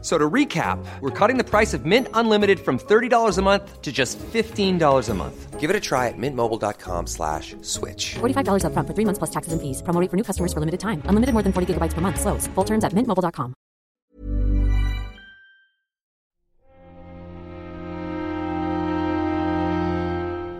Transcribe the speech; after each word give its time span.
So 0.00 0.16
to 0.16 0.30
recap, 0.30 0.78
we're 1.00 1.10
cutting 1.10 1.38
the 1.38 1.44
price 1.44 1.74
of 1.74 1.84
Mint 1.84 2.06
Unlimited 2.14 2.60
from 2.60 2.78
$30 2.78 3.36
a 3.36 3.42
month 3.42 3.82
to 3.82 3.90
just 3.90 4.16
$15 4.18 5.08
a 5.08 5.14
month. 5.14 5.58
Give 5.58 5.70
it 5.70 5.74
a 5.74 5.80
try 5.80 6.06
at 6.06 6.14
mintmobile.com 6.16 7.08
slash 7.08 7.56
switch. 7.62 8.14
$45 8.20 8.62
upfront 8.62 8.86
for 8.86 8.94
three 8.94 9.04
months 9.04 9.18
plus 9.18 9.30
taxes 9.30 9.52
and 9.52 9.60
fees. 9.60 9.82
Promo 9.82 10.00
rate 10.00 10.08
for 10.08 10.16
new 10.16 10.22
customers 10.22 10.52
for 10.52 10.60
limited 10.60 10.78
time. 10.78 11.02
Unlimited 11.06 11.34
more 11.34 11.42
than 11.42 11.52
40 11.52 11.74
gigabytes 11.74 11.94
per 11.94 12.00
month. 12.00 12.20
Slows. 12.20 12.46
Full 12.54 12.64
terms 12.64 12.84
at 12.84 12.92
mintmobile.com. 12.94 13.54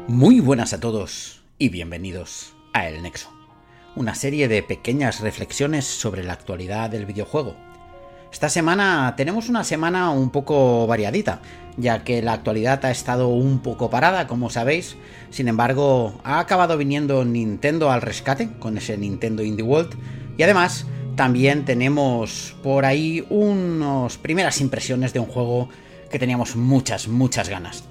Muy 0.08 0.40
buenas 0.40 0.72
a 0.72 0.80
todos 0.80 1.42
y 1.58 1.68
bienvenidos 1.68 2.54
a 2.72 2.88
El 2.88 3.02
Nexo. 3.02 3.28
Una 3.94 4.14
serie 4.14 4.48
de 4.48 4.62
pequeñas 4.62 5.20
reflexiones 5.20 5.84
sobre 5.84 6.24
la 6.24 6.32
actualidad 6.32 6.88
del 6.88 7.04
videojuego 7.04 7.67
esta 8.32 8.48
semana 8.48 9.14
tenemos 9.16 9.48
una 9.48 9.64
semana 9.64 10.10
un 10.10 10.30
poco 10.30 10.86
variadita, 10.86 11.40
ya 11.76 12.04
que 12.04 12.22
la 12.22 12.34
actualidad 12.34 12.84
ha 12.84 12.90
estado 12.90 13.28
un 13.28 13.60
poco 13.60 13.90
parada, 13.90 14.26
como 14.26 14.50
sabéis. 14.50 14.96
Sin 15.30 15.48
embargo, 15.48 16.20
ha 16.24 16.40
acabado 16.40 16.76
viniendo 16.76 17.24
Nintendo 17.24 17.90
al 17.90 18.02
rescate 18.02 18.50
con 18.58 18.76
ese 18.78 18.96
Nintendo 18.98 19.42
Indie 19.42 19.64
World. 19.64 19.96
Y 20.36 20.42
además, 20.42 20.86
también 21.16 21.64
tenemos 21.64 22.54
por 22.62 22.84
ahí 22.84 23.26
unas 23.28 24.18
primeras 24.18 24.60
impresiones 24.60 25.12
de 25.12 25.20
un 25.20 25.26
juego 25.26 25.68
que 26.10 26.18
teníamos 26.18 26.54
muchas, 26.56 27.08
muchas 27.08 27.48
ganas. 27.48 27.84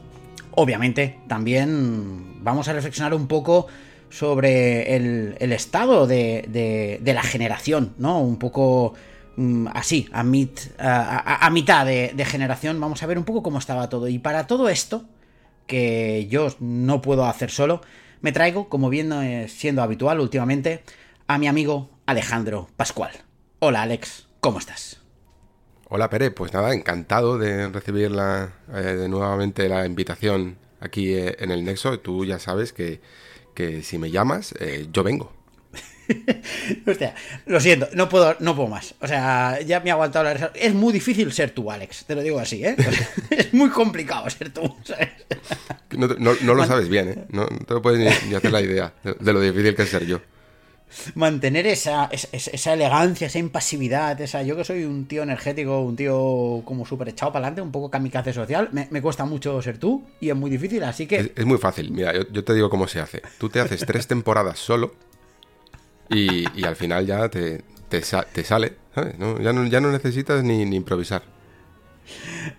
Obviamente, 0.51 1.19
también 1.27 2.43
vamos 2.43 2.67
a 2.67 2.73
reflexionar 2.73 3.13
un 3.13 3.27
poco 3.27 3.67
sobre 4.09 4.95
el, 4.95 5.51
estado 5.51 6.07
de, 6.07 6.99
la 7.03 7.23
generación, 7.23 7.93
¿no? 7.97 8.21
Un 8.21 8.37
poco 8.37 8.93
así, 9.73 10.09
a, 10.13 10.21
a, 11.45 11.49
mitad 11.49 11.85
de, 11.85 12.25
generación, 12.25 12.79
vamos 12.79 13.03
a 13.03 13.05
ver 13.05 13.17
un 13.17 13.23
poco 13.23 13.43
cómo 13.43 13.59
estaba 13.59 13.89
todo. 13.89 14.07
Y 14.07 14.19
para 14.19 14.47
todo 14.47 14.69
esto, 14.69 15.05
que 15.67 16.27
yo 16.29 16.47
no 16.59 17.01
puedo 17.01 17.25
hacer 17.25 17.51
solo, 17.51 17.81
me 18.21 18.31
traigo, 18.31 18.69
como 18.69 18.89
viene 18.89 19.47
siendo 19.47 19.83
habitual 19.83 20.19
últimamente, 20.19 20.83
a 21.27 21.37
mi 21.37 21.47
amigo 21.47 21.89
Alejandro 22.05 22.69
Pascual. 22.77 23.11
Hola 23.59 23.83
Alex, 23.83 24.27
¿cómo 24.39 24.59
estás? 24.59 25.01
Hola 25.89 26.09
Pere, 26.09 26.31
pues 26.31 26.51
nada, 26.53 26.73
encantado 26.73 27.37
de 27.37 27.69
recibir 27.69 28.11
la, 28.11 28.53
eh, 28.73 29.07
nuevamente 29.07 29.69
la 29.69 29.85
invitación 29.85 30.57
aquí 30.79 31.13
eh, 31.13 31.35
en 31.39 31.51
el 31.51 31.63
Nexo. 31.63 31.99
Tú 31.99 32.25
ya 32.25 32.39
sabes 32.39 32.73
que, 32.73 33.01
si 33.83 33.97
me 33.97 34.11
llamas, 34.11 34.53
eh, 34.59 34.87
yo 34.91 35.03
vengo. 35.03 35.36
Hostia, 36.87 37.13
lo 37.45 37.59
siento, 37.59 37.87
no 37.93 38.07
puedo, 38.09 38.35
no 38.39 38.55
puedo 38.55 38.69
más. 38.69 38.95
O 39.01 39.07
sea, 39.07 39.59
ya 39.61 39.79
me 39.79 39.89
he 39.89 39.91
aguantado 39.91 40.25
la 40.25 40.51
Es 40.53 40.73
muy 40.73 40.93
difícil 40.93 41.31
ser 41.31 41.51
tú, 41.51 41.71
Alex. 41.71 42.05
Te 42.05 42.15
lo 42.15 42.21
digo 42.21 42.39
así, 42.39 42.63
¿eh? 42.63 42.75
es 43.29 43.53
muy 43.53 43.69
complicado 43.69 44.29
ser 44.29 44.51
tú, 44.51 44.73
No, 45.91 46.53
lo 46.53 46.65
sabes 46.65 46.89
bien, 46.89 47.09
¿eh? 47.09 47.25
No, 47.29 47.45
te 47.45 47.73
lo 47.73 47.81
puedes 47.81 48.25
ni, 48.25 48.35
hacer 48.35 48.51
la 48.51 48.61
idea 48.61 48.93
de, 49.03 49.33
lo 49.33 49.41
difícil 49.41 49.75
que 49.75 49.83
es 49.83 49.89
ser 49.89 50.05
yo. 50.05 50.19
Mantener 51.15 51.67
esa, 51.67 52.09
esa, 52.11 52.73
elegancia, 52.73 53.27
esa 53.27 53.39
impasividad, 53.39 54.19
esa. 54.21 54.41
Yo 54.43 54.55
que 54.55 54.63
soy 54.63 54.85
un 54.85 55.05
tío 55.05 55.21
energético, 55.23 55.81
un 55.81 55.97
tío 55.97 56.61
como 56.63 56.85
súper 56.85 57.09
echado 57.09 57.33
para 57.33 57.47
adelante, 57.47 57.61
un 57.61 57.73
poco 57.73 57.91
kamikaze 57.91 58.31
social, 58.31 58.69
me, 58.71 59.01
cuesta 59.01 59.25
mucho 59.25 59.61
ser 59.61 59.79
tú 59.79 60.05
y 60.21 60.29
es 60.29 60.35
muy 60.35 60.49
difícil, 60.49 60.81
así 60.85 61.05
que. 61.05 61.33
Es, 61.35 61.45
muy 61.45 61.57
fácil, 61.57 61.91
mira, 61.91 62.13
yo, 62.13 62.21
yo 62.31 62.41
te 62.41 62.53
digo 62.53 62.69
cómo 62.69 62.87
se 62.87 63.01
hace. 63.01 63.21
Tú 63.37 63.49
te 63.49 63.59
haces 63.59 63.85
tres 63.85 64.07
temporadas 64.07 64.59
solo 64.59 64.93
y, 66.09 66.63
al 66.63 66.75
final 66.75 67.05
ya 67.05 67.29
te, 67.29 67.61
te, 67.89 68.01
sale, 68.01 68.73
¿sabes? 68.93 69.13
Ya, 69.41 69.53
no, 69.53 69.65
ya 69.65 69.81
no 69.81 69.91
necesitas 69.91 70.43
ni, 70.43 70.61
improvisar. 70.63 71.23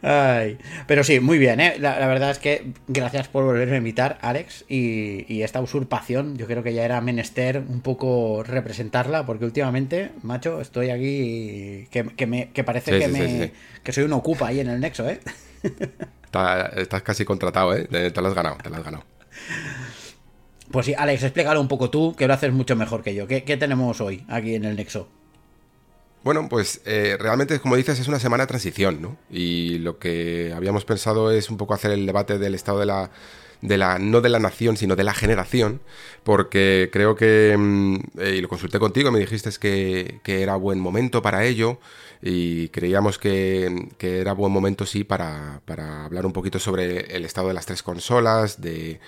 Ay, 0.02 0.58
pero 0.86 1.02
sí, 1.02 1.20
muy 1.20 1.38
bien, 1.38 1.58
¿eh? 1.60 1.76
La, 1.78 2.06
verdad 2.06 2.30
es 2.30 2.38
que 2.38 2.72
gracias 2.86 3.28
por 3.28 3.44
volverme 3.44 3.76
a 3.76 3.78
invitar, 3.78 4.18
Alex, 4.20 4.64
y, 4.68 5.42
esta 5.42 5.60
usurpación, 5.60 6.36
yo 6.36 6.46
creo 6.46 6.62
que 6.62 6.74
ya 6.74 6.84
era 6.84 7.00
menester 7.00 7.58
un 7.58 7.80
poco 7.80 8.42
representarla, 8.42 9.24
porque 9.24 9.46
últimamente, 9.46 10.10
macho, 10.22 10.60
estoy 10.60 10.90
aquí 10.90 11.88
que, 11.90 12.26
me, 12.26 12.50
que 12.50 12.64
parece 12.64 12.98
que, 12.98 13.08
me, 13.08 13.52
que 13.82 13.92
soy 13.92 14.04
un 14.04 14.12
ocupa 14.12 14.48
ahí 14.48 14.60
en 14.60 14.68
el 14.68 14.80
nexo, 14.80 15.08
¿eh? 15.08 15.20
estás 16.76 17.02
casi 17.02 17.24
contratado, 17.24 17.74
¿eh? 17.74 17.86
Te 17.86 18.20
lo 18.20 18.28
has 18.28 18.34
ganado, 18.34 18.58
te 18.62 18.68
lo 18.68 18.76
has 18.76 18.84
ganado. 18.84 19.04
Pues 20.70 20.86
sí, 20.86 20.94
Alex, 20.96 21.22
explícalo 21.22 21.60
un 21.60 21.68
poco 21.68 21.90
tú, 21.90 22.14
que 22.14 22.26
lo 22.26 22.34
haces 22.34 22.52
mucho 22.52 22.76
mejor 22.76 23.02
que 23.02 23.14
yo. 23.14 23.26
¿Qué, 23.26 23.40
tenemos 23.40 24.00
hoy 24.00 24.24
aquí 24.28 24.54
en 24.54 24.64
el 24.64 24.76
Nexo? 24.76 25.08
Bueno, 26.24 26.46
pues 26.48 26.82
eh, 26.84 27.16
realmente, 27.18 27.58
como 27.60 27.76
dices, 27.76 27.98
es 28.00 28.08
una 28.08 28.18
semana 28.18 28.42
de 28.42 28.48
transición, 28.48 29.00
¿no? 29.00 29.16
Y 29.30 29.78
lo 29.78 29.98
que 29.98 30.52
habíamos 30.54 30.84
pensado 30.84 31.30
es 31.30 31.48
un 31.48 31.56
poco 31.56 31.74
hacer 31.74 31.92
el 31.92 32.04
debate 32.04 32.38
del 32.38 32.54
estado 32.54 32.80
de 32.80 32.86
la, 32.86 33.10
de 33.60 33.78
la 33.78 33.98
no 33.98 34.20
de 34.20 34.28
la 34.28 34.38
nación, 34.38 34.76
sino 34.76 34.96
de 34.96 35.04
la 35.04 35.14
generación, 35.14 35.80
porque 36.24 36.90
creo 36.92 37.16
que, 37.16 37.56
mm, 37.58 37.96
eh, 38.18 38.34
y 38.36 38.40
lo 38.40 38.48
consulté 38.48 38.78
contigo, 38.78 39.10
me 39.10 39.18
dijiste 39.18 39.50
que, 39.60 40.20
que 40.22 40.42
era 40.42 40.56
buen 40.56 40.80
momento 40.80 41.22
para 41.22 41.44
ello, 41.44 41.78
y 42.20 42.68
creíamos 42.68 43.18
que, 43.18 43.88
era 44.00 44.32
buen 44.32 44.52
momento 44.52 44.86
sí 44.86 45.04
para, 45.04 45.60
hablar 46.04 46.26
un 46.26 46.32
poquito 46.32 46.58
sobre 46.58 47.14
el 47.16 47.24
estado 47.24 47.48
de 47.48 47.54
las 47.54 47.66
tres 47.66 47.82
consolas, 47.82 48.60
de, 48.60 49.00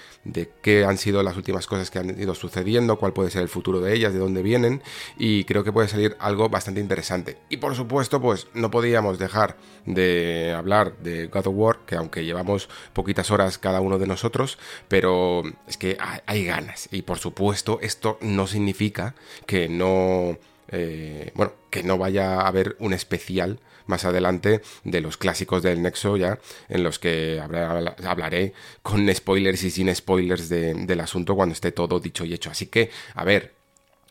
qué 0.63 0.85
han 0.85 0.99
sido 0.99 1.23
las 1.23 1.37
últimas 1.37 1.67
cosas 1.67 1.91
que 1.91 1.99
han 1.99 2.21
ido 2.21 2.35
sucediendo, 2.35 2.99
cuál 2.99 3.13
puede 3.13 3.31
ser 3.31 3.43
el 3.43 3.49
futuro 3.49 3.81
de 3.81 3.95
ellas, 3.95 4.13
de 4.13 4.19
dónde 4.19 4.43
vienen 4.43 4.83
y 5.19 5.45
creo 5.45 5.65
que 5.65 5.73
puede 5.73 5.89
salir 5.89 6.17
algo 6.21 6.49
bastante 6.49 6.81
interesante. 6.81 7.39
Y 7.49 7.57
por 7.57 7.75
supuesto 7.75 8.21
pues 8.21 8.47
no 8.55 8.71
podíamos 8.71 9.19
dejar 9.19 9.57
de 9.87 10.55
hablar 10.57 10.97
de 10.99 11.27
God 11.27 11.47
of 11.49 11.55
War, 11.57 11.79
que 11.87 11.97
aunque 11.97 12.25
llevamos 12.25 12.69
poquitas 12.93 13.31
horas 13.31 13.59
cada 13.59 13.81
uno 13.81 13.99
de 13.99 14.07
nosotros, 14.07 14.40
pero 14.89 15.43
es 15.67 15.77
que 15.77 15.97
hay 16.27 16.45
ganas 16.45 16.89
y 16.93 17.03
por 17.03 17.19
supuesto 17.19 17.79
esto 17.83 18.19
no 18.21 18.47
significa 18.47 19.15
que 19.47 19.69
no 19.69 20.39
eh, 20.73 21.33
bueno, 21.35 21.53
que 21.71 21.83
no 21.83 21.99
vaya 21.99 22.41
a 22.41 22.49
haber 22.49 22.77
un 22.79 22.93
especial 22.93 23.59
más 23.87 24.05
adelante 24.05 24.63
de 24.85 25.01
los 25.01 25.17
clásicos 25.17 25.63
del 25.63 25.83
Nexo 25.83 26.17
ya, 26.17 26.39
en 26.69 26.85
los 26.85 26.99
que 26.99 27.41
hablaré 27.41 28.53
con 28.83 29.13
spoilers 29.13 29.65
y 29.65 29.71
sin 29.71 29.95
spoilers 29.95 30.49
del 30.49 31.01
asunto 31.01 31.35
cuando 31.35 31.55
esté 31.55 31.73
todo 31.73 31.99
dicho 31.99 32.25
y 32.25 32.33
hecho. 32.33 32.51
Así 32.51 32.67
que, 32.67 32.91
a 33.15 33.25
ver, 33.25 33.60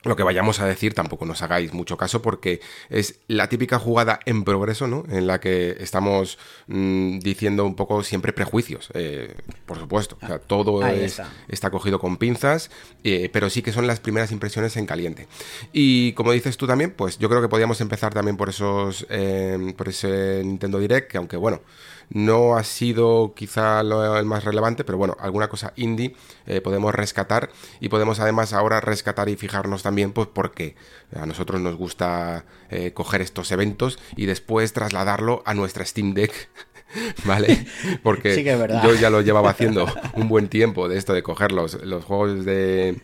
lo 0.04 0.16
que 0.16 0.24
vayamos 0.24 0.62
a 0.62 0.66
decir 0.66 0.94
tampoco 0.94 1.26
nos 1.26 1.42
hagáis 1.42 1.74
mucho 1.74 1.98
caso 1.98 2.22
porque 2.22 2.62
es 2.90 3.20
la 3.28 3.50
típica 3.50 3.80
jugada 3.80 4.20
en 4.26 4.46
progreso, 4.46 4.88
¿no? 4.88 5.04
En 5.10 5.28
la 5.28 5.42
que 5.42 5.76
estamos 5.80 6.38
mm, 6.68 7.20
diciendo 7.20 7.66
un 7.66 7.76
poco 7.76 8.02
siempre 8.04 8.32
prejuicios, 8.32 8.90
eh, 8.94 9.36
por 9.66 9.78
supuesto. 9.78 10.18
O 10.22 10.28
sea, 10.28 10.40
todo 10.40 10.86
está. 10.86 11.70
cogido 11.70 12.00
con 12.00 12.18
pinzas, 12.18 12.72
eh, 13.04 13.30
pero 13.34 13.50
sí 13.50 13.62
que 13.62 13.74
son 13.74 13.88
las 13.88 14.00
primeras 14.00 14.32
impresiones 14.32 14.78
en 14.78 14.86
caliente. 14.86 15.28
Y 15.74 16.14
como 16.14 16.32
dices 16.32 16.56
tú 16.56 16.66
también, 16.66 16.92
pues 16.92 17.20
yo 17.20 17.28
creo 17.28 17.42
que 17.42 17.50
podríamos 17.50 17.82
empezar 17.82 18.14
también 18.14 18.38
por 18.38 18.50
esos, 18.50 19.06
eh, 19.10 19.74
por 19.76 19.90
ese 19.90 20.42
Nintendo 20.46 20.80
Direct, 20.80 21.12
que 21.12 21.18
aunque 21.18 21.36
bueno, 21.36 21.62
no 22.10 22.58
ha 22.58 22.64
sido 22.64 23.34
quizá 23.36 23.84
lo, 23.84 24.18
el 24.18 24.26
más 24.26 24.44
relevante, 24.44 24.84
pero 24.84 24.98
bueno, 24.98 25.16
alguna 25.20 25.48
cosa 25.48 25.74
indie 25.76 26.16
eh, 26.46 26.62
podemos 26.62 26.94
rescatar 26.94 27.50
y 27.80 27.90
podemos 27.90 28.20
además 28.20 28.54
ahora 28.54 28.82
rescatar 28.82 29.30
y 29.30 29.36
fijarnos 29.36 29.84
también, 29.84 30.12
pues 30.12 30.28
porque 30.32 30.76
a 31.16 31.26
nosotros 31.26 31.62
nos 31.62 31.76
gusta 31.76 32.46
eh, 32.70 32.92
coger 32.94 33.22
estos 33.22 33.52
eventos 33.52 34.00
y 34.16 34.26
después 34.26 34.74
trasladarlo 34.74 35.44
a 35.46 35.54
nuestra 35.54 35.86
Steam 35.86 36.14
Deck. 36.14 36.50
¿Vale? 37.26 37.68
Porque 38.02 38.44
yo 38.84 38.96
ya 38.96 39.12
lo 39.12 39.22
llevaba 39.22 39.52
haciendo 39.52 39.86
un 40.16 40.28
buen 40.28 40.48
tiempo 40.48 40.90
de 40.90 40.98
esto 40.98 41.14
de 41.14 41.22
coger 41.22 41.52
los 41.52 41.76
juegos 42.04 42.46
de, 42.46 43.00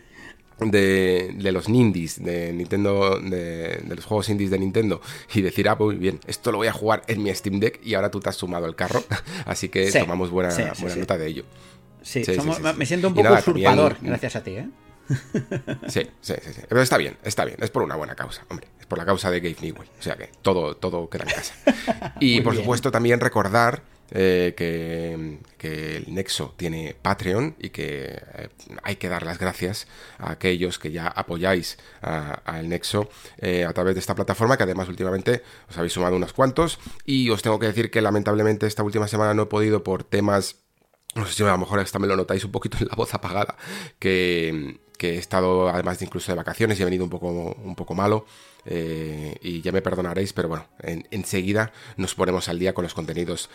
de, 0.58 1.34
de, 1.34 1.52
los 1.52 1.68
Nindies 1.68 2.22
de 2.22 2.52
Nintendo, 2.52 3.18
de, 3.20 3.82
los 3.88 4.04
juegos 4.04 4.28
indies 4.28 4.50
de 4.50 4.58
Nintendo 4.58 5.00
y 5.34 5.42
decir, 5.42 5.68
ah, 5.68 5.76
pues 5.76 5.96
muy 5.96 5.96
bien, 5.96 6.20
esto 6.26 6.50
lo 6.52 6.58
voy 6.58 6.68
a 6.68 6.72
jugar 6.72 7.02
en 7.08 7.22
mi 7.22 7.34
Steam 7.34 7.60
Deck 7.60 7.80
y 7.84 7.94
ahora 7.94 8.10
tú 8.10 8.20
te 8.20 8.28
has 8.30 8.36
sumado 8.36 8.66
al 8.66 8.74
carro, 8.74 9.02
así 9.46 9.68
que 9.68 9.90
tomamos 9.92 10.30
buena, 10.30 10.54
buena 10.80 10.96
nota 10.96 11.18
de 11.18 11.26
ello. 11.26 11.44
Sí, 12.02 12.22
me 12.76 12.86
siento 12.86 13.08
un 13.08 13.14
poco 13.14 13.32
usurpador 13.32 13.96
gracias 14.02 14.36
a 14.36 14.42
ti, 14.42 14.52
¿eh? 14.52 14.68
Sí, 15.88 16.02
sí, 16.20 16.34
sí, 16.40 16.62
Pero 16.68 16.82
está 16.82 16.96
bien, 16.96 17.16
está 17.22 17.44
bien. 17.44 17.58
Es 17.60 17.70
por 17.70 17.82
una 17.82 17.94
buena 17.96 18.14
causa, 18.14 18.44
hombre. 18.48 18.68
Es 18.80 18.86
por 18.86 18.98
la 18.98 19.04
causa 19.04 19.30
de 19.30 19.40
Gabe 19.40 19.56
Newell. 19.60 19.88
O 19.98 20.02
sea 20.02 20.16
que 20.16 20.30
todo, 20.42 20.76
todo 20.76 21.08
queda 21.08 21.24
en 21.24 21.30
casa. 21.30 21.54
Y 22.20 22.40
por 22.40 22.56
supuesto 22.56 22.90
también 22.90 23.20
recordar 23.20 23.82
eh, 24.10 24.54
que, 24.56 25.38
el 25.66 26.14
Nexo 26.14 26.54
tiene 26.56 26.94
Patreon 27.00 27.56
y 27.58 27.70
que 27.70 28.22
eh, 28.34 28.48
hay 28.84 28.96
que 28.96 29.08
dar 29.08 29.24
las 29.24 29.38
gracias 29.38 29.88
a 30.18 30.30
aquellos 30.30 30.78
que 30.78 30.92
ya 30.92 31.08
apoyáis 31.08 31.78
al 32.02 32.68
Nexo 32.68 33.08
eh, 33.38 33.64
a 33.64 33.72
través 33.72 33.94
de 33.94 34.00
esta 34.00 34.14
plataforma, 34.14 34.56
que 34.56 34.62
además 34.62 34.88
últimamente 34.88 35.42
os 35.68 35.76
habéis 35.76 35.92
sumado 35.92 36.14
unos 36.14 36.32
cuantos. 36.32 36.78
Y 37.04 37.30
os 37.30 37.42
tengo 37.42 37.58
que 37.58 37.66
decir 37.66 37.90
que 37.90 38.00
lamentablemente 38.00 38.66
esta 38.66 38.84
última 38.84 39.08
semana 39.08 39.34
no 39.34 39.42
he 39.42 39.46
podido 39.46 39.82
por 39.82 40.04
temas 40.04 40.56
no 41.16 41.26
sé 41.26 41.32
si 41.32 41.42
a 41.42 41.46
lo 41.46 41.58
mejor 41.58 41.80
hasta 41.80 41.98
me 41.98 42.06
lo 42.06 42.14
notáis 42.14 42.44
un 42.44 42.52
poquito 42.52 42.76
en 42.78 42.88
la 42.88 42.94
voz 42.94 43.14
apagada, 43.14 43.56
que, 43.98 44.78
he 45.00 45.16
estado 45.16 45.68
además 45.68 45.98
de 45.98 46.04
incluso 46.04 46.30
de 46.30 46.36
vacaciones 46.36 46.78
y 46.78 46.82
he 46.82 46.84
venido 46.84 47.04
un 47.04 47.10
poco, 47.10 47.28
un 47.30 47.74
poco 47.74 47.94
malo. 47.94 48.26
Eh, 48.66 49.36
y 49.42 49.60
ya 49.62 49.72
me 49.72 49.80
perdonaréis, 49.80 50.32
pero 50.32 50.48
bueno, 50.48 50.66
enseguida 51.10 51.72
nos 51.96 52.14
ponemos 52.14 52.48
al 52.48 52.58
día 52.58 52.74
con 52.74 52.82
los 52.82 52.94
contenidos 52.94 53.48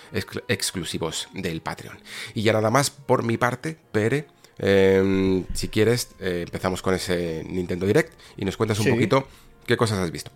exclusivos 0.48 1.28
del 1.34 1.62
Patreon. 1.62 1.98
Y 2.34 2.44
ya 2.44 2.54
nada 2.54 2.70
más 2.70 2.90
por 2.90 3.24
mi 3.24 3.38
parte, 3.38 3.78
Pere. 3.92 4.28
Em, 4.58 5.46
si 5.54 5.70
quieres, 5.70 6.10
eh, 6.20 6.44
empezamos 6.46 6.82
con 6.82 6.94
ese 6.94 7.44
Nintendo 7.48 7.86
Direct 7.86 8.14
y 8.38 8.46
nos 8.46 8.58
cuentas 8.58 8.80
un 8.80 8.90
poquito 8.90 9.28
qué 9.66 9.76
cosas 9.76 10.00
has 10.00 10.12
visto. 10.12 10.32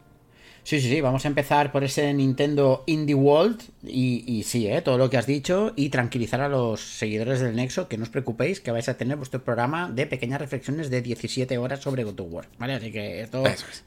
Sí, 0.66 0.82
sí, 0.82 0.90
sí, 0.90 1.00
vamos 1.00 1.24
a 1.26 1.28
empezar 1.28 1.72
por 1.72 1.84
ese 1.84 2.12
Nintendo 2.12 2.84
Indie 2.88 3.14
World 3.14 3.62
y, 3.84 4.42
sí, 4.48 4.68
¿eh? 4.68 4.82
todo 4.82 4.98
lo 4.98 5.12
que 5.12 5.18
has 5.18 5.28
dicho 5.28 5.74
y 5.76 5.90
tranquilizar 5.90 6.42
a 6.42 6.50
los 6.50 6.82
seguidores 6.82 7.40
del 7.40 7.56
Nexo, 7.56 7.88
que 7.88 8.00
no 8.00 8.04
os 8.04 8.10
preocupéis, 8.10 8.62
que 8.62 8.72
vais 8.72 8.90
a 8.90 8.98
tener 8.98 9.16
vuestro 9.16 9.44
programa 9.44 9.92
de 9.92 10.08
pequeñas 10.08 10.42
reflexiones 10.42 10.90
de 10.90 11.04
17 11.04 11.60
horas 11.60 11.82
sobre 11.82 12.04
God 12.04 12.20
of 12.20 12.28
War, 12.32 12.48
¿vale? 12.58 12.74
Así 12.74 12.92
que 12.92 13.22
esto 13.22 13.44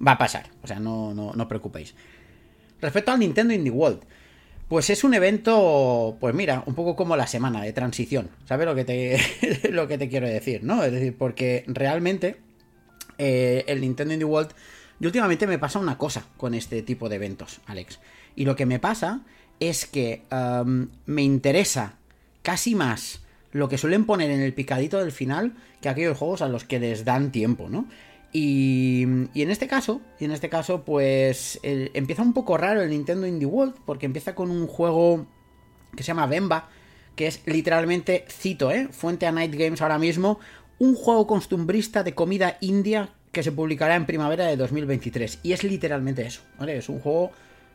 va 0.07 0.13
a 0.13 0.19
pasar, 0.19 0.51
o 0.63 0.69
sea, 0.69 0.79
no, 0.79 1.13
no, 1.15 1.33
no 1.33 1.49
preocupéis. 1.49 1.97
Respecto 2.81 3.11
al 3.11 3.19
Nintendo 3.19 3.55
Indie 3.55 3.73
World, 3.73 3.99
pues 4.69 4.89
es 4.89 5.03
un 5.03 5.15
evento, 5.15 6.17
pues 6.21 6.33
mira, 6.33 6.63
un 6.65 6.77
poco 6.77 6.95
como 6.95 7.17
la 7.17 7.27
semana 7.27 7.61
de 7.61 7.73
transición, 7.73 8.31
¿sabes 8.47 8.67
lo 8.67 8.77
que 8.77 8.85
te, 8.85 9.19
lo 9.73 9.89
que 9.89 9.99
te 9.99 10.09
quiero 10.09 10.29
decir, 10.29 10.63
no? 10.63 10.85
Es 10.85 10.93
decir, 10.93 11.17
porque 11.19 11.65
realmente 11.67 12.37
eh, 13.19 13.65
el 13.67 13.81
Nintendo 13.81 14.15
Indie 14.15 14.27
World 14.27 14.53
y 15.01 15.07
últimamente 15.07 15.47
me 15.47 15.59
pasa 15.59 15.79
una 15.79 15.99
cosa 15.99 16.25
con 16.37 16.55
este 16.55 16.83
tipo 16.83 17.09
de 17.09 17.17
eventos, 17.17 17.61
Alex. 17.67 18.01
Y 18.35 18.45
lo 18.45 18.57
que 18.57 18.67
me 18.67 18.79
pasa 18.79 19.21
es 19.61 19.87
que 19.87 20.23
me 21.07 21.23
interesa 21.23 21.95
casi 22.43 22.75
más 22.75 23.21
lo 23.53 23.69
que 23.69 23.79
suelen 23.79 24.05
poner 24.05 24.31
en 24.31 24.41
el 24.41 24.55
picadito 24.55 24.99
del 24.99 25.13
final 25.13 25.55
que 25.81 25.89
aquellos 25.89 26.19
juegos 26.19 26.43
a 26.43 26.49
los 26.49 26.65
que 26.65 26.81
les 26.81 27.05
dan 27.05 27.33
tiempo, 27.33 27.69
¿no? 27.69 27.87
Y, 28.33 29.05
en 29.05 29.51
este 29.51 29.69
caso, 29.69 30.03
y 30.21 30.27
en 30.27 30.33
este 30.33 30.49
caso, 30.49 30.85
pues 30.85 31.59
empieza 31.63 32.23
un 32.23 32.35
poco 32.35 32.59
raro 32.59 32.83
el 32.83 32.91
Nintendo 32.91 33.27
Indie 33.27 33.47
World, 33.47 33.75
porque 33.87 34.07
empieza 34.07 34.35
con 34.35 34.51
un 34.51 34.67
juego 34.67 35.27
que 35.97 36.03
se 36.03 36.09
llama 36.09 36.27
Bemba, 36.27 36.69
que 37.17 37.27
es 37.27 37.41
literalmente, 37.47 38.27
cito, 38.29 38.71
¿eh? 38.71 38.89
Fuente 38.93 39.27
a 39.27 39.33
Night 39.33 39.55
Games 39.55 39.81
ahora 39.81 39.99
mismo, 39.99 40.39
un 40.79 40.95
juego 40.95 41.27
costumbrista 41.27 42.03
de 42.03 42.15
comida 42.15 42.59
india 42.61 43.09
que 43.33 43.43
se 43.43 43.53
publicará 43.53 43.97
en 43.97 44.07
primavera 44.07 44.47
de 44.47 44.57
2023. 44.57 45.41
Y 45.43 45.53
es 45.53 45.65
literalmente 45.65 46.27
eso, 46.27 46.43
¿vale? 46.59 46.77
Es 46.77 46.89
un 46.89 47.01
juego 47.01 47.33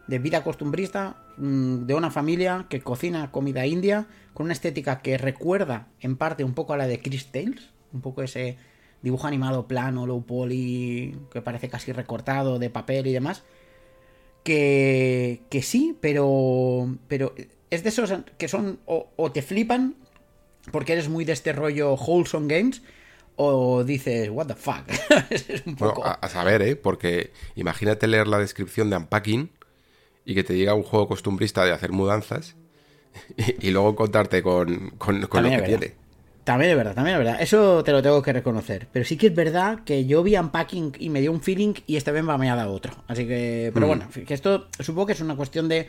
de 0.07 0.19
vida 0.19 0.43
costumbrista, 0.43 1.17
mm, 1.37 1.85
de 1.85 1.93
una 1.93 2.11
familia 2.11 2.65
que 2.69 2.81
cocina 2.81 3.31
comida 3.31 3.65
india, 3.65 4.07
con 4.33 4.45
una 4.45 4.53
estética 4.53 5.01
que 5.01 5.17
recuerda 5.17 5.87
en 6.01 6.17
parte 6.17 6.43
un 6.43 6.53
poco 6.53 6.73
a 6.73 6.77
la 6.77 6.87
de 6.87 6.99
Chris 6.99 7.27
Tales, 7.27 7.69
un 7.93 8.01
poco 8.01 8.23
ese 8.23 8.57
dibujo 9.01 9.27
animado 9.27 9.67
plano, 9.67 10.07
low 10.07 10.25
poly, 10.25 11.15
que 11.31 11.41
parece 11.41 11.69
casi 11.69 11.91
recortado 11.91 12.59
de 12.59 12.69
papel 12.69 13.07
y 13.07 13.13
demás. 13.13 13.43
Que, 14.43 15.41
que 15.49 15.61
sí, 15.61 15.97
pero, 16.01 16.97
pero 17.07 17.33
es 17.69 17.83
de 17.83 17.89
esos 17.89 18.13
que 18.37 18.49
son 18.49 18.79
o, 18.85 19.09
o 19.15 19.31
te 19.31 19.41
flipan 19.41 19.95
porque 20.71 20.93
eres 20.93 21.09
muy 21.09 21.23
de 21.25 21.33
este 21.33 21.53
rollo 21.53 21.95
wholesome 21.95 22.53
games 22.53 22.81
o 23.35 23.83
dices, 23.83 24.29
what 24.29 24.47
the 24.47 24.55
fuck. 24.55 24.83
es 25.29 25.63
un 25.65 25.75
poco... 25.75 26.03
a, 26.05 26.29
saber, 26.29 26.61
¿eh? 26.61 26.75
Porque 26.75 27.31
imagínate 27.55 28.07
leer 28.07 28.27
la 28.27 28.39
descripción 28.39 28.89
de 28.89 28.97
Unpacking 28.97 29.49
y 30.25 30.35
que 30.35 30.43
te 30.43 30.53
diga 30.53 30.73
un 30.73 30.83
juego 30.83 31.07
costumbrista 31.07 31.65
de 31.65 31.71
hacer 31.71 31.91
mudanzas 31.91 32.55
y, 33.59 33.71
luego 33.71 33.95
contarte 33.95 34.41
con, 34.41 34.91
con, 34.97 35.21
lo 35.21 35.29
que 35.29 35.61
tiene. 35.61 36.03
También 36.43 36.71
es 36.71 36.77
verdad, 36.77 36.93
también 36.93 37.15
es 37.15 37.23
verdad. 37.23 37.41
Eso 37.41 37.83
te 37.83 37.91
lo 37.91 38.01
tengo 38.01 38.21
que 38.21 38.33
reconocer. 38.33 38.87
Pero 38.91 39.05
sí 39.05 39.17
que 39.17 39.27
es 39.27 39.35
verdad 39.35 39.79
que 39.85 40.05
yo 40.05 40.23
vi 40.23 40.35
Unpacking 40.35 40.93
y 40.99 41.09
me 41.09 41.21
dio 41.21 41.31
un 41.31 41.41
feeling 41.41 41.73
y 41.87 41.95
este 41.95 42.11
vez 42.11 42.23
me 42.23 42.49
ha 42.49 42.55
dado 42.55 42.73
otro. 42.73 42.93
Así 43.07 43.25
que, 43.25 43.71
pero 43.73 43.85
mm. 43.85 43.89
bueno, 43.89 44.07
que 44.27 44.33
esto 44.33 44.67
supongo 44.79 45.07
que 45.07 45.13
es 45.13 45.21
una 45.21 45.35
cuestión 45.35 45.69
de 45.69 45.87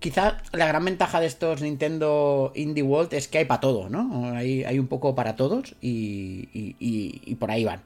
quizá 0.00 0.38
la 0.52 0.66
gran 0.66 0.84
ventaja 0.84 1.20
de 1.20 1.26
estos 1.26 1.60
Nintendo 1.62 2.52
Indie 2.54 2.82
World 2.82 3.14
es 3.14 3.28
que 3.28 3.38
hay 3.38 3.44
para 3.44 3.60
todo, 3.60 3.88
¿no? 3.88 4.32
Hay, 4.34 4.78
un 4.78 4.86
poco 4.86 5.14
para 5.14 5.36
todos 5.36 5.74
y, 5.80 6.48
y, 6.52 7.34
por 7.36 7.50
ahí 7.50 7.64
van. 7.64 7.82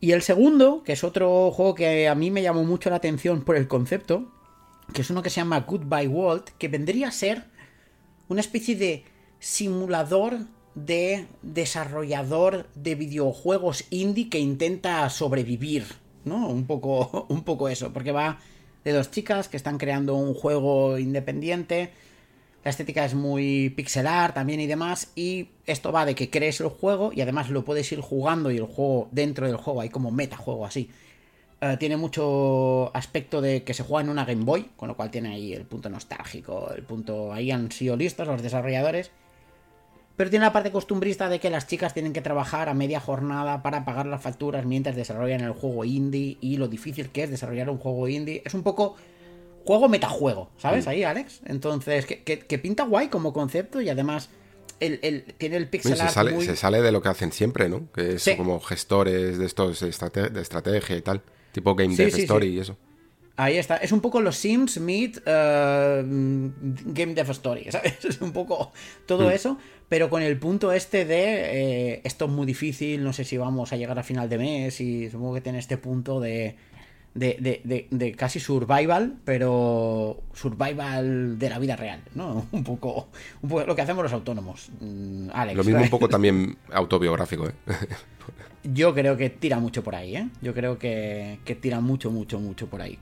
Y 0.00 0.12
el 0.12 0.22
segundo, 0.22 0.82
que 0.82 0.92
es 0.92 1.04
otro 1.04 1.50
juego 1.50 1.74
que 1.74 2.08
a 2.08 2.14
mí 2.14 2.30
me 2.30 2.42
llamó 2.42 2.64
mucho 2.64 2.90
la 2.90 2.96
atención 2.96 3.42
por 3.42 3.56
el 3.56 3.68
concepto, 3.68 4.30
que 4.92 5.02
es 5.02 5.10
uno 5.10 5.22
que 5.22 5.30
se 5.30 5.36
llama 5.36 5.60
Goodbye 5.60 6.08
World, 6.08 6.44
que 6.58 6.68
vendría 6.68 7.08
a 7.08 7.12
ser 7.12 7.44
una 8.28 8.40
especie 8.40 8.76
de 8.76 9.04
simulador 9.38 10.38
de 10.74 11.26
desarrollador 11.42 12.68
de 12.74 12.94
videojuegos 12.94 13.84
indie 13.90 14.30
que 14.30 14.38
intenta 14.38 15.08
sobrevivir, 15.10 15.84
¿no? 16.24 16.48
Un 16.48 16.66
poco, 16.66 17.26
un 17.28 17.42
poco 17.42 17.68
eso, 17.68 17.92
porque 17.92 18.12
va 18.12 18.38
de 18.84 18.92
dos 18.92 19.10
chicas 19.10 19.48
que 19.48 19.56
están 19.56 19.78
creando 19.78 20.14
un 20.14 20.34
juego 20.34 20.98
independiente. 20.98 21.90
La 22.64 22.70
estética 22.70 23.04
es 23.04 23.14
muy 23.14 23.70
pixelar 23.70 24.34
también 24.34 24.60
y 24.60 24.66
demás. 24.66 25.12
Y 25.14 25.48
esto 25.66 25.92
va 25.92 26.04
de 26.04 26.14
que 26.14 26.30
crees 26.30 26.60
el 26.60 26.68
juego 26.68 27.12
y 27.14 27.20
además 27.20 27.50
lo 27.50 27.64
puedes 27.64 27.90
ir 27.92 28.00
jugando 28.00 28.50
y 28.50 28.56
el 28.56 28.66
juego 28.66 29.08
dentro 29.12 29.46
del 29.46 29.56
juego, 29.56 29.80
hay 29.80 29.88
como 29.88 30.10
metajuego 30.10 30.66
así. 30.66 30.90
Eh, 31.62 31.76
tiene 31.78 31.96
mucho 31.96 32.94
aspecto 32.96 33.40
de 33.40 33.64
que 33.64 33.74
se 33.74 33.82
juega 33.82 34.02
en 34.02 34.10
una 34.10 34.24
Game 34.24 34.44
Boy, 34.44 34.70
con 34.76 34.88
lo 34.88 34.96
cual 34.96 35.10
tiene 35.10 35.34
ahí 35.34 35.52
el 35.52 35.64
punto 35.66 35.90
nostálgico, 35.90 36.72
el 36.74 36.82
punto... 36.84 37.32
Ahí 37.32 37.50
han 37.50 37.70
sido 37.70 37.96
listos 37.96 38.26
los 38.26 38.42
desarrolladores 38.42 39.10
pero 40.20 40.28
tiene 40.28 40.44
la 40.44 40.52
parte 40.52 40.70
costumbrista 40.70 41.30
de 41.30 41.40
que 41.40 41.48
las 41.48 41.66
chicas 41.66 41.94
tienen 41.94 42.12
que 42.12 42.20
trabajar 42.20 42.68
a 42.68 42.74
media 42.74 43.00
jornada 43.00 43.62
para 43.62 43.86
pagar 43.86 44.04
las 44.04 44.20
facturas 44.20 44.66
mientras 44.66 44.94
desarrollan 44.94 45.40
el 45.40 45.52
juego 45.52 45.82
indie 45.86 46.36
y 46.42 46.58
lo 46.58 46.68
difícil 46.68 47.08
que 47.08 47.22
es 47.22 47.30
desarrollar 47.30 47.70
un 47.70 47.78
juego 47.78 48.06
indie. 48.06 48.42
Es 48.44 48.52
un 48.52 48.62
poco 48.62 48.96
juego 49.64 49.88
metajuego, 49.88 50.50
¿sabes? 50.58 50.86
Ahí, 50.86 51.04
Alex. 51.04 51.40
Entonces, 51.46 52.04
que, 52.04 52.58
pinta 52.58 52.84
guay 52.84 53.08
como 53.08 53.32
concepto 53.32 53.80
y 53.80 53.88
además 53.88 54.28
el, 54.78 55.24
tiene 55.38 55.56
el 55.56 55.70
pixel 55.70 55.98
art 55.98 56.10
se, 56.42 56.54
sale, 56.54 56.82
de 56.82 56.92
lo 56.92 57.00
que 57.00 57.08
hacen 57.08 57.32
siempre, 57.32 57.70
¿no? 57.70 57.90
Que 57.90 58.16
es 58.16 58.30
como 58.36 58.60
gestores 58.60 59.38
de 59.38 59.46
estos 59.46 59.80
de 59.80 59.88
estrategia 59.88 60.98
y 60.98 61.00
tal. 61.00 61.22
Tipo 61.52 61.74
Game 61.74 61.96
Dev 61.96 62.08
Story 62.08 62.48
y 62.48 62.58
eso. 62.58 62.76
Ahí 63.40 63.56
está. 63.56 63.78
Es 63.78 63.90
un 63.90 64.02
poco 64.02 64.20
los 64.20 64.36
Sims 64.36 64.78
meet 64.80 65.16
uh, 65.16 66.02
Game 66.02 67.14
Dev 67.14 67.30
Story, 67.30 67.64
¿sabes? 67.70 68.04
Es 68.04 68.20
un 68.20 68.32
poco 68.32 68.70
todo 69.06 69.28
mm. 69.28 69.32
eso, 69.32 69.56
pero 69.88 70.10
con 70.10 70.22
el 70.22 70.38
punto 70.38 70.72
este 70.72 71.06
de 71.06 71.94
eh, 71.94 72.00
esto 72.04 72.26
es 72.26 72.30
muy 72.30 72.44
difícil, 72.44 73.02
no 73.02 73.14
sé 73.14 73.24
si 73.24 73.38
vamos 73.38 73.72
a 73.72 73.76
llegar 73.76 73.98
a 73.98 74.02
final 74.02 74.28
de 74.28 74.36
mes 74.36 74.78
y 74.82 75.08
supongo 75.08 75.34
que 75.34 75.40
tiene 75.40 75.58
este 75.58 75.78
punto 75.78 76.20
de, 76.20 76.56
de, 77.14 77.88
de, 77.90 78.12
casi 78.12 78.40
survival, 78.40 79.16
pero 79.24 80.22
survival 80.34 81.38
de 81.38 81.48
la 81.48 81.58
vida 81.58 81.76
real, 81.76 82.02
¿no? 82.14 82.46
Un 82.52 82.62
poco, 82.62 83.08
un 83.40 83.48
poco 83.48 83.64
lo 83.64 83.74
que 83.74 83.80
hacemos 83.80 84.02
los 84.02 84.12
autónomos, 84.12 84.68
mm, 84.80 85.28
Alex. 85.32 85.56
Lo 85.56 85.64
mismo 85.64 85.80
un 85.80 85.88
poco 85.88 86.10
también 86.10 86.58
autobiográfico, 86.70 87.48
¿eh? 87.48 87.52
Yo 88.62 88.92
creo 88.92 89.16
que 89.16 89.30
tira 89.30 89.58
mucho 89.58 89.82
por 89.82 89.94
ahí, 89.94 90.16
¿eh? 90.16 90.28
Yo 90.42 90.52
creo 90.52 90.78
que, 90.78 91.38
que 91.46 91.54
tira 91.54 91.80
mucho, 91.80 92.10
mucho, 92.10 92.38
mucho 92.38 92.66
por 92.66 92.82
ahí. 92.82 92.98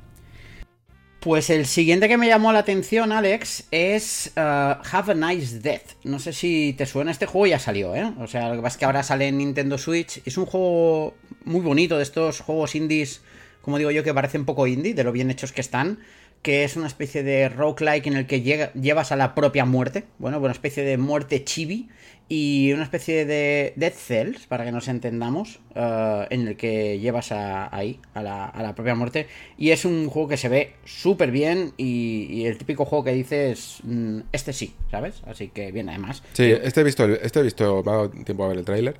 Pues 1.20 1.50
el 1.50 1.66
siguiente 1.66 2.06
que 2.06 2.16
me 2.16 2.28
llamó 2.28 2.52
la 2.52 2.60
atención, 2.60 3.10
Alex, 3.10 3.64
es 3.72 4.30
uh, 4.36 4.40
Have 4.40 5.12
a 5.12 5.14
Nice 5.14 5.58
Death. 5.58 5.96
No 6.04 6.20
sé 6.20 6.32
si 6.32 6.76
te 6.78 6.86
suena 6.86 7.10
este 7.10 7.26
juego, 7.26 7.48
ya 7.48 7.58
salió, 7.58 7.96
¿eh? 7.96 8.12
O 8.20 8.28
sea, 8.28 8.48
lo 8.50 8.54
que 8.54 8.62
pasa 8.62 8.74
es 8.74 8.78
que 8.78 8.84
ahora 8.84 9.02
sale 9.02 9.26
en 9.26 9.38
Nintendo 9.38 9.78
Switch. 9.78 10.22
Es 10.24 10.38
un 10.38 10.46
juego 10.46 11.16
muy 11.44 11.60
bonito 11.60 11.96
de 11.96 12.04
estos 12.04 12.38
juegos 12.40 12.76
indies, 12.76 13.20
como 13.62 13.78
digo 13.78 13.90
yo, 13.90 14.04
que 14.04 14.14
parecen 14.14 14.44
poco 14.44 14.68
indie, 14.68 14.94
de 14.94 15.02
lo 15.02 15.10
bien 15.10 15.28
hechos 15.28 15.50
que 15.50 15.60
están. 15.60 15.98
Que 16.42 16.64
es 16.64 16.76
una 16.76 16.86
especie 16.86 17.22
de 17.22 17.48
roguelike 17.48 18.06
en 18.06 18.16
el 18.16 18.26
que 18.26 18.42
llevas 18.42 19.12
a 19.12 19.16
la 19.16 19.34
propia 19.34 19.64
muerte. 19.64 20.04
Bueno, 20.18 20.38
una 20.38 20.52
especie 20.52 20.84
de 20.84 20.96
muerte 20.96 21.44
chibi 21.44 21.88
y 22.28 22.72
una 22.74 22.82
especie 22.82 23.24
de 23.24 23.72
Dead 23.76 23.92
Cells, 23.92 24.46
para 24.46 24.64
que 24.64 24.72
nos 24.72 24.88
entendamos, 24.88 25.60
eh, 25.74 26.26
en 26.28 26.46
el 26.46 26.56
que 26.56 26.98
llevas 26.98 27.32
ahí, 27.32 28.00
a 28.12 28.22
la, 28.22 28.74
propia 28.76 28.94
muerte. 28.94 29.26
Y 29.56 29.70
es 29.70 29.86
un 29.86 30.08
juego 30.10 30.28
que 30.28 30.36
se 30.36 30.50
ve 30.50 30.74
súper 30.84 31.30
bien 31.30 31.72
y, 31.78 32.44
el 32.44 32.58
típico 32.58 32.84
juego 32.84 33.04
que 33.04 33.12
dices, 33.12 33.78
mm, 33.82 34.20
este 34.32 34.52
sí, 34.52 34.74
¿sabes? 34.90 35.22
Así 35.26 35.48
que 35.48 35.72
bien, 35.72 35.88
además. 35.88 36.22
Sí, 36.34 36.44
este 36.44 36.82
he 36.82 36.84
visto, 36.84 37.06
este 37.06 37.40
he 37.40 37.42
visto, 37.42 37.82
me 37.82 37.92
ha 37.92 37.94
dado 37.94 38.10
tiempo 38.10 38.44
a 38.44 38.48
ver 38.48 38.58
el 38.58 38.64
tráiler 38.64 38.96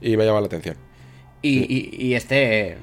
y 0.00 0.16
me 0.16 0.22
ha 0.22 0.26
llamado 0.26 0.42
la 0.42 0.46
atención. 0.46 0.76
Y, 1.40 1.58
y- 1.72 2.06
y 2.08 2.14
este 2.14 2.78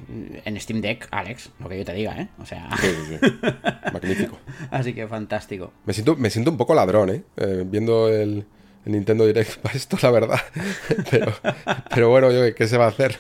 en 0.46 0.60
Steam 0.62 0.80
Deck, 0.82 1.08
Alex, 1.12 1.50
lo 1.60 1.68
que 1.68 1.78
yo 1.80 1.86
te 1.86 1.94
diga, 1.94 2.20
¿eh? 2.22 2.30
O 2.40 2.46
sea, 2.46 2.70
Sí, 2.80 2.88
sí, 2.88 3.18
sí. 3.22 3.32
Magnífico. 3.94 4.38
así 4.72 4.94
que 4.94 5.08
fantástico. 5.08 5.74
Me 5.86 5.94
siento, 5.94 6.16
me 6.16 6.30
siento 6.30 6.52
un 6.52 6.58
poco 6.58 6.74
ladrón, 6.74 7.10
¿eh? 7.10 7.24
Eh, 7.38 7.64
viendo 7.66 8.08
el, 8.08 8.46
el 8.86 8.92
Nintendo 8.92 9.26
Direct 9.28 9.58
para 9.62 9.76
esto, 9.76 9.98
la 10.02 10.12
verdad. 10.12 10.40
Pero, 11.12 11.34
pero 11.90 12.10
bueno, 12.10 12.32
yo, 12.32 12.54
¿qué 12.56 12.68
se 12.68 12.78
va 12.78 12.86
a 12.86 12.90
hacer? 12.90 13.18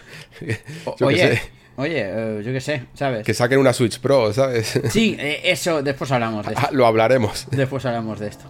Yo 0.97 1.07
oye, 1.07 1.17
sé. 1.35 1.41
oye, 1.75 2.01
eh, 2.05 2.41
yo 2.43 2.51
qué 2.53 2.61
sé, 2.61 2.83
¿sabes? 2.93 3.25
Que 3.25 3.33
saquen 3.33 3.59
una 3.59 3.73
Switch 3.73 3.99
Pro, 3.99 4.31
¿sabes? 4.33 4.79
Sí, 4.89 5.15
eh, 5.19 5.41
eso, 5.45 5.81
después 5.83 6.11
hablamos 6.11 6.45
de 6.45 6.53
esto. 6.53 6.65
Ah, 6.67 6.71
Lo 6.71 6.85
hablaremos. 6.85 7.47
Después 7.51 7.85
hablamos 7.85 8.19
de 8.19 8.27
esto. 8.29 8.45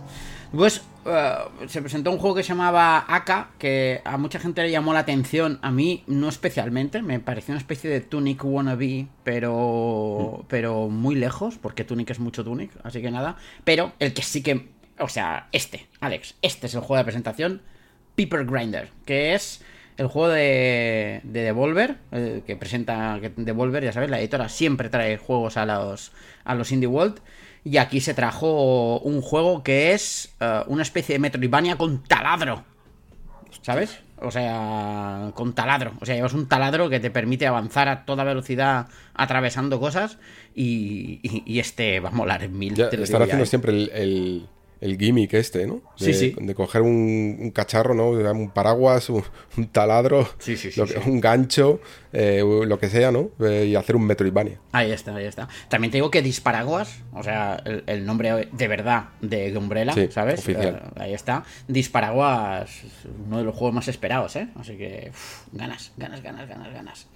Pues 0.55 0.81
eh, 1.05 1.35
se 1.67 1.81
presentó 1.81 2.11
un 2.11 2.17
juego 2.17 2.37
que 2.37 2.43
se 2.43 2.49
llamaba 2.49 3.03
Aka, 3.07 3.49
que 3.59 4.01
a 4.05 4.17
mucha 4.17 4.39
gente 4.39 4.61
le 4.63 4.71
llamó 4.71 4.93
la 4.93 4.99
atención, 4.99 5.59
a 5.61 5.69
mí 5.69 6.03
no 6.07 6.29
especialmente, 6.29 7.01
me 7.01 7.19
pareció 7.19 7.51
una 7.51 7.59
especie 7.59 7.89
de 7.89 7.99
Tunic 7.99 8.43
wannabe, 8.45 9.07
pero, 9.23 10.45
pero 10.47 10.87
muy 10.87 11.15
lejos, 11.15 11.57
porque 11.57 11.83
Tunic 11.83 12.11
es 12.11 12.19
mucho 12.19 12.45
Tunic, 12.45 12.71
así 12.83 13.01
que 13.01 13.11
nada. 13.11 13.35
Pero 13.65 13.91
el 13.99 14.13
que 14.13 14.21
sí 14.21 14.41
que, 14.41 14.69
o 14.97 15.09
sea, 15.09 15.49
este, 15.51 15.87
Alex, 15.99 16.35
este 16.41 16.67
es 16.67 16.73
el 16.73 16.81
juego 16.81 16.97
de 16.99 17.03
presentación, 17.03 17.61
Paper 18.15 18.45
Grinder, 18.45 18.89
que 19.05 19.33
es 19.33 19.61
el 19.97 20.07
juego 20.07 20.29
de, 20.29 21.19
de 21.23 21.41
Devolver, 21.41 21.97
que 22.45 22.55
presenta 22.55 23.19
que 23.19 23.29
Devolver, 23.35 23.83
ya 23.83 23.91
sabes, 23.91 24.09
la 24.09 24.19
editora 24.19 24.47
siempre 24.47 24.87
trae 24.89 25.17
juegos 25.17 25.57
a 25.57 25.65
los, 25.65 26.13
a 26.45 26.55
los 26.55 26.71
Indie 26.71 26.87
World. 26.87 27.19
Y 27.65 27.77
aquí 27.77 27.99
se 27.99 28.13
trajo 28.13 28.99
un 28.99 29.21
juego 29.21 29.63
que 29.63 29.91
es 29.93 30.33
eh, 30.39 30.61
una 30.67 30.83
especie 30.83 31.15
de 31.15 31.19
Metroidvania 31.19 31.75
con 31.77 32.03
taladro. 32.03 32.63
¿Sabes? 33.61 33.99
O 34.21 34.29
sea, 34.31 35.31
con 35.33 35.53
taladro. 35.53 35.93
O 35.99 36.05
sea, 36.05 36.15
llevas 36.15 36.33
un 36.33 36.47
taladro 36.47 36.89
que 36.89 36.99
te 36.99 37.09
permite 37.09 37.47
avanzar 37.47 37.87
a 37.89 38.05
toda 38.05 38.23
velocidad 38.23 38.87
atravesando 39.15 39.79
cosas. 39.79 40.19
Y, 40.53 41.19
y- 41.23 41.43
y 41.45 41.59
este 41.59 41.99
va 41.99 42.09
a 42.09 42.11
molar 42.11 42.43
en 42.43 42.57
mil. 42.57 42.75
Ya, 42.75 42.89
te 42.89 42.97
lo 42.97 43.03
haciendo 43.03 43.43
¿eh? 43.43 43.47
siempre 43.47 43.71
el, 43.73 43.91
el, 43.93 44.47
el 44.81 44.97
gimmick 44.97 45.33
este, 45.33 45.65
¿no? 45.67 45.81
De, 45.99 46.13
Sí, 46.13 46.13
sí. 46.13 46.35
De 46.39 46.53
coger 46.55 46.81
un, 46.81 47.37
un 47.39 47.51
cacharro, 47.51 47.93
¿no? 47.93 48.09
Un 48.09 48.49
paraguas, 48.51 49.09
un, 49.09 49.23
un 49.57 49.67
taladro, 49.67 50.27
Sí, 50.39 50.57
sí, 50.57 50.71
sí, 50.71 50.79
lo 50.79 50.85
que- 50.85 50.97
un 50.99 51.19
gancho, 51.21 51.79
eh, 52.13 52.41
lo 52.65 52.77
que 52.79 52.89
sea, 52.89 53.11
¿no? 53.11 53.29
Eh, 53.39 53.65
y 53.69 53.75
hacer 53.75 53.95
un 53.95 54.05
Metroidvania. 54.05 54.59
Ahí 54.71 54.91
está, 54.91 55.15
ahí 55.15 55.25
está. 55.25 55.47
También 55.69 55.91
te 55.91 55.97
digo 55.97 56.11
que 56.11 56.21
Disparaguas, 56.21 56.99
o 57.13 57.23
sea, 57.23 57.61
el, 57.65 57.83
el 57.87 58.05
nombre 58.05 58.49
de 58.51 58.67
verdad 58.67 59.09
de 59.21 59.55
Umbrella, 59.57 59.93
¿sabes? 60.11 60.39
oficial. 60.39 60.81
Eh, 60.95 60.99
ahí 61.01 61.13
está. 61.13 61.43
Disparaguas, 61.67 62.69
uno 63.27 63.37
de 63.39 63.43
los 63.43 63.55
juegos 63.55 63.73
más 63.73 63.87
esperados, 63.87 64.35
¿eh? 64.35 64.47
Así 64.55 64.75
que, 64.77 65.07
uf, 65.11 65.43
ganas, 65.53 65.91
ganas, 65.97 66.21
ganas, 66.21 66.47
ganas, 66.49 66.73
ganas. 66.73 67.07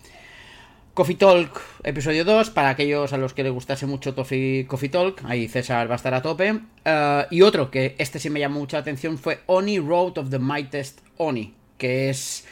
Coffee 0.99 1.15
Talk, 1.15 1.61
episodio 1.81 2.25
2, 2.25 2.49
para 2.49 2.67
aquellos 2.67 3.13
a 3.13 3.17
los 3.17 3.33
que 3.33 3.41
les 3.41 3.53
gustase 3.53 3.85
mucho 3.85 4.13
Coffee 4.13 4.89
Talk, 4.91 5.23
ahí 5.23 5.47
César 5.47 5.89
va 5.89 5.93
a 5.93 5.95
estar 5.95 6.13
a 6.13 6.21
tope. 6.21 6.59
Eh, 6.83 7.25
y 7.31 7.41
otro 7.41 7.71
que 7.71 7.95
este 7.97 8.19
sí 8.19 8.29
me 8.29 8.41
llamó 8.41 8.59
mucha 8.59 8.79
atención 8.79 9.17
fue 9.17 9.39
Oni 9.45 9.79
Road 9.79 10.17
of 10.17 10.29
the 10.29 10.39
Mightiest 10.39 10.99
Oni, 11.15 11.53
que 11.77 12.09
es 12.09 12.43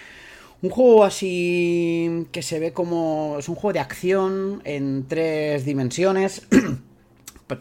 un 0.62 0.70
juego 0.70 1.04
así 1.04 2.26
que 2.32 2.42
se 2.42 2.60
ve 2.60 2.72
como... 2.72 3.36
es 3.38 3.50
un 3.50 3.56
juego 3.56 3.74
de 3.74 3.80
acción 3.80 4.62
en 4.64 5.10
tres 5.10 5.66
dimensiones. 5.66 6.48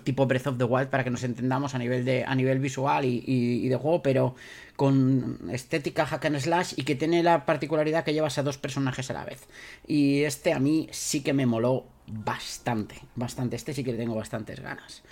tipo 0.05 0.27
Breath 0.27 0.47
of 0.49 0.59
the 0.59 0.65
Wild 0.65 0.89
para 0.89 1.05
que 1.05 1.11
nos 1.11 1.23
entendamos 1.25 1.75
a 1.75 1.79
nivel 1.79 2.05
de 2.05 2.25
a 2.25 2.35
nivel 2.35 2.59
visual 2.59 3.05
y, 3.05 3.23
y- 3.27 3.65
y 3.65 3.69
de 3.69 3.77
juego 3.77 4.03
pero 4.03 4.35
con 4.77 5.39
estética 5.53 6.05
hack 6.07 6.25
and 6.27 6.39
slash 6.41 6.75
y 6.77 6.83
que 6.83 6.95
tiene 6.95 7.23
la 7.23 7.47
particularidad 7.47 8.05
que 8.05 8.13
llevas 8.13 8.37
a 8.39 8.43
dos 8.43 8.59
personajes 8.59 9.11
a 9.11 9.15
la 9.15 9.25
vez 9.25 9.47
y 9.87 10.23
este 10.25 10.53
a 10.53 10.59
mí 10.59 10.89
sí 10.91 11.23
que 11.23 11.33
me 11.33 11.47
moló 11.47 11.87
bastante 12.07 12.97
bastante 13.15 13.57
este 13.57 13.73
sí 13.75 13.83
que 13.85 13.93
le 13.93 13.99
tengo 13.99 14.15
bastantes 14.15 14.61
ganas 14.61 15.03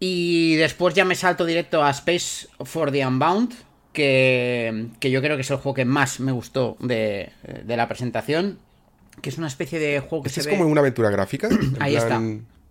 y 0.00 0.56
después 0.56 0.94
ya 0.94 1.04
me 1.04 1.14
salto 1.14 1.44
directo 1.44 1.82
a 1.84 1.90
Space 1.90 2.48
for 2.64 2.90
the 2.90 3.06
Unbound 3.06 3.54
que, 3.92 4.88
que 4.98 5.10
yo 5.10 5.20
creo 5.22 5.36
que 5.36 5.42
es 5.42 5.50
el 5.50 5.56
juego 5.58 5.74
que 5.74 5.84
más 5.84 6.18
me 6.20 6.32
gustó 6.32 6.76
de, 6.80 7.30
de 7.64 7.76
la 7.76 7.86
presentación 7.88 8.58
que 9.22 9.28
es 9.30 9.38
una 9.38 9.46
especie 9.46 9.78
de 9.78 10.00
juego 10.00 10.22
que 10.24 10.28
Este 10.28 10.42
se 10.42 10.48
es 10.50 10.52
ve... 10.56 10.58
como 10.58 10.68
una 10.70 10.80
aventura 10.80 11.08
gráfica. 11.10 11.48
Ahí 11.78 11.94
está. 11.94 12.20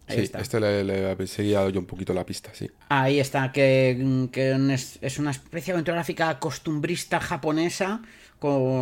Ahí 0.07 0.17
sí, 0.17 0.23
está. 0.23 0.39
este 0.39 0.59
le, 0.59 0.83
le 0.83 1.27
seguía 1.27 1.67
yo 1.69 1.79
un 1.79 1.85
poquito 1.85 2.13
la 2.13 2.25
pista, 2.25 2.51
sí. 2.53 2.69
Ahí 2.89 3.19
está, 3.19 3.51
que, 3.51 4.27
que 4.31 4.51
es, 5.01 5.19
una 5.19 5.31
especie 5.31 5.73
de 5.73 5.81
gráfica 5.81 6.39
costumbrista 6.39 7.19
japonesa 7.19 8.01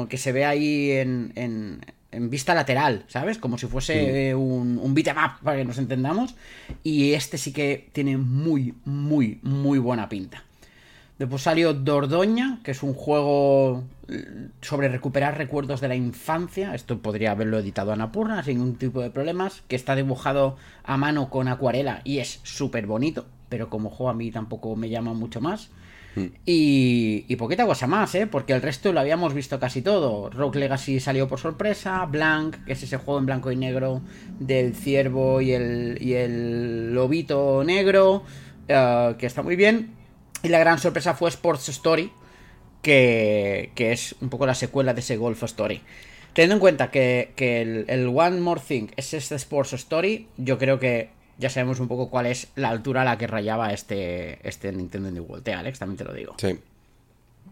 que 0.10 0.18
se 0.18 0.32
ve 0.32 0.46
ahí 0.46 0.92
en, 0.92 1.32
en- 1.36 1.82
en 2.12 2.30
vista 2.30 2.54
lateral, 2.54 3.06
¿sabes? 3.08 3.38
Como 3.38 3.58
si 3.58 3.68
fuese 3.68 4.36
un, 4.36 4.78
un 4.80 4.94
beat'em 4.94 5.16
up, 5.18 5.44
para 5.44 5.58
que 5.58 5.63
nos 5.66 5.78
entendamos. 5.78 6.36
Y 6.84 7.13
este 7.13 7.38
sí 7.38 7.54
que 7.54 7.88
tiene 7.94 8.18
muy, 8.18 8.74
muy, 8.84 9.40
muy 9.44 9.80
buena 9.80 10.10
pinta. 10.10 10.44
Después 11.22 11.44
salió 11.44 11.75
Dordoña, 11.75 12.62
que 12.63 12.72
es 12.72 12.82
un 12.82 12.96
juego 12.96 13.84
eh, 14.08 14.48
sobre 14.60 14.90
recuperar 14.90 15.38
recuerdos 15.38 15.80
de 15.80 15.88
la 15.88 15.94
infancia. 15.94 16.74
Esto 16.74 16.98
podría 16.98 17.30
haberlo 17.30 17.60
editado 17.60 17.94
Anapurna 17.94 18.42
sin 18.42 18.58
ningún 18.58 18.75
tipo 18.78 19.01
de 19.01 19.12
problemas. 19.12 19.62
Que 19.68 19.75
está 19.75 19.96
dibujado 19.96 20.56
a 20.84 20.98
mano 20.98 21.30
con 21.30 21.48
acuarela 21.48 22.01
y 22.06 22.18
es 22.18 22.40
súper 22.42 22.88
bonito. 22.88 23.28
Pero 23.50 23.70
como 23.70 23.92
juego 23.92 24.10
a 24.10 24.16
mí 24.16 24.32
tampoco 24.32 24.75
me 24.75 24.90
llama 24.90 25.13
mucho 25.13 25.42
más. 25.42 25.70
Y, 26.44 27.24
y 27.28 27.36
poquita 27.36 27.68
cosa 27.68 27.86
más, 27.86 28.16
¿eh? 28.16 28.25
Porque 28.25 28.54
el 28.54 28.63
resto 28.63 28.92
lo 28.92 29.00
habíamos 29.00 29.36
visto 29.36 29.60
casi 29.60 29.84
todo. 29.84 30.32
Rogue 30.32 30.60
Legacy 30.60 31.00
salió 31.00 31.28
por 31.28 31.38
sorpresa. 31.38 32.04
Blank, 32.08 32.66
que 32.66 32.74
es 32.74 32.82
ese 32.82 32.98
juego 32.98 33.20
en 33.20 33.28
blanco 33.28 33.51
y 33.51 33.58
negro 33.58 34.01
del 34.40 34.74
ciervo 34.74 35.40
y 35.40 35.51
el, 35.51 36.00
y 36.01 36.13
el 36.13 36.96
lobito 36.96 37.63
negro. 37.63 38.24
eh, 38.68 39.13
que 39.20 39.28
está 39.28 39.44
muy 39.44 39.56
bien. 39.56 40.00
Y 40.43 40.50
la 40.50 40.60
gran 40.60 40.79
sorpresa 40.79 41.13
fue 41.13 41.29
Sports 41.29 41.69
Story, 41.69 42.12
que, 42.81 43.71
que 43.75 43.91
es 43.91 44.15
un 44.21 44.29
poco 44.29 44.45
la 44.45 44.55
secuela 44.55 44.93
de 44.93 45.01
ese 45.01 45.17
Golf 45.17 45.43
Story. 45.43 45.81
Teniendo 46.33 46.55
en 46.55 46.60
cuenta 46.60 46.89
que, 46.89 47.33
que 47.36 47.62
el, 47.62 47.86
el 47.88 48.07
One 48.07 48.39
More 48.39 48.62
Thing 48.65 48.88
es 48.95 49.13
este 49.13 49.36
Sports 49.36 49.74
Story, 49.74 50.27
yo 50.38 50.57
creo 50.57 50.79
que 50.79 51.10
ya 51.38 51.50
sabemos 51.50 51.79
un 51.79 51.88
poco 51.88 52.10
cuál 52.10 52.25
es 52.25 52.48
la 52.55 52.69
altura 52.69 53.01
a 53.01 53.05
la 53.05 53.17
que 53.17 53.27
rayaba 53.27 53.74
este, 53.74 54.39
este 54.48 54.71
Nintendo 54.71 55.10
Indie 55.10 55.21
World. 55.21 55.48
¿eh, 55.48 55.53
Alex, 55.53 55.79
también 55.79 55.98
te 55.98 56.03
lo 56.03 56.13
digo. 56.13 56.36
Sí. 56.38 56.57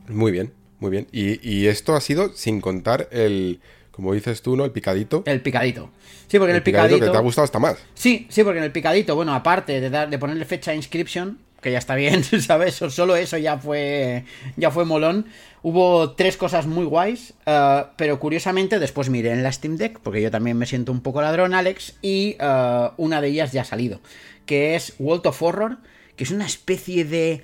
Muy 0.08 0.32
bien, 0.32 0.54
muy 0.80 0.92
bien. 0.92 1.08
Y, 1.12 1.48
y 1.48 1.68
esto 1.68 1.96
ha 1.96 2.02
sido 2.02 2.34
sin 2.34 2.62
contar 2.62 3.10
el, 3.12 3.60
como 3.92 4.14
dices 4.14 4.42
tú, 4.42 4.56
¿no? 4.56 4.64
El 4.64 4.72
picadito. 4.72 5.24
El 5.26 5.42
picadito. 5.42 5.90
Sí, 6.28 6.38
porque 6.38 6.52
en 6.52 6.58
el 6.58 6.64
picadito 6.64 6.96
picadito... 6.96 7.06
que 7.08 7.12
te 7.12 7.18
ha 7.18 7.22
gustado 7.22 7.46
hasta 7.46 7.60
más. 7.60 7.78
Sí, 7.96 8.28
sí, 8.30 8.44
porque 8.44 8.60
en 8.60 8.66
el 8.66 8.72
picadito, 8.72 9.16
bueno, 9.16 9.34
aparte 9.34 9.82
de, 9.82 9.90
dar, 9.90 10.10
de 10.10 10.18
ponerle 10.18 10.46
fecha 10.46 10.72
de 10.72 10.78
inscripción, 10.78 11.40
que 11.62 11.72
ya 11.72 11.78
está 11.78 11.96
bien, 11.96 12.24
¿sabes? 12.42 12.76
Solo 12.76 13.16
eso 13.16 13.38
ya 13.38 13.58
fue, 13.58 14.26
ya 14.56 14.72
fue 14.72 14.86
molón. 14.86 15.26
Hubo 15.62 16.12
tres 16.12 16.38
cosas 16.38 16.68
muy 16.68 16.86
guays, 16.86 17.34
eh, 17.46 17.84
pero 17.98 18.20
curiosamente 18.20 18.80
después 18.80 19.10
miré 19.10 19.32
en 19.32 19.44
la 19.44 19.52
Steam 19.52 19.76
Deck, 19.78 20.00
porque 20.00 20.22
yo 20.22 20.32
también 20.32 20.58
me 20.58 20.66
siento 20.66 20.92
un 20.92 21.02
poco 21.02 21.22
ladrón, 21.22 21.54
Alex, 21.54 21.98
y 22.02 22.38
eh, 22.40 22.90
una 22.98 23.22
de 23.22 23.28
ellas 23.28 23.52
ya 23.52 23.62
ha 23.62 23.66
salido, 23.66 24.00
que 24.46 24.76
es 24.76 24.96
World 25.00 25.28
of 25.28 25.42
Horror, 25.42 25.78
que 26.16 26.24
es 26.24 26.32
una 26.32 26.46
especie 26.46 27.04
de 27.06 27.44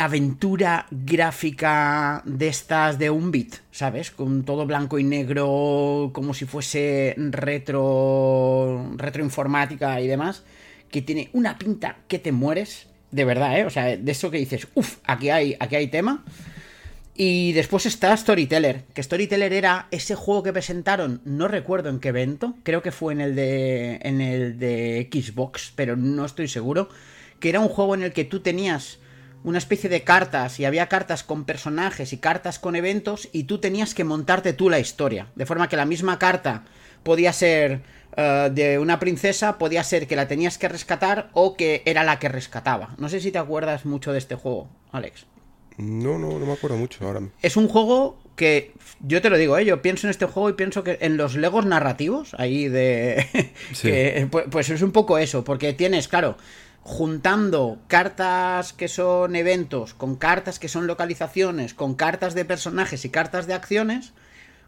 aventura 0.00 0.86
gráfica 0.90 2.22
de 2.24 2.48
estas 2.48 2.98
de 2.98 3.10
un 3.10 3.30
bit, 3.30 3.56
¿sabes? 3.70 4.10
Con 4.10 4.44
todo 4.44 4.64
blanco 4.64 4.98
y 4.98 5.04
negro, 5.04 6.10
como 6.14 6.32
si 6.32 6.46
fuese 6.46 7.14
retro, 7.18 8.92
retroinformática 8.96 10.00
y 10.00 10.08
demás, 10.08 10.42
que 10.90 11.02
tiene 11.02 11.28
una 11.34 11.58
pinta 11.58 11.98
que 12.08 12.18
te 12.18 12.32
mueres, 12.32 12.86
de 13.10 13.24
verdad, 13.24 13.58
¿eh? 13.58 13.64
O 13.64 13.70
sea, 13.70 13.96
de 13.96 14.12
eso 14.12 14.30
que 14.30 14.38
dices, 14.38 14.68
uff, 14.74 14.98
aquí 15.04 15.30
hay, 15.30 15.56
aquí 15.58 15.76
hay 15.76 15.88
tema. 15.88 16.24
Y 17.14 17.52
después 17.52 17.84
está 17.84 18.16
Storyteller, 18.16 18.84
que 18.94 19.02
Storyteller 19.02 19.52
era 19.52 19.88
ese 19.90 20.14
juego 20.14 20.42
que 20.42 20.54
presentaron, 20.54 21.20
no 21.24 21.48
recuerdo 21.48 21.90
en 21.90 22.00
qué 22.00 22.08
evento, 22.08 22.54
creo 22.62 22.82
que 22.82 22.92
fue 22.92 23.12
en 23.12 23.20
el 23.20 23.34
de 23.34 24.00
en 24.02 24.22
el 24.22 24.58
de 24.58 25.08
Xbox, 25.12 25.72
pero 25.76 25.96
no 25.96 26.24
estoy 26.24 26.48
seguro, 26.48 26.88
que 27.38 27.50
era 27.50 27.60
un 27.60 27.68
juego 27.68 27.94
en 27.94 28.04
el 28.04 28.12
que 28.12 28.24
tú 28.24 28.40
tenías 28.40 29.00
una 29.42 29.58
especie 29.58 29.90
de 29.90 30.02
cartas 30.02 30.60
y 30.60 30.64
había 30.64 30.88
cartas 30.88 31.22
con 31.22 31.44
personajes 31.44 32.12
y 32.12 32.18
cartas 32.18 32.58
con 32.58 32.76
eventos 32.76 33.28
y 33.32 33.44
tú 33.44 33.58
tenías 33.58 33.94
que 33.94 34.04
montarte 34.04 34.52
tú 34.52 34.70
la 34.70 34.80
historia, 34.80 35.28
de 35.34 35.46
forma 35.46 35.68
que 35.68 35.76
la 35.76 35.86
misma 35.86 36.18
carta 36.18 36.64
podía 37.02 37.32
ser 37.32 37.82
eh, 38.16 38.50
de 38.52 38.78
una 38.78 38.98
princesa, 38.98 39.58
podía 39.58 39.84
ser 39.84 40.06
que 40.06 40.16
la 40.16 40.28
tenías 40.28 40.58
que 40.58 40.68
rescatar 40.68 41.30
o 41.32 41.56
que 41.56 41.82
era 41.84 42.04
la 42.04 42.18
que 42.18 42.28
rescataba. 42.28 42.94
No 42.98 43.08
sé 43.08 43.20
si 43.20 43.30
te 43.30 43.38
acuerdas 43.38 43.84
mucho 43.84 44.12
de 44.12 44.18
este 44.18 44.34
juego, 44.34 44.68
Alex. 44.92 45.26
No, 45.76 46.18
no, 46.18 46.38
no 46.38 46.46
me 46.46 46.52
acuerdo 46.52 46.76
mucho 46.76 47.06
ahora. 47.06 47.22
Es 47.40 47.56
un 47.56 47.68
juego 47.68 48.18
que, 48.36 48.72
yo 49.00 49.22
te 49.22 49.30
lo 49.30 49.38
digo, 49.38 49.56
¿eh? 49.56 49.64
yo 49.64 49.80
pienso 49.80 50.06
en 50.06 50.10
este 50.10 50.26
juego 50.26 50.50
y 50.50 50.54
pienso 50.54 50.84
que 50.84 50.98
en 51.00 51.16
los 51.16 51.36
legos 51.36 51.64
narrativos, 51.66 52.34
ahí 52.38 52.68
de... 52.68 53.26
Sí. 53.72 53.88
que, 53.88 54.28
pues, 54.30 54.46
pues 54.50 54.68
es 54.70 54.82
un 54.82 54.92
poco 54.92 55.18
eso, 55.18 55.44
porque 55.44 55.72
tienes, 55.72 56.08
claro, 56.08 56.36
juntando 56.82 57.78
cartas 57.86 58.72
que 58.72 58.88
son 58.88 59.36
eventos, 59.36 59.94
con 59.94 60.16
cartas 60.16 60.58
que 60.58 60.68
son 60.68 60.86
localizaciones, 60.86 61.74
con 61.74 61.94
cartas 61.94 62.34
de 62.34 62.44
personajes 62.44 63.04
y 63.04 63.10
cartas 63.10 63.46
de 63.46 63.54
acciones, 63.54 64.12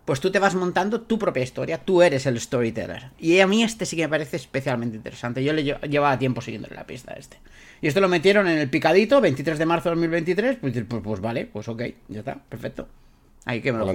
pues 0.05 0.21
tú 0.21 0.33
te 0.33 0.39
vas 0.39 0.55
montando 0.55 1.03
tu 1.03 1.19
propia 1.19 1.43
historia, 1.43 1.79
tú 1.79 2.03
eres 2.03 2.27
el 2.27 2.41
storyteller. 2.41 3.11
Y 3.19 3.39
a 3.41 3.47
mí 3.47 3.63
este 3.63 3.87
sí 3.87 3.97
que 3.97 4.03
me 4.03 4.09
parece 4.09 4.37
especialmente 4.37 4.97
interesante. 4.97 5.45
Yo 5.45 5.53
le 5.53 5.63
llevaba 5.63 6.19
tiempo 6.19 6.41
siguiéndole 6.41 6.75
la 6.75 6.87
pista 6.87 7.13
a 7.13 7.17
este. 7.17 7.39
Y 7.81 7.87
esto 7.87 8.01
lo 8.01 8.09
metieron 8.09 8.49
en 8.49 8.59
el 8.59 8.69
picadito, 8.69 9.21
23 9.21 9.59
de 9.59 9.67
marzo 9.67 9.91
de 9.91 9.97
2023, 9.97 10.57
pues, 10.61 10.73
pues, 10.89 11.03
pues 11.03 11.21
vale, 11.21 11.47
pues 11.47 11.69
ok, 11.69 11.83
ya 12.09 12.21
está, 12.21 12.37
perfecto. 12.49 12.89
Ahí 13.45 13.61
que 13.61 13.73
me 13.73 13.79
lo 13.79 13.93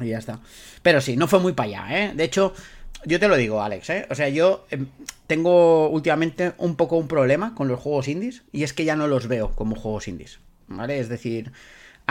Y 0.00 0.08
ya 0.08 0.18
está. 0.18 0.40
Pero 0.82 1.00
sí, 1.00 1.16
no 1.16 1.26
fue 1.26 1.40
muy 1.40 1.52
para 1.52 1.68
allá, 1.68 2.04
¿eh? 2.04 2.12
De 2.14 2.24
hecho, 2.24 2.52
yo 3.04 3.18
te 3.18 3.28
lo 3.28 3.36
digo, 3.36 3.62
Alex, 3.62 3.90
¿eh? 3.90 4.06
O 4.10 4.14
sea, 4.14 4.28
yo 4.28 4.66
em, 4.70 4.86
tengo 5.26 5.88
últimamente 5.88 6.52
un 6.58 6.76
poco 6.76 6.96
un 6.96 7.08
problema 7.08 7.54
con 7.54 7.68
los 7.68 7.80
juegos 7.80 8.08
indies 8.08 8.42
y 8.52 8.62
es 8.62 8.72
que 8.72 8.84
ya 8.84 8.96
no 8.96 9.06
los 9.08 9.26
veo 9.28 9.50
como 9.54 9.76
juegos 9.76 10.08
indies, 10.08 10.40
¿vale? 10.68 10.98
Es 10.98 11.08
decir, 11.08 11.52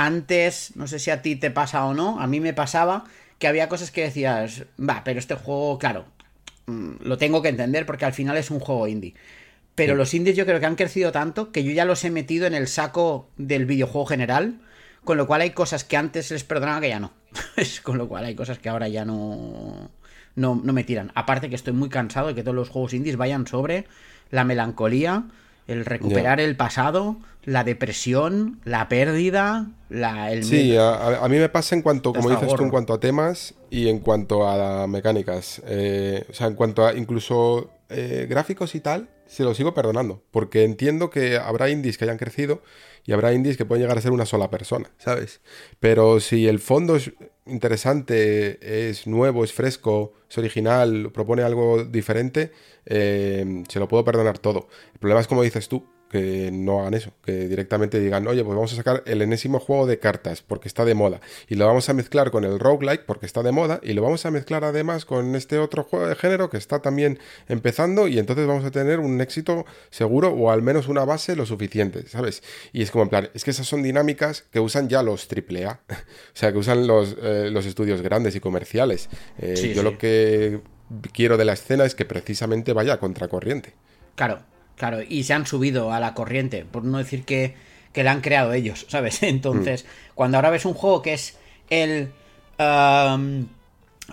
antes, 0.05 0.75
no 0.75 0.87
sé 0.87 0.99
si 0.99 1.11
a 1.11 1.21
ti 1.21 1.35
te 1.35 1.51
pasa 1.51 1.85
o 1.85 1.93
no, 1.93 2.19
a 2.19 2.27
mí 2.27 2.39
me 2.39 2.53
pasaba 2.53 3.05
que 3.37 3.47
había 3.47 3.69
cosas 3.69 3.91
que 3.91 4.03
decías, 4.03 4.63
va, 4.79 5.03
pero 5.03 5.19
este 5.19 5.35
juego, 5.35 5.77
claro, 5.79 6.05
mm, 6.67 6.95
lo 7.01 7.17
tengo 7.17 7.41
que 7.41 7.49
entender 7.49 7.85
porque 7.85 8.05
al 8.05 8.13
final 8.13 8.37
es 8.37 8.51
un 8.51 8.59
juego 8.59 8.87
indie. 8.87 9.15
Pero 9.75 9.95
los 9.95 10.13
indies 10.13 10.35
yo 10.35 10.45
creo 10.45 10.59
que 10.59 10.65
han 10.65 10.75
crecido 10.75 11.13
tanto 11.13 11.53
que 11.53 11.63
yo 11.63 11.71
ya 11.71 11.85
los 11.85 12.03
he 12.03 12.11
metido 12.11 12.45
en 12.45 12.53
el 12.53 12.67
saco 12.67 13.29
del 13.37 13.65
videojuego 13.65 14.05
general. 14.07 14.59
Con 15.05 15.17
lo 15.17 15.25
cual 15.25 15.39
hay 15.39 15.51
cosas 15.51 15.85
que 15.85 15.95
antes 15.95 16.29
les 16.31 16.43
perdonaba 16.43 16.81
que 16.81 16.89
ya 16.89 16.99
no. 16.99 17.13
con 17.83 17.97
lo 17.97 18.09
cual 18.09 18.25
hay 18.25 18.35
cosas 18.35 18.59
que 18.59 18.67
ahora 18.67 18.89
ya 18.89 19.05
no, 19.05 19.89
no, 20.35 20.55
me 20.55 20.83
tiran. 20.83 21.13
Aparte 21.15 21.49
que 21.49 21.55
estoy 21.55 21.71
muy 21.71 21.87
cansado 21.87 22.27
de 22.27 22.35
que 22.35 22.43
todos 22.43 22.55
los 22.55 22.67
juegos 22.67 22.93
indies 22.93 23.15
vayan 23.15 23.47
sobre 23.47 23.85
la 24.31 24.43
melancolía, 24.43 25.23
el 25.69 25.85
recuperar 25.85 26.39
el 26.39 26.55
pasado, 26.55 27.17
la 27.45 27.63
depresión, 27.63 28.59
la 28.65 28.89
pérdida, 28.89 29.69
la, 29.89 30.31
el... 30.31 30.43
Sí, 30.43 30.75
a, 30.77 31.25
mí 31.29 31.37
me 31.37 31.47
pasa 31.47 31.75
en 31.75 31.83
cuanto, 31.83 32.11
como 32.11 32.29
dices 32.29 32.53
tú, 32.55 32.63
en 32.63 32.71
cuanto 32.71 32.93
a 32.93 32.99
temas 32.99 33.53
y 33.69 33.87
en 33.87 33.99
cuanto 33.99 34.47
a 34.47 34.87
mecánicas. 34.87 35.61
Eh, 35.67 36.25
o 36.29 36.33
sea, 36.33 36.47
en 36.47 36.55
cuanto 36.55 36.85
a 36.85 36.93
incluso 36.95 37.69
eh, 37.89 38.25
gráficos 38.27 38.73
y 38.73 38.79
tal, 38.79 39.09
se 39.27 39.43
lo 39.43 39.53
sigo 39.53 39.75
perdonando, 39.75 40.23
porque 40.31 40.63
entiendo 40.63 41.11
que 41.11 41.37
habrá 41.37 41.69
indies 41.69 41.99
que 41.99 42.05
hayan 42.05 42.17
crecido 42.17 42.63
y 43.05 43.11
habrá 43.11 43.31
indies 43.31 43.57
que 43.57 43.65
pueden 43.65 43.83
llegar 43.83 43.97
a 43.97 44.01
ser 44.01 44.11
una 44.11 44.25
sola 44.25 44.49
persona, 44.49 44.89
¿sabes? 44.97 45.41
Pero 45.79 46.19
si 46.19 46.47
el 46.47 46.59
fondo 46.59 46.95
es 46.95 47.11
interesante, 47.49 48.89
es 48.89 49.07
nuevo, 49.07 49.43
es 49.43 49.53
fresco, 49.53 50.13
es 50.29 50.37
original, 50.37 51.11
propone 51.11 51.43
algo 51.43 51.83
diferente, 51.83 52.51
eh, 52.85 53.63
se 53.67 53.79
lo 53.79 53.87
puedo 53.87 54.03
perdonar 54.03 54.39
todo. 54.39 54.67
El 54.93 54.99
problema 54.99 55.21
es 55.21 55.27
como 55.27 55.43
dices 55.43 55.67
tú, 55.67 55.87
que 56.09 56.49
no 56.51 56.81
hagan 56.81 56.93
eso, 56.93 57.11
que 57.23 57.47
directamente 57.47 57.99
digan, 57.99 58.27
oye, 58.27 58.43
pues 58.43 58.55
vamos 58.55 58.73
a 58.73 58.75
sacar 58.75 59.03
el 59.05 59.21
enésimo 59.21 59.59
juego 59.59 59.85
de 59.85 59.99
cartas 59.99 60.41
porque 60.41 60.67
está 60.67 60.85
de 60.85 60.95
moda 60.95 61.21
y 61.47 61.55
lo 61.55 61.67
vamos 61.67 61.87
a 61.89 61.93
mezclar 61.93 62.31
con 62.31 62.43
el 62.43 62.59
roguelike 62.59 63.05
porque 63.05 63.25
está 63.25 63.43
de 63.43 63.51
moda 63.51 63.79
y 63.83 63.93
lo 63.93 64.01
vamos 64.01 64.25
a 64.25 64.31
mezclar 64.31 64.63
además 64.63 65.05
con 65.05 65.35
este 65.35 65.59
otro 65.59 65.83
juego 65.83 66.07
de 66.07 66.15
género 66.15 66.49
que 66.49 66.57
está 66.57 66.79
también 66.81 67.19
empezando 67.47 68.07
y 68.07 68.19
entonces 68.19 68.47
vamos 68.47 68.65
a 68.65 68.71
tener 68.71 68.99
un 68.99 69.21
éxito 69.21 69.65
seguro 69.89 70.29
o 70.29 70.51
al 70.51 70.61
menos 70.61 70.87
una 70.87 71.05
base 71.05 71.35
lo 71.35 71.45
suficiente, 71.45 72.07
¿sabes? 72.07 72.43
Y 72.73 72.81
es 72.81 72.91
como 72.91 73.03
en 73.03 73.09
plan, 73.09 73.29
es 73.33 73.43
que 73.43 73.51
esas 73.51 73.67
son 73.67 73.83
dinámicas 73.83 74.45
que 74.51 74.59
usan 74.59 74.89
ya 74.89 75.03
los 75.03 75.27
AAA, 75.31 75.79
o 75.89 75.95
sea, 76.33 76.51
que 76.51 76.57
usan 76.57 76.87
los, 76.87 77.15
eh, 77.21 77.49
los 77.51 77.65
estudios 77.65 78.01
grandes 78.01 78.35
y 78.35 78.39
comerciales. 78.39 79.09
Eh, 79.37 79.73
yo 79.75 79.83
lo 79.83 79.97
que 79.97 80.61
quiero 81.13 81.37
de 81.37 81.45
la 81.45 81.53
escena 81.53 81.85
es 81.85 81.95
que 81.95 82.05
precisamente 82.05 82.73
vaya 82.73 82.93
a 82.93 82.99
contracorriente. 82.99 83.73
Claro, 84.15 84.39
Claro, 84.79 85.01
y 85.01 85.25
se 85.25 85.33
han 85.33 85.45
subido 85.45 85.91
a 85.91 85.99
la 85.99 86.13
corriente, 86.13 86.63
por 86.63 86.85
no 86.85 86.99
decir 86.99 87.25
que, 87.25 87.53
que 87.91 88.01
la 88.05 88.13
han 88.13 88.21
creado 88.21 88.53
ellos, 88.53 88.85
¿sabes? 88.89 89.21
Entonces, 89.23 89.83
mm. 89.83 89.87
cuando 90.15 90.37
ahora 90.37 90.49
ves 90.49 90.65
un 90.65 90.73
juego 90.73 91.01
que 91.03 91.13
es 91.13 91.37
el... 91.69 92.09
Um, 92.57 93.47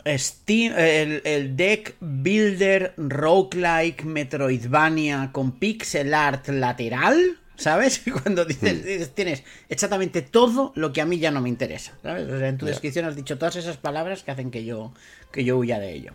Steam, 0.04 0.74
el, 0.76 1.56
deck 1.56 1.96
builder 2.00 2.92
roguelike 2.98 4.04
metroidvania 4.04 5.30
con 5.32 5.52
pixel 5.52 6.12
art 6.12 6.48
lateral, 6.48 7.38
¿sabes? 7.56 8.02
Cuando 8.22 8.44
mm. 8.44 8.48
dices, 8.48 9.14
tienes 9.14 9.42
exactamente 9.70 10.20
todo 10.20 10.72
lo 10.74 10.92
que 10.92 11.00
a 11.00 11.06
mí 11.06 11.18
ya 11.18 11.30
no 11.30 11.40
me 11.40 11.48
interesa, 11.48 11.94
¿sabes? 12.02 12.30
O 12.30 12.38
sea, 12.38 12.48
en 12.48 12.58
tu 12.58 12.66
descripción 12.66 13.06
has 13.06 13.16
dicho 13.16 13.38
todas 13.38 13.56
esas 13.56 13.78
palabras 13.78 14.22
que 14.22 14.32
hacen 14.32 14.50
que 14.50 14.64
yo, 14.64 14.92
que 15.32 15.44
yo 15.44 15.56
huya 15.56 15.78
de 15.78 15.94
ello. 15.94 16.12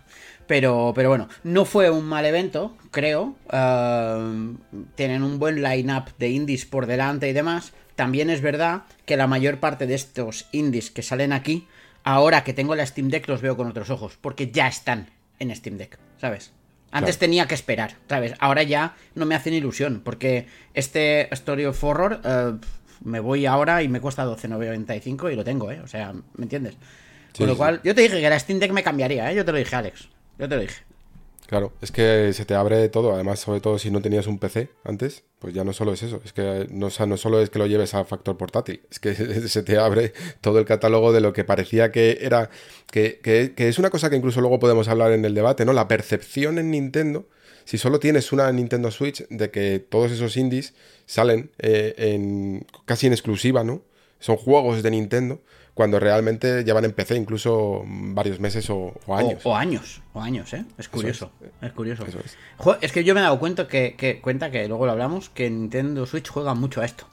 Pero, 0.51 0.91
pero 0.93 1.07
bueno, 1.07 1.29
no 1.45 1.63
fue 1.63 1.89
un 1.89 2.03
mal 2.03 2.25
evento, 2.25 2.75
creo. 2.91 3.37
Uh, 3.53 4.57
tienen 4.95 5.23
un 5.23 5.39
buen 5.39 5.63
line-up 5.63 6.13
de 6.19 6.27
indies 6.27 6.65
por 6.65 6.87
delante 6.87 7.29
y 7.29 7.31
demás. 7.31 7.71
También 7.95 8.29
es 8.29 8.41
verdad 8.41 8.81
que 9.05 9.15
la 9.15 9.27
mayor 9.27 9.61
parte 9.61 9.87
de 9.87 9.95
estos 9.95 10.49
indies 10.51 10.91
que 10.91 11.03
salen 11.03 11.31
aquí, 11.31 11.69
ahora 12.03 12.43
que 12.43 12.51
tengo 12.51 12.75
la 12.75 12.85
Steam 12.85 13.07
Deck, 13.07 13.29
los 13.29 13.41
veo 13.41 13.55
con 13.55 13.65
otros 13.65 13.89
ojos, 13.89 14.17
porque 14.19 14.51
ya 14.51 14.67
están 14.67 15.09
en 15.39 15.55
Steam 15.55 15.77
Deck, 15.77 15.97
¿sabes? 16.19 16.51
Antes 16.91 17.17
tenía 17.17 17.47
que 17.47 17.55
esperar, 17.55 17.95
¿sabes? 18.09 18.33
Ahora 18.39 18.63
ya 18.63 18.95
no 19.15 19.25
me 19.25 19.35
hacen 19.35 19.53
ilusión, 19.53 20.01
porque 20.03 20.47
este 20.73 21.33
Story 21.33 21.63
of 21.63 21.81
Horror 21.81 22.19
uh, 22.25 22.59
me 23.09 23.21
voy 23.21 23.45
ahora 23.45 23.83
y 23.83 23.87
me 23.87 24.01
cuesta 24.01 24.25
12.95 24.25 25.31
y 25.31 25.35
lo 25.37 25.45
tengo, 25.45 25.71
¿eh? 25.71 25.79
O 25.81 25.87
sea, 25.87 26.11
¿me 26.11 26.43
entiendes? 26.43 26.75
Con 27.37 27.47
lo 27.47 27.55
cual, 27.55 27.79
yo 27.85 27.95
te 27.95 28.01
dije 28.01 28.19
que 28.19 28.29
la 28.29 28.37
Steam 28.37 28.59
Deck 28.59 28.73
me 28.73 28.83
cambiaría, 28.83 29.31
¿eh? 29.31 29.35
Yo 29.35 29.45
te 29.45 29.53
lo 29.53 29.57
dije, 29.57 29.73
Alex. 29.77 30.09
Yo 30.41 30.49
te 30.49 30.55
lo 30.55 30.61
dije. 30.61 30.81
Claro, 31.45 31.71
es 31.81 31.91
que 31.91 32.33
se 32.33 32.45
te 32.45 32.55
abre 32.55 32.89
todo. 32.89 33.13
Además, 33.13 33.39
sobre 33.39 33.59
todo 33.59 33.77
si 33.77 33.91
no 33.91 34.01
tenías 34.01 34.25
un 34.25 34.39
PC 34.39 34.69
antes, 34.83 35.23
pues 35.37 35.53
ya 35.53 35.63
no 35.63 35.71
solo 35.71 35.93
es 35.93 36.01
eso. 36.01 36.19
Es 36.25 36.33
que 36.33 36.65
no, 36.71 36.87
no 37.05 37.17
solo 37.17 37.41
es 37.41 37.51
que 37.51 37.59
lo 37.59 37.67
lleves 37.67 37.93
a 37.93 38.05
factor 38.05 38.37
portátil, 38.37 38.81
es 38.89 38.99
que 38.99 39.13
se 39.47 39.61
te 39.61 39.77
abre 39.77 40.13
todo 40.41 40.57
el 40.57 40.65
catálogo 40.65 41.13
de 41.13 41.21
lo 41.21 41.31
que 41.31 41.43
parecía 41.43 41.91
que 41.91 42.19
era. 42.21 42.49
Que, 42.89 43.19
que, 43.21 43.67
es 43.67 43.77
una 43.77 43.91
cosa 43.91 44.09
que 44.09 44.15
incluso 44.15 44.41
luego 44.41 44.57
podemos 44.57 44.87
hablar 44.87 45.11
en 45.11 45.23
el 45.25 45.35
debate, 45.35 45.63
¿no? 45.63 45.73
La 45.73 45.87
percepción 45.87 46.57
en 46.57 46.71
Nintendo. 46.71 47.27
Si 47.65 47.77
solo 47.77 47.99
tienes 47.99 48.31
una 48.31 48.51
Nintendo 48.51 48.89
Switch, 48.89 49.27
de 49.29 49.51
que 49.51 49.77
todos 49.77 50.11
esos 50.11 50.37
indies 50.37 50.73
salen 51.05 51.51
eh, 51.59 52.63
casi 52.85 53.05
en 53.05 53.13
exclusiva, 53.13 53.63
¿no? 53.63 53.83
Son 54.19 54.37
juegos 54.37 54.81
de 54.81 54.89
Nintendo 54.89 55.39
cuando 55.73 55.99
realmente 55.99 56.63
llevan 56.63 56.85
en 56.85 56.91
PC 56.91 57.15
incluso 57.15 57.83
varios 57.85 58.39
meses 58.39 58.69
o, 58.69 58.93
años. 59.07 59.41
O, 59.45 59.55
años, 59.55 60.01
o 60.13 60.21
años, 60.21 60.53
¿eh? 60.53 60.65
Es 60.77 60.89
curioso. 60.89 61.31
Es. 61.61 61.71
curioso. 61.71 62.05
es. 62.81 62.91
que 62.91 63.03
yo 63.03 63.13
me 63.13 63.21
he 63.21 63.23
dado 63.23 63.39
cuenta 63.39 63.67
que, 63.67 64.19
cuenta 64.21 64.51
que 64.51 64.67
luego 64.67 64.85
lo 64.85 64.91
hablamos, 64.91 65.29
que 65.29 65.49
Nintendo 65.49 66.05
Switch 66.05 66.29
juega 66.29 66.53
mucho 66.53 66.81
a 66.81 66.85
esto. 66.85 67.07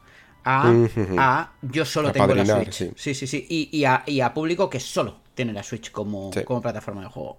A, 0.44 1.52
yo 1.62 1.84
solo 1.84 2.10
tengo 2.10 2.34
la 2.34 2.44
Switch. 2.44 2.92
Sí, 2.96 3.14
sí, 3.14 3.26
sí. 3.26 3.46
Y, 3.48 3.84
a, 3.84 4.34
público 4.34 4.68
que 4.68 4.80
solo 4.80 5.20
tiene 5.34 5.52
la 5.52 5.62
Switch 5.62 5.90
como, 5.90 6.30
como 6.44 6.60
plataforma 6.60 7.02
de 7.02 7.08
juego. 7.08 7.38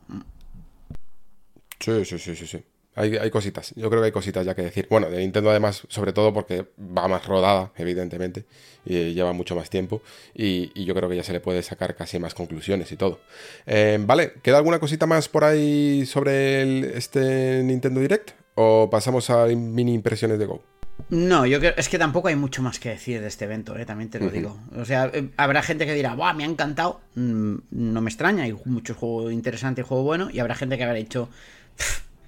Sí, 1.80 2.06
sí, 2.06 2.20
sí, 2.20 2.36
sí, 2.36 2.48
sí. 2.48 2.64
Hay, 3.00 3.32
cositas, 3.32 3.74
yo 3.78 3.90
creo 3.90 4.02
que 4.02 4.08
hay 4.08 4.12
cositas 4.12 4.46
ya 4.46 4.54
que 4.54 4.62
decir. 4.62 4.86
Bueno, 4.90 5.10
de 5.10 5.20
Nintendo 5.20 5.50
además, 5.50 5.84
sobre 5.88 6.12
todo 6.12 6.34
porque 6.34 6.66
va 6.78 7.08
más 7.08 7.26
rodada, 7.26 7.72
evidentemente, 7.78 8.44
y 8.86 9.14
lleva 9.14 9.32
mucho 9.32 9.56
más 9.56 9.70
tiempo, 9.70 10.02
y, 10.34 10.84
yo 10.84 10.94
creo 10.94 11.08
que 11.08 11.16
ya 11.16 11.24
se 11.24 11.32
le 11.32 11.40
puede 11.40 11.64
sacar 11.64 11.96
casi 11.96 12.20
más 12.20 12.34
conclusiones 12.34 12.92
y 12.92 12.98
todo. 12.98 13.22
Eh, 13.66 13.98
vale, 14.02 14.34
¿queda 14.44 14.58
alguna 14.58 14.80
cosita 14.80 15.06
más 15.06 15.30
por 15.30 15.46
ahí 15.46 16.06
sobre 16.06 16.98
este 16.98 17.64
Nintendo 17.64 18.02
Direct? 18.02 18.32
¿O 18.56 18.90
pasamos 18.90 19.30
a 19.30 19.46
mini 19.46 19.94
impresiones 19.94 20.38
de 20.38 20.46
Go? 20.46 20.62
No, 21.08 21.46
yo 21.46 21.60
creo, 21.60 21.74
es 21.78 21.88
que 21.88 21.98
tampoco 21.98 22.28
hay 22.28 22.36
mucho 22.36 22.62
más 22.62 22.80
que 22.80 22.90
decir 22.90 23.22
de 23.22 23.28
este 23.28 23.46
evento, 23.46 23.78
¿eh? 23.78 23.86
también 23.86 24.10
te 24.10 24.20
lo 24.20 24.30
digo. 24.30 24.60
O 24.76 24.84
sea, 24.84 25.10
eh, 25.14 25.30
habrá 25.38 25.64
gente 25.64 25.86
que 25.86 25.94
dirá, 25.94 26.16
¡buah, 26.16 26.34
me 26.34 26.44
ha 26.44 26.48
encantado! 26.48 27.00
Mm, 27.16 27.56
no 27.72 28.02
me 28.02 28.10
extraña, 28.10 28.44
hay 28.44 28.54
muchos 28.66 28.98
juegos 28.98 29.32
interesantes 29.32 29.86
y 29.86 29.88
juego 29.88 30.04
bueno, 30.04 30.30
y 30.30 30.40
habrá 30.40 30.56
gente 30.56 30.78
que 30.78 30.84
habrá 30.84 30.98
dicho, 30.98 31.30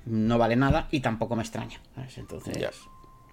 no 0.06 0.38
vale 0.38 0.56
nada 0.56 0.88
y 0.92 1.00
tampoco 1.00 1.36
me 1.36 1.44
extraña. 1.44 1.82
Entonces. 2.18 2.58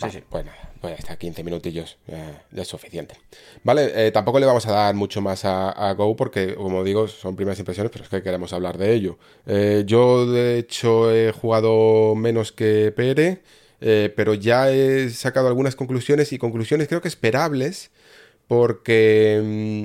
Sí, 0.00 0.10
sí. 0.12 0.22
Pues 0.28 0.44
nada, 0.44 0.72
pues 0.80 0.96
hasta 0.98 1.16
15 1.16 1.42
minutillos 1.42 1.98
ya, 2.06 2.44
es 2.54 2.68
suficiente. 2.68 3.16
Vale, 3.64 4.06
eh, 4.06 4.12
tampoco 4.12 4.38
le 4.38 4.46
vamos 4.46 4.64
a 4.66 4.72
dar 4.72 4.94
mucho 4.94 5.20
más 5.20 5.44
a, 5.44 5.92
Go 5.94 6.14
porque, 6.14 6.54
como 6.54 6.84
digo, 6.84 7.08
son 7.08 7.34
primeras 7.34 7.58
impresiones, 7.58 7.90
pero 7.90 8.04
es 8.04 8.10
que 8.10 8.22
queremos 8.22 8.52
hablar 8.52 8.78
de 8.78 8.94
ello. 8.94 9.18
Eh, 9.46 9.82
yo, 9.86 10.30
de 10.30 10.58
hecho, 10.58 11.12
he 11.12 11.32
jugado 11.32 12.14
menos 12.14 12.52
que 12.52 12.92
Pere, 12.94 13.42
eh, 13.80 14.12
pero 14.14 14.34
ya 14.34 14.70
he 14.70 15.10
sacado 15.10 15.48
algunas 15.48 15.74
conclusiones 15.74 16.32
y 16.32 16.38
conclusiones 16.38 16.88
creo 16.88 17.00
que 17.00 17.08
esperables 17.08 17.90
porque 18.46 19.40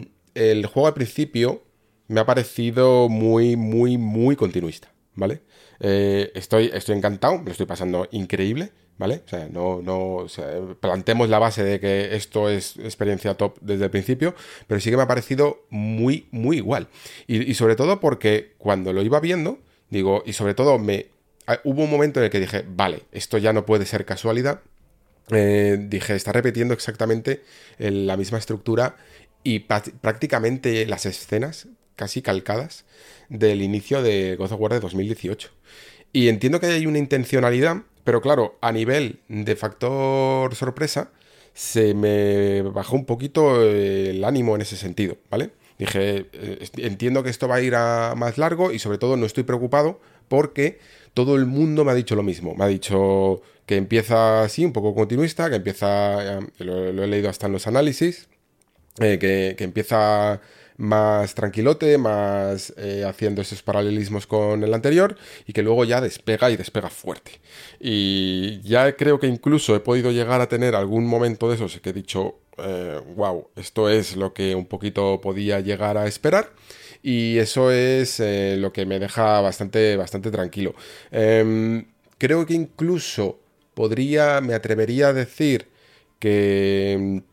mm, 0.06 0.12
el 0.36 0.66
juego 0.68 0.88
al 0.88 0.94
principio 0.94 1.64
me 2.08 2.20
ha 2.20 2.26
parecido 2.26 3.10
muy, 3.10 3.56
muy, 3.56 3.98
muy 3.98 4.36
continuista, 4.36 4.92
¿vale? 5.16 5.42
Eh, 5.86 6.32
estoy, 6.34 6.72
estoy 6.74 6.96
encantado, 6.96 7.38
me 7.40 7.44
lo 7.44 7.52
estoy 7.52 7.66
pasando 7.66 8.08
increíble, 8.12 8.72
¿vale? 8.98 9.22
O 9.26 9.30
sea, 9.30 9.50
no, 9.50 9.82
no 9.82 10.28
plantemos 10.80 11.28
la 11.28 11.40
base 11.40 11.62
de 11.62 11.82
que 11.82 12.16
esto 12.16 12.48
es 12.48 12.78
experiencia 12.78 13.34
top 13.34 13.58
desde 13.60 13.84
el 13.84 13.92
principio, 13.92 14.34
pero 14.66 14.80
sí 14.80 14.90
que 14.90 14.96
me 14.96 15.04
ha 15.04 15.08
parecido 15.08 15.66
muy, 15.70 16.30
muy 16.32 16.56
igual. 16.58 16.88
Y, 17.28 17.54
sobre 17.56 17.76
todo 17.76 18.00
porque 18.00 18.54
cuando 18.58 18.94
lo 18.94 19.02
iba 19.02 19.20
viendo, 19.20 19.60
digo, 19.90 20.24
y 20.26 20.32
sobre 20.32 20.54
todo 20.54 20.80
me... 20.80 21.08
Ah, 21.48 21.60
hubo 21.66 21.84
un 21.84 21.92
momento 21.92 22.22
en 22.22 22.26
el 22.26 22.32
que 22.32 22.40
dije, 22.40 22.64
vale, 22.66 23.02
esto 23.12 23.38
ya 23.38 23.52
no 23.52 23.66
puede 23.66 23.86
ser 23.86 24.06
casualidad. 24.06 24.62
Eh, 25.32 25.78
dije, 25.90 26.16
está 26.16 26.32
repitiendo 26.32 26.74
exactamente 26.74 27.44
la 27.78 28.16
misma 28.16 28.38
estructura 28.38 28.96
y 29.44 29.60
prácticamente 29.60 30.86
las 30.86 31.06
escenas 31.06 31.68
casi 31.98 32.22
calcadas 32.22 32.86
del 33.34 33.64
inicio 33.64 34.02
de 34.02 34.36
God 34.38 34.54
of 34.54 34.62
War 34.62 34.74
de 34.74 34.80
2018. 34.80 35.50
Y 36.14 36.30
entiendo 36.30 36.60
que 36.60 36.68
hay 36.68 36.86
una 36.86 37.00
intencionalidad, 37.00 37.82
pero 38.04 38.22
claro, 38.22 38.58
a 38.62 38.72
nivel 38.72 39.20
de 39.28 39.56
factor 39.56 40.54
sorpresa, 40.56 41.12
se 41.54 41.94
me 41.96 42.62
bajó 42.62 42.96
un 42.96 43.06
poquito 43.06 43.62
el 43.62 44.24
ánimo 44.24 44.56
en 44.56 44.62
ese 44.62 44.78
sentido, 44.78 45.18
¿vale? 45.32 45.50
Dije, 45.80 46.28
eh, 46.34 46.68
entiendo 46.78 47.24
que 47.24 47.32
esto 47.32 47.48
va 47.48 47.56
a 47.56 47.62
ir 47.62 47.74
a 47.76 48.14
más 48.16 48.38
largo 48.38 48.72
y 48.72 48.78
sobre 48.78 49.00
todo 49.00 49.18
no 49.18 49.26
estoy 49.26 49.44
preocupado 49.44 50.00
porque 50.28 50.78
todo 51.16 51.36
el 51.36 51.48
mundo 51.48 51.84
me 51.84 51.92
ha 51.92 51.96
dicho 51.96 52.16
lo 52.16 52.24
mismo. 52.24 52.54
Me 52.56 52.66
ha 52.66 52.68
dicho 52.68 53.42
que 53.66 53.78
empieza 53.78 54.44
así, 54.44 54.64
un 54.64 54.74
poco 54.74 54.94
continuista, 54.94 55.50
que 55.50 55.56
empieza, 55.56 56.40
eh, 56.40 56.48
lo, 56.60 57.04
he 57.04 57.08
leído 57.08 57.30
hasta 57.30 57.48
en 57.48 57.54
los 57.54 57.66
análisis, 57.66 58.28
eh, 59.00 59.18
que 59.18 59.64
empieza 59.64 60.40
más 60.78 61.36
tranquilote, 61.36 61.98
más 61.98 62.74
eh, 62.78 63.04
haciendo 63.08 63.42
esos 63.42 63.62
paralelismos 63.62 64.28
con 64.28 64.64
el 64.64 64.74
anterior 64.74 65.18
y 65.46 65.54
que 65.54 65.62
luego 65.62 65.86
ya 65.86 66.02
despega 66.02 66.50
y 66.50 66.58
despega 66.58 66.90
fuerte. 66.90 67.42
Y 67.80 68.62
ya 68.62 68.96
creo 68.96 69.20
que 69.20 69.28
incluso 69.28 69.76
he 69.76 69.80
podido 69.80 70.12
llegar 70.12 70.42
a 70.42 70.48
tener 70.48 70.76
algún 70.76 71.06
momento 71.06 71.50
de 71.50 71.56
esos 71.56 71.80
que 71.80 71.92
he 71.92 71.94
dicho, 71.94 72.40
wow, 73.16 73.48
eh, 73.56 73.62
esto 73.62 73.90
es 73.90 74.16
lo 74.16 74.34
que 74.34 74.56
un 74.56 74.66
poquito 74.66 75.22
podía 75.22 75.60
llegar 75.60 75.98
a 75.98 76.08
esperar. 76.08 76.52
Y 77.04 77.38
eso 77.38 77.70
es 77.72 78.20
eh, 78.22 78.56
lo 78.58 78.72
que 78.72 78.86
me 78.86 78.98
deja 78.98 79.42
bastante, 79.42 79.98
bastante 79.98 80.32
tranquilo. 80.32 80.74
Em, 81.12 81.86
creo 82.18 82.46
que 82.46 82.54
incluso 82.54 83.40
podría, 83.74 84.40
me 84.42 84.54
atrevería 84.54 85.10
a 85.10 85.14
decir 85.14 85.68
que 86.20 87.24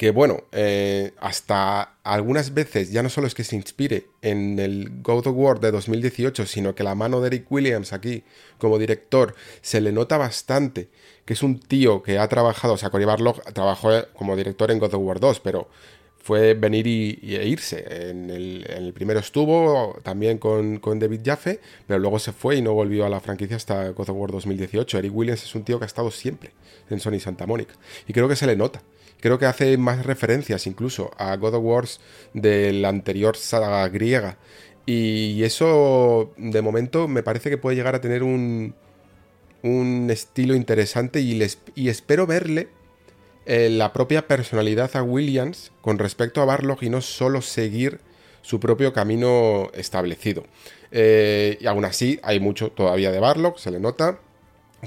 que 0.00 0.12
bueno, 0.12 0.44
eh, 0.52 1.12
hasta 1.18 1.96
algunas 2.04 2.54
veces 2.54 2.90
ya 2.90 3.02
no 3.02 3.10
solo 3.10 3.26
es 3.26 3.34
que 3.34 3.44
se 3.44 3.54
inspire 3.54 4.06
en 4.22 4.58
el 4.58 5.02
God 5.02 5.26
of 5.26 5.34
War 5.36 5.60
de 5.60 5.70
2018, 5.70 6.46
sino 6.46 6.74
que 6.74 6.82
la 6.82 6.94
mano 6.94 7.20
de 7.20 7.26
Eric 7.26 7.52
Williams 7.52 7.92
aquí 7.92 8.24
como 8.56 8.78
director 8.78 9.34
se 9.60 9.82
le 9.82 9.92
nota 9.92 10.16
bastante, 10.16 10.88
que 11.26 11.34
es 11.34 11.42
un 11.42 11.60
tío 11.60 12.02
que 12.02 12.18
ha 12.18 12.26
trabajado, 12.28 12.72
o 12.72 12.76
sea, 12.78 12.88
Cory 12.88 13.04
trabajó 13.52 13.90
como 14.14 14.36
director 14.36 14.70
en 14.70 14.78
God 14.78 14.94
of 14.94 15.02
War 15.02 15.20
2, 15.20 15.40
pero 15.40 15.68
fue 16.16 16.54
venir 16.54 16.86
y, 16.86 17.36
e 17.36 17.46
irse. 17.46 17.84
En 18.08 18.30
el, 18.30 18.94
primero 18.94 19.20
estuvo 19.20 19.98
también 20.02 20.38
con, 20.38 20.78
con, 20.78 20.98
David 20.98 21.20
Jaffe, 21.22 21.60
pero 21.86 22.00
luego 22.00 22.18
se 22.18 22.32
fue 22.32 22.56
y 22.56 22.62
no 22.62 22.72
volvió 22.72 23.04
a 23.04 23.10
la 23.10 23.20
franquicia 23.20 23.56
hasta 23.56 23.90
God 23.90 24.08
of 24.08 24.16
War 24.16 24.30
2018. 24.30 24.96
Eric 24.96 25.14
Williams 25.14 25.44
es 25.44 25.54
un 25.54 25.62
tío 25.62 25.78
que 25.78 25.84
ha 25.84 25.86
estado 25.86 26.10
siempre 26.10 26.52
en 26.88 27.00
Sony 27.00 27.20
Santa 27.20 27.46
Mónica. 27.46 27.74
Y 28.08 28.14
creo 28.14 28.28
que 28.28 28.36
se 28.36 28.46
le 28.46 28.56
nota 28.56 28.80
creo 29.20 29.38
que 29.38 29.46
hace 29.46 29.76
más 29.78 30.04
referencias 30.04 30.66
incluso 30.66 31.10
a 31.18 31.36
God 31.36 31.54
of 31.54 31.64
Wars 31.64 32.00
de 32.34 32.72
la 32.72 32.88
anterior 32.88 33.36
saga 33.36 33.88
griega. 33.88 34.38
Y 34.86 35.42
eso, 35.44 36.32
de 36.36 36.62
momento, 36.62 37.06
me 37.06 37.22
parece 37.22 37.50
que 37.50 37.58
puede 37.58 37.76
llegar 37.76 37.94
a 37.94 38.00
tener 38.00 38.22
un, 38.22 38.74
un 39.62 40.08
estilo 40.10 40.54
interesante 40.54 41.20
y, 41.20 41.34
les, 41.34 41.58
y 41.74 41.88
espero 41.88 42.26
verle 42.26 42.68
eh, 43.46 43.70
la 43.70 43.92
propia 43.92 44.26
personalidad 44.26 44.90
a 44.94 45.02
Williams 45.02 45.72
con 45.80 45.98
respecto 45.98 46.40
a 46.40 46.44
Barlog 46.44 46.82
y 46.82 46.90
no 46.90 47.00
solo 47.00 47.42
seguir 47.42 48.00
su 48.42 48.60
propio 48.60 48.92
camino 48.92 49.70
establecido. 49.74 50.44
Eh, 50.90 51.58
y 51.60 51.66
aún 51.66 51.84
así, 51.84 52.18
hay 52.22 52.40
mucho 52.40 52.70
todavía 52.70 53.10
de 53.12 53.20
Barlog, 53.20 53.58
se 53.58 53.70
le 53.70 53.80
nota. 53.80 54.18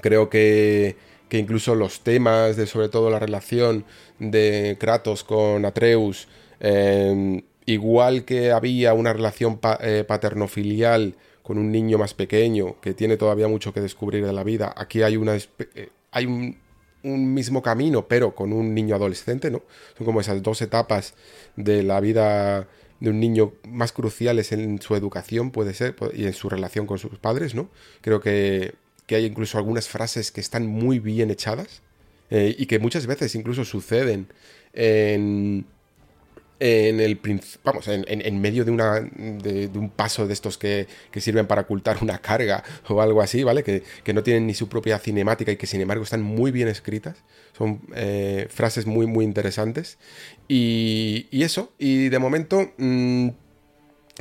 Creo 0.02 0.30
que 0.30 0.96
que 1.34 1.39
incluso 1.39 1.74
los 1.74 2.02
temas 2.02 2.58
de 2.58 2.67
sobre 2.67 2.89
todo 2.89 3.10
la 3.10 3.17
relación 3.17 3.86
de 4.19 4.78
Kratos 4.80 5.24
con 5.24 5.65
Atreus, 5.65 6.28
em, 6.60 7.41
igual 7.65 8.24
que 8.24 8.52
había 8.52 8.93
una 8.93 9.13
relación 9.13 9.60
eh, 9.80 10.04
paterno-filial 10.08 11.15
con 11.41 11.58
un 11.58 11.72
niño 11.72 11.98
más 11.98 12.13
pequeño 12.13 12.80
que 12.82 12.93
tiene 12.93 13.17
todavía 13.17 13.48
mucho 13.48 13.74
que 13.74 13.82
descubrir 13.82 14.24
de 14.24 14.32
la 14.32 14.43
vida, 14.43 14.76
aquí 14.78 15.02
hay 15.02 15.17
una 15.17 15.36
eh, 15.36 15.89
hay 16.12 16.28
un, 16.28 16.56
mismo 17.34 17.63
camino, 17.63 18.08
pero 18.08 18.36
con 18.36 18.54
un 18.54 18.76
niño 18.76 18.96
adolescente, 18.96 19.50
¿no? 19.50 19.63
Son 19.98 20.06
como 20.06 20.22
esas 20.22 20.43
dos 20.43 20.62
etapas 20.62 21.15
de 21.56 21.82
la 21.82 22.00
vida 22.00 22.67
de 23.00 23.10
un 23.10 23.19
niño 23.19 23.54
más 23.67 23.91
cruciales 23.91 24.52
en 24.52 24.80
su 24.80 24.96
educación, 24.96 25.50
puede 25.50 25.74
ser, 25.74 25.96
y 26.13 26.26
en 26.26 26.34
su 26.34 26.48
relación 26.48 26.86
con 26.86 27.00
sus 27.00 27.17
padres, 27.17 27.56
¿no? 27.56 27.69
Creo 28.02 28.22
que 28.22 28.76
que 29.08 29.16
hay 29.16 29.26
incluso 29.26 29.58
algunas 29.58 29.88
frases 29.88 30.32
que 30.32 30.42
están 30.42 30.68
muy 30.68 31.00
bien 31.00 31.32
echadas 31.32 31.82
eh, 32.30 32.56
y 32.58 32.66
que 32.66 32.80
muchas 32.80 33.06
veces 33.06 33.36
incluso 33.36 33.66
suceden 33.66 34.28
en, 34.74 35.66
en 36.60 37.00
el 37.00 37.20
vamos 37.63 37.88
en, 37.89 38.06
en, 38.08 38.42
medio 38.42 38.63
de 38.63 38.72
una 38.72 39.02
de, 39.02 39.70
un 39.76 39.89
paso 39.89 40.26
de 40.28 40.34
estos 40.34 40.58
que, 40.58 40.88
que, 41.12 41.20
sirven 41.20 41.46
para 41.46 41.63
ocultar 41.63 41.98
una 42.02 42.20
carga 42.20 42.63
o 42.88 43.02
algo 43.02 43.22
así 43.22 43.44
vale 43.44 43.63
que, 43.63 43.84
que, 44.04 44.13
no 44.13 44.24
tienen 44.24 44.48
ni 44.48 44.54
su 44.54 44.70
propia 44.70 44.98
cinemática 44.98 45.52
y 45.52 45.58
que 45.58 45.68
sin 45.68 45.82
embargo 45.82 46.04
están 46.04 46.22
muy 46.22 46.52
bien 46.52 46.70
escritas. 46.70 47.18
Son 47.58 47.82
eh, 47.96 48.48
frases 48.50 48.86
muy 48.86 49.06
muy 49.06 49.26
interesantes. 49.26 49.98
Y, 50.48 51.28
eso 51.32 51.74
y 51.78 52.10
de 52.10 52.20
momento 52.20 52.72
mm, 52.78 53.30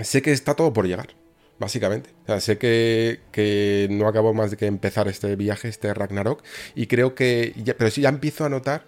sé 0.03 0.21
que 0.23 0.33
está 0.33 0.55
todo 0.55 0.73
por 0.73 0.87
llegar 0.87 1.22
básicamente. 1.62 2.11
Sé 2.40 2.59
que, 2.59 3.87
no 3.88 4.09
acabo 4.09 4.35
más 4.35 4.51
de 4.51 4.57
que 4.57 4.66
empezar 4.66 5.07
este 5.07 5.37
viaje, 5.37 5.68
este 5.68 5.94
Ragnarok, 5.94 6.42
y 6.75 6.88
creo 6.88 7.14
que, 7.14 7.55
pero 7.79 7.90
sí 7.90 8.03
ya 8.03 8.09
empiezo 8.09 8.44
a 8.44 8.48
notar 8.48 8.87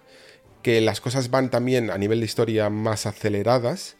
que 0.61 0.81
las 0.81 0.99
cosas 0.99 1.29
van 1.29 1.49
también 1.49 1.89
a 1.89 1.97
nivel 1.97 2.19
de 2.19 2.25
historia 2.25 2.69
más 2.69 3.05
aceleradas 3.05 3.95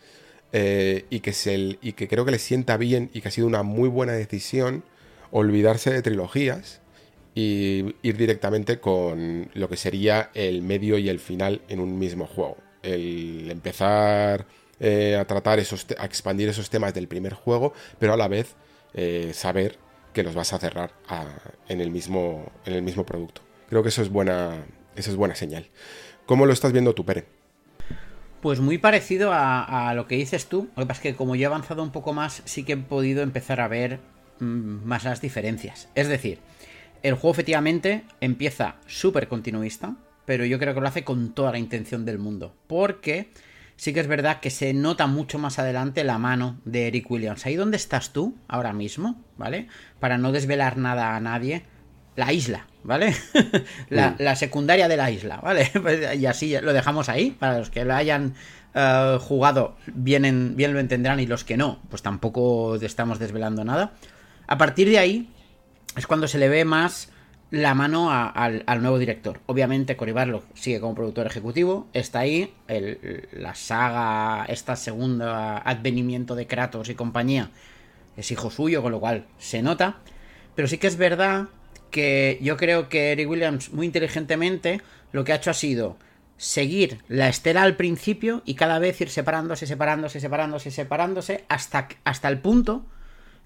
eh, 0.51 1.05
y, 1.09 1.21
que 1.21 1.31
se, 1.31 1.77
y 1.81 1.93
que 1.93 2.07
creo 2.07 2.25
que 2.25 2.31
le 2.31 2.39
sienta 2.39 2.75
bien 2.75 3.09
y 3.13 3.21
que 3.21 3.29
ha 3.29 3.31
sido 3.31 3.47
una 3.47 3.63
muy 3.63 3.87
buena 3.87 4.13
decisión 4.13 4.83
olvidarse 5.31 5.93
de 5.93 6.01
trilogías 6.01 6.81
y 7.33 7.95
ir 8.01 8.17
directamente 8.17 8.79
con 8.79 9.49
lo 9.53 9.69
que 9.69 9.77
sería 9.77 10.31
el 10.33 10.61
medio 10.61 10.97
y 10.97 11.07
el 11.07 11.19
final 11.19 11.61
en 11.69 11.79
un 11.79 11.97
mismo 11.97 12.25
juego. 12.25 12.57
El 12.83 13.49
empezar 13.51 14.47
eh, 14.79 15.15
a 15.15 15.25
tratar 15.25 15.59
esos, 15.59 15.85
a 15.97 16.05
expandir 16.05 16.49
esos 16.49 16.69
temas 16.69 16.93
del 16.93 17.07
primer 17.07 17.33
juego, 17.33 17.73
pero 17.99 18.13
a 18.13 18.17
la 18.17 18.27
vez 18.27 18.55
eh, 18.97 19.31
saber 19.33 19.77
que 20.13 20.23
los 20.23 20.33
vas 20.33 20.53
a 20.53 20.59
cerrar 20.59 20.93
en, 21.67 21.81
el 21.81 21.91
mismo, 21.91 22.49
en 22.65 22.73
el 22.73 22.81
mismo 22.81 23.05
producto. 23.05 23.41
Creo 23.69 23.83
que 23.83 23.89
eso 23.89 24.01
es 24.01 24.09
buena, 24.09 24.65
eso 24.95 25.11
es 25.11 25.17
buena 25.17 25.35
señal. 25.35 25.67
¿Cómo 26.25 26.45
lo 26.45 26.53
estás 26.53 26.71
viendo 26.71 26.95
tú, 26.95 27.05
Pere? 27.05 27.25
Pues 28.41 28.61
muy 28.61 28.77
parecido 28.77 29.31
a, 29.33 29.91
lo 29.95 30.07
que 30.07 30.15
dices 30.15 30.47
tú. 30.47 30.69
Lo 30.75 30.83
que 30.83 30.87
pasa 30.87 30.99
es 30.99 31.01
que 31.01 31.15
como 31.15 31.35
yo 31.35 31.43
he 31.43 31.45
avanzado 31.47 31.83
un 31.83 31.91
poco 31.91 32.13
más, 32.13 32.41
sí 32.45 32.63
que 32.63 32.73
he 32.73 32.77
podido 32.77 33.21
empezar 33.21 33.59
a 33.59 33.67
ver 33.67 33.99
mm, 34.39 34.85
más 34.85 35.03
las 35.03 35.19
diferencias. 35.19 35.89
Es 35.95 36.07
decir, 36.07 36.39
el 37.03 37.15
juego 37.15 37.33
efectivamente 37.33 38.03
empieza 38.21 38.75
súper 38.87 39.27
continuista, 39.27 39.95
pero 40.25 40.45
yo 40.45 40.57
creo 40.57 40.73
que 40.73 40.81
lo 40.81 40.87
hace 40.87 41.03
con 41.03 41.33
toda 41.33 41.51
la 41.51 41.59
intención 41.59 42.05
del 42.05 42.19
mundo. 42.19 42.55
Porque 42.67 43.29
sí 43.77 43.93
que 43.93 43.99
es 43.99 44.07
verdad 44.07 44.39
que 44.39 44.49
se 44.49 44.73
nota 44.73 45.07
mucho 45.07 45.39
más 45.39 45.59
adelante 45.59 46.03
la 46.03 46.17
mano 46.17 46.59
de 46.65 46.87
Eric 46.87 47.09
Williams. 47.09 47.45
Ahí 47.45 47.55
donde 47.55 47.77
estás 47.77 48.11
tú 48.13 48.35
ahora 48.47 48.73
mismo, 48.73 49.23
¿vale? 49.37 49.67
Para 49.99 50.17
no 50.17 50.31
desvelar 50.31 50.77
nada 50.77 51.15
a 51.15 51.19
nadie. 51.19 51.63
La 52.15 52.31
isla, 52.31 52.67
¿vale? 52.83 53.13
la, 53.89 54.35
secundaria 54.37 54.87
de 54.87 54.95
la 54.95 55.11
isla, 55.11 55.37
¿vale? 55.37 55.69
Pues, 55.81 56.17
y 56.17 56.25
así 56.25 56.55
lo 56.61 56.71
dejamos 56.71 57.09
ahí. 57.09 57.31
Para 57.31 57.59
los 57.59 57.69
que 57.69 57.83
lo 57.83 57.93
hayan 57.93 58.35
eh, 58.73 59.17
jugado, 59.19 59.75
bien, 59.87 60.55
bien 60.55 60.73
lo 60.73 60.79
entenderán. 60.79 61.19
Y 61.19 61.27
los 61.27 61.43
que 61.43 61.57
no, 61.57 61.81
pues 61.89 62.01
tampoco 62.01 62.75
estamos 62.75 63.19
desvelando 63.19 63.65
nada. 63.65 63.93
A 64.47 64.57
partir 64.57 64.87
de 64.89 64.99
ahí 64.99 65.29
es 65.97 66.07
cuando 66.07 66.27
se 66.29 66.37
le 66.37 66.47
ve 66.47 66.63
más 66.63 67.09
la 67.51 67.73
mano 67.73 68.11
al, 68.11 68.63
nuevo 68.81 68.97
director. 68.97 69.39
Obviamente 69.45 69.95
Cory 69.95 70.11
Barlog 70.11 70.43
sigue 70.53 70.79
como 70.79 70.95
productor 70.95 71.27
ejecutivo, 71.27 71.87
está 71.93 72.19
ahí, 72.19 72.53
la 72.67 73.55
saga, 73.55 74.45
esta 74.45 74.75
segunda 74.75 75.57
advenimiento 75.59 76.35
de 76.35 76.47
Kratos 76.47 76.89
y 76.89 76.95
compañía 76.95 77.51
es 78.17 78.31
hijo 78.31 78.49
suyo, 78.49 78.81
con 78.81 78.91
lo 78.91 78.99
cual 78.99 79.25
se 79.37 79.61
nota, 79.61 79.97
pero 80.55 80.67
sí 80.67 80.77
que 80.77 80.87
es 80.87 80.97
verdad 80.97 81.47
que 81.91 82.39
yo 82.41 82.57
creo 82.57 82.89
que 82.89 83.11
Eric 83.11 83.29
Williams 83.29 83.71
muy 83.71 83.85
inteligentemente 83.85 84.81
lo 85.11 85.23
que 85.23 85.33
ha 85.33 85.35
hecho 85.35 85.51
ha 85.51 85.55
sido 85.55 85.97
seguir 86.37 86.99
la 87.07 87.29
estela 87.29 87.63
al 87.63 87.75
principio 87.75 88.41
y 88.45 88.55
cada 88.55 88.79
vez 88.79 88.99
ir 88.99 89.09
separándose, 89.09 89.67
separándose, 89.67 90.19
separándose, 90.19 90.71
separándose 90.71 91.45
hasta, 91.47 91.87
hasta 92.03 92.27
el 92.27 92.39
punto 92.39 92.85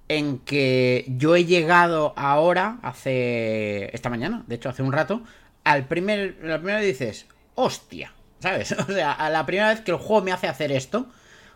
en 0.09 0.39
que 0.39 1.05
yo 1.07 1.35
he 1.35 1.45
llegado 1.45 2.13
ahora, 2.17 2.79
hace. 2.81 3.95
esta 3.95 4.09
mañana, 4.09 4.43
de 4.47 4.55
hecho, 4.55 4.67
hace 4.67 4.83
un 4.83 4.91
rato, 4.91 5.23
al 5.63 5.87
primer. 5.87 6.37
La 6.41 6.57
primera 6.57 6.79
vez 6.79 6.87
dices, 6.87 7.27
hostia, 7.55 8.11
¿sabes? 8.39 8.71
O 8.89 8.91
sea, 8.91 9.13
a 9.13 9.29
la 9.29 9.45
primera 9.45 9.69
vez 9.69 9.81
que 9.81 9.91
el 9.91 9.97
juego 9.97 10.23
me 10.23 10.31
hace 10.31 10.47
hacer 10.47 10.71
esto, 10.71 11.07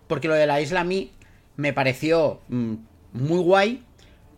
porque 0.07 0.27
lo 0.27 0.35
de 0.35 0.45
la 0.45 0.61
isla 0.61 0.81
a 0.81 0.83
mí 0.85 1.11
me 1.55 1.73
pareció 1.73 2.41
mm, 2.47 2.73
muy 3.13 3.39
guay, 3.39 3.83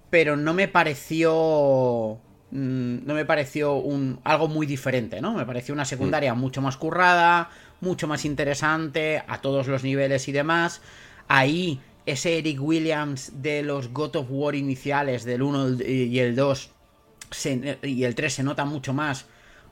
pero 0.10 0.38
no 0.38 0.54
me 0.54 0.70
pareció. 0.70 2.20
Mm, 2.52 3.06
no 3.06 3.16
me 3.16 3.26
pareció 3.26 3.76
un, 3.76 4.22
algo 4.24 4.48
muy 4.48 4.66
diferente, 4.66 5.20
¿no? 5.20 5.34
Me 5.34 5.46
pareció 5.46 5.74
una 5.74 5.84
secundaria 5.84 6.34
mm. 6.34 6.40
mucho 6.40 6.62
más 6.62 6.78
currada, 6.78 7.50
mucho 7.82 8.08
más 8.08 8.24
interesante, 8.24 9.22
a 9.28 9.42
todos 9.42 9.68
los 9.68 9.84
niveles 9.84 10.30
y 10.30 10.32
demás. 10.32 10.82
Ahí 11.28 11.82
ese 12.06 12.38
Eric 12.38 12.62
Williams 12.62 13.42
de 13.42 13.64
los 13.64 13.92
God 13.92 14.16
of 14.18 14.28
War 14.30 14.56
iniciales, 14.56 15.24
del 15.24 15.42
1 15.42 15.84
y 15.84 16.20
el 16.20 16.36
2, 16.36 16.70
y 17.84 18.04
el 18.04 18.16
3 18.16 18.34
se 18.34 18.44
nota 18.44 18.66
mucho 18.66 18.94
más 18.94 19.26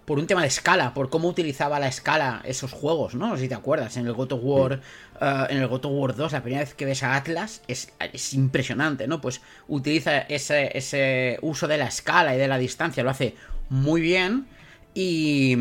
por 0.05 0.19
un 0.19 0.27
tema 0.27 0.41
de 0.41 0.47
escala, 0.47 0.93
por 0.93 1.09
cómo 1.09 1.29
utilizaba 1.29 1.79
la 1.79 1.87
escala 1.87 2.41
esos 2.43 2.73
juegos, 2.73 3.15
¿no? 3.15 3.37
Si 3.37 3.47
te 3.47 3.55
acuerdas, 3.55 3.95
en 3.95 4.05
el 4.05 4.13
God 4.13 4.33
of 4.33 4.41
War, 4.43 4.81
uh, 5.21 5.25
en 5.49 5.59
el 5.59 5.67
God 5.67 5.85
of 5.85 5.91
War 5.93 6.15
2, 6.15 6.31
la 6.33 6.41
primera 6.41 6.63
vez 6.63 6.73
que 6.73 6.85
ves 6.85 7.03
a 7.03 7.15
Atlas 7.15 7.61
es, 7.67 7.93
es 8.11 8.33
impresionante, 8.33 9.07
¿no? 9.07 9.21
Pues 9.21 9.41
utiliza 9.67 10.19
ese, 10.19 10.77
ese, 10.77 11.39
uso 11.41 11.67
de 11.67 11.77
la 11.77 11.85
escala 11.85 12.35
y 12.35 12.37
de 12.37 12.47
la 12.47 12.57
distancia, 12.57 13.03
lo 13.03 13.11
hace 13.11 13.35
muy 13.69 14.01
bien 14.01 14.45
y, 14.93 15.55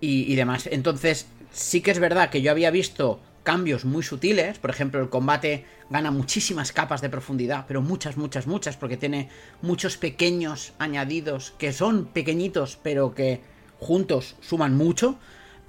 y, 0.00 0.32
y 0.32 0.34
demás. 0.34 0.68
Entonces, 0.72 1.28
sí 1.52 1.80
que 1.80 1.92
es 1.92 2.00
verdad 2.00 2.30
que 2.30 2.42
yo 2.42 2.50
había 2.50 2.72
visto 2.72 3.20
cambios 3.42 3.84
muy 3.84 4.02
sutiles, 4.02 4.58
por 4.58 4.70
ejemplo, 4.70 5.00
el 5.00 5.08
combate 5.08 5.64
gana 5.90 6.10
muchísimas 6.10 6.72
capas 6.72 7.00
de 7.00 7.08
profundidad, 7.08 7.64
pero 7.66 7.80
muchas, 7.80 8.16
muchas, 8.16 8.46
muchas, 8.46 8.76
porque 8.76 8.96
tiene 8.96 9.28
muchos 9.62 9.96
pequeños 9.96 10.72
añadidos 10.78 11.54
que 11.58 11.72
son 11.72 12.06
pequeñitos, 12.06 12.78
pero 12.82 13.14
que 13.14 13.40
juntos 13.78 14.36
suman 14.40 14.76
mucho. 14.76 15.18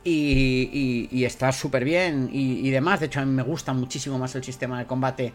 Y, 0.03 1.23
está 1.23 1.51
súper 1.51 1.83
bien 1.83 2.29
y, 2.31 2.69
demás. 2.71 2.99
De 2.99 3.07
hecho, 3.07 3.19
a 3.19 3.25
mí 3.25 3.31
me 3.31 3.43
gusta 3.43 3.73
muchísimo 3.73 4.17
más 4.17 4.33
el 4.33 4.43
sistema 4.43 4.79
de 4.79 4.85
combate 4.85 5.33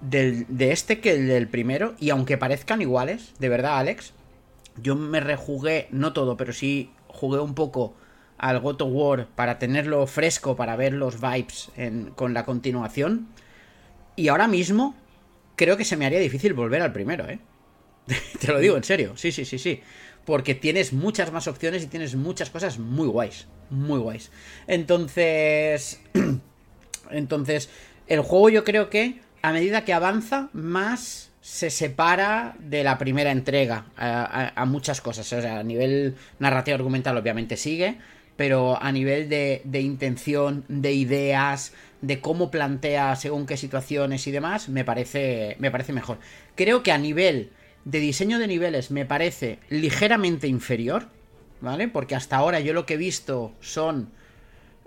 de 0.00 0.72
este 0.72 0.98
que 1.00 1.12
el 1.12 1.28
del 1.28 1.46
primero. 1.46 1.94
Y 2.00 2.10
aunque 2.10 2.36
parezcan 2.36 2.82
iguales, 2.82 3.34
de 3.38 3.48
verdad, 3.48 3.78
Alex, 3.78 4.12
yo 4.82 4.96
me 4.96 5.20
rejugué, 5.20 5.88
no 5.90 6.12
todo, 6.12 6.36
pero 6.36 6.52
sí 6.52 6.90
jugué 7.06 7.38
un 7.38 7.54
poco 7.54 7.94
al 8.38 8.60
God 8.60 8.82
War 8.82 9.28
para 9.34 9.58
tenerlo 9.58 10.06
fresco, 10.06 10.56
para 10.56 10.76
ver 10.76 10.92
los 10.92 11.20
vibes 11.20 11.70
con 12.14 12.34
la 12.34 12.44
continuación. 12.44 13.28
Y 14.16 14.28
ahora 14.28 14.48
mismo 14.48 14.94
creo 15.56 15.76
que 15.76 15.84
se 15.84 15.96
me 15.96 16.06
haría 16.06 16.18
difícil 16.18 16.54
volver 16.54 16.82
al 16.82 16.92
primero, 16.92 17.28
¿eh? 17.28 17.38
Te 18.40 18.48
lo 18.48 18.58
digo 18.58 18.76
en 18.76 18.84
serio, 18.84 19.16
sí, 19.16 19.32
sí, 19.32 19.44
sí, 19.44 19.58
sí 19.58 19.80
porque 20.26 20.56
tienes 20.56 20.92
muchas 20.92 21.32
más 21.32 21.46
opciones 21.46 21.84
y 21.84 21.86
tienes 21.86 22.16
muchas 22.16 22.50
cosas 22.50 22.78
muy 22.78 23.06
guays, 23.06 23.46
muy 23.70 24.00
guays. 24.00 24.30
Entonces, 24.66 26.00
entonces, 27.10 27.70
el 28.08 28.20
juego 28.20 28.50
yo 28.50 28.64
creo 28.64 28.90
que 28.90 29.20
a 29.40 29.52
medida 29.52 29.84
que 29.84 29.94
avanza, 29.94 30.50
más 30.52 31.30
se 31.40 31.70
separa 31.70 32.56
de 32.58 32.82
la 32.82 32.98
primera 32.98 33.30
entrega 33.30 33.86
a, 33.96 34.64
muchas 34.66 35.00
cosas. 35.00 35.32
O 35.32 35.40
sea, 35.40 35.60
a 35.60 35.62
nivel 35.62 36.16
narrativo 36.40 36.74
argumental 36.74 37.16
obviamente 37.16 37.56
sigue, 37.56 37.98
pero 38.36 38.80
a 38.82 38.92
nivel 38.92 39.28
de, 39.28 39.62
de, 39.64 39.80
intención, 39.80 40.64
de 40.68 40.92
ideas, 40.92 41.72
de 42.02 42.20
cómo 42.20 42.50
plantea 42.50 43.16
según 43.16 43.46
qué 43.46 43.56
situaciones 43.56 44.26
y 44.26 44.30
demás, 44.30 44.68
me 44.68 44.84
parece, 44.84 45.56
me 45.58 45.70
parece 45.70 45.92
mejor. 45.92 46.18
Creo 46.54 46.82
que 46.82 46.92
a 46.92 46.98
nivel 46.98 47.50
de 47.84 48.00
diseño 48.00 48.38
de 48.38 48.46
niveles 48.46 48.90
me 48.90 49.06
parece 49.06 49.58
ligeramente 49.70 50.48
inferior, 50.48 51.08
¿vale? 51.60 51.88
Porque 51.88 52.14
hasta 52.14 52.36
ahora 52.36 52.60
yo 52.60 52.72
lo 52.72 52.86
que 52.86 52.94
he 52.94 52.98
visto 52.98 53.52
son... 53.60 54.10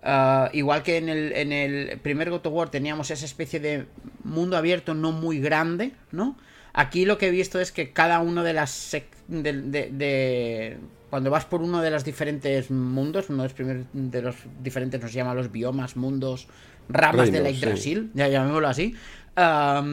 Ah, 0.01 0.49
igual 0.53 0.81
que 0.83 0.95
en 0.95 1.09
el, 1.09 1.33
en 1.33 1.51
el 1.51 1.99
primer 1.99 2.29
God 2.29 2.45
of 2.47 2.53
War 2.53 2.69
teníamos 2.69 3.11
esa 3.11 3.25
especie 3.25 3.59
de 3.59 3.85
mundo 4.23 4.55
abierto 4.55 4.93
no 4.93 5.11
muy 5.11 5.39
grande, 5.41 5.91
¿no? 6.11 6.37
Aquí 6.73 7.05
lo 7.05 7.17
que 7.17 7.27
he 7.27 7.31
visto 7.31 7.59
es 7.59 7.71
que 7.71 7.91
cada 7.91 8.19
uno 8.19 8.43
de 8.43 8.53
las... 8.53 8.95
De, 9.27 10.77
cuando 11.09 11.31
vas 11.31 11.45
por 11.45 11.61
uno 11.61 11.81
de 11.81 11.91
los 11.91 12.03
diferentes 12.03 12.69
mundos, 12.69 13.29
uno 13.29 13.43
de 13.43 13.49
los, 13.49 13.53
primeros, 13.53 13.85
de 13.93 14.21
los 14.21 14.35
diferentes 14.61 15.01
nos 15.01 15.11
llama 15.11 15.33
los 15.33 15.51
biomas, 15.51 15.95
mundos, 15.95 16.47
ramas 16.87 17.31
de 17.31 17.41
la 17.41 17.49
Yggdrasil, 17.49 18.11
ya 18.13 18.27
llamémoslo 18.27 18.67
así. 18.67 18.95
a 19.35 19.83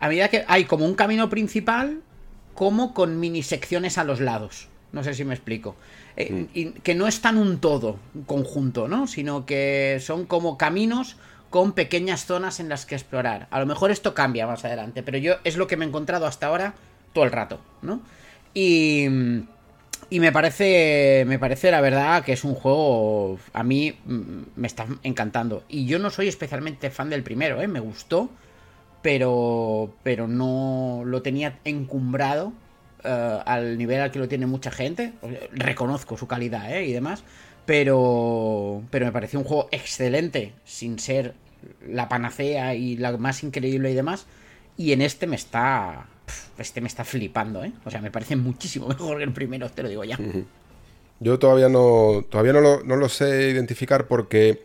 medida 0.00 0.28
que 0.28 0.44
hay 0.48 0.64
como 0.64 0.86
un 0.86 0.94
camino 0.94 1.28
principal 1.28 2.00
como 2.54 2.94
con 2.94 3.18
mini 3.20 3.42
secciones 3.42 3.98
a 3.98 4.04
los 4.04 4.20
lados. 4.20 4.68
No 4.92 5.02
sé 5.02 5.14
si 5.14 5.24
me 5.24 5.34
explico. 5.34 5.74
Eh, 6.16 6.32
mm. 6.32 6.44
y 6.52 6.70
que 6.72 6.94
no 6.94 7.06
están 7.06 7.38
un 7.38 7.58
todo 7.58 7.98
conjunto, 8.26 8.88
¿no? 8.88 9.06
Sino 9.06 9.46
que 9.46 9.98
son 10.00 10.26
como 10.26 10.58
caminos 10.58 11.16
con 11.52 11.72
pequeñas 11.72 12.24
zonas 12.24 12.60
en 12.60 12.70
las 12.70 12.86
que 12.86 12.94
explorar. 12.94 13.46
A 13.50 13.60
lo 13.60 13.66
mejor 13.66 13.90
esto 13.90 14.14
cambia 14.14 14.46
más 14.46 14.64
adelante, 14.64 15.02
pero 15.02 15.18
yo 15.18 15.34
es 15.44 15.58
lo 15.58 15.66
que 15.66 15.76
me 15.76 15.84
he 15.84 15.88
encontrado 15.88 16.26
hasta 16.26 16.46
ahora 16.46 16.74
todo 17.12 17.24
el 17.24 17.30
rato, 17.30 17.60
¿no? 17.82 18.00
Y, 18.54 19.04
y 20.08 20.18
me 20.18 20.32
parece, 20.32 21.24
me 21.26 21.38
parece 21.38 21.70
la 21.70 21.82
verdad 21.82 22.24
que 22.24 22.32
es 22.32 22.42
un 22.42 22.54
juego, 22.54 23.38
a 23.52 23.62
mí 23.62 23.94
mm, 24.06 24.42
me 24.56 24.66
está 24.66 24.86
encantando. 25.02 25.62
Y 25.68 25.84
yo 25.84 25.98
no 25.98 26.08
soy 26.08 26.26
especialmente 26.26 26.90
fan 26.90 27.10
del 27.10 27.22
primero, 27.22 27.60
¿eh? 27.60 27.68
Me 27.68 27.80
gustó, 27.80 28.30
pero, 29.02 29.92
pero 30.02 30.28
no 30.28 31.02
lo 31.04 31.20
tenía 31.20 31.58
encumbrado 31.64 32.54
eh, 33.04 33.38
al 33.44 33.76
nivel 33.76 34.00
al 34.00 34.10
que 34.10 34.20
lo 34.20 34.26
tiene 34.26 34.46
mucha 34.46 34.70
gente. 34.70 35.12
Reconozco 35.52 36.16
su 36.16 36.26
calidad 36.26 36.74
¿eh? 36.74 36.86
y 36.86 36.92
demás, 36.92 37.24
pero, 37.66 38.82
pero 38.90 39.06
me 39.06 39.12
pareció 39.12 39.38
un 39.38 39.44
juego 39.44 39.68
excelente, 39.70 40.52
sin 40.64 40.98
ser 40.98 41.34
la 41.86 42.08
panacea 42.08 42.74
y 42.74 42.96
la 42.96 43.16
más 43.16 43.42
increíble 43.42 43.90
y 43.90 43.94
demás. 43.94 44.26
Y 44.76 44.92
en 44.92 45.02
este 45.02 45.26
me 45.26 45.36
está. 45.36 46.06
Este 46.58 46.80
me 46.80 46.88
está 46.88 47.04
flipando, 47.04 47.64
¿eh? 47.64 47.72
O 47.84 47.90
sea, 47.90 48.00
me 48.00 48.10
parece 48.10 48.36
muchísimo 48.36 48.88
mejor 48.88 49.18
que 49.18 49.24
el 49.24 49.32
primero, 49.32 49.70
te 49.70 49.82
lo 49.82 49.88
digo 49.88 50.04
ya. 50.04 50.18
Yo 51.20 51.38
todavía 51.38 51.68
no. 51.68 52.24
Todavía 52.28 52.52
no 52.52 52.60
lo, 52.60 52.82
no 52.82 52.96
lo 52.96 53.08
sé 53.08 53.50
identificar 53.50 54.06
porque 54.06 54.62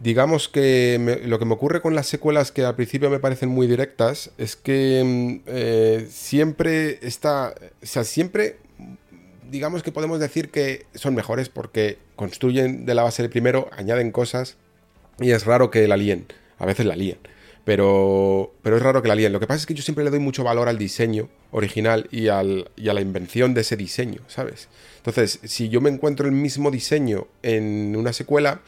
digamos 0.00 0.48
que 0.48 1.20
lo 1.24 1.38
que 1.38 1.44
me 1.44 1.54
ocurre 1.54 1.80
con 1.80 1.94
las 1.94 2.06
secuelas 2.06 2.50
que 2.50 2.64
al 2.64 2.74
principio 2.74 3.10
me 3.10 3.20
parecen 3.20 3.48
muy 3.48 3.66
directas 3.66 4.32
es 4.38 4.56
que 4.56 5.02
mm, 5.04 5.48
eh, 5.48 6.06
siempre 6.10 6.98
está, 7.02 7.54
o 7.82 7.86
sea, 7.86 8.04
siempre 8.04 8.58
digamos 9.54 9.84
que 9.84 9.92
podemos 9.92 10.18
decir 10.18 10.50
que 10.50 10.84
son 10.96 11.14
mejores 11.14 11.48
porque 11.48 11.98
construyen 12.16 12.86
de 12.86 12.94
la 12.96 13.04
base 13.04 13.22
del 13.22 13.30
primero, 13.30 13.70
añaden 13.70 14.10
cosas 14.10 14.56
y 15.20 15.30
es 15.30 15.46
raro 15.46 15.70
que 15.70 15.86
la 15.86 15.96
líen, 15.96 16.26
a 16.58 16.66
veces 16.66 16.86
la 16.86 16.96
líen. 16.96 17.18
Pero, 17.64 18.52
pero 18.62 18.76
es 18.76 18.82
raro 18.82 19.00
que 19.00 19.06
la 19.06 19.14
líen. 19.14 19.32
Lo 19.32 19.38
que 19.38 19.46
pasa 19.46 19.60
es 19.60 19.66
que 19.66 19.74
yo 19.74 19.82
siempre 19.84 20.02
le 20.02 20.10
doy 20.10 20.18
mucho 20.18 20.42
valor 20.42 20.68
al 20.68 20.76
diseño 20.76 21.28
original 21.52 22.08
y, 22.10 22.26
al, 22.28 22.68
y 22.74 22.88
a 22.88 22.94
la 22.94 23.00
invención 23.00 23.54
de 23.54 23.60
ese 23.60 23.76
diseño, 23.76 24.22
¿sabes? 24.26 24.68
Entonces, 24.96 25.38
si 25.44 25.68
yo 25.68 25.80
me 25.80 25.88
encuentro 25.88 26.26
el 26.26 26.32
mismo 26.32 26.72
diseño 26.72 27.28
en 27.42 27.94
una 27.94 28.12
secuela, 28.12 28.60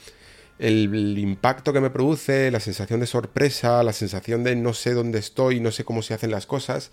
el, 0.60 1.18
impacto 1.18 1.72
que 1.72 1.80
me 1.80 1.90
produce, 1.90 2.52
la 2.52 2.60
sensación 2.60 3.00
de 3.00 3.06
sorpresa, 3.08 3.82
la 3.82 3.92
sensación 3.92 4.44
de 4.44 4.54
no 4.54 4.72
sé 4.72 4.94
dónde 4.94 5.18
estoy, 5.18 5.58
no 5.58 5.72
sé 5.72 5.84
cómo 5.84 6.02
se 6.02 6.14
hacen 6.14 6.30
las 6.30 6.46
cosas, 6.46 6.92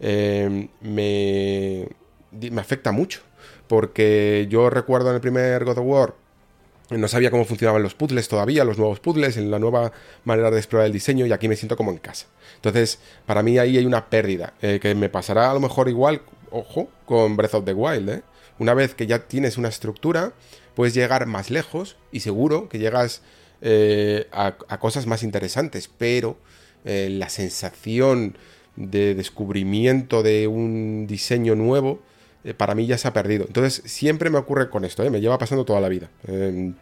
eh, 0.00 0.68
me, 0.80 1.88
me 2.50 2.60
afecta 2.60 2.90
mucho. 2.90 3.20
Porque 3.68 4.46
yo 4.50 4.70
recuerdo 4.70 5.10
en 5.10 5.16
el 5.16 5.20
primer 5.20 5.64
God 5.64 5.78
of 5.78 5.86
War 5.86 6.14
no 6.90 7.08
sabía 7.08 7.30
cómo 7.30 7.44
funcionaban 7.44 7.82
los 7.82 7.94
puzzles 7.94 8.28
todavía, 8.28 8.64
los 8.64 8.78
nuevos 8.78 9.00
puzzles, 9.00 9.36
la 9.38 9.58
nueva 9.58 9.92
manera 10.24 10.50
de 10.50 10.58
explorar 10.58 10.86
el 10.86 10.92
diseño 10.92 11.24
y 11.26 11.32
aquí 11.32 11.48
me 11.48 11.56
siento 11.56 11.76
como 11.76 11.90
en 11.90 11.98
casa. 11.98 12.26
Entonces, 12.56 12.98
para 13.26 13.42
mí 13.42 13.58
ahí 13.58 13.78
hay 13.78 13.86
una 13.86 14.10
pérdida, 14.10 14.52
eh, 14.60 14.78
que 14.80 14.94
me 14.94 15.08
pasará 15.08 15.50
a 15.50 15.54
lo 15.54 15.60
mejor 15.60 15.88
igual, 15.88 16.20
ojo, 16.50 16.88
con 17.06 17.36
Breath 17.36 17.54
of 17.54 17.64
the 17.64 17.72
Wild. 17.72 18.10
¿eh? 18.10 18.22
Una 18.58 18.74
vez 18.74 18.94
que 18.94 19.06
ya 19.06 19.20
tienes 19.20 19.56
una 19.56 19.68
estructura, 19.68 20.32
puedes 20.74 20.94
llegar 20.94 21.26
más 21.26 21.50
lejos 21.50 21.96
y 22.12 22.20
seguro 22.20 22.68
que 22.68 22.78
llegas 22.78 23.22
eh, 23.62 24.28
a, 24.32 24.52
cosas 24.78 25.06
más 25.06 25.22
interesantes, 25.22 25.88
pero 25.88 26.36
eh, 26.84 27.08
la 27.10 27.30
sensación 27.30 28.36
de 28.76 29.14
descubrimiento 29.14 30.22
de 30.22 30.48
un 30.48 31.06
diseño 31.06 31.54
nuevo 31.54 32.00
eh, 32.44 32.54
para 32.54 32.74
mí 32.74 32.86
ya 32.86 32.98
se 32.98 33.08
ha 33.08 33.12
perdido. 33.12 33.44
Entonces 33.46 33.82
siempre 33.90 34.30
me 34.30 34.38
ocurre 34.38 34.70
con 34.70 34.84
esto, 34.84 35.08
me 35.10 35.20
lleva 35.20 35.38
pasando 35.38 35.64
toda 35.64 35.80
la 35.80 35.88
vida. 35.88 36.10
Em, 36.26 36.74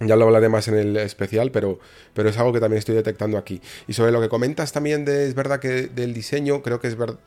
ya 0.00 0.16
lo 0.16 0.24
hablaré 0.24 0.48
más 0.48 0.66
en 0.68 0.76
el 0.76 0.96
especial, 0.96 1.50
pero, 1.50 1.78
pero 2.14 2.28
es 2.28 2.38
algo 2.38 2.52
que 2.52 2.60
también 2.60 2.78
estoy 2.78 2.94
detectando 2.94 3.36
aquí. 3.36 3.60
Y 3.86 3.92
sobre 3.92 4.12
lo 4.12 4.20
que 4.20 4.28
comentas 4.28 4.72
también 4.72 5.04
de, 5.04 5.26
es 5.26 5.34
verdad 5.34 5.60
que 5.60 5.88
del 5.88 6.14
diseño, 6.14 6.62
creo 6.62 6.80
que 6.80 6.88
es 6.88 6.96
verdad, 6.96 7.18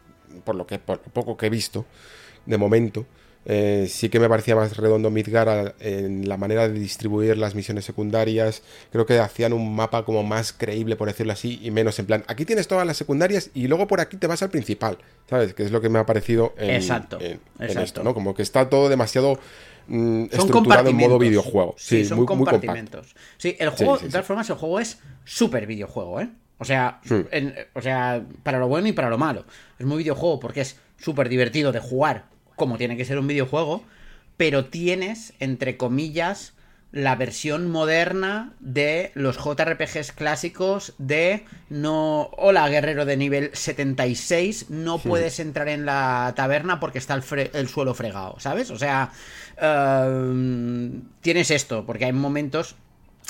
por 0.43 0.55
lo 0.55 0.65
que 0.65 0.79
por 0.79 0.99
poco 0.99 1.37
que 1.37 1.47
he 1.47 1.49
visto, 1.49 1.85
de 2.45 2.57
momento, 2.57 3.05
eh, 3.45 3.87
sí 3.89 4.09
que 4.09 4.19
me 4.19 4.29
parecía 4.29 4.55
más 4.55 4.77
redondo 4.77 5.09
Midgar 5.09 5.75
en 5.79 6.29
la 6.29 6.37
manera 6.37 6.67
de 6.67 6.79
distribuir 6.79 7.37
las 7.37 7.55
misiones 7.55 7.83
secundarias. 7.85 8.63
Creo 8.91 9.05
que 9.05 9.19
hacían 9.19 9.53
un 9.53 9.75
mapa 9.75 10.05
como 10.05 10.23
más 10.23 10.53
creíble, 10.53 10.95
por 10.95 11.07
decirlo 11.07 11.33
así, 11.33 11.59
y 11.61 11.71
menos 11.71 11.99
en 11.99 12.05
plan, 12.05 12.23
aquí 12.27 12.45
tienes 12.45 12.67
todas 12.67 12.87
las 12.87 12.97
secundarias 12.97 13.49
y 13.53 13.67
luego 13.67 13.87
por 13.87 13.99
aquí 13.99 14.17
te 14.17 14.27
vas 14.27 14.41
al 14.43 14.49
principal, 14.49 14.97
¿sabes? 15.29 15.53
Que 15.53 15.63
es 15.63 15.71
lo 15.71 15.81
que 15.81 15.89
me 15.89 15.99
ha 15.99 16.05
parecido 16.05 16.53
en, 16.57 16.71
exacto, 16.71 17.19
esto, 17.59 18.03
¿no? 18.03 18.13
Como 18.13 18.33
que 18.33 18.43
está 18.43 18.69
todo 18.69 18.87
demasiado 18.87 19.37
mm, 19.87 20.25
estructurado 20.31 20.89
en 20.89 20.95
modo 20.95 21.19
videojuego. 21.19 21.75
Sí, 21.77 22.05
son 22.05 22.25
compartimentos. 22.25 23.13
sí, 23.37 23.55
el 23.59 23.69
juego, 23.69 23.97
de 23.97 24.09
todas 24.09 24.25
formas, 24.25 24.49
el 24.49 24.55
juego 24.55 24.79
es 24.79 24.99
súper 25.25 25.67
videojuego, 25.67 26.21
¿eh? 26.21 26.29
O 26.59 26.65
sea, 26.65 27.01
o 27.73 27.81
sea, 27.81 28.23
para 28.43 28.57
lo 28.57 28.69
bueno 28.69 28.87
y 28.87 28.93
para 28.93 29.09
lo 29.09 29.17
malo. 29.17 29.43
Es 29.77 29.85
muy 29.85 29.97
videojuego 29.97 30.39
porque 30.39 30.61
es 30.61 30.77
súper 30.97 31.27
divertido 31.27 31.73
de 31.73 31.79
jugar 31.79 32.32
como 32.55 32.77
tiene 32.77 32.97
que 32.97 33.05
ser 33.05 33.19
un 33.19 33.27
videojuego, 33.27 33.83
pero 34.37 34.65
tienes, 34.65 35.33
entre 35.39 35.77
comillas, 35.77 36.53
la 36.93 37.15
versión 37.15 37.71
moderna 37.71 38.53
de 38.59 39.11
los 39.15 39.37
JRPGs 39.37 40.11
clásicos 40.11 40.93
de 40.99 41.43
no, 41.67 42.29
hola 42.37 42.69
guerrero 42.69 43.05
de 43.05 43.17
nivel 43.17 43.49
76, 43.51 44.69
no 44.69 44.99
puedes 44.99 45.39
entrar 45.39 45.69
en 45.69 45.87
la 45.87 46.33
taberna 46.35 46.79
porque 46.79 46.99
está 46.99 47.15
el, 47.15 47.67
suelo 47.67 47.95
fregado, 47.95 48.39
¿sabes? 48.39 48.69
O 48.69 48.77
sea, 48.77 49.11
eh, 49.59 50.91
tienes 51.21 51.49
esto, 51.49 51.83
porque 51.83 52.05
hay 52.05 52.13
momentos 52.13 52.75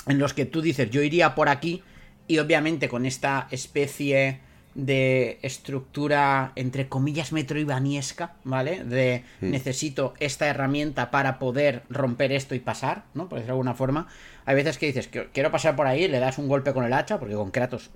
en 0.06 0.18
los 0.18 0.34
que 0.34 0.44
tú 0.44 0.60
dices, 0.60 0.90
yo 0.90 1.00
iría 1.00 1.34
por 1.34 1.48
aquí 1.48 1.82
y 2.26 2.38
obviamente 2.38 2.90
con 2.90 3.06
esta 3.06 3.48
especie 3.50 4.40
de 4.74 5.38
estructura, 5.42 6.52
entre 6.56 6.88
comillas, 6.88 7.32
metroidvaniesca, 7.32 8.34
¿vale? 8.44 8.84
De 8.84 9.24
mm. 9.40 9.50
necesito 9.50 10.14
esta 10.18 10.46
herramienta 10.46 11.10
para 11.10 11.38
poder 11.38 11.82
romper 11.88 12.32
esto 12.32 12.54
y 12.54 12.60
pasar, 12.60 13.04
¿no? 13.14 13.28
Por 13.28 13.38
decirlo 13.38 13.54
de 13.54 13.58
alguna 13.58 13.74
forma. 13.74 14.08
Hay 14.46 14.54
veces 14.54 14.78
que 14.78 14.86
dices, 14.86 15.08
quiero 15.32 15.50
pasar 15.50 15.74
por 15.74 15.86
ahí, 15.86 16.06
le 16.08 16.18
das 16.18 16.38
un 16.38 16.48
golpe 16.48 16.72
con 16.72 16.84
el 16.84 16.92
hacha, 16.92 17.18
porque 17.18 17.34
con 17.34 17.50
Kratos, 17.50 17.90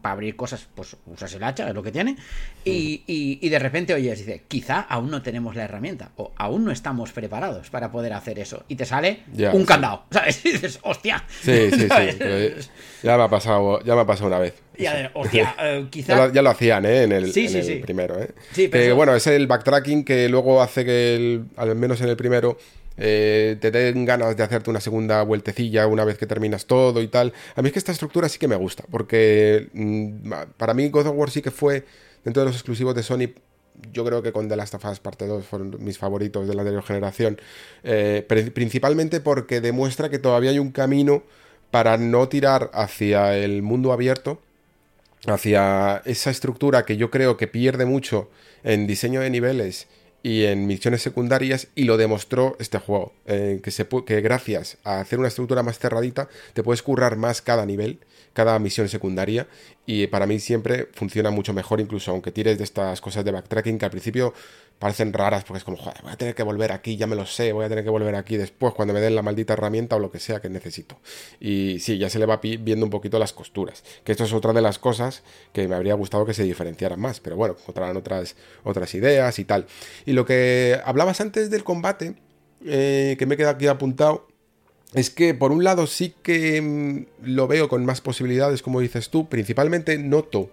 para 0.00 0.14
abrir 0.14 0.36
cosas, 0.36 0.66
pues 0.74 0.96
usas 1.06 1.34
el 1.34 1.44
hacha, 1.44 1.68
es 1.68 1.74
lo 1.74 1.82
que 1.82 1.92
tiene. 1.92 2.16
Y, 2.64 3.02
y, 3.06 3.48
de 3.48 3.58
repente 3.58 3.92
oyes, 3.92 4.18
dice, 4.18 4.42
quizá 4.48 4.80
aún 4.80 5.10
no 5.10 5.22
tenemos 5.22 5.54
la 5.54 5.64
herramienta, 5.64 6.10
o 6.16 6.32
aún 6.36 6.64
no 6.64 6.70
estamos 6.70 7.12
preparados 7.12 7.68
para 7.70 7.92
poder 7.92 8.14
hacer 8.14 8.38
eso. 8.38 8.64
Y 8.68 8.76
te 8.76 8.86
sale 8.86 9.20
un 9.52 9.64
candado, 9.66 10.04
¿sabes? 10.10 10.44
Y 10.46 10.52
dices, 10.52 10.78
hostia. 10.82 11.24
Sí, 11.42 11.70
sí, 11.70 11.88
sí. 11.88 12.70
Ya 13.02 13.16
me 13.16 13.24
ha 13.24 13.28
pasado, 13.28 13.82
ya 13.84 13.94
me 13.94 14.00
ha 14.00 14.06
pasado 14.06 14.28
una 14.28 14.38
vez. 14.38 14.62
Ya, 14.78 15.10
hostia, 15.12 15.54
eh, 15.60 15.86
quizá... 15.90 16.32
ya, 16.32 16.40
lo, 16.40 16.50
hacían, 16.50 16.86
¿eh? 16.86 17.02
En 17.02 17.12
el, 17.12 17.32
primero, 17.82 18.20
¿eh? 18.20 18.30
Sí, 18.52 18.68
pero 18.68 18.96
bueno, 18.96 19.14
es 19.14 19.26
el 19.26 19.46
backtracking 19.46 20.04
que 20.04 20.28
luego 20.28 20.62
hace 20.62 20.84
que, 20.84 21.42
al 21.56 21.76
menos 21.76 22.00
en 22.00 22.08
el 22.08 22.16
primero, 22.16 22.56
eh, 22.96 23.56
te 23.60 23.70
den 23.70 24.04
ganas 24.04 24.36
de 24.36 24.42
hacerte 24.42 24.70
una 24.70 24.80
segunda 24.80 25.22
vueltecilla 25.22 25.86
una 25.86 26.04
vez 26.04 26.18
que 26.18 26.26
terminas 26.26 26.66
todo 26.66 27.02
y 27.02 27.08
tal. 27.08 27.32
A 27.54 27.62
mí 27.62 27.68
es 27.68 27.72
que 27.72 27.78
esta 27.78 27.92
estructura 27.92 28.28
sí 28.28 28.38
que 28.38 28.48
me 28.48 28.56
gusta, 28.56 28.84
porque 28.90 29.68
mm, 29.72 30.32
para 30.56 30.74
mí 30.74 30.88
God 30.88 31.06
of 31.06 31.16
War 31.16 31.30
sí 31.30 31.42
que 31.42 31.50
fue, 31.50 31.84
dentro 32.24 32.42
de 32.42 32.46
los 32.46 32.56
exclusivos 32.56 32.94
de 32.94 33.02
Sony, 33.02 33.34
yo 33.92 34.04
creo 34.04 34.22
que 34.22 34.32
con 34.32 34.48
The 34.48 34.56
Last 34.56 34.74
of 34.74 34.84
Us 34.84 35.00
Parte 35.00 35.26
2 35.26 35.44
fueron 35.44 35.76
mis 35.80 35.98
favoritos 35.98 36.46
de 36.46 36.54
la 36.54 36.62
anterior 36.62 36.84
generación, 36.84 37.40
eh, 37.82 38.24
principalmente 38.54 39.20
porque 39.20 39.60
demuestra 39.60 40.10
que 40.10 40.18
todavía 40.18 40.50
hay 40.50 40.58
un 40.58 40.72
camino 40.72 41.22
para 41.70 41.96
no 41.96 42.28
tirar 42.28 42.70
hacia 42.74 43.36
el 43.36 43.62
mundo 43.62 43.92
abierto, 43.92 44.40
hacia 45.26 46.02
esa 46.04 46.30
estructura 46.30 46.84
que 46.84 46.96
yo 46.96 47.10
creo 47.10 47.36
que 47.36 47.46
pierde 47.46 47.86
mucho 47.86 48.28
en 48.62 48.86
diseño 48.86 49.20
de 49.20 49.30
niveles 49.30 49.88
y 50.22 50.44
en 50.44 50.66
misiones 50.66 51.02
secundarias 51.02 51.68
y 51.74 51.84
lo 51.84 51.96
demostró 51.96 52.56
este 52.60 52.78
juego, 52.78 53.12
eh, 53.26 53.60
que, 53.62 53.70
se, 53.70 53.86
que 54.06 54.20
gracias 54.20 54.78
a 54.84 55.00
hacer 55.00 55.18
una 55.18 55.28
estructura 55.28 55.62
más 55.62 55.78
cerradita 55.78 56.28
te 56.54 56.62
puedes 56.62 56.82
currar 56.82 57.16
más 57.16 57.42
cada 57.42 57.66
nivel, 57.66 57.98
cada 58.32 58.58
misión 58.58 58.88
secundaria 58.88 59.48
y 59.84 60.06
para 60.06 60.26
mí 60.26 60.38
siempre 60.38 60.88
funciona 60.92 61.30
mucho 61.30 61.52
mejor 61.52 61.80
incluso 61.80 62.12
aunque 62.12 62.30
tires 62.30 62.58
de 62.58 62.64
estas 62.64 63.00
cosas 63.00 63.24
de 63.24 63.32
backtracking 63.32 63.78
que 63.78 63.84
al 63.84 63.90
principio 63.90 64.32
parecen 64.82 65.12
raras 65.12 65.44
porque 65.44 65.58
es 65.58 65.64
como, 65.64 65.76
joder, 65.76 66.02
voy 66.02 66.10
a 66.10 66.16
tener 66.16 66.34
que 66.34 66.42
volver 66.42 66.72
aquí, 66.72 66.96
ya 66.96 67.06
me 67.06 67.14
lo 67.14 67.24
sé, 67.24 67.52
voy 67.52 67.64
a 67.64 67.68
tener 67.68 67.84
que 67.84 67.90
volver 67.90 68.16
aquí 68.16 68.36
después 68.36 68.74
cuando 68.74 68.92
me 68.92 69.00
den 69.00 69.14
la 69.14 69.22
maldita 69.22 69.52
herramienta 69.52 69.94
o 69.94 70.00
lo 70.00 70.10
que 70.10 70.18
sea 70.18 70.40
que 70.40 70.48
necesito. 70.48 70.98
Y 71.38 71.78
sí, 71.78 71.98
ya 71.98 72.10
se 72.10 72.18
le 72.18 72.26
va 72.26 72.40
viendo 72.42 72.84
un 72.84 72.90
poquito 72.90 73.16
las 73.20 73.32
costuras, 73.32 73.84
que 74.02 74.10
esto 74.10 74.24
es 74.24 74.32
otra 74.32 74.52
de 74.52 74.60
las 74.60 74.80
cosas 74.80 75.22
que 75.52 75.68
me 75.68 75.76
habría 75.76 75.94
gustado 75.94 76.26
que 76.26 76.34
se 76.34 76.42
diferenciaran 76.42 76.98
más, 76.98 77.20
pero 77.20 77.36
bueno, 77.36 77.54
encontrarán 77.60 77.96
otras, 77.96 78.34
otras 78.64 78.92
ideas 78.96 79.38
y 79.38 79.44
tal. 79.44 79.66
Y 80.04 80.14
lo 80.14 80.26
que 80.26 80.80
hablabas 80.84 81.20
antes 81.20 81.48
del 81.48 81.62
combate, 81.62 82.16
eh, 82.66 83.14
que 83.20 83.26
me 83.26 83.36
queda 83.36 83.50
aquí 83.50 83.68
apuntado, 83.68 84.26
es 84.94 85.10
que 85.10 85.32
por 85.32 85.52
un 85.52 85.62
lado 85.62 85.86
sí 85.86 86.12
que 86.24 86.60
mm, 86.60 87.06
lo 87.22 87.46
veo 87.46 87.68
con 87.68 87.84
más 87.84 88.00
posibilidades, 88.00 88.62
como 88.62 88.80
dices 88.80 89.10
tú, 89.10 89.28
principalmente 89.28 89.96
noto 89.96 90.50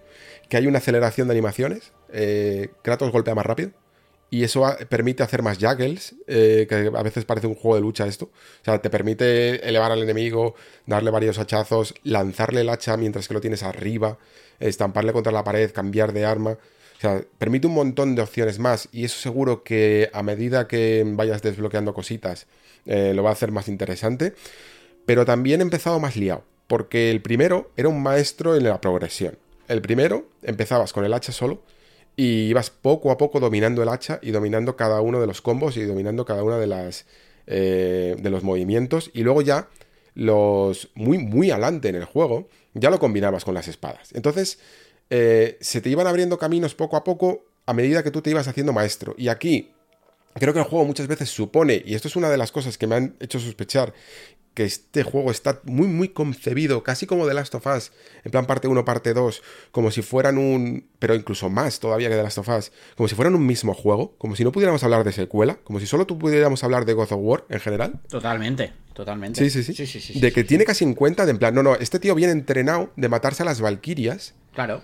que 0.48 0.56
hay 0.56 0.68
una 0.68 0.78
aceleración 0.78 1.26
de 1.26 1.32
animaciones, 1.32 1.90
eh, 2.12 2.68
Kratos 2.82 3.10
golpea 3.10 3.34
más 3.34 3.44
rápido, 3.44 3.72
y 4.30 4.44
eso 4.44 4.64
permite 4.88 5.24
hacer 5.24 5.42
más 5.42 5.58
juggles, 5.58 6.14
eh, 6.28 6.66
que 6.68 6.92
a 6.96 7.02
veces 7.02 7.24
parece 7.24 7.48
un 7.48 7.56
juego 7.56 7.74
de 7.74 7.80
lucha 7.82 8.06
esto. 8.06 8.26
O 8.26 8.64
sea, 8.64 8.80
te 8.80 8.88
permite 8.88 9.68
elevar 9.68 9.90
al 9.90 10.02
enemigo, 10.02 10.54
darle 10.86 11.10
varios 11.10 11.38
hachazos, 11.40 11.94
lanzarle 12.04 12.60
el 12.60 12.68
hacha 12.68 12.96
mientras 12.96 13.26
que 13.26 13.34
lo 13.34 13.40
tienes 13.40 13.64
arriba, 13.64 14.18
estamparle 14.60 15.12
contra 15.12 15.32
la 15.32 15.42
pared, 15.42 15.72
cambiar 15.72 16.12
de 16.12 16.24
arma. 16.24 16.52
O 16.52 17.00
sea, 17.00 17.24
permite 17.38 17.66
un 17.66 17.74
montón 17.74 18.14
de 18.14 18.22
opciones 18.22 18.60
más 18.60 18.88
y 18.92 19.04
eso 19.04 19.18
seguro 19.18 19.64
que 19.64 20.10
a 20.12 20.22
medida 20.22 20.68
que 20.68 21.02
vayas 21.04 21.42
desbloqueando 21.42 21.92
cositas 21.92 22.46
eh, 22.86 23.12
lo 23.14 23.24
va 23.24 23.30
a 23.30 23.32
hacer 23.32 23.50
más 23.50 23.66
interesante. 23.66 24.34
Pero 25.06 25.24
también 25.24 25.60
he 25.60 25.64
empezado 25.64 25.98
más 25.98 26.14
liado, 26.14 26.44
porque 26.68 27.10
el 27.10 27.20
primero 27.20 27.72
era 27.76 27.88
un 27.88 28.00
maestro 28.00 28.54
en 28.54 28.62
la 28.62 28.80
progresión. 28.80 29.38
El 29.66 29.82
primero 29.82 30.28
empezabas 30.42 30.92
con 30.92 31.04
el 31.04 31.14
hacha 31.14 31.32
solo 31.32 31.62
y 32.20 32.50
ibas 32.50 32.68
poco 32.68 33.10
a 33.10 33.16
poco 33.16 33.40
dominando 33.40 33.82
el 33.82 33.88
hacha 33.88 34.18
y 34.20 34.30
dominando 34.30 34.76
cada 34.76 35.00
uno 35.00 35.22
de 35.22 35.26
los 35.26 35.40
combos 35.40 35.78
y 35.78 35.84
dominando 35.84 36.26
cada 36.26 36.44
una 36.44 36.58
de 36.58 36.66
las 36.66 37.06
eh, 37.46 38.14
de 38.18 38.28
los 38.28 38.42
movimientos. 38.42 39.10
Y 39.14 39.22
luego 39.22 39.40
ya 39.40 39.70
los 40.14 40.90
muy 40.94 41.16
muy 41.16 41.50
adelante 41.50 41.88
en 41.88 41.94
el 41.94 42.04
juego 42.04 42.46
ya 42.74 42.90
lo 42.90 42.98
combinabas 42.98 43.46
con 43.46 43.54
las 43.54 43.68
espadas. 43.68 44.10
Entonces 44.12 44.58
eh, 45.08 45.56
se 45.62 45.80
te 45.80 45.88
iban 45.88 46.06
abriendo 46.06 46.36
caminos 46.36 46.74
poco 46.74 46.98
a 46.98 47.04
poco 47.04 47.46
a 47.64 47.72
medida 47.72 48.02
que 48.02 48.10
tú 48.10 48.20
te 48.20 48.28
ibas 48.28 48.48
haciendo 48.48 48.74
maestro. 48.74 49.14
Y 49.16 49.28
aquí 49.28 49.72
creo 50.34 50.52
que 50.52 50.58
el 50.58 50.66
juego 50.66 50.84
muchas 50.84 51.06
veces 51.06 51.30
supone 51.30 51.82
y 51.86 51.94
esto 51.94 52.08
es 52.08 52.16
una 52.16 52.28
de 52.28 52.36
las 52.36 52.52
cosas 52.52 52.76
que 52.76 52.86
me 52.86 52.96
han 52.96 53.16
hecho 53.20 53.40
sospechar 53.40 53.94
que 54.60 54.66
este 54.66 55.04
juego 55.04 55.30
está 55.30 55.62
muy, 55.64 55.86
muy 55.86 56.10
concebido, 56.10 56.82
casi 56.82 57.06
como 57.06 57.26
The 57.26 57.32
Last 57.32 57.54
of 57.54 57.66
Us, 57.66 57.92
en 58.24 58.30
plan 58.30 58.44
parte 58.44 58.68
1, 58.68 58.84
parte 58.84 59.14
2, 59.14 59.42
como 59.70 59.90
si 59.90 60.02
fueran 60.02 60.36
un, 60.36 60.86
pero 60.98 61.14
incluso 61.14 61.48
más 61.48 61.80
todavía 61.80 62.10
que 62.10 62.16
The 62.16 62.22
Last 62.22 62.36
of 62.36 62.48
Us, 62.50 62.70
como 62.94 63.08
si 63.08 63.14
fueran 63.14 63.34
un 63.34 63.46
mismo 63.46 63.72
juego, 63.72 64.14
como 64.18 64.36
si 64.36 64.44
no 64.44 64.52
pudiéramos 64.52 64.84
hablar 64.84 65.02
de 65.02 65.12
secuela, 65.12 65.56
como 65.64 65.80
si 65.80 65.86
solo 65.86 66.06
tú 66.06 66.18
pudiéramos 66.18 66.62
hablar 66.62 66.84
de 66.84 66.92
God 66.92 67.10
of 67.10 67.20
War 67.22 67.44
en 67.48 67.60
general. 67.60 68.00
Totalmente, 68.10 68.74
totalmente. 68.92 69.48
Sí, 69.48 69.62
sí, 69.62 69.74
sí. 69.86 70.20
de 70.20 70.30
que 70.30 70.44
tiene 70.44 70.66
casi 70.66 70.84
en 70.84 70.92
cuenta, 70.92 71.24
de 71.24 71.30
en 71.30 71.38
plan, 71.38 71.54
no, 71.54 71.62
no, 71.62 71.76
este 71.76 71.98
tío 71.98 72.14
viene 72.14 72.34
entrenado 72.34 72.92
de 72.96 73.08
matarse 73.08 73.42
a 73.44 73.46
las 73.46 73.62
Valquirias. 73.62 74.34
Claro 74.52 74.82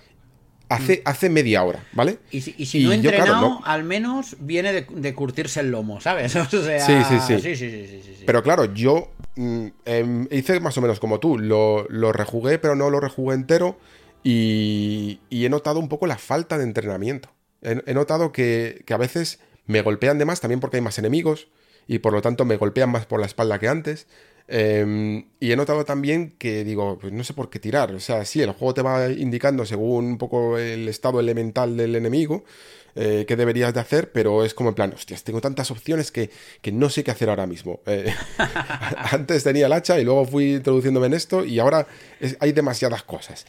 hace, 0.69 0.97
mm. 0.99 1.09
hace 1.09 1.31
media 1.31 1.63
hora, 1.63 1.85
¿vale? 1.93 2.19
Y 2.31 2.41
si, 2.41 2.85
no 2.85 2.93
entrenado, 2.93 3.61
al 3.65 3.85
menos 3.85 4.37
viene 4.41 4.73
de, 4.73 5.15
curtirse 5.15 5.61
el 5.61 5.71
lomo, 5.71 6.01
¿sabes? 6.01 6.35
O 6.57 6.63
sea, 6.63 6.81
sí, 6.81 6.93
sí, 7.09 7.41
sí. 7.41 7.57
sí, 7.57 7.57
sí 7.57 8.25
Pero 8.25 8.43
claro, 8.43 8.73
yo 8.73 9.13
mm, 9.37 9.67
em, 9.85 10.29
hice 10.31 10.61
más 10.61 10.77
o 10.77 10.81
menos 10.81 11.01
como 11.01 11.21
tú, 11.21 11.39
lo, 11.39 11.87
lo, 11.89 12.13
rejugué, 12.13 12.59
pero 12.59 12.75
no 12.75 12.91
lo 12.91 13.01
rejugué 13.01 13.35
entero 13.35 13.79
y, 14.23 15.21
he 15.31 15.49
notado 15.49 15.79
un 15.79 15.89
poco 15.89 16.07
la 16.09 16.19
falta 16.19 16.59
de 16.59 16.65
entrenamiento. 16.65 17.31
He, 17.63 17.95
notado 17.95 18.33
que, 18.33 18.85
a 18.89 18.97
veces 18.97 19.41
me 19.67 19.83
golpean 19.83 20.19
de 20.19 20.25
más, 20.25 20.41
también 20.41 20.61
porque 20.61 20.79
hay 20.79 20.83
más 20.83 20.99
enemigos 20.99 21.49
y 21.87 22.01
por 22.01 22.13
lo 22.13 22.23
tanto 22.23 22.45
me 22.45 22.57
golpean 22.57 22.91
más 22.91 23.07
por 23.07 23.21
la 23.21 23.27
espalda 23.27 23.59
que 23.61 23.69
antes. 23.69 24.09
Em, 24.49 25.27
y 25.41 25.53
he 25.53 25.57
notado 25.57 25.85
también 25.85 26.35
que 26.39 26.65
digo, 26.65 26.99
pues 27.01 27.13
no 27.13 27.25
sé 27.25 27.35
por 27.35 27.51
qué 27.51 27.61
tirar. 27.61 27.93
O 27.93 28.01
sea, 28.01 28.25
sí, 28.25 28.43
el 28.43 28.51
juego 28.53 28.75
te 28.75 28.83
va 28.83 29.09
indicando 29.11 29.65
según 29.65 30.07
un 30.07 30.19
poco 30.19 30.59
el 30.59 30.89
estado 30.89 31.21
elemental 31.21 31.77
del 31.77 31.95
enemigo 31.97 32.45
eh, 32.99 33.27
qué 33.29 33.37
deberías 33.37 33.75
de 33.75 33.81
hacer, 33.81 34.11
pero 34.11 34.43
es 34.43 34.55
como 34.55 34.71
en 34.71 34.75
plan, 34.75 34.93
hostias, 34.95 35.23
tengo 35.23 35.43
tantas 35.43 35.71
opciones 35.71 36.11
que, 36.11 36.31
no 36.73 36.89
sé 36.89 37.05
qué 37.05 37.11
hacer 37.11 37.29
ahora 37.29 37.47
mismo. 37.47 37.81
Eh, 37.85 38.13
antes 39.13 39.45
tenía 39.45 39.67
el 39.67 39.73
hacha 39.75 40.01
y 40.01 40.05
luego 40.05 40.25
fui 40.25 40.55
introduciéndome 40.55 41.07
en 41.09 41.15
esto 41.15 41.45
y 41.45 41.59
ahora 41.59 41.87
hay 42.41 42.53
demasiadas 42.53 43.03
cosas. 43.03 43.47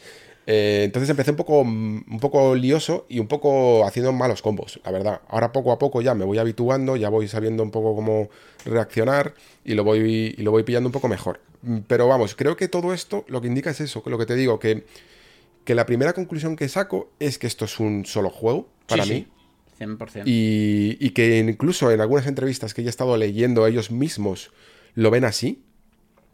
Eh, 0.49 0.83
entonces 0.83 1.09
empecé 1.09 1.31
un 1.31 1.37
poco, 1.37 1.61
un 1.61 2.19
poco 2.21 2.55
lioso 2.55 3.05
y 3.07 3.19
un 3.19 3.27
poco 3.27 3.85
haciendo 3.85 4.11
malos 4.11 4.41
combos, 4.41 4.81
la 4.83 4.91
verdad. 4.91 5.21
Ahora 5.29 5.53
poco 5.53 5.71
a 5.71 5.79
poco 5.79 6.01
ya 6.01 6.13
me 6.13 6.25
voy 6.25 6.39
habituando, 6.39 6.97
ya 6.97 7.07
voy 7.07 7.29
sabiendo 7.29 7.63
un 7.63 7.71
poco 7.71 7.95
cómo 7.95 8.29
reaccionar 8.65 9.33
y 9.63 9.75
lo 9.75 9.85
voy, 9.85 10.35
y 10.37 10.41
lo 10.41 10.51
voy 10.51 10.63
pillando 10.63 10.89
un 10.89 10.93
poco 10.93 11.07
mejor. 11.07 11.39
Pero 11.87 12.09
vamos, 12.09 12.35
creo 12.35 12.57
que 12.57 12.67
todo 12.67 12.93
esto 12.93 13.23
lo 13.29 13.39
que 13.39 13.47
indica 13.47 13.69
es 13.69 13.79
eso, 13.79 14.03
que 14.03 14.09
lo 14.09 14.17
que 14.17 14.25
te 14.25 14.35
digo, 14.35 14.59
que, 14.59 14.85
que 15.63 15.73
la 15.73 15.85
primera 15.85 16.11
conclusión 16.11 16.57
que 16.57 16.67
saco 16.67 17.09
es 17.19 17.37
que 17.37 17.47
esto 17.47 17.65
es 17.65 17.79
un 17.79 18.05
solo 18.05 18.29
juego 18.29 18.67
para 18.87 19.05
mí. 19.05 19.27
100%. 19.79 20.23
Y, 20.25 21.09
que 21.11 21.39
incluso 21.39 21.91
en 21.91 22.01
algunas 22.01 22.27
entrevistas 22.27 22.73
que 22.73 22.81
he 22.81 22.87
estado 22.87 23.17
leyendo 23.17 23.65
ellos 23.67 23.91
mismos 23.91 24.51
lo 24.93 25.11
ven 25.11 25.25
así. 25.25 25.63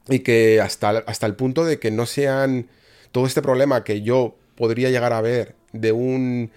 Y 0.09 0.19
que 0.19 0.59
hasta, 0.61 0.89
hasta 0.89 1.25
el 1.25 1.35
punto 1.35 1.63
de 1.63 1.79
que 1.79 1.91
no 1.91 2.05
sean 2.05 2.67
todo 3.11 3.25
este 3.25 3.41
problema 3.41 3.83
que 3.83 4.01
yo 4.01 4.37
podría 4.55 4.89
llegar 4.89 5.13
a 5.13 5.21
ver 5.21 5.55
de 5.71 5.91
un 5.91 6.51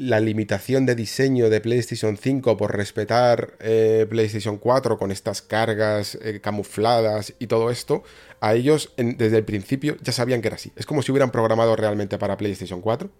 la 0.00 0.18
limitación 0.18 0.86
de 0.86 0.94
diseño 0.94 1.50
de 1.50 1.60
PlayStation 1.60 2.16
5 2.16 2.56
por 2.56 2.74
respetar 2.74 3.54
eh, 3.60 4.06
PlayStation 4.08 4.56
4 4.56 4.98
con 4.98 5.10
estas 5.10 5.42
cargas 5.42 6.16
eh, 6.22 6.40
camufladas 6.40 7.34
y 7.38 7.48
todo 7.48 7.70
esto, 7.70 8.02
a 8.40 8.54
ellos 8.54 8.94
desde 8.96 9.36
el 9.36 9.44
principio 9.44 9.96
ya 10.00 10.12
sabían 10.12 10.40
que 10.40 10.48
era 10.48 10.56
así. 10.56 10.72
Es 10.76 10.86
como 10.86 11.02
si 11.02 11.12
hubieran 11.12 11.30
programado 11.30 11.76
realmente 11.76 12.16
para 12.16 12.38
PlayStation 12.38 12.80
4 12.80 13.10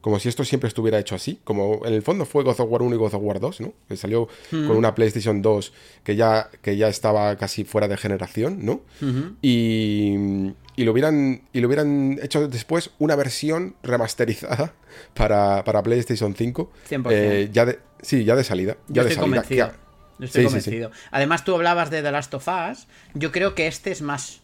como 0.00 0.18
si 0.18 0.28
esto 0.28 0.44
siempre 0.44 0.68
estuviera 0.68 0.98
hecho 0.98 1.14
así, 1.14 1.40
como 1.44 1.84
en 1.84 1.92
el 1.92 2.02
fondo 2.02 2.24
fue 2.24 2.44
God 2.44 2.60
of 2.60 2.70
War 2.70 2.82
1 2.82 2.94
y 2.94 2.98
God 2.98 3.14
of 3.14 3.22
War 3.22 3.40
2, 3.40 3.60
¿no? 3.62 3.72
Que 3.88 3.96
salió 3.96 4.28
con 4.50 4.70
una 4.70 4.94
PlayStation 4.94 5.42
2 5.42 5.72
que 6.04 6.14
ya, 6.16 6.48
que 6.62 6.76
ya 6.76 6.88
estaba 6.88 7.36
casi 7.36 7.64
fuera 7.64 7.88
de 7.88 7.96
generación, 7.96 8.64
¿no? 8.64 8.80
y, 9.42 10.52
y, 10.76 10.84
lo 10.84 10.92
hubieran, 10.92 11.42
y 11.52 11.60
lo 11.60 11.68
hubieran 11.68 12.18
hecho 12.22 12.46
después 12.48 12.90
una 12.98 13.16
versión 13.16 13.74
remasterizada 13.82 14.72
para, 15.14 15.64
para 15.64 15.82
PlayStation 15.82 16.34
5. 16.34 16.70
100%. 16.90 17.06
eh, 17.10 17.48
ya 17.52 17.64
de, 17.66 17.78
sí, 18.02 18.24
ya 18.24 18.36
de 18.36 18.44
salida. 18.44 18.76
Ya 18.88 19.02
Yo 19.02 19.04
de 19.04 19.10
estoy 19.10 19.24
salida. 19.24 19.42
convencido. 19.42 19.72
Yo 20.18 20.24
estoy 20.26 20.42
Sí, 20.44 20.48
sí, 20.48 20.60
sí. 20.60 20.70
convencido. 20.70 20.90
Además, 21.10 21.44
tú 21.44 21.54
hablabas 21.54 21.90
de 21.90 22.02
The 22.02 22.10
Last 22.12 22.34
of 22.34 22.46
Us. 22.48 22.86
Yo 23.14 23.30
creo 23.32 23.54
que 23.54 23.66
este 23.66 23.90
es 23.92 24.02
más, 24.02 24.40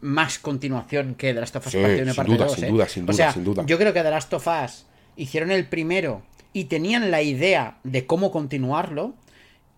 más 0.00 0.38
continuación 0.38 1.14
que 1.14 1.32
The 1.34 1.40
Last 1.40 1.56
of 1.56 1.66
Us 1.66 1.72
Sí, 1.72 1.78
parte 1.80 2.02
1 2.02 2.12
y 2.12 2.14
parte 2.14 2.32
duda, 2.32 2.44
2. 2.46 2.54
sin 2.54 2.64
¿eh? 2.64 2.68
duda, 2.68 2.88
sin 2.88 3.06
duda, 3.06 3.32
sin 3.32 3.44
duda. 3.44 3.64
Yo 3.66 3.78
creo 3.78 3.92
que 3.92 4.02
The 4.02 4.10
Last 4.10 4.32
of 4.34 4.46
Us 4.46 4.86
hicieron 5.16 5.50
el 5.50 5.66
primero 5.66 6.22
y 6.52 6.64
tenían 6.64 7.10
la 7.10 7.22
idea 7.22 7.78
de 7.84 8.06
cómo 8.06 8.30
continuarlo. 8.30 9.14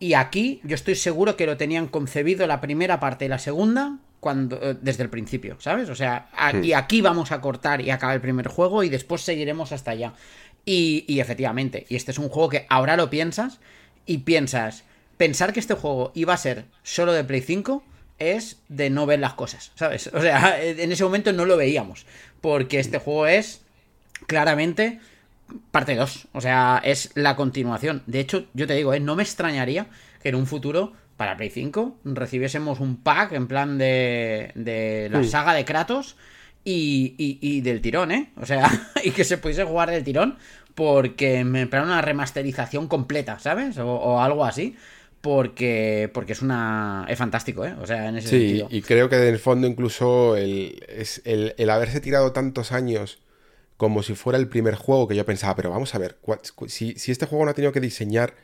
Y 0.00 0.14
aquí 0.14 0.60
yo 0.64 0.74
estoy 0.74 0.96
seguro 0.96 1.36
que 1.36 1.46
lo 1.46 1.56
tenían 1.56 1.86
concebido 1.88 2.46
la 2.46 2.60
primera 2.60 3.00
parte 3.00 3.24
y 3.24 3.28
la 3.28 3.38
segunda 3.38 3.98
cuando 4.20 4.56
eh, 4.62 4.76
desde 4.80 5.02
el 5.02 5.10
principio, 5.10 5.56
¿sabes? 5.60 5.88
O 5.90 5.94
sea, 5.94 6.28
a- 6.34 6.50
y 6.64 6.72
aquí 6.72 7.00
vamos 7.00 7.30
a 7.30 7.40
cortar 7.40 7.80
y 7.80 7.90
acabar 7.90 8.16
el 8.16 8.22
primer 8.22 8.48
juego 8.48 8.82
y 8.82 8.88
después 8.88 9.20
seguiremos 9.22 9.70
hasta 9.72 9.90
allá. 9.92 10.14
Y, 10.64 11.04
y 11.06 11.20
efectivamente, 11.20 11.86
y 11.88 11.96
este 11.96 12.10
es 12.10 12.18
un 12.18 12.28
juego 12.30 12.48
que 12.48 12.66
ahora 12.70 12.96
lo 12.96 13.10
piensas 13.10 13.60
y 14.06 14.18
piensas, 14.18 14.84
pensar 15.18 15.52
que 15.52 15.60
este 15.60 15.74
juego 15.74 16.10
iba 16.14 16.32
a 16.32 16.38
ser 16.38 16.64
solo 16.82 17.12
de 17.12 17.22
Play 17.22 17.42
5 17.42 17.84
es 18.18 18.62
de 18.68 18.88
no 18.90 19.04
ver 19.06 19.18
las 19.20 19.34
cosas, 19.34 19.72
¿sabes? 19.74 20.08
O 20.12 20.20
sea, 20.22 20.62
en 20.64 20.90
ese 20.90 21.04
momento 21.04 21.32
no 21.32 21.44
lo 21.44 21.56
veíamos, 21.58 22.06
porque 22.40 22.78
este 22.80 22.98
juego 22.98 23.26
es 23.26 23.60
claramente 24.26 25.00
parte 25.70 25.94
2, 25.94 26.28
o 26.32 26.40
sea, 26.40 26.80
es 26.84 27.10
la 27.14 27.36
continuación. 27.36 28.02
De 28.06 28.20
hecho, 28.20 28.46
yo 28.54 28.66
te 28.66 28.74
digo, 28.74 28.92
¿eh? 28.94 29.00
no 29.00 29.16
me 29.16 29.22
extrañaría 29.22 29.86
que 30.22 30.30
en 30.30 30.34
un 30.36 30.46
futuro 30.46 30.92
para 31.16 31.36
Play 31.36 31.50
5 31.50 31.98
recibiésemos 32.04 32.80
un 32.80 32.96
pack 32.96 33.32
en 33.32 33.46
plan 33.46 33.78
de, 33.78 34.50
de 34.54 35.08
la 35.12 35.22
saga 35.24 35.54
de 35.54 35.64
Kratos 35.64 36.16
y, 36.64 37.14
y- 37.18 37.38
y 37.40 37.60
del 37.60 37.80
tirón, 37.80 38.10
¿eh? 38.10 38.32
O 38.40 38.46
sea, 38.46 38.68
y 39.04 39.10
que 39.10 39.24
se 39.24 39.38
pudiese 39.38 39.64
jugar 39.64 39.90
del 39.90 40.02
tirón 40.02 40.38
porque 40.74 41.44
me 41.44 41.66
plan 41.68 41.84
una 41.84 42.02
remasterización 42.02 42.88
completa, 42.88 43.38
¿sabes? 43.38 43.78
O, 43.78 43.86
o 43.86 44.20
algo 44.20 44.44
así. 44.44 44.76
Porque, 45.20 46.10
porque 46.12 46.32
es 46.34 46.42
una. 46.42 47.06
Es 47.08 47.16
fantástico, 47.18 47.64
¿eh? 47.64 47.74
O 47.80 47.86
sea, 47.86 48.08
en 48.10 48.16
ese 48.18 48.28
Sí, 48.28 48.40
sentido. 48.40 48.68
y 48.70 48.82
creo 48.82 49.08
que 49.08 49.16
en 49.16 49.32
el 49.32 49.38
fondo 49.38 49.66
incluso 49.66 50.36
el, 50.36 50.84
es 50.86 51.22
el, 51.24 51.54
el 51.56 51.70
haberse 51.70 52.00
tirado 52.00 52.32
tantos 52.32 52.72
años 52.72 53.20
como 53.84 54.02
si 54.02 54.14
fuera 54.14 54.38
el 54.38 54.48
primer 54.48 54.76
juego 54.76 55.06
que 55.06 55.14
yo 55.14 55.26
pensaba, 55.26 55.54
pero 55.54 55.68
vamos 55.68 55.94
a 55.94 55.98
ver, 55.98 56.16
si, 56.68 56.94
si 56.94 57.12
este 57.12 57.26
juego 57.26 57.44
no 57.44 57.50
ha 57.50 57.54
tenido 57.54 57.70
que 57.70 57.80
diseñar 57.80 58.34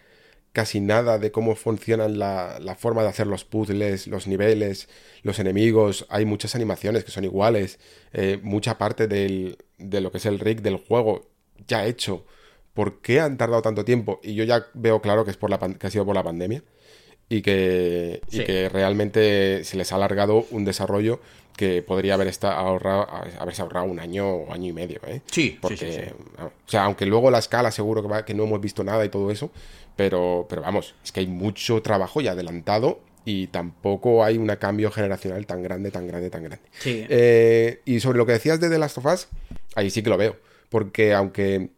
casi 0.53 0.80
nada 0.80 1.18
de 1.18 1.32
cómo 1.32 1.55
funcionan 1.55 2.18
la, 2.18 2.59
la 2.61 2.74
forma 2.74 3.01
de 3.03 3.09
hacer 3.09 3.26
los 3.26 3.47
puzzles, 3.47 4.07
los 4.07 4.26
niveles, 4.26 4.91
los 5.22 5.38
enemigos, 5.38 6.05
hay 6.11 6.26
muchas 6.26 6.55
animaciones 6.55 7.05
que 7.05 7.11
son 7.11 7.24
iguales, 7.24 7.78
eh, 8.12 8.38
mucha 8.43 8.76
parte 8.76 9.09
del, 9.09 9.57
de 9.78 10.03
lo 10.03 10.12
que 10.12 10.18
es 10.18 10.26
el 10.26 10.41
rig 10.41 10.61
del 10.61 10.76
juego 10.76 11.30
ya 11.66 11.86
hecho. 11.86 12.26
¿Por 12.74 13.01
qué 13.01 13.20
han 13.20 13.38
tardado 13.38 13.62
tanto 13.62 13.82
tiempo? 13.86 14.20
Y 14.22 14.34
yo 14.34 14.45
ya 14.45 14.66
veo 14.74 15.01
claro 15.01 15.24
que 15.24 15.30
es 15.30 15.38
por 15.38 15.49
la 15.49 15.59
que 15.59 15.86
ha 15.86 15.91
sido 15.91 16.05
por 16.05 16.14
la 16.14 16.22
pandemia 16.22 16.62
y 17.31 17.41
que, 17.41 18.20
y 18.31 18.45
que 18.45 18.68
realmente 18.68 19.64
se 19.64 19.78
les 19.78 19.91
ha 19.93 19.97
alargado 19.97 20.47
un 20.51 20.66
desarrollo 20.66 21.20
que 21.57 21.81
podría 21.83 22.14
haber 22.14 22.26
esta- 22.26 22.55
ahorrado, 22.55 23.07
haberse 23.39 23.62
ahorrado 23.62 23.87
un 23.87 24.01
año 24.01 24.28
o 24.28 24.53
año 24.53 24.68
y 24.68 24.72
medio, 24.72 25.01
¿eh? 25.07 25.20
Sí, 25.31 25.51
sí, 25.51 25.59
Porque, 25.61 25.76
sí, 25.76 25.87
sí. 25.93 26.01
o 26.43 26.51
sea, 26.66 26.85
aunque 26.85 27.07
luego 27.07 27.31
la 27.31 27.39
escala 27.39 27.70
seguro 27.70 28.03
que, 28.03 28.09
va, 28.09 28.24
que 28.24 28.35
no 28.35 28.45
hemos 28.45 28.61
visto 28.61 28.83
nada 28.85 29.05
y 29.05 29.11
todo 29.11 29.31
eso, 29.31 29.51
pero, 29.97 30.47
pero 30.49 30.62
vamos, 30.62 30.95
es 31.05 31.12
que 31.12 31.20
hay 31.20 31.26
mucho 31.26 31.83
trabajo 31.83 32.20
ya 32.20 32.33
adelantado 32.33 33.01
y 33.26 33.49
tampoco 33.49 34.24
hay 34.24 34.39
un 34.39 34.47
cambio 34.57 34.91
generacional 34.91 35.45
tan 35.47 35.62
grande, 35.62 35.91
tan 35.91 36.07
grande, 36.09 36.31
tan 36.31 36.43
grande. 36.45 36.64
Sí. 36.78 37.05
Eh, 37.09 37.81
y 37.85 38.01
sobre 38.01 38.16
lo 38.18 38.24
que 38.26 38.33
decías 38.33 38.59
de 38.59 38.70
The 38.70 38.78
Last 38.78 38.99
of 38.99 39.07
Us, 39.07 39.28
ahí 39.74 39.91
sí 39.91 40.03
que 40.03 40.09
lo 40.11 40.16
veo, 40.16 40.37
porque 40.70 41.12
aunque 41.12 41.68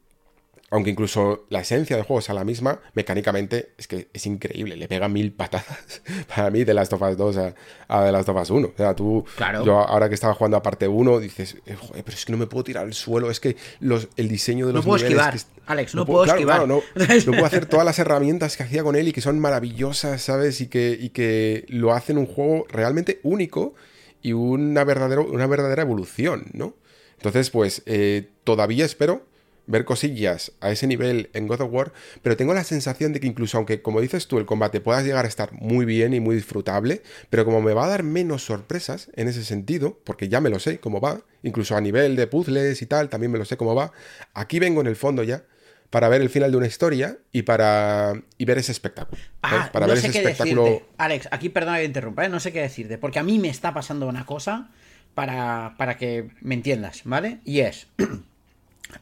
aunque 0.72 0.90
incluso 0.90 1.44
la 1.50 1.60
esencia 1.60 1.96
del 1.96 2.04
juego 2.06 2.22
sea 2.22 2.34
la 2.34 2.44
misma, 2.44 2.80
mecánicamente 2.94 3.74
es 3.76 3.86
que 3.86 4.08
es 4.12 4.26
increíble. 4.26 4.74
Le 4.76 4.88
pega 4.88 5.06
mil 5.08 5.32
patadas 5.32 6.02
para 6.34 6.50
mí 6.50 6.64
de 6.64 6.72
Last 6.74 6.92
of 6.94 7.02
Us 7.02 7.16
2 7.16 7.36
a, 7.36 7.54
a 7.88 8.04
The 8.06 8.10
Last 8.12 8.28
of 8.30 8.40
Us 8.40 8.50
1. 8.50 8.68
O 8.68 8.72
sea, 8.76 8.96
tú, 8.96 9.24
Claro. 9.36 9.64
yo 9.64 9.78
ahora 9.78 10.08
que 10.08 10.14
estaba 10.14 10.32
jugando 10.34 10.56
a 10.56 10.62
parte 10.62 10.88
1, 10.88 11.20
dices, 11.20 11.56
eh, 11.66 11.74
joder, 11.74 12.02
pero 12.02 12.16
es 12.16 12.24
que 12.24 12.32
no 12.32 12.38
me 12.38 12.46
puedo 12.46 12.64
tirar 12.64 12.84
al 12.86 12.94
suelo. 12.94 13.30
Es 13.30 13.38
que 13.38 13.56
los, 13.80 14.08
el 14.16 14.28
diseño 14.28 14.66
de 14.66 14.72
No 14.72 14.78
los 14.78 14.84
puedo 14.86 14.96
niveles 15.06 15.26
esquivar, 15.34 15.56
que 15.66 15.72
Alex, 15.72 15.94
no 15.94 16.06
puedo 16.06 16.24
esquivar. 16.24 16.56
claro, 16.64 16.66
no, 16.66 16.82
no 17.26 17.32
puedo 17.32 17.44
hacer 17.46 17.66
todas 17.66 17.84
las 17.84 17.98
herramientas 17.98 18.56
que 18.56 18.62
hacía 18.62 18.82
con 18.82 18.96
él 18.96 19.08
y 19.08 19.12
que 19.12 19.20
son 19.20 19.38
maravillosas, 19.38 20.22
¿sabes? 20.22 20.60
Y 20.62 20.68
que, 20.68 20.96
y 20.98 21.10
que 21.10 21.66
lo 21.68 21.92
hacen 21.92 22.16
un 22.18 22.26
juego 22.26 22.66
realmente 22.70 23.20
único 23.22 23.74
y 24.22 24.32
una, 24.32 24.84
verdadero, 24.84 25.26
una 25.26 25.46
verdadera 25.46 25.82
evolución, 25.82 26.46
¿no? 26.54 26.74
Entonces, 27.16 27.50
pues, 27.50 27.82
eh, 27.86 28.30
todavía 28.44 28.84
espero 28.84 29.26
ver 29.66 29.84
cosillas 29.84 30.52
a 30.60 30.70
ese 30.70 30.86
nivel 30.86 31.30
en 31.32 31.46
God 31.46 31.62
of 31.62 31.72
War, 31.72 31.92
pero 32.22 32.36
tengo 32.36 32.54
la 32.54 32.64
sensación 32.64 33.12
de 33.12 33.20
que 33.20 33.26
incluso 33.26 33.56
aunque, 33.56 33.82
como 33.82 34.00
dices 34.00 34.26
tú, 34.26 34.38
el 34.38 34.46
combate 34.46 34.80
pueda 34.80 35.02
llegar 35.02 35.24
a 35.24 35.28
estar 35.28 35.52
muy 35.52 35.84
bien 35.84 36.14
y 36.14 36.20
muy 36.20 36.34
disfrutable, 36.34 37.02
pero 37.30 37.44
como 37.44 37.60
me 37.60 37.74
va 37.74 37.84
a 37.84 37.88
dar 37.88 38.02
menos 38.02 38.44
sorpresas 38.44 39.10
en 39.14 39.28
ese 39.28 39.44
sentido, 39.44 40.00
porque 40.04 40.28
ya 40.28 40.40
me 40.40 40.50
lo 40.50 40.58
sé 40.58 40.80
cómo 40.80 41.00
va, 41.00 41.22
incluso 41.42 41.76
a 41.76 41.80
nivel 41.80 42.16
de 42.16 42.26
puzzles 42.26 42.82
y 42.82 42.86
tal, 42.86 43.08
también 43.08 43.32
me 43.32 43.38
lo 43.38 43.44
sé 43.44 43.56
cómo 43.56 43.74
va, 43.74 43.92
aquí 44.34 44.58
vengo 44.58 44.80
en 44.80 44.86
el 44.86 44.96
fondo 44.96 45.22
ya 45.22 45.44
para 45.90 46.08
ver 46.08 46.22
el 46.22 46.30
final 46.30 46.50
de 46.50 46.56
una 46.56 46.66
historia 46.66 47.18
y 47.32 47.42
para 47.42 48.14
y 48.38 48.46
ver 48.46 48.56
ese 48.56 48.72
espectáculo. 48.72 49.20
Ah, 49.42 49.68
para 49.70 49.86
no 49.86 49.92
ver 49.92 50.00
sé 50.00 50.08
ese 50.08 50.22
qué 50.22 50.28
espectáculo. 50.30 50.64
decirte. 50.64 50.86
Alex, 50.96 51.28
aquí 51.30 51.50
perdona 51.50 51.76
que 51.76 51.82
te 51.82 51.88
interrumpa, 51.88 52.24
¿eh? 52.24 52.30
no 52.30 52.40
sé 52.40 52.50
qué 52.50 52.62
decirte, 52.62 52.96
porque 52.96 53.18
a 53.18 53.22
mí 53.22 53.38
me 53.38 53.50
está 53.50 53.74
pasando 53.74 54.08
una 54.08 54.24
cosa 54.24 54.70
para, 55.14 55.74
para 55.76 55.98
que 55.98 56.30
me 56.40 56.54
entiendas, 56.54 57.02
¿vale? 57.04 57.40
Y 57.44 57.60
es, 57.60 57.88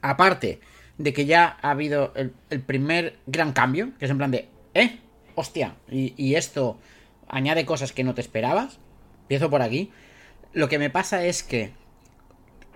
aparte 0.03 0.61
de 0.99 1.13
que 1.13 1.27
ya 1.27 1.59
ha 1.63 1.71
habido 1.71 2.13
el, 2.15 2.33
el 2.51 2.61
primer 2.61 3.19
gran 3.27 3.53
cambio, 3.53 3.93
que 3.99 4.05
es 4.05 4.11
en 4.11 4.19
plan 4.19 4.31
de, 4.31 4.49
¿eh? 4.75 4.99
Hostia, 5.35 5.77
y, 5.91 6.15
y 6.17 6.35
esto 6.35 6.79
añade 7.29 7.65
cosas 7.65 7.93
que 7.93 8.05
no 8.05 8.15
te 8.15 8.21
esperabas, 8.21 8.79
empiezo 9.23 9.49
por 9.49 9.63
aquí, 9.63 9.91
lo 10.53 10.69
que 10.69 10.79
me 10.79 10.91
pasa 10.91 11.25
es 11.25 11.43
que 11.43 11.73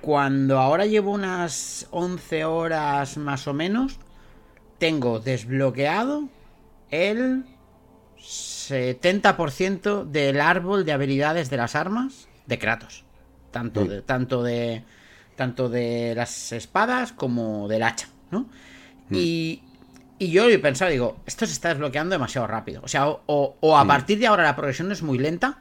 cuando 0.00 0.58
ahora 0.58 0.86
llevo 0.86 1.12
unas 1.12 1.88
11 1.90 2.44
horas 2.44 3.16
más 3.16 3.48
o 3.48 3.54
menos, 3.54 3.98
tengo 4.78 5.18
desbloqueado 5.18 6.28
el 6.90 7.44
70% 8.18 10.04
del 10.04 10.40
árbol 10.40 10.84
de 10.84 10.92
habilidades 10.92 11.50
de 11.50 11.56
las 11.56 11.74
armas 11.74 12.28
de 12.46 12.58
Kratos. 12.58 13.04
Tanto 13.50 13.84
de, 13.84 14.02
tanto 14.02 14.42
de, 14.42 14.84
tanto 15.36 15.68
de 15.68 16.14
las 16.16 16.52
espadas 16.52 17.12
como 17.12 17.68
del 17.68 17.82
hacha, 17.82 18.08
¿no? 18.30 18.46
Y, 19.10 19.60
y 20.18 20.30
yo 20.30 20.48
he 20.48 20.58
pensado, 20.58 20.90
digo, 20.90 21.16
esto 21.26 21.46
se 21.46 21.52
está 21.52 21.68
desbloqueando 21.70 22.14
demasiado 22.14 22.46
rápido. 22.46 22.80
O 22.84 22.88
sea, 22.88 23.08
o, 23.08 23.22
o- 23.26 23.56
o 23.60 23.76
a 23.76 23.82
partir 23.88 24.18
de 24.18 24.26
ahora 24.26 24.42
la 24.44 24.56
progresión 24.56 24.90
es 24.92 25.02
muy 25.02 25.18
lenta, 25.18 25.58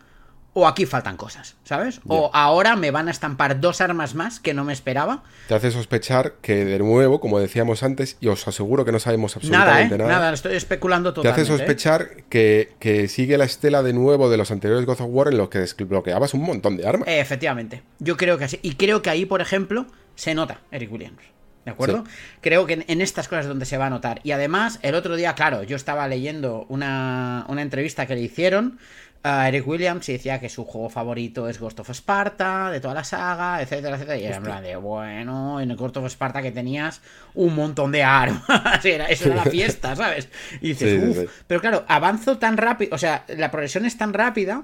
o 0.56 0.68
aquí 0.68 0.86
faltan 0.86 1.18
cosas, 1.18 1.56
¿sabes? 1.64 2.00
O 2.08 2.30
ahora 2.34 2.76
me 2.76 2.92
van 2.92 3.08
a 3.08 3.12
estampar 3.12 3.60
dos 3.60 3.82
armas 3.82 4.14
más 4.14 4.40
que 4.40 4.54
no 4.54 4.64
me 4.64 4.74
esperaba. 4.74 5.24
Te 5.48 5.56
hace 5.56 5.72
sospechar 5.72 6.34
que, 6.42 6.64
de 6.64 6.78
nuevo, 6.80 7.20
como 7.20 7.40
decíamos 7.40 7.82
antes, 7.82 8.18
y 8.22 8.28
os 8.28 8.48
aseguro 8.48 8.86
que 8.86 8.92
no 8.92 9.00
sabemos 9.00 9.36
Nada, 9.44 9.82
¿eh? 9.82 9.84
absolutamente 9.84 9.98
Nada, 9.98 10.20
nada, 10.20 10.34
estoy 10.34 10.56
especulando 10.56 11.12
te 11.12 11.16
totalmente. 11.16 11.42
hace 11.42 11.54
¿eh? 11.54 11.58
sospechar 11.58 12.24
que, 12.30 12.74
que 12.80 13.08
sigue 13.08 13.38
la 13.38 13.46
estela 13.46 13.82
de 13.82 13.94
nuevo 13.94 14.30
de 14.30 14.38
los 14.38 14.52
anteriores 14.52 14.86
God 14.86 15.02
of 15.02 15.08
War 15.10 15.28
en 15.30 15.38
los 15.38 15.50
que 15.50 15.60
desbloqueabas 15.60 16.34
un 16.34 16.42
montón 16.44 16.78
de 16.78 16.88
armas. 16.88 17.08
Efectivamente. 17.08 17.82
Yo 18.00 18.16
creo 18.16 18.38
que 18.38 18.44
así. 18.46 18.60
Y 18.62 18.76
creo 18.76 19.02
que 19.02 19.10
ahí, 19.10 19.26
por 19.26 19.42
ejemplo, 19.42 19.88
se 20.16 20.36
nota 20.36 20.60
Eric 20.72 20.92
Williams. 20.92 21.22
¿De 21.66 21.72
acuerdo? 21.72 22.04
Creo 22.42 22.66
que 22.66 22.74
en, 22.74 22.86
en 22.90 23.00
estas 23.00 23.30
cosas 23.30 23.46
es 23.46 23.50
donde 23.50 23.66
se 23.66 23.78
va 23.78 23.86
a 23.86 23.90
notar. 23.90 24.20
Y 24.24 24.32
además, 24.32 24.80
el 24.82 24.96
otro 24.96 25.16
día, 25.16 25.34
claro, 25.34 25.64
yo 25.64 25.78
estaba 25.78 26.06
leyendo 26.10 26.66
una, 26.68 27.46
una 27.48 27.62
entrevista 27.62 28.06
que 28.06 28.16
le 28.16 28.22
hicieron 28.22 28.80
a 29.26 29.48
Eric 29.48 29.66
Williams 29.68 30.08
y 30.10 30.14
decía 30.14 30.40
que 30.42 30.50
su 30.50 30.66
juego 30.66 30.90
favorito 30.90 31.48
es 31.48 31.58
Ghost 31.60 31.80
of 31.80 31.90
Sparta, 31.92 32.70
de 32.72 32.80
toda 32.82 32.94
la 32.94 33.04
saga, 33.06 33.62
etcétera, 33.62 33.96
etcétera. 33.96 34.18
Y 34.18 34.26
era 34.26 34.36
en 34.38 34.44
plan 34.44 34.62
de, 34.64 34.76
bueno, 34.76 35.62
en 35.62 35.72
el 35.72 35.78
Ghost 35.78 35.96
of 35.98 36.06
Sparta 36.12 36.42
que 36.42 36.52
tenías 36.52 37.02
un 37.34 37.56
montón 37.56 37.92
de 37.94 38.04
armas. 38.04 38.44
era, 38.86 39.06
eso 39.06 39.26
era 39.28 39.36
la 39.36 39.46
fiesta, 39.46 39.96
¿sabes? 39.96 40.28
Y 40.62 40.70
dices, 40.70 41.02
Sí, 41.02 41.10
uff. 41.10 41.18
sí. 41.20 41.26
Pero 41.48 41.62
claro, 41.62 41.86
avanzo 41.88 42.38
tan 42.38 42.58
rápido, 42.58 42.94
o 42.94 42.98
sea, 42.98 43.24
la 43.30 43.50
progresión 43.50 43.86
es 43.86 43.98
tan 43.98 44.14
rápida 44.14 44.64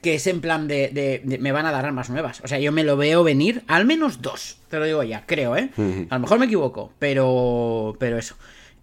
que 0.00 0.14
es 0.14 0.26
en 0.28 0.40
plan 0.40 0.68
de, 0.68 0.88
de- 0.90 1.20
de- 1.24 1.38
me 1.38 1.50
van 1.52 1.66
a 1.66 1.72
dar 1.72 1.84
armas 1.84 2.08
nuevas. 2.08 2.40
O 2.44 2.48
sea, 2.48 2.58
yo 2.60 2.70
me 2.72 2.84
lo 2.84 2.96
veo 2.96 3.24
venir, 3.24 3.62
al 3.66 3.84
menos 3.84 4.22
dos, 4.22 4.58
te 4.70 4.78
lo 4.78 4.84
digo 4.84 5.02
ya, 5.02 5.24
creo, 5.26 5.56
¿eh? 5.56 5.70
A 6.08 6.14
lo 6.14 6.20
mejor 6.20 6.38
me 6.38 6.46
equivoco, 6.46 6.92
pero, 7.00 7.96
pero 7.98 8.16
eso. 8.16 8.36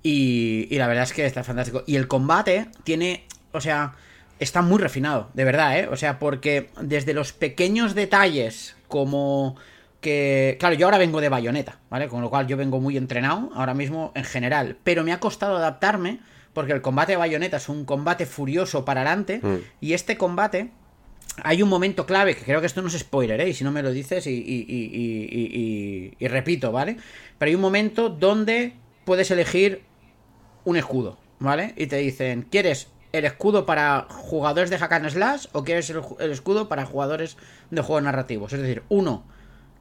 Y, 0.04 0.68
y 0.70 0.78
la 0.78 0.88
verdad 0.88 1.04
es 1.06 1.14
que 1.14 1.26
está 1.26 1.44
fantástico. 1.44 1.84
Y 1.88 1.96
el 1.96 2.08
combate 2.08 2.68
tiene, 2.84 3.26
o 3.54 3.60
sea, 3.62 3.94
está 4.40 4.62
muy 4.62 4.80
refinado, 4.80 5.30
de 5.34 5.44
verdad, 5.44 5.80
¿eh? 5.80 5.88
O 5.92 5.96
sea, 5.98 6.20
porque 6.20 6.70
desde 6.82 7.14
los 7.14 7.34
pequeños 7.34 7.96
detalles 7.96 8.76
como 8.88 9.56
que, 10.02 10.56
claro, 10.60 10.76
yo 10.76 10.88
ahora 10.88 10.98
vengo 10.98 11.20
de 11.22 11.30
bayoneta, 11.30 11.80
¿vale? 11.90 12.08
Con 12.08 12.22
lo 12.22 12.30
cual 12.30 12.48
yo 12.48 12.56
vengo 12.58 12.80
muy 12.80 12.96
entrenado 12.98 13.50
ahora 13.54 13.74
mismo 13.74 14.12
en 14.16 14.24
general, 14.24 14.78
pero 14.84 15.04
me 15.04 15.12
ha 15.12 15.20
costado 15.20 15.58
adaptarme 15.58 16.20
porque 16.54 16.72
el 16.74 16.82
combate 16.82 17.12
de 17.14 17.18
bayoneta 17.18 17.58
es 17.58 17.68
un 17.70 17.84
combate 17.86 18.26
furioso 18.26 18.86
para 18.86 19.02
adelante 19.02 19.40
Mm. 19.44 19.56
y 19.82 19.94
este 19.94 20.18
combate 20.18 20.72
hay 21.44 21.62
un 21.62 21.70
momento 21.70 22.06
clave, 22.06 22.36
que 22.36 22.44
creo 22.44 22.60
que 22.60 22.66
esto 22.68 22.82
no 22.82 22.88
es 22.88 22.98
spoiler, 22.98 23.40
¿eh? 23.42 23.50
y 23.50 23.54
si 23.54 23.64
no 23.64 23.72
me 23.72 23.84
lo 23.84 23.92
dices 23.92 24.26
y, 24.28 24.32
y- 24.32 24.66
y- 24.68 24.86
y- 24.86 25.30
y- 25.32 25.60
y- 25.62 26.14
y 26.18 26.28
repito, 26.28 26.72
¿vale? 26.72 26.98
Pero 27.38 27.50
hay 27.50 27.56
un 27.56 27.62
momento 27.62 28.10
donde 28.10 28.74
puedes 29.06 29.30
elegir 29.32 29.84
un 30.66 30.76
escudo, 30.78 31.18
¿vale? 31.40 31.74
Y 31.78 31.88
te 31.88 31.98
dicen, 31.98 32.48
¿quieres 32.50 32.88
el 33.12 33.26
escudo 33.26 33.66
para 33.66 34.08
jugadores 34.10 34.70
de 34.70 34.78
hack 34.78 34.92
and 34.94 35.10
slash 35.10 35.48
o 35.52 35.64
quieres 35.64 35.90
el, 35.90 36.02
el 36.20 36.32
escudo 36.32 36.70
para 36.70 36.86
jugadores 36.86 37.38
de 37.72 37.82
juegos 37.82 38.04
narrativos? 38.04 38.54
Es 38.54 38.62
decir, 38.62 38.84
uno 38.90 39.24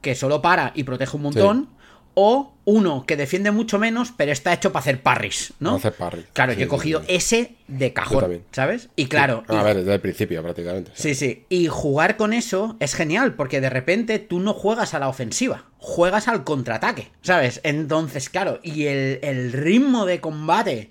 que 0.01 0.15
solo 0.15 0.41
para 0.41 0.71
y 0.75 0.83
protege 0.83 1.17
un 1.17 1.23
montón, 1.23 1.69
o 2.15 2.53
uno 2.65 3.05
que 3.05 3.15
defiende 3.15 3.51
mucho 3.51 3.79
menos, 3.79 4.11
pero 4.17 4.31
está 4.31 4.51
hecho 4.51 4.73
para 4.73 4.81
hacer 4.81 5.01
parries, 5.01 5.53
¿no? 5.59 5.71
Para 5.71 5.77
hacer 5.77 5.93
parry. 5.93 6.25
Claro, 6.33 6.53
Sí, 6.53 6.59
yo 6.59 6.65
he 6.65 6.67
cogido 6.67 6.99
sí. 7.01 7.05
ese 7.09 7.55
de 7.67 7.93
cajón. 7.93 8.41
¿sabes? 8.51 8.89
Y 8.95 9.05
claro, 9.05 9.43
A 9.47 9.61
y- 9.61 9.63
ver, 9.63 9.77
desde 9.77 9.93
el 9.93 10.01
principio 10.01 10.41
prácticamente. 10.41 10.91
Sí, 10.95 11.15
sí. 11.15 11.45
Y 11.49 11.67
jugar 11.67 12.17
con 12.17 12.33
eso 12.33 12.75
es 12.79 12.93
genial, 12.95 13.35
porque 13.35 13.61
de 13.61 13.69
repente 13.69 14.19
tú 14.19 14.39
no 14.39 14.53
juegas 14.53 14.93
a 14.93 14.99
la 14.99 15.07
ofensiva, 15.07 15.65
juegas 15.77 16.27
al 16.27 16.43
contraataque, 16.43 17.09
¿sabes? 17.21 17.61
Entonces, 17.63 18.29
claro, 18.29 18.59
y 18.63 18.85
el, 18.87 19.19
el 19.21 19.53
ritmo 19.53 20.05
de 20.05 20.19
combate 20.19 20.89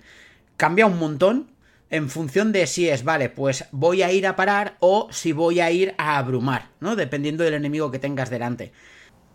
cambia 0.57 0.85
un 0.87 0.97
montón 0.97 1.51
en 1.89 2.09
función 2.09 2.51
de 2.51 2.67
si 2.67 2.87
es, 2.87 3.03
vale, 3.03 3.29
pues 3.29 3.65
voy 3.71 4.03
a 4.03 4.11
ir 4.11 4.27
a 4.27 4.35
parar 4.35 4.75
o 4.79 5.07
si 5.11 5.31
voy 5.31 5.59
a 5.59 5.71
ir 5.71 5.95
a 5.97 6.17
abrumar, 6.17 6.69
¿no? 6.79 6.95
Dependiendo 6.95 7.43
del 7.43 7.55
enemigo 7.55 7.91
que 7.91 7.99
tengas 7.99 8.29
delante. 8.29 8.71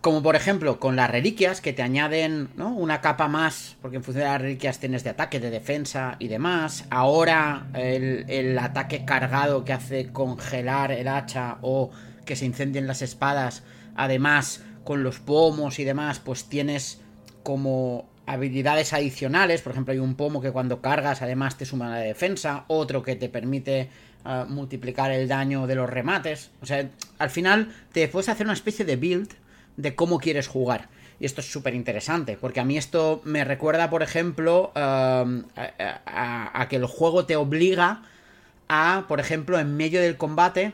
Como 0.01 0.23
por 0.23 0.37
ejemplo 0.37 0.79
con 0.79 0.97
las 0.97 1.11
reliquias 1.11 1.63
que 1.63 1.73
te 1.73 1.83
añaden 1.83 2.51
¿no? 2.57 2.75
una 2.75 3.01
capa 3.01 3.27
más, 3.27 3.77
porque 3.81 3.97
en 3.97 4.05
función 4.05 4.25
de 4.25 4.31
las 4.31 4.41
reliquias 4.41 4.79
tienes 4.79 5.03
de 5.03 5.11
ataque, 5.11 5.41
de 5.41 5.51
defensa 5.51 6.17
y 6.19 6.29
demás. 6.29 6.85
Ahora 6.91 7.69
el, 7.75 8.27
el 8.29 8.59
ataque 8.59 9.07
cargado 9.07 9.65
que 9.65 9.73
hace 9.73 10.13
congelar 10.13 10.93
el 10.93 11.09
hacha 11.09 11.57
o 11.63 11.91
que 12.27 12.37
se 12.37 12.45
incendien 12.45 12.87
las 12.87 13.01
espadas. 13.01 13.63
Además, 13.97 14.63
con 14.85 15.03
los 15.03 15.21
pomos 15.21 15.79
y 15.79 15.85
demás, 15.85 16.21
pues 16.21 16.45
tienes 16.45 17.01
como 17.43 18.11
habilidades 18.27 18.93
adicionales. 18.93 19.63
Por 19.63 19.73
ejemplo, 19.73 19.93
hay 19.93 19.99
un 19.99 20.15
pomo 20.15 20.41
que 20.41 20.51
cuando 20.51 20.81
cargas 20.81 21.23
además 21.23 21.57
te 21.57 21.67
suma 21.67 21.91
la 21.91 21.99
defensa, 21.99 22.65
otro 22.69 23.03
que 23.03 23.17
te 23.17 23.29
permite 23.29 23.91
ah, 24.25 24.47
multiplicar 24.49 25.11
el 25.13 25.29
daño 25.29 25.67
de 25.67 25.75
los 25.75 25.89
remates. 25.89 26.51
O 26.63 26.67
sea, 26.67 26.89
al 27.19 27.31
final 27.31 27.75
te 27.93 28.09
puedes 28.09 28.29
hacer 28.29 28.47
una 28.47 28.55
especie 28.55 28.85
de 28.85 28.97
build 28.97 29.33
de 29.77 29.95
cómo 29.95 30.19
quieres 30.19 30.49
jugar. 30.49 30.89
Y 31.21 31.27
esto 31.27 31.41
es 31.41 31.51
súper 31.51 31.75
interesante, 31.75 32.37
porque 32.41 32.61
a 32.61 32.65
mí 32.65 32.77
esto 32.77 33.23
me 33.25 33.45
recuerda, 33.45 33.89
por 33.89 34.03
ejemplo, 34.03 34.73
a, 34.75 35.25
que 36.69 36.77
el 36.77 36.87
juego 36.87 37.25
te 37.25 37.37
obliga 37.37 38.03
a, 38.69 39.05
por 39.07 39.21
ejemplo, 39.21 39.61
en 39.61 39.77
medio 39.77 40.01
del 40.01 40.17
combate, 40.17 40.73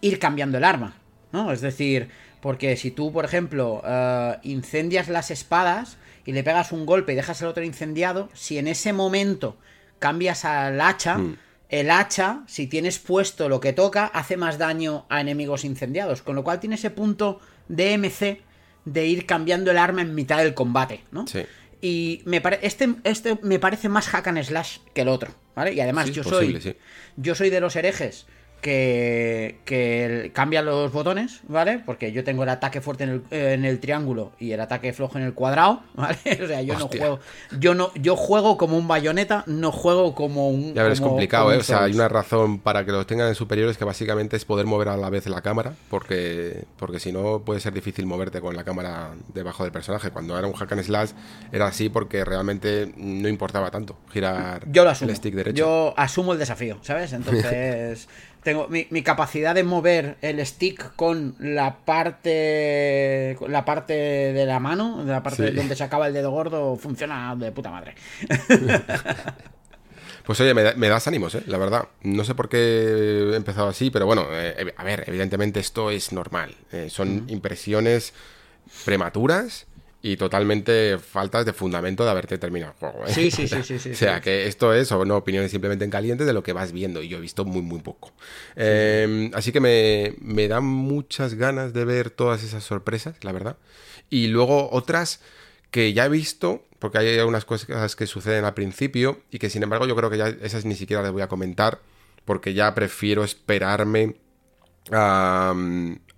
ir 0.00 0.18
cambiando 0.18 0.56
el 0.58 0.64
arma, 0.64 0.94
¿no? 1.32 1.52
Es 1.52 1.60
decir, 1.60 2.08
porque 2.40 2.76
si 2.76 2.90
tú, 2.90 3.12
por 3.12 3.24
ejemplo, 3.24 3.82
eh, 3.84 4.36
incendias 4.42 5.08
las 5.08 5.30
espadas 5.30 5.98
y 6.28 6.32
le 6.32 6.44
pegas 6.44 6.72
un 6.72 6.84
golpe 6.84 7.14
y 7.14 7.16
dejas 7.16 7.40
el 7.40 7.48
otro 7.48 7.64
incendiado, 7.64 8.28
si 8.34 8.58
en 8.58 8.68
ese 8.68 8.92
momento 8.92 9.56
cambias 9.98 10.44
al 10.44 10.78
hacha, 10.78 11.18
el 11.70 11.90
hacha, 11.90 12.42
si 12.46 12.66
tienes 12.66 12.98
puesto 12.98 13.48
lo 13.48 13.60
que 13.60 13.72
toca, 13.72 14.04
hace 14.04 14.36
más 14.36 14.58
daño 14.58 15.06
a 15.08 15.22
enemigos 15.22 15.64
incendiados, 15.64 16.20
con 16.20 16.36
lo 16.36 16.44
cual 16.44 16.60
tiene 16.60 16.74
ese 16.74 16.90
punto 16.90 17.40
de 17.68 17.96
MC 17.96 18.42
de 18.84 19.06
ir 19.06 19.24
cambiando 19.24 19.70
el 19.70 19.78
arma 19.78 20.02
en 20.02 20.14
mitad 20.14 20.36
del 20.36 20.52
combate, 20.52 21.00
¿no? 21.12 21.26
Sí. 21.26 21.46
Y 21.80 22.20
me 22.26 22.42
este, 22.60 22.96
este 23.04 23.38
me 23.40 23.58
parece 23.58 23.88
más 23.88 24.06
hack 24.08 24.26
and 24.26 24.42
slash 24.42 24.80
que 24.92 25.00
el 25.00 25.08
otro, 25.08 25.30
¿vale? 25.56 25.72
Y 25.72 25.80
además 25.80 26.08
Sí, 26.08 26.12
yo 26.12 26.24
soy 26.24 26.60
sí. 26.60 26.76
yo 27.16 27.34
soy 27.34 27.48
de 27.48 27.60
los 27.60 27.74
herejes 27.74 28.26
que, 28.60 29.60
que 29.64 30.30
cambian 30.34 30.64
los 30.64 30.92
botones, 30.92 31.40
¿vale? 31.48 31.80
Porque 31.84 32.12
yo 32.12 32.24
tengo 32.24 32.42
el 32.42 32.48
ataque 32.48 32.80
fuerte 32.80 33.04
en 33.04 33.10
el, 33.10 33.22
en 33.30 33.64
el 33.64 33.80
triángulo 33.80 34.32
y 34.38 34.52
el 34.52 34.60
ataque 34.60 34.92
flojo 34.92 35.18
en 35.18 35.24
el 35.24 35.34
cuadrado, 35.34 35.82
¿vale? 35.94 36.18
O 36.42 36.46
sea, 36.46 36.62
yo 36.62 36.74
Hostia. 36.74 36.78
no 36.78 36.88
juego. 36.88 37.20
Yo 37.58 37.74
no, 37.74 37.90
yo 37.94 38.16
juego 38.16 38.56
como 38.56 38.76
un 38.76 38.88
bayoneta, 38.88 39.44
no 39.46 39.72
juego 39.72 40.14
como 40.14 40.48
un. 40.48 40.74
Ya 40.74 40.82
ver, 40.82 40.92
es 40.92 41.00
complicado, 41.00 41.52
¿eh? 41.52 41.58
O 41.58 41.62
sea, 41.62 41.84
hay 41.84 41.92
una 41.92 42.08
razón 42.08 42.58
para 42.58 42.84
que 42.84 42.92
los 42.92 43.06
tengan 43.06 43.28
en 43.28 43.34
superiores 43.34 43.78
que 43.78 43.84
básicamente 43.84 44.36
es 44.36 44.44
poder 44.44 44.66
mover 44.66 44.88
a 44.88 44.96
la 44.96 45.10
vez 45.10 45.26
la 45.28 45.42
cámara, 45.42 45.74
porque, 45.90 46.64
porque 46.76 47.00
si 47.00 47.12
no 47.12 47.40
puede 47.44 47.60
ser 47.60 47.72
difícil 47.72 48.06
moverte 48.06 48.40
con 48.40 48.56
la 48.56 48.64
cámara 48.64 49.12
debajo 49.34 49.62
del 49.62 49.72
personaje. 49.72 50.10
Cuando 50.10 50.38
era 50.38 50.46
un 50.46 50.54
hack 50.54 50.72
and 50.72 50.82
slash 50.82 51.10
era 51.52 51.66
así 51.66 51.88
porque 51.88 52.24
realmente 52.24 52.92
no 52.96 53.28
importaba 53.28 53.70
tanto 53.70 53.96
girar 54.12 54.62
Yo 54.70 54.84
lo 54.84 54.90
asumo. 54.90 55.10
el 55.10 55.16
stick 55.16 55.34
derecho. 55.34 55.56
Yo 55.56 55.94
asumo 55.96 56.32
el 56.32 56.38
desafío, 56.38 56.78
¿sabes? 56.82 57.12
Entonces, 57.18 58.08
tengo 58.48 58.66
mi, 58.68 58.86
mi 58.90 59.02
capacidad 59.02 59.54
de 59.54 59.62
mover 59.62 60.16
el 60.22 60.44
stick 60.46 60.94
con 60.96 61.34
la 61.38 61.76
parte 61.84 63.36
la 63.46 63.64
parte 63.66 63.92
de 63.92 64.46
la 64.46 64.58
mano, 64.58 65.04
de 65.04 65.12
la 65.12 65.22
parte 65.22 65.48
Sí. 65.50 65.54
donde 65.54 65.76
se 65.76 65.84
acaba 65.84 66.06
el 66.06 66.14
dedo 66.14 66.30
gordo, 66.30 66.76
funciona 66.76 67.36
de 67.36 67.52
puta 67.52 67.70
madre. 67.70 67.94
Pues 70.24 70.38
oye, 70.40 70.52
me, 70.52 70.62
da- 70.62 70.74
me 70.74 70.90
das 70.90 71.06
ánimos, 71.08 71.34
¿eh? 71.36 71.42
La 71.46 71.56
verdad. 71.56 71.88
No 72.02 72.22
sé 72.22 72.34
por 72.34 72.50
qué 72.50 72.58
he 73.32 73.34
empezado 73.36 73.68
así, 73.68 73.90
pero 73.90 74.04
bueno, 74.04 74.26
eh, 74.30 74.54
ev- 74.58 74.74
a 74.76 74.84
ver, 74.84 75.04
evidentemente 75.06 75.58
esto 75.58 75.90
es 75.90 76.12
normal. 76.12 76.54
Eh, 76.70 76.88
son 76.90 77.24
impresiones 77.28 78.12
prematuras 78.84 79.66
y 80.12 80.16
totalmente 80.16 80.98
faltas 80.98 81.44
de 81.44 81.52
fundamento 81.52 82.04
de 82.04 82.10
haberte 82.10 82.38
terminado 82.38 82.72
el 82.72 82.78
juego. 82.78 83.06
¿eh? 83.06 83.12
Sí, 83.12 83.30
sí, 83.30 83.46
sí, 83.46 83.62
sí, 83.62 83.78
sí, 83.78 83.90
o 83.92 83.94
sea, 83.94 84.16
sí. 84.16 84.22
que 84.22 84.46
esto 84.46 84.72
es, 84.72 84.90
o 84.92 85.04
no, 85.04 85.16
opiniones 85.16 85.50
simplemente 85.50 85.84
en 85.84 85.90
caliente 85.90 86.24
de 86.24 86.32
lo 86.32 86.42
que 86.42 86.52
vas 86.52 86.72
viendo. 86.72 87.02
Y 87.02 87.08
yo 87.08 87.18
he 87.18 87.20
visto 87.20 87.44
muy, 87.44 87.62
muy 87.62 87.80
poco. 87.80 88.12
Eh, 88.56 89.30
así 89.34 89.52
que 89.52 89.60
me, 89.60 90.14
me 90.20 90.48
dan 90.48 90.64
muchas 90.64 91.34
ganas 91.34 91.72
de 91.72 91.84
ver 91.84 92.10
todas 92.10 92.42
esas 92.42 92.64
sorpresas, 92.64 93.16
la 93.22 93.32
verdad. 93.32 93.56
Y 94.08 94.28
luego 94.28 94.70
otras 94.72 95.20
que 95.70 95.92
ya 95.92 96.06
he 96.06 96.08
visto, 96.08 96.64
porque 96.78 96.98
hay 96.98 97.18
algunas 97.18 97.44
cosas 97.44 97.94
que 97.96 98.06
suceden 98.06 98.44
al 98.44 98.54
principio 98.54 99.20
y 99.30 99.38
que 99.38 99.50
sin 99.50 99.62
embargo 99.62 99.86
yo 99.86 99.94
creo 99.94 100.08
que 100.10 100.16
ya 100.16 100.28
esas 100.28 100.64
ni 100.64 100.74
siquiera 100.74 101.02
les 101.02 101.12
voy 101.12 101.22
a 101.22 101.28
comentar 101.28 101.80
porque 102.24 102.54
ya 102.54 102.74
prefiero 102.74 103.24
esperarme 103.24 104.16
a, 104.90 105.54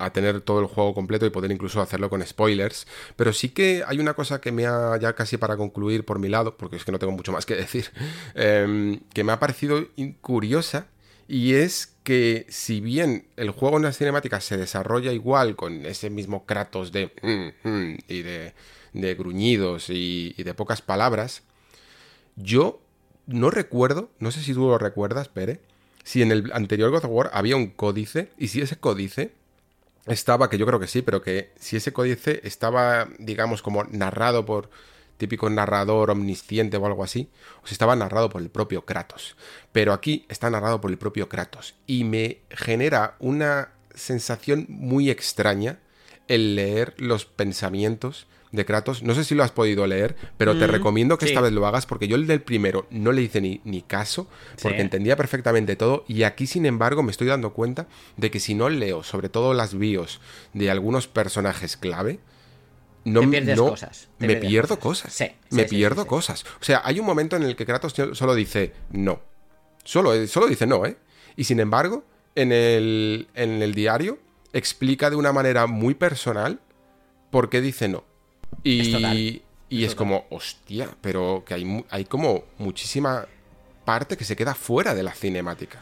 a 0.00 0.12
tener 0.12 0.40
todo 0.40 0.60
el 0.60 0.66
juego 0.66 0.94
completo 0.94 1.26
y 1.26 1.30
poder 1.30 1.50
incluso 1.52 1.80
hacerlo 1.80 2.10
con 2.10 2.26
spoilers. 2.26 2.86
Pero 3.16 3.32
sí 3.32 3.50
que 3.50 3.84
hay 3.86 3.98
una 3.98 4.14
cosa 4.14 4.40
que 4.40 4.52
me 4.52 4.66
ha, 4.66 4.96
ya 4.98 5.14
casi 5.14 5.36
para 5.36 5.56
concluir 5.56 6.04
por 6.04 6.18
mi 6.18 6.28
lado, 6.28 6.56
porque 6.56 6.76
es 6.76 6.84
que 6.84 6.92
no 6.92 6.98
tengo 6.98 7.12
mucho 7.12 7.32
más 7.32 7.46
que 7.46 7.56
decir, 7.64 7.90
em, 8.34 9.00
que 9.12 9.24
me 9.24 9.32
ha 9.32 9.38
parecido 9.38 9.86
curiosa 10.20 10.86
y 11.28 11.54
es 11.54 11.94
que 12.02 12.46
si 12.48 12.80
bien 12.80 13.28
el 13.36 13.50
juego 13.50 13.76
en 13.76 13.84
las 13.84 13.96
cinemáticas 13.96 14.44
se 14.44 14.56
desarrolla 14.56 15.12
igual 15.12 15.54
con 15.54 15.86
ese 15.86 16.10
mismo 16.10 16.44
Kratos 16.44 16.90
de 16.90 17.12
mm, 17.22 17.68
mm, 17.68 17.98
y 18.08 18.22
de, 18.22 18.54
de 18.94 19.14
gruñidos 19.14 19.90
y, 19.90 20.34
y 20.36 20.42
de 20.42 20.54
pocas 20.54 20.82
palabras, 20.82 21.42
yo 22.34 22.80
no 23.26 23.50
recuerdo, 23.50 24.10
no 24.18 24.32
sé 24.32 24.42
si 24.42 24.54
tú 24.54 24.66
lo 24.66 24.78
recuerdas, 24.78 25.28
Pere, 25.28 25.60
si 26.02 26.22
en 26.22 26.32
el 26.32 26.50
anterior 26.52 26.90
God 26.90 27.04
of 27.04 27.10
War 27.10 27.30
había 27.32 27.56
un 27.56 27.68
códice 27.68 28.30
y 28.38 28.48
si 28.48 28.60
ese 28.60 28.76
códice 28.76 29.32
estaba, 30.06 30.48
que 30.50 30.58
yo 30.58 30.66
creo 30.66 30.80
que 30.80 30.86
sí, 30.86 31.02
pero 31.02 31.22
que 31.22 31.52
si 31.58 31.76
ese 31.76 31.92
códice 31.92 32.40
estaba, 32.44 33.08
digamos, 33.18 33.62
como 33.62 33.84
narrado 33.84 34.44
por 34.44 34.70
típico 35.16 35.50
narrador 35.50 36.10
omnisciente 36.10 36.78
o 36.78 36.86
algo 36.86 37.04
así, 37.04 37.28
o 37.62 37.66
si 37.66 37.74
estaba 37.74 37.94
narrado 37.94 38.30
por 38.30 38.40
el 38.40 38.48
propio 38.48 38.86
Kratos. 38.86 39.36
Pero 39.70 39.92
aquí 39.92 40.24
está 40.28 40.48
narrado 40.48 40.80
por 40.80 40.90
el 40.90 40.98
propio 40.98 41.28
Kratos 41.28 41.74
y 41.86 42.04
me 42.04 42.40
genera 42.48 43.16
una 43.18 43.72
sensación 43.94 44.66
muy 44.68 45.10
extraña 45.10 45.78
el 46.26 46.56
leer 46.56 46.94
los 46.96 47.26
pensamientos 47.26 48.26
de 48.52 48.64
Kratos. 48.64 49.02
No 49.02 49.14
sé 49.14 49.22
si 49.24 49.34
lo 49.34 49.44
has 49.44 49.52
podido 49.52 49.86
leer, 49.86 50.16
pero 50.36 50.58
te 50.58 50.66
recomiendo 50.66 51.18
que 51.18 51.26
sí. 51.26 51.30
esta 51.32 51.40
vez 51.40 51.52
lo 51.52 51.66
hagas 51.66 51.86
porque 51.86 52.08
yo 52.08 52.16
el 52.16 52.26
del 52.26 52.42
primero 52.42 52.86
no 52.90 53.12
le 53.12 53.22
hice 53.22 53.40
ni, 53.40 53.60
ni 53.64 53.82
caso 53.82 54.26
porque 54.60 54.78
Sí. 54.78 54.82
entendía 54.82 55.16
perfectamente 55.16 55.76
todo 55.76 56.04
y 56.08 56.24
aquí 56.24 56.46
sin 56.48 56.66
embargo 56.66 57.02
me 57.04 57.12
estoy 57.12 57.28
dando 57.28 57.52
cuenta 57.52 57.86
de 58.16 58.30
que 58.30 58.40
si 58.40 58.54
no 58.54 58.68
leo 58.68 59.02
sobre 59.04 59.28
todo 59.28 59.54
las 59.54 59.74
bios 59.78 60.20
de 60.52 60.70
algunos 60.70 61.06
personajes 61.06 61.76
clave, 61.76 62.18
no, 63.04 63.20
Te 63.30 63.40
no- 63.56 63.68
cosas, 63.70 64.08
te 64.18 64.26
me 64.26 64.34
pierdes 64.34 64.50
pierdo 64.50 64.78
cosas. 64.78 65.12
cosas. 65.12 65.14
Sí, 65.14 65.56
me 65.56 65.64
pierdo 65.64 66.06
cosas. 66.06 66.44
O 66.60 66.64
sea, 66.64 66.82
hay 66.84 67.00
un 67.00 67.06
momento 67.06 67.36
en 67.36 67.44
el 67.44 67.56
que 67.56 67.64
Kratos 67.64 67.94
solo 68.12 68.34
dice 68.34 68.72
no. 68.90 69.20
Solo, 69.84 70.12
eh, 70.12 70.26
solo 70.26 70.46
dice 70.48 70.66
no, 70.66 70.84
¿eh? 70.84 70.96
Y 71.36 71.44
sin 71.44 71.60
embargo, 71.60 72.04
en 72.34 72.52
el, 72.52 73.28
en 73.34 73.62
el 73.62 73.74
diario 73.74 74.18
explica 74.52 75.08
de 75.08 75.16
una 75.16 75.32
manera 75.32 75.66
muy 75.66 75.94
personal 75.94 76.60
por 77.30 77.48
qué 77.48 77.60
dice 77.60 77.88
no. 77.88 78.04
Y, 78.62 78.80
Es 78.80 78.92
total, 78.92 79.16
y 79.68 79.84
es 79.84 79.94
como, 79.94 80.26
hostia, 80.30 80.88
pero 81.00 81.44
que 81.46 81.54
hay, 81.54 81.84
hay 81.90 82.04
como 82.04 82.44
muchísima 82.58 83.26
parte 83.84 84.16
que 84.16 84.24
se 84.24 84.36
queda 84.36 84.54
fuera 84.54 84.94
de 84.94 85.02
la 85.02 85.12
cinemática. 85.12 85.80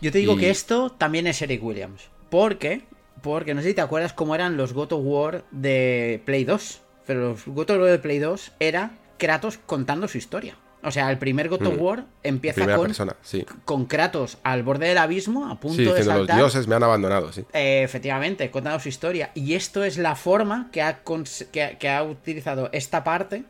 Yo 0.00 0.12
te 0.12 0.18
digo 0.18 0.34
Y- 0.34 0.38
que 0.38 0.50
esto 0.50 0.90
también 0.92 1.26
es 1.26 1.40
Eric 1.42 1.62
Williams. 1.62 2.02
Porque 2.30 2.82
porque 3.22 3.52
no 3.54 3.60
sé 3.60 3.68
si 3.68 3.74
te 3.74 3.82
acuerdas 3.82 4.14
cómo 4.14 4.34
eran 4.34 4.56
los 4.56 4.72
God 4.72 4.92
of 4.94 5.00
War 5.04 5.44
de 5.50 6.22
Play 6.24 6.44
2. 6.44 6.80
Pero 7.06 7.30
los 7.30 7.44
God 7.44 7.70
of 7.70 7.78
War 7.80 7.90
de 7.90 7.98
Play 7.98 8.18
2 8.18 8.52
era 8.60 8.92
Kratos 9.18 9.58
contando 9.58 10.08
su 10.08 10.16
historia. 10.16 10.56
O 10.82 10.90
sea, 10.90 11.10
el 11.10 11.18
primer 11.18 11.48
God 11.50 11.66
of 11.66 11.74
Mm. 11.76 11.80
War 11.82 12.04
empieza 12.22 12.66
con, 12.74 12.86
persona, 12.86 13.14
sí. 13.22 13.44
con 13.66 13.84
Kratos 13.84 14.38
al 14.42 14.62
borde 14.62 14.88
del 14.88 14.96
abismo, 14.98 15.46
a 15.50 15.60
punto 15.60 15.76
Sí, 15.76 15.82
de 15.84 15.88
diciendo 15.90 16.12
los 16.12 16.20
saltar. 16.20 16.36
dioses 16.36 16.66
me 16.68 16.74
han 16.74 16.82
abandonado, 16.82 17.32
sí. 17.32 17.44
Eh, 17.52 17.82
efectivamente, 17.84 18.50
contando 18.50 18.80
su 18.80 18.88
historia. 18.88 19.30
Y 19.34 19.54
esto 19.54 19.84
es 19.84 19.98
la 19.98 20.16
forma 20.16 20.68
que 20.72 20.80
ha, 20.80 21.04
cons- 21.04 21.46
que 21.50 21.62
ha, 21.62 21.78
que 21.78 21.88
ha 21.90 22.02
utilizado 22.02 22.70
esta 22.72 23.04
parte 23.04 23.44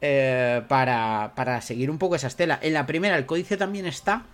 eh, 0.00 0.62
para, 0.68 1.32
para 1.34 1.60
seguir 1.60 1.90
un 1.90 1.98
poco 1.98 2.14
esa 2.14 2.28
estela. 2.28 2.58
En 2.62 2.72
la 2.74 2.86
primera, 2.86 3.16
el 3.18 3.26
códice 3.26 3.56
también 3.56 3.86
está. 3.86 4.26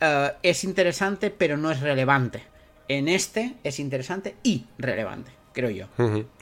eh, 0.00 0.32
es 0.42 0.64
interesante, 0.64 1.30
pero 1.30 1.56
no 1.56 1.70
es 1.70 1.80
relevante. 1.80 2.42
En 2.88 3.06
este 3.08 3.54
es 3.64 3.78
interesante 3.78 4.34
y 4.42 4.64
relevante, 4.78 5.30
creo 5.58 5.70
yo. 5.70 5.86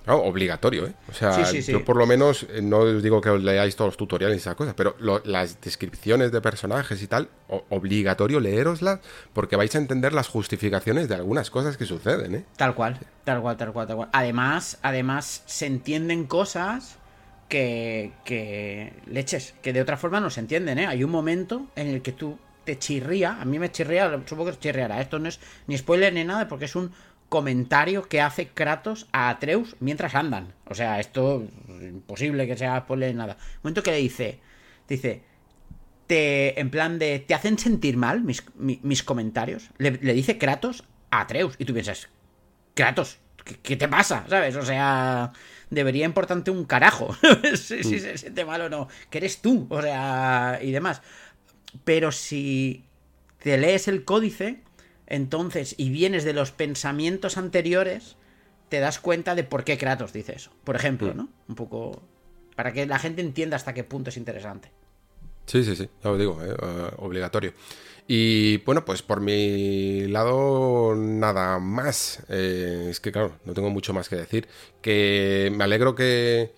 Ah, 0.06 0.14
obligatorio, 0.16 0.86
¿eh? 0.86 0.92
O 1.10 1.12
sea, 1.14 1.32
Sí, 1.32 1.56
sí, 1.56 1.62
sí. 1.62 1.72
yo 1.72 1.84
por 1.84 1.96
lo 1.96 2.06
menos 2.06 2.44
eh, 2.50 2.60
no 2.62 2.80
os 2.80 3.02
digo 3.02 3.20
que 3.22 3.30
os 3.30 3.42
leáis 3.42 3.74
todos 3.74 3.88
los 3.88 3.96
tutoriales 3.96 4.36
y 4.36 4.40
esas 4.40 4.54
cosas, 4.54 4.74
pero 4.76 4.94
lo- 4.98 5.22
las 5.24 5.60
descripciones 5.60 6.30
de 6.32 6.40
personajes 6.42 7.02
y 7.02 7.06
tal, 7.06 7.28
o- 7.48 7.64
obligatorio 7.70 8.38
leeroslas 8.40 9.00
porque 9.32 9.56
vais 9.56 9.74
a 9.74 9.78
entender 9.78 10.12
las 10.12 10.28
justificaciones 10.28 11.08
de 11.08 11.14
algunas 11.14 11.50
cosas 11.50 11.76
que 11.78 11.86
suceden, 11.86 12.34
¿eh? 12.34 12.44
Tal 12.56 12.74
cual, 12.74 12.98
tal 13.24 13.40
cual, 13.40 13.56
tal 13.56 13.72
cual, 13.72 13.86
tal 13.86 13.96
cual. 13.96 14.08
Además, 14.12 14.78
además 14.82 15.42
se 15.46 15.64
entienden 15.66 16.26
cosas 16.26 16.98
que, 17.48 18.12
que 18.24 18.92
leches, 19.06 19.54
que 19.62 19.72
de 19.72 19.80
otra 19.80 19.96
forma 19.96 20.20
no 20.20 20.30
se 20.30 20.40
entienden, 20.40 20.78
¿eh? 20.78 20.86
Hay 20.86 21.02
un 21.04 21.10
momento 21.10 21.66
en 21.74 21.86
el 21.88 22.02
que 22.02 22.12
tú 22.12 22.38
te 22.64 22.78
chirría, 22.78 23.40
a 23.40 23.44
mí 23.44 23.58
me 23.58 23.70
chirría, 23.70 24.10
supongo 24.26 24.50
que 24.50 24.58
chirriará, 24.58 25.00
esto 25.00 25.18
no 25.20 25.28
es 25.28 25.38
ni 25.68 25.78
spoiler 25.78 26.12
ni 26.12 26.24
nada 26.24 26.48
porque 26.48 26.64
es 26.64 26.74
un 26.74 26.90
comentario 27.28 28.02
que 28.08 28.20
hace 28.20 28.48
Kratos 28.48 29.06
a 29.12 29.28
Atreus 29.28 29.76
mientras 29.80 30.14
andan. 30.14 30.54
O 30.66 30.74
sea, 30.74 31.00
esto 31.00 31.46
es 31.68 31.82
imposible 31.88 32.46
que 32.46 32.56
sea 32.56 32.80
spoiler 32.80 33.14
nada. 33.14 33.36
Un 33.56 33.60
momento 33.64 33.82
que 33.82 33.90
le 33.92 33.98
dice, 33.98 34.38
dice, 34.88 35.22
te, 36.06 36.58
en 36.60 36.70
plan 36.70 36.98
de, 36.98 37.18
¿te 37.18 37.34
hacen 37.34 37.58
sentir 37.58 37.96
mal 37.96 38.22
mis, 38.22 38.44
mi- 38.56 38.80
mis 38.82 39.02
comentarios? 39.02 39.70
Le, 39.78 39.92
le 39.92 40.12
dice 40.14 40.38
Kratos 40.38 40.84
a 41.10 41.20
Atreus. 41.22 41.54
Y 41.58 41.64
tú 41.64 41.72
piensas, 41.72 42.08
Kratos, 42.74 43.18
¿qué, 43.44 43.56
qué 43.56 43.76
te 43.76 43.88
pasa? 43.88 44.24
¿Sabes? 44.28 44.54
O 44.56 44.62
sea, 44.64 45.32
debería 45.70 46.06
importarte 46.06 46.50
un 46.52 46.64
carajo. 46.64 47.16
si, 47.56 47.82
si 47.82 47.98
se 47.98 48.18
siente 48.18 48.44
mal 48.44 48.60
o 48.62 48.68
no. 48.68 48.88
Que 49.10 49.18
eres 49.18 49.40
tú, 49.42 49.66
o 49.68 49.82
sea, 49.82 50.60
y 50.62 50.70
demás. 50.70 51.02
Pero 51.84 52.12
si 52.12 52.84
te 53.38 53.58
lees 53.58 53.88
el 53.88 54.04
códice, 54.04 54.60
entonces, 55.06 55.74
y 55.78 55.90
vienes 55.90 56.24
de 56.24 56.32
los 56.32 56.50
pensamientos 56.50 57.36
anteriores, 57.36 58.16
te 58.68 58.80
das 58.80 58.98
cuenta 58.98 59.34
de 59.34 59.44
por 59.44 59.64
qué 59.64 59.78
Kratos 59.78 60.12
dice 60.12 60.34
eso. 60.34 60.50
Por 60.64 60.76
ejemplo, 60.76 61.14
¿no? 61.14 61.28
Un 61.48 61.54
poco... 61.54 62.02
Para 62.56 62.72
que 62.72 62.86
la 62.86 62.98
gente 62.98 63.20
entienda 63.20 63.56
hasta 63.56 63.74
qué 63.74 63.84
punto 63.84 64.10
es 64.10 64.16
interesante. 64.16 64.70
Sí, 65.44 65.62
sí, 65.62 65.76
sí, 65.76 65.88
ya 66.02 66.10
os 66.10 66.18
digo, 66.18 66.42
¿eh? 66.42 66.56
Eh, 66.60 66.90
obligatorio. 66.96 67.52
Y 68.08 68.58
bueno, 68.58 68.84
pues 68.84 69.02
por 69.02 69.20
mi 69.20 70.06
lado, 70.06 70.94
nada 70.96 71.58
más. 71.58 72.22
Eh, 72.28 72.88
es 72.90 73.00
que 73.00 73.12
claro, 73.12 73.36
no 73.44 73.52
tengo 73.52 73.70
mucho 73.70 73.92
más 73.92 74.08
que 74.08 74.16
decir. 74.16 74.48
Que 74.80 75.52
me 75.54 75.64
alegro 75.64 75.94
que 75.94 76.52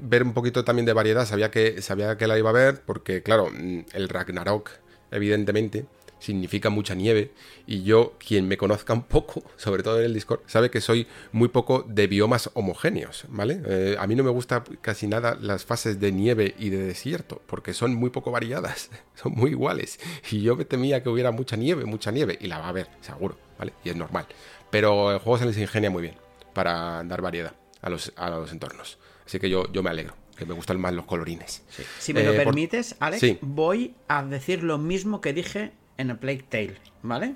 ver 0.00 0.22
un 0.22 0.32
poquito 0.32 0.64
también 0.64 0.86
de 0.86 0.92
variedad. 0.92 1.26
Sabía 1.26 1.50
que, 1.50 1.82
sabía 1.82 2.16
que 2.16 2.26
la 2.26 2.38
iba 2.38 2.50
a 2.50 2.54
ver, 2.54 2.82
porque 2.86 3.22
claro, 3.22 3.50
mm, 3.50 3.80
el 3.92 4.08
Ragnarok, 4.08 4.70
evidentemente, 5.10 5.86
significa 6.22 6.70
mucha 6.70 6.94
nieve. 6.94 7.32
Y 7.66 7.82
yo, 7.82 8.14
quien 8.24 8.46
me 8.48 8.56
conozca 8.56 8.92
un 8.92 9.02
poco, 9.02 9.42
sobre 9.56 9.82
todo 9.82 9.98
en 9.98 10.06
el 10.06 10.14
Discord, 10.14 10.40
sabe 10.46 10.70
que 10.70 10.80
soy 10.80 11.06
muy 11.32 11.48
poco 11.48 11.84
de 11.88 12.06
biomas 12.06 12.50
homogéneos, 12.54 13.24
¿vale? 13.28 13.60
Eh, 13.66 13.96
a 13.98 14.06
mí 14.06 14.14
no 14.14 14.22
me 14.24 14.30
gusta 14.30 14.62
casi 14.80 15.06
nada 15.06 15.36
las 15.40 15.64
fases 15.64 15.98
de 16.00 16.12
nieve 16.12 16.54
y 16.58 16.70
de 16.70 16.78
desierto, 16.78 17.42
porque 17.46 17.74
son 17.74 17.94
muy 17.94 18.10
poco 18.10 18.30
variadas, 18.30 18.90
son 19.14 19.32
muy 19.32 19.50
iguales. 19.50 19.98
Y 20.30 20.42
yo 20.42 20.56
me 20.56 20.64
temía 20.64 21.02
que 21.02 21.08
hubiera 21.08 21.30
mucha 21.32 21.56
nieve, 21.56 21.84
mucha 21.84 22.10
nieve, 22.10 22.38
y 22.40 22.46
la 22.46 22.58
va 22.58 22.66
a 22.66 22.68
haber, 22.68 22.88
seguro, 23.00 23.36
¿vale? 23.58 23.72
Y 23.84 23.90
es 23.90 23.96
normal. 23.96 24.26
Pero 24.70 25.12
el 25.12 25.18
juego 25.18 25.38
se 25.38 25.46
les 25.46 25.58
ingenia 25.58 25.90
muy 25.90 26.02
bien 26.02 26.14
para 26.54 27.02
dar 27.04 27.20
variedad 27.20 27.54
a 27.80 27.90
los, 27.90 28.12
a 28.16 28.30
los 28.30 28.52
entornos. 28.52 28.98
Así 29.26 29.38
que 29.38 29.50
yo, 29.50 29.70
yo 29.72 29.82
me 29.82 29.90
alegro, 29.90 30.14
que 30.36 30.46
me 30.46 30.54
gustan 30.54 30.80
más 30.80 30.92
los 30.94 31.04
colorines. 31.06 31.62
Si 31.98 32.14
me 32.14 32.22
lo 32.22 32.32
Eh, 32.32 32.36
por- 32.36 32.44
permites, 32.46 32.96
Alex, 33.00 33.20
Sí. 33.20 33.38
voy 33.42 33.94
a 34.08 34.22
decir 34.24 34.62
lo 34.62 34.78
mismo 34.78 35.20
que 35.20 35.32
dije 35.32 35.72
en 35.98 36.10
el 36.10 36.16
Plague 36.16 36.44
Tale, 36.48 36.76
¿vale? 37.02 37.34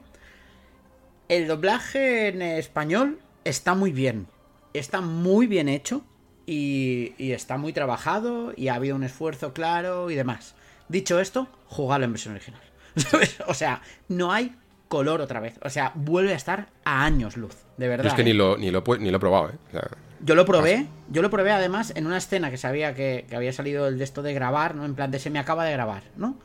El 1.28 1.48
doblaje 1.48 2.28
en 2.28 2.42
español 2.42 3.18
está 3.44 3.74
muy 3.74 3.92
bien. 3.92 4.26
Está 4.74 5.00
muy 5.00 5.46
bien 5.46 5.68
hecho 5.68 6.04
y, 6.46 7.14
y 7.18 7.32
está 7.32 7.56
muy 7.56 7.72
trabajado 7.72 8.52
y 8.56 8.68
ha 8.68 8.74
habido 8.74 8.96
un 8.96 9.02
esfuerzo 9.02 9.52
claro 9.52 10.10
y 10.10 10.14
demás. 10.14 10.54
Dicho 10.88 11.18
esto, 11.18 11.48
jugarlo 11.66 12.04
en 12.06 12.12
versión 12.12 12.34
original. 12.34 12.60
¿Sabes? 12.96 13.36
O 13.46 13.54
sea, 13.54 13.82
no 14.08 14.32
hay 14.32 14.54
color 14.88 15.20
otra 15.20 15.40
vez. 15.40 15.58
O 15.62 15.70
sea, 15.70 15.92
vuelve 15.94 16.32
a 16.32 16.36
estar 16.36 16.68
a 16.84 17.04
años 17.04 17.36
luz, 17.36 17.56
de 17.76 17.88
verdad. 17.88 18.04
Yo 18.04 18.10
es 18.10 18.14
que 18.14 18.22
¿eh? 18.22 18.26
ni 18.26 18.32
lo, 18.32 18.56
ni, 18.56 18.70
lo, 18.70 18.82
ni 18.98 19.10
lo 19.10 19.16
he 19.16 19.20
probado, 19.20 19.50
¿eh? 19.50 19.54
O 19.68 19.70
sea, 19.72 19.88
Yo 20.20 20.34
lo 20.34 20.44
probé, 20.46 20.86
yo 21.10 21.22
lo 21.22 21.30
probé 21.30 21.50
además 21.52 21.92
en 21.96 22.06
una 22.06 22.18
escena 22.18 22.50
que 22.50 22.56
sabía 22.56 22.94
que, 22.94 23.26
que 23.28 23.36
había 23.36 23.52
salido 23.52 23.88
el 23.88 23.98
de 23.98 24.04
esto 24.04 24.22
de 24.22 24.32
grabar, 24.32 24.74
¿no? 24.74 24.84
En 24.84 24.94
plan 24.94 25.10
de 25.10 25.18
se 25.18 25.30
me 25.30 25.38
acaba 25.38 25.64
de 25.64 25.72
grabar, 25.72 26.04
¿no? 26.16 26.36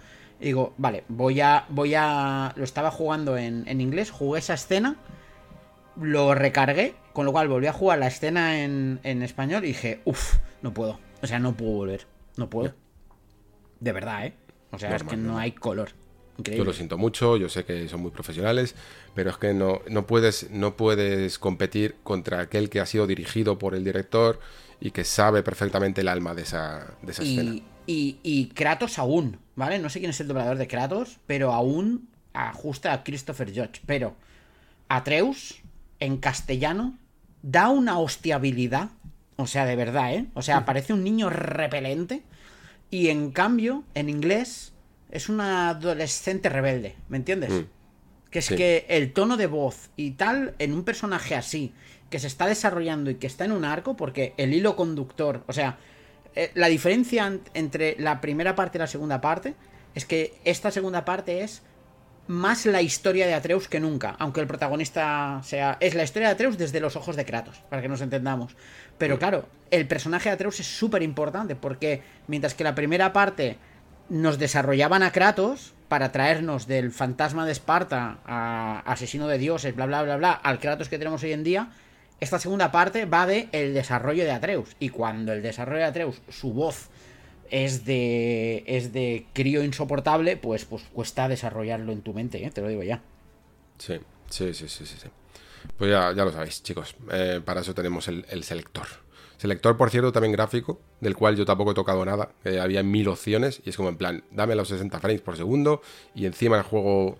Y 0.41 0.45
digo, 0.45 0.73
vale, 0.77 1.03
voy 1.07 1.39
a. 1.39 1.65
voy 1.69 1.93
a. 1.95 2.51
Lo 2.55 2.63
estaba 2.63 2.89
jugando 2.89 3.37
en, 3.37 3.63
en 3.67 3.79
inglés, 3.79 4.09
jugué 4.09 4.39
esa 4.39 4.55
escena, 4.55 4.95
lo 5.95 6.33
recargué, 6.33 6.95
con 7.13 7.25
lo 7.27 7.31
cual 7.31 7.47
volví 7.47 7.67
a 7.67 7.73
jugar 7.73 7.99
la 7.99 8.07
escena 8.07 8.63
en, 8.63 8.99
en 9.03 9.21
español 9.21 9.63
y 9.63 9.67
dije, 9.67 10.01
uff, 10.03 10.37
no 10.63 10.73
puedo. 10.73 10.99
O 11.21 11.27
sea, 11.27 11.37
no 11.37 11.55
puedo 11.55 11.73
volver. 11.73 12.07
No 12.37 12.49
puedo. 12.49 12.73
De 13.79 13.91
verdad, 13.91 14.25
¿eh? 14.25 14.33
O 14.71 14.79
sea, 14.79 14.95
es 14.95 15.03
que 15.03 15.15
no 15.15 15.37
hay 15.37 15.51
color. 15.51 15.89
Yo 15.89 16.39
Increíble. 16.39 16.65
lo 16.65 16.73
siento 16.73 16.97
mucho, 16.97 17.37
yo 17.37 17.49
sé 17.49 17.65
que 17.65 17.87
son 17.87 18.01
muy 18.01 18.09
profesionales, 18.09 18.73
pero 19.13 19.29
es 19.29 19.37
que 19.37 19.53
no, 19.53 19.81
no, 19.89 20.07
puedes, 20.07 20.49
no 20.49 20.75
puedes 20.75 21.37
competir 21.37 21.97
contra 22.03 22.39
aquel 22.39 22.69
que 22.69 22.79
ha 22.79 22.85
sido 22.87 23.05
dirigido 23.05 23.59
por 23.59 23.75
el 23.75 23.83
director 23.83 24.39
y 24.79 24.89
que 24.89 25.03
sabe 25.03 25.43
perfectamente 25.43 26.01
el 26.01 26.07
alma 26.07 26.33
de 26.33 26.41
esa, 26.41 26.95
de 27.03 27.11
esa 27.11 27.21
escena. 27.21 27.61
Y, 27.85 28.17
y 28.23 28.47
Kratos 28.47 28.97
aún, 28.97 29.37
¿vale? 29.61 29.77
No 29.77 29.89
sé 29.89 29.99
quién 29.99 30.09
es 30.09 30.19
el 30.19 30.27
doblador 30.27 30.57
de 30.57 30.67
Kratos, 30.67 31.19
pero 31.27 31.53
aún 31.53 32.09
ajusta 32.33 32.93
a 32.93 33.03
Christopher 33.03 33.49
Judge. 33.49 33.81
Pero 33.85 34.15
Atreus, 34.89 35.61
en 35.99 36.17
castellano, 36.17 36.97
da 37.43 37.69
una 37.69 37.99
hostiabilidad. 37.99 38.89
O 39.35 39.45
sea, 39.45 39.65
de 39.65 39.75
verdad, 39.75 40.15
¿eh? 40.15 40.25
O 40.33 40.41
sea, 40.41 40.65
parece 40.65 40.93
un 40.93 41.03
niño 41.03 41.29
repelente. 41.29 42.23
Y 42.89 43.09
en 43.09 43.29
cambio, 43.29 43.83
en 43.93 44.09
inglés, 44.09 44.73
es 45.11 45.29
una 45.29 45.69
adolescente 45.69 46.49
rebelde. 46.49 46.95
¿Me 47.07 47.17
entiendes? 47.17 47.51
Mm. 47.51 47.65
Que 48.31 48.39
es 48.39 48.45
Sí. 48.45 48.55
que 48.55 48.85
el 48.89 49.13
tono 49.13 49.37
de 49.37 49.45
voz 49.45 49.91
y 49.95 50.11
tal, 50.11 50.55
en 50.57 50.73
un 50.73 50.83
personaje 50.83 51.35
así, 51.35 51.71
que 52.09 52.17
se 52.17 52.25
está 52.27 52.47
desarrollando 52.47 53.11
y 53.11 53.15
que 53.15 53.27
está 53.27 53.45
en 53.45 53.51
un 53.51 53.63
arco, 53.63 53.95
porque 53.95 54.33
el 54.37 54.55
hilo 54.55 54.75
conductor, 54.75 55.43
o 55.47 55.53
sea, 55.53 55.77
eh, 56.35 56.51
la 56.55 56.67
diferencia 56.67 57.39
entre 57.53 57.95
la 57.99 58.21
primera 58.21 58.55
parte 58.55 58.77
y 58.77 58.79
la 58.79 58.87
segunda 58.87 59.21
parte 59.21 59.55
es 59.95 60.05
que 60.05 60.33
esta 60.45 60.71
segunda 60.71 61.03
parte 61.05 61.41
es 61.41 61.61
más 62.27 62.65
la 62.65 62.81
historia 62.81 63.27
de 63.27 63.33
Atreus 63.33 63.67
que 63.67 63.79
nunca, 63.79 64.15
aunque 64.19 64.39
el 64.39 64.47
protagonista 64.47 65.41
sea... 65.43 65.77
Es 65.79 65.95
la 65.95 66.03
historia 66.03 66.29
de 66.29 66.33
Atreus 66.35 66.57
desde 66.57 66.79
los 66.79 66.95
ojos 66.95 67.15
de 67.15 67.25
Kratos, 67.25 67.61
para 67.69 67.81
que 67.81 67.89
nos 67.89 68.01
entendamos. 68.01 68.55
Pero 68.97 69.19
claro, 69.19 69.47
el 69.69 69.87
personaje 69.87 70.29
de 70.29 70.35
Atreus 70.35 70.59
es 70.59 70.67
súper 70.67 71.03
importante, 71.03 71.55
porque 71.55 72.03
mientras 72.27 72.53
que 72.53 72.63
la 72.63 72.75
primera 72.75 73.11
parte 73.11 73.57
nos 74.09 74.37
desarrollaban 74.37 75.03
a 75.03 75.11
Kratos 75.11 75.73
para 75.87 76.11
traernos 76.11 76.67
del 76.67 76.91
fantasma 76.91 77.45
de 77.45 77.51
Esparta 77.51 78.19
a 78.25 78.79
asesino 78.85 79.27
de 79.27 79.37
dioses, 79.37 79.75
bla, 79.75 79.85
bla, 79.85 80.03
bla, 80.03 80.17
bla, 80.17 80.31
al 80.31 80.59
Kratos 80.59 80.87
que 80.87 80.97
tenemos 80.97 81.23
hoy 81.23 81.33
en 81.33 81.43
día, 81.43 81.71
esta 82.21 82.39
segunda 82.39 82.71
parte 82.71 83.05
va 83.05 83.25
de 83.25 83.49
el 83.51 83.73
desarrollo 83.73 84.23
de 84.23 84.31
Atreus. 84.31 84.75
Y 84.79 84.89
cuando 84.89 85.33
el 85.33 85.41
desarrollo 85.41 85.79
de 85.79 85.85
Atreus, 85.85 86.21
su 86.29 86.53
voz 86.53 86.89
es 87.49 87.83
de 87.83 88.63
es 88.67 88.93
de 88.93 89.25
crío 89.33 89.63
insoportable, 89.63 90.37
pues, 90.37 90.63
pues 90.63 90.83
cuesta 90.93 91.27
desarrollarlo 91.27 91.91
en 91.91 92.01
tu 92.01 92.13
mente, 92.13 92.45
¿eh? 92.45 92.51
te 92.51 92.61
lo 92.61 92.69
digo 92.69 92.83
ya. 92.83 93.01
Sí, 93.77 93.99
sí, 94.29 94.53
sí, 94.53 94.69
sí, 94.69 94.85
sí. 94.85 95.07
Pues 95.77 95.91
ya, 95.91 96.13
ya 96.13 96.23
lo 96.23 96.31
sabéis, 96.31 96.61
chicos. 96.63 96.95
Eh, 97.11 97.41
para 97.43 97.61
eso 97.61 97.73
tenemos 97.73 98.07
el, 98.07 98.25
el 98.29 98.43
selector. 98.43 98.87
Selector, 99.37 99.75
por 99.75 99.89
cierto, 99.89 100.11
también 100.11 100.31
gráfico, 100.31 100.79
del 100.99 101.15
cual 101.15 101.35
yo 101.35 101.45
tampoco 101.45 101.71
he 101.71 101.73
tocado 101.73 102.05
nada. 102.05 102.29
Eh, 102.45 102.59
había 102.59 102.83
mil 102.83 103.07
opciones 103.07 103.61
y 103.65 103.71
es 103.71 103.77
como 103.77 103.89
en 103.89 103.97
plan, 103.97 104.23
dame 104.29 104.53
los 104.53 104.67
60 104.67 104.99
frames 104.99 105.21
por 105.21 105.35
segundo 105.35 105.81
y 106.13 106.27
encima 106.27 106.57
el 106.57 106.63
juego, 106.63 107.17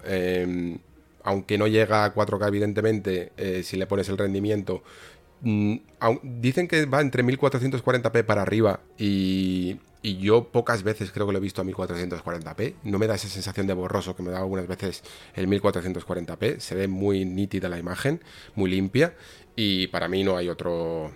aunque 1.24 1.58
no 1.58 1.68
llega 1.68 2.06
a 2.06 2.14
4K 2.14 2.48
evidentemente, 2.48 3.32
eh, 3.38 3.64
si 3.64 3.78
le 3.78 3.88
pones 3.88 4.10
el 4.10 4.18
rendimiento, 4.18 4.84
mm, 5.42 5.76
dicen 6.24 6.68
que 6.68 6.86
va 6.86 7.02
entre 7.02 7.24
1440p 7.24 8.24
para 8.24 8.42
arriba 8.42 8.82
y, 8.98 9.80
y 10.04 10.18
yo 10.18 10.46
pocas 10.46 10.84
veces 10.84 11.12
creo 11.12 11.28
que 11.28 11.34
lo 11.34 11.38
he 11.38 11.42
visto 11.42 11.62
a 11.62 11.66
1440p. 11.66 12.76
No 12.84 12.98
me 12.98 13.08
da 13.08 13.16
esa 13.16 13.28
sensación 13.28 13.68
de 13.68 13.74
borroso 13.74 14.16
que 14.16 14.24
me 14.24 14.32
da 14.32 14.40
algunas 14.40 14.68
veces 14.68 15.04
el 15.36 15.48
1440p. 15.48 16.60
Se 16.60 16.76
ve 16.76 16.88
muy 16.88 17.26
nítida 17.26 17.70
la 17.70 17.78
imagen, 17.78 18.22
muy 18.56 18.72
limpia. 18.72 19.14
Y 19.56 19.88
para 19.88 20.08
mí 20.08 20.24
no 20.24 20.38
hay 20.38 20.50
otro. 20.50 21.12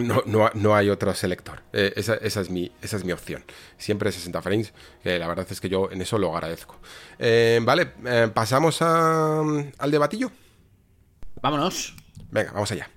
No, 0.00 0.50
no, 0.54 0.74
hay 0.74 0.90
otro 0.90 1.14
selector. 1.14 1.62
Eh, 1.72 1.92
esa, 1.96 2.14
es 2.16 2.50
mi, 2.50 2.70
esa 2.82 2.96
es 2.96 3.04
mi 3.04 3.12
opción. 3.12 3.44
Siempre 3.78 4.12
60 4.12 4.42
frames, 4.42 4.72
que 5.02 5.18
la 5.18 5.26
verdad 5.26 5.46
es 5.50 5.60
que 5.60 5.68
yo 5.68 5.90
en 5.90 6.02
eso 6.02 6.18
lo 6.18 6.34
agradezco. 6.34 6.76
Eh, 7.18 7.60
vale, 7.62 7.92
eh, 8.04 8.28
pasamos 8.32 8.82
al 8.82 9.90
debatillo. 9.90 10.30
Vámonos. 11.40 11.94
Venga, 12.30 12.52
vamos 12.52 12.70
allá. 12.72 12.88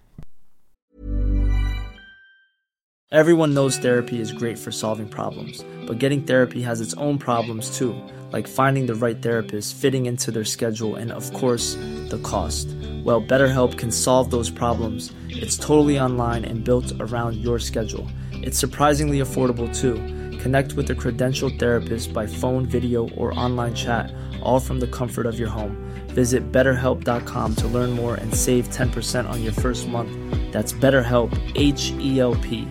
Everyone 3.11 3.55
knows 3.55 3.79
therapy 3.79 4.21
is 4.21 4.31
great 4.31 4.59
for 4.59 4.71
solving 4.71 5.07
problems, 5.07 5.65
but 5.87 5.97
getting 5.97 6.21
therapy 6.23 6.61
has 6.61 6.79
its 6.79 6.93
own 6.93 7.17
problems 7.17 7.75
too, 7.75 7.95
like 8.31 8.47
finding 8.47 8.85
the 8.85 8.95
right 8.95 9.21
therapist, 9.21 9.75
fitting 9.75 10.05
into 10.05 10.31
their 10.31 10.45
schedule, 10.45 10.95
and 10.95 11.11
of 11.11 11.33
course, 11.33 11.75
the 12.09 12.19
cost. 12.23 12.67
Well, 13.03 13.21
BetterHelp 13.21 13.77
can 13.77 13.91
solve 13.91 14.29
those 14.29 14.49
problems. 14.49 15.11
It's 15.29 15.57
totally 15.57 15.99
online 15.99 16.45
and 16.45 16.63
built 16.63 16.91
around 16.99 17.37
your 17.37 17.59
schedule. 17.59 18.07
It's 18.31 18.57
surprisingly 18.57 19.19
affordable 19.19 19.67
too. 19.75 19.95
Connect 20.39 20.73
with 20.73 20.89
a 20.89 20.95
credentialed 20.95 21.59
therapist 21.59 22.13
by 22.13 22.27
phone, 22.27 22.65
video, 22.65 23.09
or 23.09 23.37
online 23.37 23.73
chat, 23.73 24.13
all 24.41 24.59
from 24.59 24.79
the 24.79 24.87
comfort 24.87 25.25
of 25.25 25.37
your 25.37 25.49
home. 25.49 25.75
Visit 26.09 26.51
betterhelp.com 26.51 27.55
to 27.55 27.67
learn 27.67 27.91
more 27.91 28.15
and 28.15 28.33
save 28.33 28.69
10% 28.69 29.29
on 29.29 29.43
your 29.43 29.53
first 29.53 29.87
month. 29.87 30.11
That's 30.51 30.73
BetterHelp, 30.73 31.37
H 31.55 31.91
E 31.99 32.19
L 32.19 32.35
P. 32.35 32.67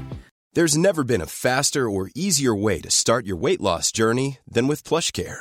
There's 0.54 0.76
never 0.76 1.04
been 1.04 1.20
a 1.20 1.26
faster 1.26 1.88
or 1.88 2.10
easier 2.14 2.54
way 2.54 2.80
to 2.80 2.90
start 2.90 3.26
your 3.26 3.36
weight 3.36 3.60
loss 3.60 3.92
journey 3.92 4.38
than 4.50 4.66
with 4.66 4.82
PlushCare. 4.82 5.40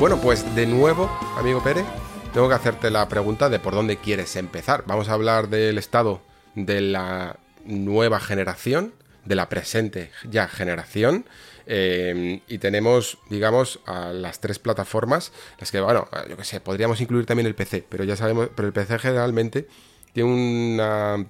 Bueno, 0.00 0.18
pues 0.18 0.54
de 0.54 0.66
nuevo, 0.66 1.10
amigo 1.36 1.62
Pérez, 1.62 1.84
tengo 2.32 2.48
que 2.48 2.54
hacerte 2.54 2.90
la 2.90 3.06
pregunta 3.06 3.50
de 3.50 3.58
por 3.58 3.74
dónde 3.74 3.98
quieres 3.98 4.34
empezar. 4.36 4.82
Vamos 4.86 5.10
a 5.10 5.12
hablar 5.12 5.50
del 5.50 5.76
estado 5.76 6.22
de 6.54 6.80
la 6.80 7.36
nueva 7.66 8.18
generación, 8.18 8.94
de 9.26 9.34
la 9.34 9.50
presente 9.50 10.10
ya 10.24 10.48
generación. 10.48 11.26
Eh, 11.66 12.40
y 12.48 12.56
tenemos, 12.56 13.18
digamos, 13.28 13.80
a 13.84 14.14
las 14.14 14.40
tres 14.40 14.58
plataformas, 14.58 15.32
las 15.58 15.70
que, 15.70 15.82
bueno, 15.82 16.08
yo 16.30 16.38
que 16.38 16.44
sé, 16.44 16.60
podríamos 16.60 17.02
incluir 17.02 17.26
también 17.26 17.46
el 17.46 17.54
PC, 17.54 17.84
pero 17.86 18.02
ya 18.02 18.16
sabemos, 18.16 18.48
pero 18.56 18.68
el 18.68 18.72
PC 18.72 18.98
generalmente 19.00 19.68
tiene 20.14 20.30
una 20.30 21.26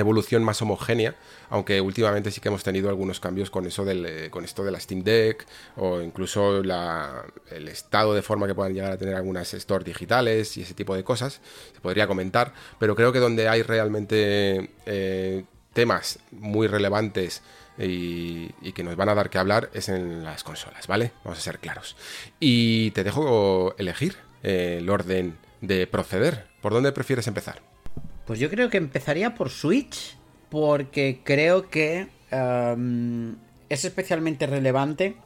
evolución 0.00 0.42
más 0.44 0.60
homogénea, 0.62 1.14
aunque 1.50 1.80
últimamente 1.80 2.30
sí 2.30 2.40
que 2.40 2.48
hemos 2.48 2.62
tenido 2.62 2.88
algunos 2.88 3.20
cambios 3.20 3.50
con 3.50 3.66
eso 3.66 3.84
del, 3.84 4.06
eh, 4.06 4.30
con 4.30 4.44
esto 4.44 4.64
de 4.64 4.70
la 4.70 4.80
Steam 4.80 5.02
Deck 5.02 5.46
o 5.76 6.00
incluso 6.00 6.58
el 6.58 7.68
estado 7.68 8.14
de 8.14 8.22
forma 8.22 8.46
que 8.46 8.54
puedan 8.54 8.74
llegar 8.74 8.92
a 8.92 8.98
tener 8.98 9.14
algunas 9.14 9.48
stores 9.52 9.84
digitales 9.84 10.56
y 10.56 10.62
ese 10.62 10.74
tipo 10.74 10.94
de 10.94 11.04
cosas, 11.04 11.40
se 11.72 11.80
podría 11.80 12.06
comentar, 12.06 12.52
pero 12.78 12.94
creo 12.94 13.12
que 13.12 13.18
donde 13.18 13.48
hay 13.48 13.62
realmente 13.62 14.70
eh, 14.86 15.44
temas 15.72 16.18
muy 16.30 16.66
relevantes 16.66 17.42
y, 17.78 18.48
que 18.72 18.84
nos 18.84 18.96
van 18.96 19.08
a 19.08 19.14
dar 19.14 19.30
que 19.30 19.38
hablar 19.38 19.70
es 19.74 19.88
en 19.88 20.24
las 20.24 20.44
consolas, 20.44 20.86
¿vale? 20.86 21.12
Vamos 21.24 21.38
a 21.38 21.42
ser 21.42 21.58
claros. 21.58 21.96
Y 22.40 22.92
te 22.92 23.04
dejo 23.04 23.74
elegir 23.78 24.16
el 24.42 24.88
orden 24.88 25.36
de 25.60 25.86
proceder. 25.86 26.46
¿Por 26.60 26.72
dónde 26.72 26.92
prefieres 26.92 27.26
empezar? 27.26 27.73
Pues 28.26 28.38
yo 28.38 28.50
creo 28.50 28.70
que 28.70 28.78
empezaría 28.78 29.34
por 29.34 29.50
Switch, 29.50 30.16
porque 30.48 31.20
creo 31.24 31.68
que 31.68 32.08
em, 32.30 33.36
es 33.68 33.84
especialmente 33.84 34.46
relevante 34.46 35.16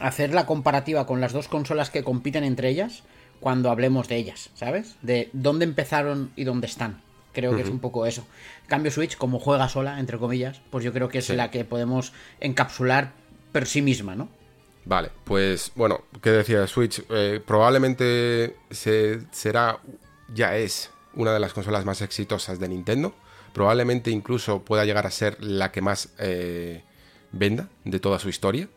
hacer 0.00 0.32
la 0.32 0.46
comparativa 0.46 1.06
con 1.06 1.20
las 1.20 1.32
dos 1.32 1.48
consolas 1.48 1.90
que 1.90 2.02
compiten 2.02 2.44
entre 2.44 2.68
ellas 2.68 3.02
cuando 3.40 3.70
hablemos 3.70 4.08
de 4.08 4.16
ellas, 4.16 4.50
¿sabes? 4.54 4.96
De 5.02 5.28
dónde 5.32 5.64
empezaron 5.64 6.32
y 6.34 6.44
dónde 6.44 6.66
están. 6.66 7.02
Creo 7.32 7.56
que 7.56 7.62
es 7.62 7.68
un 7.68 7.80
poco 7.80 8.06
eso. 8.06 8.24
Cambio 8.68 8.92
Switch, 8.92 9.16
como 9.16 9.40
juega 9.40 9.68
sola, 9.68 9.98
entre 9.98 10.18
comillas, 10.18 10.62
pues 10.70 10.84
yo 10.84 10.92
creo 10.92 11.08
que 11.08 11.18
es 11.18 11.28
la 11.30 11.50
que 11.50 11.64
podemos 11.64 12.12
encapsular 12.38 13.12
por 13.52 13.66
sí 13.66 13.82
misma, 13.82 14.14
¿no? 14.14 14.28
Vale, 14.84 15.10
pues 15.24 15.72
bueno, 15.74 16.04
¿qué 16.22 16.30
decía 16.30 16.66
Switch? 16.68 17.02
Eh, 17.10 17.40
probablemente 17.44 18.56
se, 18.70 19.20
será, 19.32 19.80
ya 20.32 20.56
es 20.56 20.90
una 21.16 21.32
de 21.32 21.40
las 21.40 21.52
consolas 21.52 21.84
más 21.84 22.02
exitosas 22.02 22.58
de 22.58 22.68
Nintendo. 22.68 23.14
Probablemente 23.52 24.10
incluso 24.10 24.62
pueda 24.62 24.84
llegar 24.84 25.06
a 25.06 25.10
ser 25.10 25.42
la 25.42 25.70
que 25.72 25.80
más 25.80 26.10
eh, 26.18 26.82
venda 27.32 27.68
de 27.84 28.00
toda 28.00 28.18
su 28.18 28.28
historia. 28.28 28.68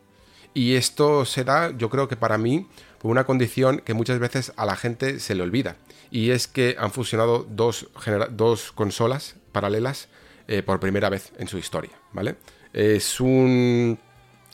Y 0.54 0.74
esto 0.74 1.24
se 1.24 1.44
da, 1.44 1.76
yo 1.76 1.90
creo 1.90 2.08
que 2.08 2.16
para 2.16 2.38
mí, 2.38 2.66
por 2.98 3.10
una 3.10 3.24
condición 3.24 3.80
que 3.80 3.94
muchas 3.94 4.18
veces 4.18 4.52
a 4.56 4.66
la 4.66 4.76
gente 4.76 5.20
se 5.20 5.34
le 5.34 5.42
olvida. 5.42 5.76
Y 6.10 6.30
es 6.30 6.46
que 6.46 6.76
han 6.78 6.90
fusionado 6.90 7.46
dos, 7.48 7.88
dos 8.30 8.72
consolas 8.72 9.36
paralelas 9.52 10.08
eh, 10.46 10.62
por 10.62 10.80
primera 10.80 11.10
vez 11.10 11.32
en 11.38 11.48
su 11.48 11.58
historia, 11.58 11.92
¿vale? 12.12 12.36
Es 12.72 13.20
un 13.20 13.98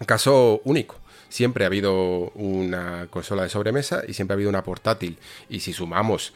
caso 0.07 0.61
único 0.65 1.04
siempre 1.35 1.65
ha 1.65 1.67
habido 1.67 2.31
una 2.37 3.09
consola 3.11 3.43
de 3.43 3.49
sobremesa 3.49 4.05
y 4.07 4.13
siempre 4.13 4.35
ha 4.35 4.37
habido 4.37 4.51
una 4.51 4.63
portátil. 4.63 5.19
Y 5.49 5.59
si 5.59 5.73
sumamos 5.73 6.33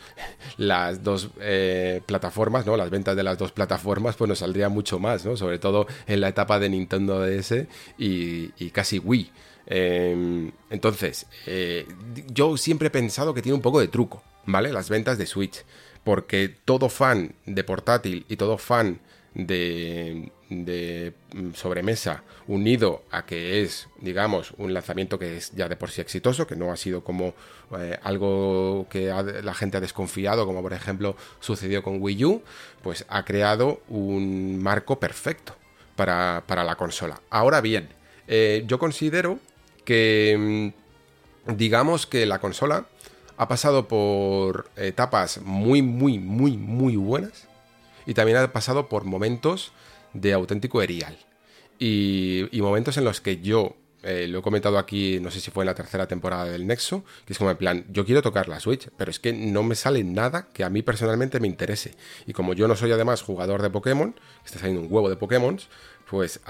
las 0.56 1.04
dos 1.04 1.30
eh, 1.40 2.02
plataformas, 2.04 2.66
¿no? 2.66 2.76
Las 2.76 2.90
ventas 2.90 3.14
de 3.14 3.22
las 3.22 3.38
dos 3.38 3.52
plataformas, 3.52 4.16
pues 4.16 4.28
nos 4.28 4.40
saldría 4.40 4.68
mucho 4.68 4.98
más, 4.98 5.24
¿no? 5.24 5.36
Sobre 5.36 5.60
todo 5.60 5.86
en 6.08 6.20
la 6.20 6.28
etapa 6.28 6.58
de 6.58 6.68
Nintendo 6.70 7.20
DS 7.20 7.68
y, 7.96 8.70
casi 8.70 8.98
Wii. 8.98 9.30
Em, 9.66 10.50
entonces, 10.68 11.26
eh, 11.46 11.86
yo 12.32 12.56
siempre 12.56 12.88
he 12.88 12.90
pensado 12.90 13.32
que 13.34 13.42
tiene 13.42 13.54
un 13.54 13.62
poco 13.62 13.78
de 13.78 13.86
truco, 13.86 14.24
¿vale? 14.46 14.72
Las 14.72 14.88
ventas 14.88 15.16
de 15.16 15.26
Switch. 15.26 15.64
Porque 16.02 16.48
todo 16.64 16.88
fan 16.88 17.36
de 17.46 17.62
portátil 17.62 18.26
y 18.28 18.34
todo 18.34 18.58
fan 18.58 18.98
de, 19.34 20.32
de 20.48 21.12
mm, 21.34 21.52
sobremesa 21.52 22.22
unido 22.46 23.02
a 23.10 23.26
que 23.26 23.62
es, 23.62 23.88
digamos, 24.00 24.52
un 24.56 24.72
lanzamiento 24.72 25.18
que 25.18 25.36
es 25.36 25.52
ya 25.52 25.68
de 25.68 25.76
por 25.76 25.90
sí 25.90 26.00
exitoso, 26.00 26.46
que 26.46 26.56
no 26.56 26.72
ha 26.72 26.76
sido 26.76 27.04
como 27.04 27.34
eh, 27.78 27.98
algo 28.02 28.86
que 28.88 29.12
la 29.42 29.54
gente 29.54 29.76
ha 29.76 29.80
desconfiado, 29.80 30.46
como 30.46 30.62
por 30.62 30.72
ejemplo 30.72 31.16
sucedió 31.40 31.82
con 31.82 32.00
Wii 32.00 32.24
U, 32.24 32.42
pues 32.82 33.04
ha 33.08 33.24
creado 33.24 33.82
un 33.88 34.62
marco 34.62 34.98
perfecto 34.98 35.54
para, 35.96 36.42
la 36.48 36.76
consola. 36.76 37.20
Ahora 37.28 37.60
bien, 37.60 37.88
eh, 38.26 38.64
yo 38.66 38.78
considero 38.78 39.38
que, 39.84 40.72
mm, 41.46 41.56
digamos 41.56 42.06
que 42.06 42.24
la 42.26 42.38
consola 42.38 42.86
ha 43.36 43.48
pasado 43.48 43.86
por 43.86 44.70
etapas 44.76 45.40
muy, 45.42 45.82
muy, 45.82 46.18
muy, 46.18 46.56
muy 46.56 46.96
buenas 46.96 47.48
y 48.06 48.14
también 48.14 48.38
ha 48.38 48.52
pasado 48.52 48.88
por 48.88 49.04
momentos 49.04 49.72
de 50.12 50.32
auténtico 50.32 50.82
erial. 50.82 51.16
Y, 51.78 52.48
momentos 52.54 52.96
en 52.96 53.04
los 53.04 53.20
que 53.20 53.40
yo, 53.40 53.76
eh, 54.02 54.26
lo 54.28 54.40
he 54.40 54.42
comentado 54.42 54.78
aquí, 54.78 55.20
no 55.20 55.30
sé 55.30 55.40
si 55.40 55.50
fue 55.50 55.64
en 55.64 55.66
la 55.66 55.74
tercera 55.74 56.08
temporada 56.08 56.46
del 56.46 56.66
Nexo, 56.66 57.04
que 57.24 57.32
es 57.32 57.38
como 57.38 57.50
en 57.50 57.56
plan, 57.56 57.84
yo 57.90 58.04
quiero 58.04 58.22
tocar 58.22 58.48
la 58.48 58.60
Switch, 58.60 58.88
pero 58.96 59.10
es 59.10 59.18
que 59.18 59.32
no 59.32 59.62
me 59.62 59.74
sale 59.74 60.02
nada 60.02 60.48
que 60.52 60.64
a 60.64 60.70
mí 60.70 60.82
personalmente 60.82 61.40
me 61.40 61.46
interese. 61.46 61.94
Y 62.26 62.32
como 62.32 62.54
yo 62.54 62.66
no 62.66 62.76
soy 62.76 62.90
además 62.92 63.22
jugador 63.22 63.62
de 63.62 63.70
Pokémon, 63.70 64.14
está 64.44 64.58
saliendo 64.58 64.82
un 64.82 64.92
huevo 64.92 65.08
de 65.08 65.16
Pokémon, 65.16 65.58
pues 66.08 66.40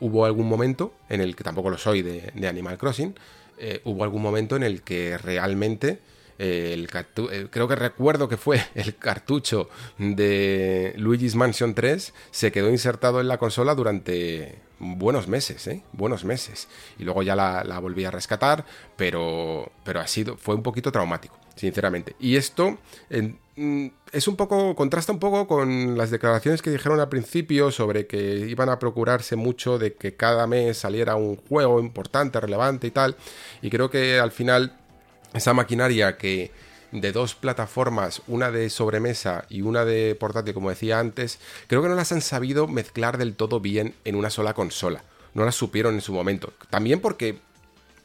hubo 0.00 0.24
algún 0.24 0.48
momento 0.48 0.94
en 1.08 1.20
el 1.20 1.36
que 1.36 1.44
tampoco 1.44 1.70
lo 1.70 1.78
soy 1.78 2.02
de, 2.02 2.48
Animal 2.48 2.78
Crossing, 2.78 3.14
eh, 3.58 3.80
hubo 3.84 4.02
algún 4.02 4.22
momento 4.22 4.56
en 4.56 4.62
el 4.64 4.82
que 4.82 5.18
realmente 5.18 6.00
el 6.38 6.88
creo 6.88 7.68
que 7.68 7.76
recuerdo 7.76 8.28
que 8.28 8.36
fue 8.36 8.60
el 8.74 8.96
cartucho 8.96 9.68
de 9.98 10.94
Luigi's 10.96 11.34
Mansion 11.34 11.74
3 11.74 12.12
se 12.30 12.52
quedó 12.52 12.70
insertado 12.70 13.20
en 13.20 13.28
la 13.28 13.38
consola 13.38 13.74
durante 13.74 14.58
buenos 14.78 15.28
meses, 15.28 15.66
¿eh? 15.66 15.82
Buenos 15.92 16.24
meses. 16.24 16.68
Y 16.98 17.04
luego 17.04 17.22
ya 17.22 17.34
la, 17.36 17.78
volví 17.78 18.04
a 18.04 18.10
rescatar, 18.10 18.64
pero, 18.96 19.70
pero 19.84 20.00
ha 20.00 20.06
sido, 20.06 20.36
fue 20.36 20.54
un 20.54 20.62
poquito 20.62 20.92
traumático, 20.92 21.38
sinceramente. 21.54 22.16
Y 22.18 22.36
esto 22.36 22.78
mm, 23.56 23.86
es 24.12 24.28
un 24.28 24.36
poco, 24.36 24.74
contrasta 24.74 25.12
un 25.12 25.18
poco 25.18 25.46
con 25.46 25.96
las 25.96 26.10
declaraciones 26.10 26.62
que 26.62 26.70
dijeron 26.70 27.00
al 27.00 27.08
principio 27.08 27.70
sobre 27.70 28.06
que 28.06 28.46
iban 28.48 28.68
a 28.68 28.78
procurarse 28.78 29.36
mucho 29.36 29.78
de 29.78 29.94
que 29.94 30.16
cada 30.16 30.46
mes 30.46 30.78
saliera 30.78 31.16
un 31.16 31.36
juego 31.36 31.80
importante, 31.80 32.40
relevante 32.40 32.86
y 32.86 32.90
tal. 32.90 33.16
Y 33.62 33.70
creo 33.70 33.90
que 33.90 34.18
al 34.18 34.32
final 34.32 34.78
esa 35.34 35.52
maquinaria 35.52 36.16
que 36.16 36.50
de 36.92 37.12
dos 37.12 37.34
plataformas, 37.34 38.22
una 38.28 38.52
de 38.52 38.70
sobremesa 38.70 39.44
y 39.50 39.62
una 39.62 39.84
de 39.84 40.14
portátil, 40.14 40.54
como 40.54 40.70
decía 40.70 41.00
antes, 41.00 41.40
creo 41.66 41.82
que 41.82 41.88
no 41.88 41.96
las 41.96 42.12
han 42.12 42.22
sabido 42.22 42.68
mezclar 42.68 43.18
del 43.18 43.34
todo 43.34 43.60
bien 43.60 43.94
en 44.04 44.14
una 44.14 44.30
sola 44.30 44.54
consola. 44.54 45.02
No 45.34 45.44
las 45.44 45.56
supieron 45.56 45.94
en 45.94 46.00
su 46.00 46.12
momento. 46.12 46.52
También 46.70 47.00
porque 47.00 47.38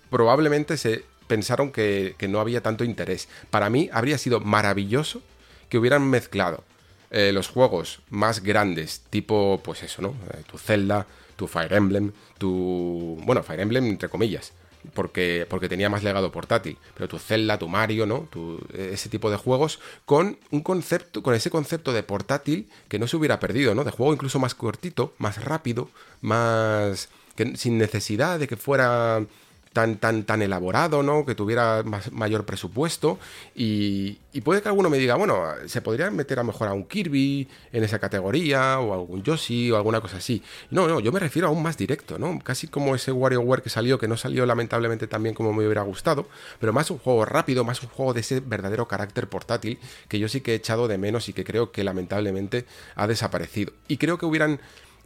probablemente 0.10 0.76
se 0.76 1.04
pensaron 1.28 1.72
que, 1.72 2.16
no 2.28 2.40
había 2.40 2.62
tanto 2.62 2.84
interés. 2.84 3.30
Para 3.52 3.70
mí 3.70 3.90
habría 3.94 4.18
sido 4.18 4.40
maravilloso 4.40 5.22
que 5.70 5.78
hubieran 5.78 6.10
mezclado 6.10 6.64
eh, 7.12 7.32
los 7.32 7.48
juegos 7.48 8.02
más 8.10 8.42
grandes, 8.42 9.04
tipo, 9.12 9.62
pues 9.64 9.84
eso, 9.84 10.02
¿no? 10.02 10.16
Eh, 10.34 10.42
tu 10.50 10.58
Zelda, 10.58 11.06
tu 11.36 11.46
Fire 11.46 11.74
Emblem, 11.74 12.12
tu... 12.40 13.22
Bueno, 13.24 13.44
Fire 13.44 13.60
Emblem 13.60 13.86
entre 13.86 14.10
comillas 14.10 14.52
porque, 14.94 15.46
porque 15.50 15.70
tenía 15.70 15.90
más 15.90 16.04
legado 16.04 16.32
portátil. 16.32 16.78
Pero 16.96 17.08
tu 17.08 17.20
Zelda, 17.20 17.60
tu 17.60 17.68
Mario, 17.68 18.06
¿no? 18.06 18.28
Tu, 18.30 18.60
ese 18.74 19.10
tipo 19.10 19.30
de 19.30 19.38
juegos 19.38 19.80
con 20.06 20.38
un 20.52 20.62
concepto, 20.62 21.24
con 21.24 21.34
ese 21.34 21.50
concepto 21.50 21.94
de 21.94 22.04
portátil 22.04 22.70
que 22.88 23.00
no 23.00 23.08
se 23.08 23.18
hubiera 23.18 23.40
perdido, 23.40 23.76
¿no? 23.76 23.84
De 23.84 23.92
juego 23.92 24.14
incluso 24.14 24.40
más 24.40 24.56
cortito, 24.56 25.14
más 25.18 25.44
rápido, 25.44 25.90
más. 26.22 27.10
Que, 27.36 27.56
sin 27.56 27.78
necesidad 27.78 28.40
de 28.40 28.48
que 28.48 28.58
fuera 28.58 29.26
tan, 29.74 29.98
tan, 29.98 30.24
tan 30.24 30.42
elaborado, 30.42 31.04
¿no? 31.04 31.26
Que 31.26 31.36
tuviera 31.36 31.84
mayor 32.12 32.46
presupuesto. 32.46 33.20
Y, 33.56 34.20
puede 34.44 34.62
que 34.62 34.70
alguno 34.70 34.90
me 34.90 34.98
diga, 34.98 35.16
bueno, 35.16 35.44
se 35.68 35.82
podría 35.82 36.10
meter 36.12 36.40
a 36.40 36.44
mejor 36.44 36.68
a 36.68 36.74
un 36.74 36.86
Kirby 36.86 37.48
en 37.72 37.84
esa 37.84 38.00
categoría, 38.00 38.80
o 38.80 38.94
algún 38.94 39.24
Yoshi, 39.24 39.72
o 39.72 39.78
alguna 39.78 40.02
cosa 40.02 40.18
así. 40.18 40.42
No, 40.72 40.88
no, 40.88 41.00
yo 41.00 41.12
me 41.12 41.20
refiero 41.20 41.48
a 41.48 41.52
un 41.52 41.62
más 41.62 41.78
directo, 41.78 42.18
¿no? 42.18 42.40
Casi 42.40 42.68
como 42.68 42.96
ese 42.96 43.12
WarioWare 43.12 43.62
que 43.62 43.70
salió, 43.70 44.00
que 44.00 44.08
no 44.08 44.18
salió 44.18 44.46
lamentablemente 44.46 45.08
tan 45.08 45.24
bien 45.24 45.36
como 45.36 45.54
me 45.54 45.66
hubiera 45.66 45.82
gustado, 45.84 46.28
pero 46.60 46.74
más 46.74 46.90
un 46.92 46.98
juego 46.98 47.26
rápido, 47.26 47.64
más 47.64 47.82
un 47.84 47.90
juego 47.90 48.14
de 48.14 48.22
ese 48.22 48.40
verdadero 48.40 48.88
carácter 48.88 49.28
portátil, 49.30 49.80
que 50.08 50.20
yo 50.20 50.28
sí 50.30 50.42
que 50.42 50.54
he 50.54 50.56
echado 50.56 50.88
de 50.88 50.98
menos 50.98 51.30
y 51.30 51.34
que 51.34 51.44
creo 51.44 51.72
que 51.72 51.84
lamentablemente 51.84 52.66
ha 52.96 53.08
desaparecido. 53.08 53.74
Y 53.88 53.98
creo 53.98 54.18
que 54.18 54.26
hubieran 54.26 54.60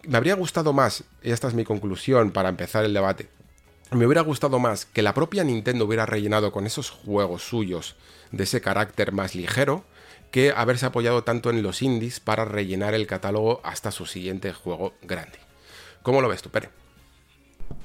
me 0.05 0.17
habría 0.17 0.35
gustado 0.35 0.73
más, 0.73 1.05
y 1.21 1.31
esta 1.31 1.47
es 1.47 1.53
mi 1.53 1.63
conclusión 1.63 2.31
para 2.31 2.49
empezar 2.49 2.83
el 2.83 2.93
debate, 2.93 3.29
me 3.95 4.05
hubiera 4.05 4.21
gustado 4.21 4.59
más 4.59 4.85
que 4.85 5.01
la 5.01 5.13
propia 5.13 5.43
Nintendo 5.43 5.85
hubiera 5.85 6.05
rellenado 6.05 6.51
con 6.51 6.65
esos 6.65 6.89
juegos 6.89 7.43
suyos 7.43 7.95
de 8.31 8.43
ese 8.43 8.61
carácter 8.61 9.11
más 9.11 9.35
ligero 9.35 9.83
que 10.31 10.51
haberse 10.55 10.85
apoyado 10.85 11.23
tanto 11.23 11.49
en 11.49 11.61
los 11.61 11.81
indies 11.81 12.19
para 12.19 12.45
rellenar 12.45 12.93
el 12.93 13.07
catálogo 13.07 13.61
hasta 13.63 13.91
su 13.91 14.05
siguiente 14.05 14.51
juego 14.51 14.93
grande. 15.03 15.37
¿Cómo 16.01 16.21
lo 16.21 16.27
ves 16.27 16.41
tú, 16.41 16.49
Pere? 16.49 16.69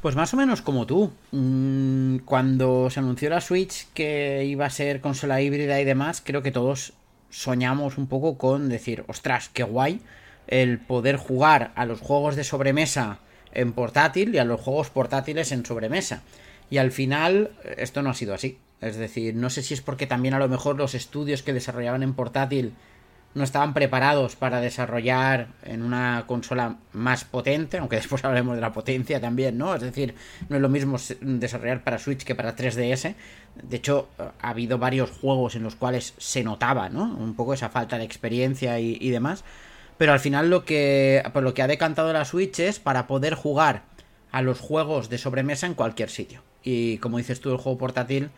Pues 0.02 0.16
más 0.16 0.32
o 0.32 0.36
menos 0.36 0.62
como 0.62 0.86
tú. 0.86 1.12
Mm, 1.32 2.18
cuando 2.18 2.88
se 2.90 3.00
anunció 3.00 3.30
la 3.30 3.40
Switch 3.40 3.86
que 3.92 4.44
iba 4.46 4.66
a 4.66 4.70
ser 4.70 5.00
consola 5.00 5.40
híbrida 5.42 5.80
y 5.80 5.84
demás, 5.84 6.22
creo 6.24 6.42
que 6.42 6.50
todos 6.50 6.94
soñamos 7.30 7.98
un 7.98 8.06
poco 8.06 8.38
con 8.38 8.68
decir, 8.68 9.04
ostras, 9.08 9.50
qué 9.52 9.62
guay 9.62 10.00
el 10.46 10.78
poder 10.78 11.16
jugar 11.16 11.72
a 11.74 11.84
los 11.84 12.00
juegos 12.00 12.34
de 12.34 12.44
sobremesa 12.44 13.18
en 13.52 13.72
portátil 13.72 14.34
y 14.34 14.38
a 14.38 14.44
los 14.44 14.60
juegos 14.60 14.90
portátiles 14.90 15.52
en 15.52 15.64
sobremesa. 15.64 16.22
Y 16.70 16.78
al 16.78 16.92
final 16.92 17.50
esto 17.76 18.02
no 18.02 18.10
ha 18.10 18.14
sido 18.14 18.34
así. 18.34 18.58
Es 18.80 18.96
decir, 18.96 19.34
no 19.34 19.50
sé 19.50 19.62
si 19.62 19.74
es 19.74 19.80
porque 19.80 20.06
también 20.06 20.34
a 20.34 20.38
lo 20.38 20.48
mejor 20.48 20.76
los 20.76 20.94
estudios 20.94 21.42
que 21.42 21.52
desarrollaban 21.52 22.02
en 22.02 22.14
portátil 22.14 22.74
no 23.34 23.44
estaban 23.44 23.74
preparados 23.74 24.36
para 24.36 24.60
desarrollar 24.60 25.48
en 25.62 25.82
una 25.82 26.24
consola 26.26 26.76
más 26.92 27.24
potente, 27.24 27.78
aunque 27.78 27.96
después 27.96 28.24
hablaremos 28.24 28.54
de 28.54 28.60
la 28.60 28.72
potencia 28.72 29.20
también, 29.20 29.58
¿no? 29.58 29.74
Es 29.74 29.82
decir, 29.82 30.14
no 30.48 30.56
es 30.56 30.62
lo 30.62 30.68
mismo 30.68 30.96
desarrollar 31.20 31.84
para 31.84 31.98
Switch 31.98 32.24
que 32.24 32.34
para 32.34 32.56
3DS. 32.56 33.14
De 33.62 33.76
hecho, 33.76 34.08
ha 34.18 34.50
habido 34.50 34.78
varios 34.78 35.10
juegos 35.10 35.56
en 35.56 35.62
los 35.62 35.74
cuales 35.74 36.14
se 36.18 36.44
notaba, 36.44 36.88
¿no? 36.88 37.04
Un 37.04 37.34
poco 37.34 37.54
esa 37.54 37.68
falta 37.68 37.98
de 37.98 38.04
experiencia 38.04 38.78
y, 38.78 38.96
y 39.00 39.10
demás. 39.10 39.44
Pero 39.98 40.12
al 40.12 40.20
final 40.20 40.48
lo 40.48 40.64
que, 40.64 41.22
por 41.32 41.42
lo 41.42 41.52
que 41.54 41.62
ha 41.62 41.66
decantado 41.66 42.12
la 42.12 42.24
Switch 42.24 42.60
es 42.60 42.78
para 42.78 43.06
poder 43.06 43.34
jugar 43.34 43.82
a 44.30 44.42
los 44.42 44.60
juegos 44.60 45.10
de 45.10 45.18
sobremesa 45.18 45.66
en 45.66 45.74
cualquier 45.74 46.08
sitio. 46.08 46.42
Y 46.62 46.98
como 46.98 47.18
dices 47.18 47.40
tú, 47.40 47.50
el 47.50 47.58
juego 47.58 47.78
portátil, 47.78 48.30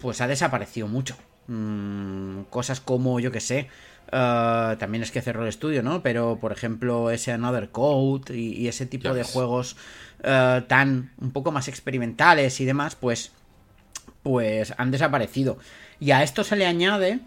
pues 0.00 0.20
ha 0.20 0.26
desaparecido 0.26 0.88
mucho. 0.88 1.16
Mm, 1.46 2.42
cosas 2.50 2.80
como, 2.80 3.20
yo 3.20 3.30
que 3.30 3.40
sé, 3.40 3.68
eh, 4.12 4.76
también 4.78 5.02
es 5.02 5.10
que 5.10 5.22
cerró 5.22 5.42
el 5.42 5.48
estudio, 5.48 5.82
¿no? 5.82 6.02
Pero, 6.02 6.38
por 6.40 6.52
ejemplo, 6.52 7.10
ese 7.10 7.32
Another 7.32 7.70
Code 7.70 8.36
y, 8.36 8.66
ese 8.66 8.86
tipo 8.86 9.12
de 9.14 9.24
juegos 9.24 9.76
uh, 10.20 10.62
tan 10.62 11.12
un 11.20 11.30
poco 11.32 11.52
más 11.52 11.68
experimentales 11.68 12.60
y 12.60 12.64
demás, 12.64 12.96
pues, 12.96 13.32
pues 14.22 14.74
han 14.76 14.90
desaparecido. 14.90 15.58
Y 16.00 16.10
a 16.10 16.22
esto 16.22 16.44
se 16.44 16.56
le 16.56 16.66
añade 16.66 17.20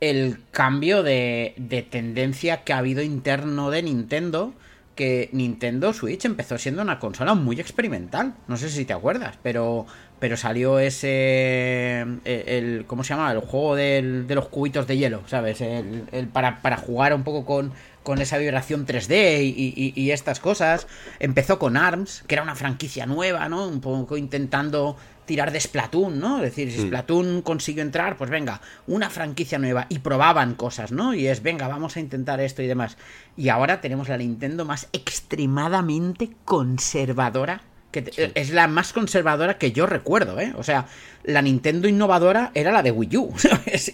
el 0.00 0.38
cambio 0.50 1.02
de, 1.02 1.54
de 1.56 1.82
tendencia 1.82 2.64
que 2.64 2.72
ha 2.72 2.78
habido 2.78 3.02
interno 3.02 3.70
de 3.70 3.82
Nintendo 3.82 4.54
que 4.96 5.28
Nintendo 5.32 5.92
Switch 5.92 6.24
empezó 6.24 6.58
siendo 6.58 6.82
una 6.82 6.98
consola 6.98 7.34
muy 7.34 7.60
experimental. 7.60 8.34
No 8.48 8.56
sé 8.56 8.70
si 8.70 8.86
te 8.86 8.94
acuerdas, 8.94 9.38
pero, 9.42 9.86
pero 10.18 10.36
salió 10.36 10.78
ese. 10.80 12.00
El, 12.24 12.84
¿Cómo 12.86 13.04
se 13.04 13.10
llama? 13.10 13.30
El 13.30 13.40
juego 13.40 13.76
del, 13.76 14.26
de 14.26 14.34
los 14.34 14.48
cubitos 14.48 14.86
de 14.86 14.96
hielo, 14.96 15.22
¿sabes? 15.26 15.60
El, 15.60 16.28
para, 16.32 16.62
para, 16.62 16.78
jugar 16.78 17.14
un 17.14 17.24
poco 17.24 17.44
con, 17.44 17.72
con 18.02 18.20
esa 18.22 18.38
vibración 18.38 18.86
3D 18.86 19.42
y, 19.42 19.92
y, 19.94 20.10
estas 20.10 20.40
cosas. 20.40 20.86
Empezó 21.20 21.58
con 21.58 21.76
ARMS, 21.76 22.24
que 22.26 22.34
era 22.34 22.42
una 22.42 22.56
franquicia 22.56 23.04
nueva, 23.04 23.50
¿no? 23.50 23.68
Un 23.68 23.82
poco 23.82 24.16
intentando 24.16 24.96
tirar 25.26 25.52
de 25.52 25.60
Splatoon, 25.60 26.18
¿no? 26.18 26.38
Es 26.38 26.44
decir, 26.44 26.72
si 26.72 26.80
mm. 26.80 26.86
Splatoon 26.86 27.42
consiguió 27.42 27.82
entrar, 27.82 28.16
pues 28.16 28.30
venga, 28.30 28.60
una 28.86 29.10
franquicia 29.10 29.58
nueva. 29.58 29.86
Y 29.88 29.98
probaban 29.98 30.54
cosas, 30.54 30.92
¿no? 30.92 31.14
Y 31.14 31.26
es, 31.26 31.42
venga, 31.42 31.68
vamos 31.68 31.96
a 31.96 32.00
intentar 32.00 32.40
esto 32.40 32.62
y 32.62 32.66
demás. 32.66 32.96
Y 33.36 33.48
ahora 33.48 33.80
tenemos 33.80 34.08
la 34.08 34.16
Nintendo 34.16 34.64
más 34.64 34.88
extremadamente 34.92 36.30
conservadora. 36.44 37.62
Que 37.90 38.32
Es 38.34 38.50
la 38.50 38.68
más 38.68 38.92
conservadora 38.92 39.58
que 39.58 39.72
yo 39.72 39.86
recuerdo, 39.86 40.40
¿eh? 40.40 40.52
O 40.56 40.62
sea, 40.62 40.86
la 41.24 41.42
Nintendo 41.42 41.88
innovadora 41.88 42.50
era 42.54 42.72
la 42.72 42.82
de 42.82 42.90
Wii 42.90 43.16
U, 43.16 43.34
¿sabes? 43.36 43.92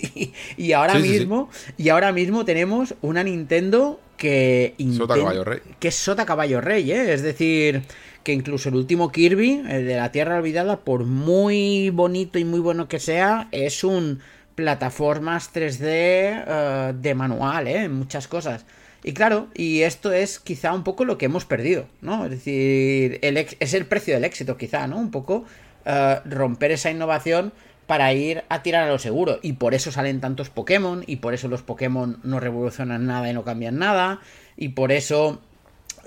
Y, 0.57 0.73
ahora 0.73 0.95
mismo, 0.95 1.51
y 1.77 1.89
ahora 1.89 2.13
mismo 2.13 2.45
tenemos 2.45 2.95
una 3.01 3.23
Nintendo 3.23 4.01
que... 4.17 4.75
Sota 4.97 5.17
Caballo 5.17 5.45
Rey. 5.45 5.61
Que 5.79 5.89
es 5.89 5.95
Sota 5.95 6.27
Caballo 6.27 6.61
Rey, 6.61 6.91
¿eh? 6.93 7.13
Es 7.13 7.23
decir 7.23 7.83
que 8.23 8.33
incluso 8.33 8.69
el 8.69 8.77
último 8.77 9.11
Kirby, 9.11 9.63
el 9.69 9.87
de 9.87 9.97
la 9.97 10.13
Tierra 10.13 10.37
Olvidada, 10.37 10.81
por 10.81 11.05
muy 11.05 11.91
bonito 11.91 12.39
y 12.39 12.45
muy 12.45 12.61
bueno 12.61 12.89
que 12.89 13.01
sea, 13.01 13.49
es 13.53 13.85
un 13.85 14.21
plataformas 14.55 15.53
3D 15.53 15.79
eh, 15.83 16.93
de 16.95 17.15
manual, 17.15 17.67
¿eh? 17.69 17.89
Muchas 17.89 18.29
cosas. 18.29 18.65
Y 19.05 19.15
claro, 19.15 19.49
y 19.55 19.83
esto 19.83 20.13
es 20.13 20.39
quizá 20.39 20.73
un 20.73 20.85
poco 20.85 21.05
lo 21.05 21.19
que 21.19 21.27
hemos 21.27 21.45
perdido, 21.45 21.87
¿no? 22.01 22.25
Es 22.25 22.31
decir, 22.31 23.19
el 23.23 23.37
es 23.37 23.75
el 23.75 23.87
precio 23.87 24.15
del 24.15 24.25
éxito, 24.25 24.57
quizá, 24.57 24.87
¿no? 24.87 24.99
Un 24.99 25.11
poco 25.11 25.45
eh, 25.85 26.21
romper 26.25 26.71
esa 26.71 26.91
innovación 26.91 27.53
para 27.87 28.13
ir 28.13 28.45
a 28.49 28.63
tirar 28.63 28.85
a 28.85 28.93
lo 28.93 28.99
seguro. 28.99 29.41
Y 29.43 29.55
por 29.55 29.75
eso 29.75 29.91
salen 29.91 30.21
tantos 30.21 30.51
Pokémon, 30.51 31.03
y 31.07 31.17
por 31.17 31.35
eso 31.35 31.49
los 31.49 31.63
Pokémon 31.63 32.21
no 32.23 32.39
revolucionan 32.39 33.07
nada 33.07 33.29
y 33.29 33.35
no 33.35 33.43
cambian 33.43 33.79
nada, 33.79 34.21
y 34.57 34.71
por 34.71 34.93
eso 34.93 35.41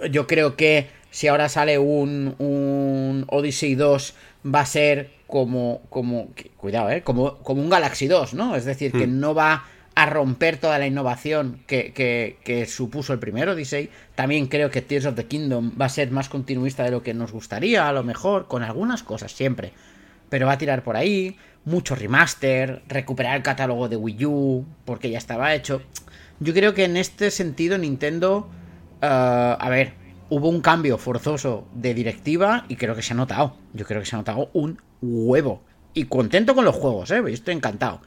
yo 0.10 0.28
creo 0.28 0.56
que 0.56 0.88
si 1.16 1.30
ahora 1.30 1.48
sale 1.48 1.80
un, 1.80 2.36
un 2.40 3.24
Odyssey 3.30 3.76
2, 3.76 4.16
va 4.54 4.60
a 4.60 4.66
ser 4.66 5.12
como, 5.28 5.82
como 5.88 6.28
cuidado, 6.58 6.90
¿eh? 6.90 7.04
como, 7.04 7.38
como 7.38 7.62
un 7.62 7.70
Galaxy 7.70 8.08
2, 8.08 8.34
¿no? 8.34 8.54
Es 8.58 8.66
decir, 8.66 8.92
que 8.92 9.08
hmm. 9.08 9.20
no 9.22 9.34
va 9.34 9.64
a 9.96 10.06
romper 10.08 10.58
toda 10.58 10.78
la 10.78 10.88
innovación 10.88 11.62
que, 11.68 11.94
que, 12.44 12.66
supuso 12.66 13.14
el 13.14 13.20
primer 13.20 13.48
Odyssey. 13.48 13.90
También 14.16 14.48
creo 14.48 14.70
que 14.70 14.82
Tears 14.82 15.06
of 15.06 15.16
the 15.16 15.24
Kingdom 15.24 15.72
va 15.80 15.86
a 15.86 15.90
ser 15.90 16.12
más 16.12 16.28
continuista 16.28 16.84
de 16.84 16.92
lo 16.92 17.02
que 17.02 17.14
nos 17.14 17.32
gustaría, 17.32 17.88
a 17.88 17.94
lo 17.94 18.04
mejor, 18.04 18.50
con 18.50 18.62
algunas 18.62 19.02
cosas 19.02 19.32
siempre. 19.32 19.72
Pero 20.28 20.48
va 20.48 20.52
a 20.52 20.58
tirar 20.58 20.84
por 20.84 20.98
ahí, 20.98 21.38
mucho 21.64 21.96
remaster, 21.96 22.82
recuperar 22.90 23.38
el 23.38 23.42
catálogo 23.42 23.88
de 23.88 23.96
Wii 23.96 24.26
U, 24.26 24.66
porque 24.84 25.10
ya 25.10 25.18
estaba 25.18 25.56
hecho. 25.56 25.82
Yo 26.42 26.54
creo 26.54 26.74
que 26.74 26.84
en 26.84 26.98
este 26.98 27.32
sentido 27.32 27.78
Nintendo... 27.78 28.50
Uh, 29.02 29.56
a 29.60 29.68
ver, 29.70 29.94
hubo 30.36 30.50
un 30.50 30.60
cambio 30.60 30.98
forzoso 30.98 31.66
de 31.74 31.94
directiva 31.94 32.66
y 32.68 32.76
creo 32.76 32.94
que 32.94 33.02
se 33.02 33.14
ha 33.14 33.16
notado. 33.16 33.56
Yo 33.74 33.86
creo 33.86 34.02
que 34.02 34.06
se 34.06 34.18
ha 34.18 34.20
notado 34.20 34.50
un 34.52 34.82
huevo. 35.02 35.62
Y 35.94 36.06
contento 36.06 36.54
con 36.54 36.66
los 36.66 36.76
juegos, 36.76 37.10
¿eh? 37.12 37.24
Estoy 37.28 37.56
encantado. 37.56 38.02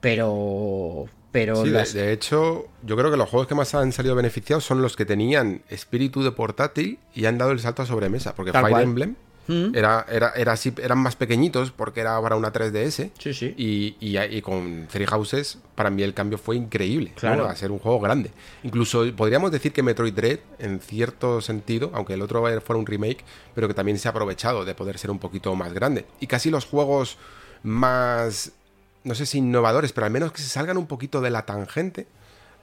pero... 0.00 1.06
Pero 1.32 1.66
Sí, 1.66 1.70
de, 1.70 2.12
hecho, 2.14 2.68
yo 2.82 2.96
creo 2.96 3.10
que 3.10 3.18
los 3.18 3.28
juegos 3.28 3.46
que 3.46 3.54
más 3.54 3.74
han 3.74 3.92
salido 3.92 4.14
beneficiados 4.14 4.64
son 4.64 4.80
los 4.80 4.96
que 4.96 5.04
tenían 5.04 5.60
espíritu 5.68 6.22
de 6.22 6.32
portátil 6.32 6.98
y 7.14 7.26
han 7.26 7.36
dado 7.36 7.50
el 7.50 7.60
salto 7.60 7.82
a 7.82 7.86
sobremesa. 7.86 8.34
Porque 8.34 8.52
Tal 8.52 8.62
Fire 8.62 8.72
cual. 8.72 8.82
Emblem 8.84 9.16
era, 9.48 10.04
era, 10.08 10.30
era 10.36 10.52
así, 10.52 10.72
eran 10.82 10.98
más 10.98 11.16
pequeñitos 11.16 11.70
porque 11.70 12.00
era 12.00 12.20
para 12.20 12.36
una 12.36 12.52
3DS. 12.52 13.10
Sí, 13.18 13.34
sí. 13.34 13.54
Y, 13.56 13.96
y, 14.00 14.18
y 14.18 14.42
con 14.42 14.86
Three 14.90 15.06
Houses, 15.06 15.58
para 15.74 15.90
mí 15.90 16.02
el 16.02 16.14
cambio 16.14 16.38
fue 16.38 16.56
increíble. 16.56 17.10
¿no? 17.10 17.20
Claro. 17.20 17.46
A 17.46 17.56
ser 17.56 17.70
un 17.70 17.78
juego 17.78 18.00
grande. 18.00 18.30
Incluso 18.62 19.04
podríamos 19.14 19.50
decir 19.50 19.72
que 19.72 19.82
Metroid 19.82 20.14
Dread, 20.14 20.40
en 20.58 20.80
cierto 20.80 21.40
sentido, 21.40 21.90
aunque 21.94 22.14
el 22.14 22.22
otro 22.22 22.42
fuera 22.60 22.78
un 22.78 22.86
remake, 22.86 23.24
pero 23.54 23.68
que 23.68 23.74
también 23.74 23.98
se 23.98 24.08
ha 24.08 24.10
aprovechado 24.10 24.64
de 24.64 24.74
poder 24.74 24.98
ser 24.98 25.10
un 25.10 25.18
poquito 25.18 25.54
más 25.54 25.72
grande. 25.72 26.06
Y 26.20 26.26
casi 26.26 26.50
los 26.50 26.64
juegos 26.64 27.18
más 27.62 28.52
no 29.06 29.14
sé 29.14 29.24
si 29.24 29.38
innovadores, 29.38 29.92
pero 29.92 30.06
al 30.06 30.12
menos 30.12 30.32
que 30.32 30.42
se 30.42 30.48
salgan 30.48 30.76
un 30.76 30.88
poquito 30.88 31.20
de 31.20 31.30
la 31.30 31.46
tangente, 31.46 32.08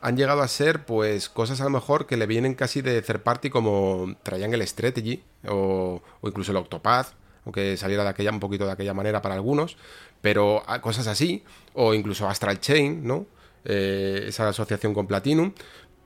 han 0.04 0.18
llegado 0.18 0.41
a 0.41 0.47
ser 0.49 0.86
pues 0.86 1.30
cosas 1.30 1.62
a 1.62 1.64
lo 1.64 1.70
mejor 1.70 2.06
que 2.06 2.18
le 2.18 2.28
vienen 2.28 2.56
casi 2.56 2.82
de 2.82 3.01
third 3.01 3.22
party 3.22 3.49
como 3.49 4.18
Triangle 4.22 4.68
Strategy 4.68 5.24
o, 5.47 6.01
incluso 6.24 6.51
el 6.51 6.58
Octopath, 6.58 7.14
aunque 7.45 7.78
saliera 7.78 8.04
de 8.04 8.10
aquella 8.10 8.32
un 8.32 8.41
poquito 8.41 8.66
de 8.66 8.74
aquella 8.74 8.93
manera 8.93 9.22
para 9.22 9.36
algunos, 9.36 9.78
pero 10.20 10.62
cosas 10.82 11.08
así, 11.08 11.45
o 11.74 11.93
incluso 11.93 12.28
Astral 12.28 12.60
Chain, 12.60 13.08
¿no? 13.08 13.26
Eh, 13.64 14.26
esa 14.28 14.49
asociación 14.49 14.93
con 14.93 15.08
Platinum, 15.08 15.54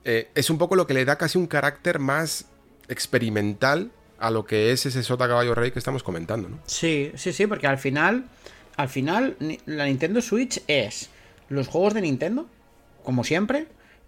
eh, 0.03 0.29
es 0.35 0.51
un 0.51 0.59
poco 0.59 0.75
lo 0.75 0.85
que 0.85 0.93
le 0.93 1.03
da 1.03 1.17
casi 1.17 1.39
un 1.39 1.47
carácter 1.47 1.97
más 1.97 2.45
experimental 2.89 3.89
a 4.19 4.29
lo 4.29 4.45
que 4.45 4.71
es 4.71 4.85
ese 4.85 5.01
Sota 5.01 5.27
Caballo 5.27 5.55
Rey 5.55 5.71
que 5.71 5.79
estamos 5.79 6.03
comentando, 6.03 6.49
¿no? 6.49 6.59
Sí, 6.67 7.11
sí, 7.15 7.33
sí, 7.33 7.47
porque 7.47 7.65
al 7.65 7.79
final, 7.79 8.25
al 8.75 8.89
final, 8.89 9.37
la 9.65 9.85
Nintendo 9.85 10.21
Switch 10.21 10.61
es 10.67 11.09
los 11.49 11.67
juegos 11.67 11.95
de 11.95 12.01
Nintendo, 12.01 12.47
como 13.03 13.23
siempre, 13.23 13.67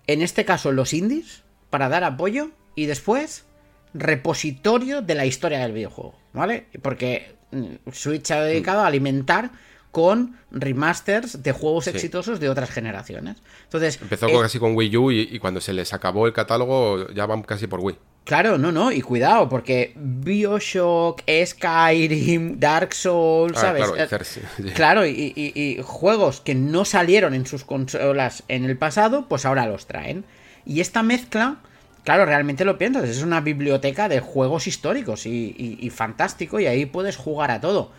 en 0.10 0.24
este 0.24 0.44
caso 0.44 0.72
los 0.72 0.94
indies, 0.94 1.44
para 1.70 1.88
dar 1.88 2.04
apoyo, 2.04 2.50
y 2.74 2.88
después 2.88 3.46
repositorio 3.94 5.04
de 5.04 5.14
la 5.14 5.28
historia 5.28 5.60
del 5.60 5.72
videojuego, 5.72 6.16
¿vale? 6.34 6.66
Porque 6.82 7.36
mm, 7.52 7.92
Switch 7.92 8.26
se 8.26 8.34
ha 8.34 8.42
dedicado 8.42 8.80
a 8.80 8.88
alimentar 8.88 9.52
con 9.92 10.38
remasters 10.52 11.42
de 11.42 11.52
juegos 11.52 11.86
Sí. 11.86 11.90
exitosos 11.92 12.40
de 12.40 12.50
otras 12.50 12.70
generaciones. 12.70 13.38
Entonces, 13.64 14.00
Empezó 14.02 14.28
eh, 14.28 14.38
casi 14.42 14.60
con 14.60 14.76
Wii 14.76 14.98
U 14.98 15.12
y, 15.12 15.22
y 15.32 15.40
cuando 15.40 15.62
se 15.62 15.74
les 15.74 15.94
acabó 15.94 16.28
el 16.28 16.34
catálogo 16.34 17.10
ya 17.12 17.26
van 17.26 17.42
casi 17.42 17.66
por 17.68 17.80
Wii. 17.80 17.98
Claro, 18.26 18.60
no, 18.60 18.72
no, 18.72 18.92
y 18.92 19.02
cuidado, 19.02 19.50
porque 19.50 19.94
Bioshock, 19.96 21.22
Skyrim, 21.46 22.60
Dark 22.60 22.94
Souls, 22.94 23.58
Ah, 23.58 23.62
¿sabes? 23.62 23.84
claro, 23.84 23.98
y 23.98 24.02
Eh, 24.02 24.08
Cersei. 24.08 24.44
Claro, 24.76 25.06
y, 25.08 25.34
y- 25.36 25.54
y 25.60 25.82
juegos 25.84 26.40
que 26.42 26.54
no 26.56 26.86
salieron 26.86 27.34
en 27.34 27.46
sus 27.48 27.64
consolas 27.64 28.44
en 28.48 28.66
el 28.66 28.78
pasado, 28.78 29.26
pues 29.28 29.46
ahora 29.46 29.66
los 29.68 29.88
traen. 29.88 30.26
Y 30.66 30.82
esta 30.82 31.02
mezcla, 31.02 31.58
claro, 32.04 32.26
realmente 32.26 32.66
lo 32.66 32.78
piensas, 32.78 33.10
es 33.10 33.24
una 33.24 33.42
biblioteca 33.42 34.08
de 34.10 34.20
juegos 34.20 34.68
históricos 34.68 35.26
y 35.26 35.90
fantástico, 35.94 36.60
y 36.60 36.68
ahí 36.68 36.86
puedes 36.86 37.18
jugar 37.18 37.50
a 37.50 37.60
todo. 37.62 37.92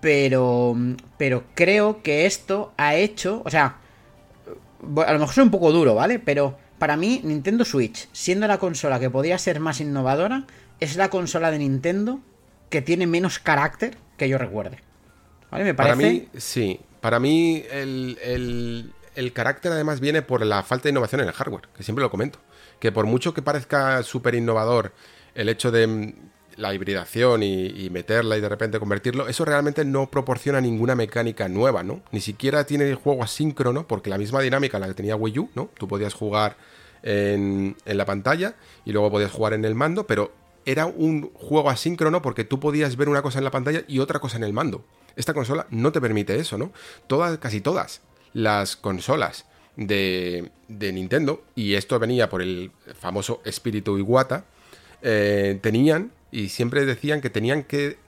Pero, 0.00 0.74
pero 1.18 1.44
creo 1.54 2.02
que 2.02 2.26
esto 2.26 2.72
ha 2.78 2.94
hecho, 2.94 3.42
o 3.44 3.50
sea, 3.50 3.76
a 5.06 5.12
lo 5.12 5.18
mejor 5.18 5.34
soy 5.34 5.44
un 5.44 5.50
poco 5.50 5.72
duro, 5.72 5.94
¿vale? 5.94 6.18
Pero 6.18 6.56
para 6.78 6.96
mí, 6.96 7.20
Nintendo 7.22 7.64
Switch, 7.64 8.08
siendo 8.12 8.46
la 8.46 8.58
consola 8.58 8.98
que 8.98 9.10
podía 9.10 9.36
ser 9.38 9.60
más 9.60 9.80
innovadora, 9.80 10.44
es 10.80 10.96
la 10.96 11.10
consola 11.10 11.50
de 11.50 11.58
Nintendo 11.58 12.20
que 12.70 12.80
tiene 12.80 13.06
menos 13.06 13.38
carácter 13.38 13.98
que 14.16 14.28
yo 14.28 14.38
recuerde. 14.38 14.78
¿Vale? 15.50 15.64
Me 15.64 15.74
parece. 15.74 15.96
Para 15.96 16.08
mí, 16.08 16.28
sí. 16.38 16.80
Para 17.00 17.18
mí 17.20 17.62
el, 17.70 18.18
el- 18.22 18.92
el 19.16 19.32
carácter 19.32 19.72
además 19.72 20.00
viene 20.00 20.22
por 20.22 20.46
la 20.46 20.62
falta 20.62 20.84
de 20.84 20.90
innovación 20.90 21.20
en 21.20 21.26
el 21.28 21.32
hardware, 21.34 21.68
que 21.76 21.82
siempre 21.82 22.02
lo 22.02 22.10
comento. 22.10 22.38
Que 22.78 22.92
por 22.92 23.06
mucho 23.06 23.34
que 23.34 23.42
parezca 23.42 24.02
súper 24.02 24.34
innovador 24.36 24.92
el 25.34 25.48
hecho 25.48 25.70
de 25.70 26.14
la 26.56 26.74
hibridación 26.74 27.42
y, 27.42 27.88
meterla 27.90 28.36
y 28.36 28.40
de 28.40 28.48
repente 28.48 28.78
convertirlo, 28.78 29.28
eso 29.28 29.44
realmente 29.44 29.84
no 29.84 30.10
proporciona 30.10 30.60
ninguna 30.60 30.94
mecánica 30.94 31.48
nueva, 31.48 31.82
¿no? 31.82 32.02
Ni 32.12 32.20
siquiera 32.20 32.64
tiene 32.64 32.88
el 32.88 32.94
juego 32.96 33.22
asíncrono, 33.22 33.86
porque 33.86 34.10
la 34.10 34.18
misma 34.18 34.40
dinámica 34.40 34.78
la 34.78 34.88
que 34.88 34.94
tenía 34.94 35.16
Wii 35.16 35.38
U, 35.38 35.50
¿no? 35.54 35.70
Tú 35.78 35.88
podías 35.88 36.14
jugar 36.14 36.56
en, 37.02 37.76
en 37.84 37.96
la 37.96 38.04
pantalla 38.04 38.54
y 38.84 38.92
luego 38.92 39.10
podías 39.10 39.32
jugar 39.32 39.54
en 39.54 39.64
el 39.64 39.74
mando, 39.74 40.06
pero 40.06 40.32
era 40.66 40.86
un 40.86 41.30
juego 41.34 41.70
asíncrono 41.70 42.22
porque 42.22 42.44
tú 42.44 42.60
podías 42.60 42.96
ver 42.96 43.08
una 43.08 43.22
cosa 43.22 43.38
en 43.38 43.44
la 43.44 43.50
pantalla 43.50 43.82
y 43.88 43.98
otra 43.98 44.18
cosa 44.18 44.36
en 44.36 44.44
el 44.44 44.52
mando. 44.52 44.84
Esta 45.16 45.34
consola 45.34 45.66
no 45.70 45.92
te 45.92 46.00
permite 46.00 46.38
eso, 46.38 46.58
¿no? 46.58 46.72
Todas, 47.06 47.38
casi 47.38 47.60
todas 47.60 48.02
las 48.32 48.76
consolas 48.76 49.46
de, 49.76 50.50
de 50.68 50.92
Nintendo, 50.92 51.42
y 51.54 51.74
esto 51.74 51.98
venía 51.98 52.28
por 52.28 52.42
el 52.42 52.70
famoso 52.98 53.40
espíritu 53.44 53.98
Iwata, 53.98 54.44
eh, 55.02 55.58
tenían 55.62 56.12
y 56.32 56.48
siempre 56.48 56.84
decían 56.84 57.20
que 57.20 57.30
tenían 57.30 57.64
que, 57.64 57.98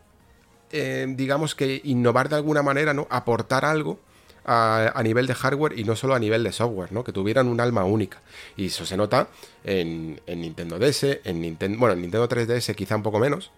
eh, 0.70 1.06
digamos 1.08 1.54
que 1.54 1.80
innovar 1.84 2.28
de 2.28 2.36
alguna 2.36 2.62
manera, 2.62 2.94
¿no? 2.94 3.06
Aportar 3.10 3.64
algo 3.64 3.98
a, 4.44 4.92
a 4.94 5.02
nivel 5.02 5.26
de 5.26 5.34
hardware 5.34 5.78
y 5.78 5.84
no 5.84 5.96
solo 5.96 6.14
a 6.14 6.18
nivel 6.18 6.44
de 6.44 6.52
software, 6.52 6.92
¿no? 6.92 7.04
Que 7.04 7.12
tuvieran 7.12 7.48
un 7.48 7.60
alma 7.60 7.84
única. 7.84 8.20
Y 8.56 8.66
eso 8.66 8.86
se 8.86 8.96
nota 8.96 9.28
en, 9.64 10.20
en 10.26 10.40
Nintendo 10.40 10.78
DS, 10.78 11.20
en 11.24 11.40
Nintendo, 11.40 11.78
bueno, 11.78 11.94
en 11.94 12.02
Nintendo 12.02 12.28
3DS 12.28 12.74
quizá 12.74 12.96
un 12.96 13.02
poco 13.02 13.18
menos. 13.18 13.50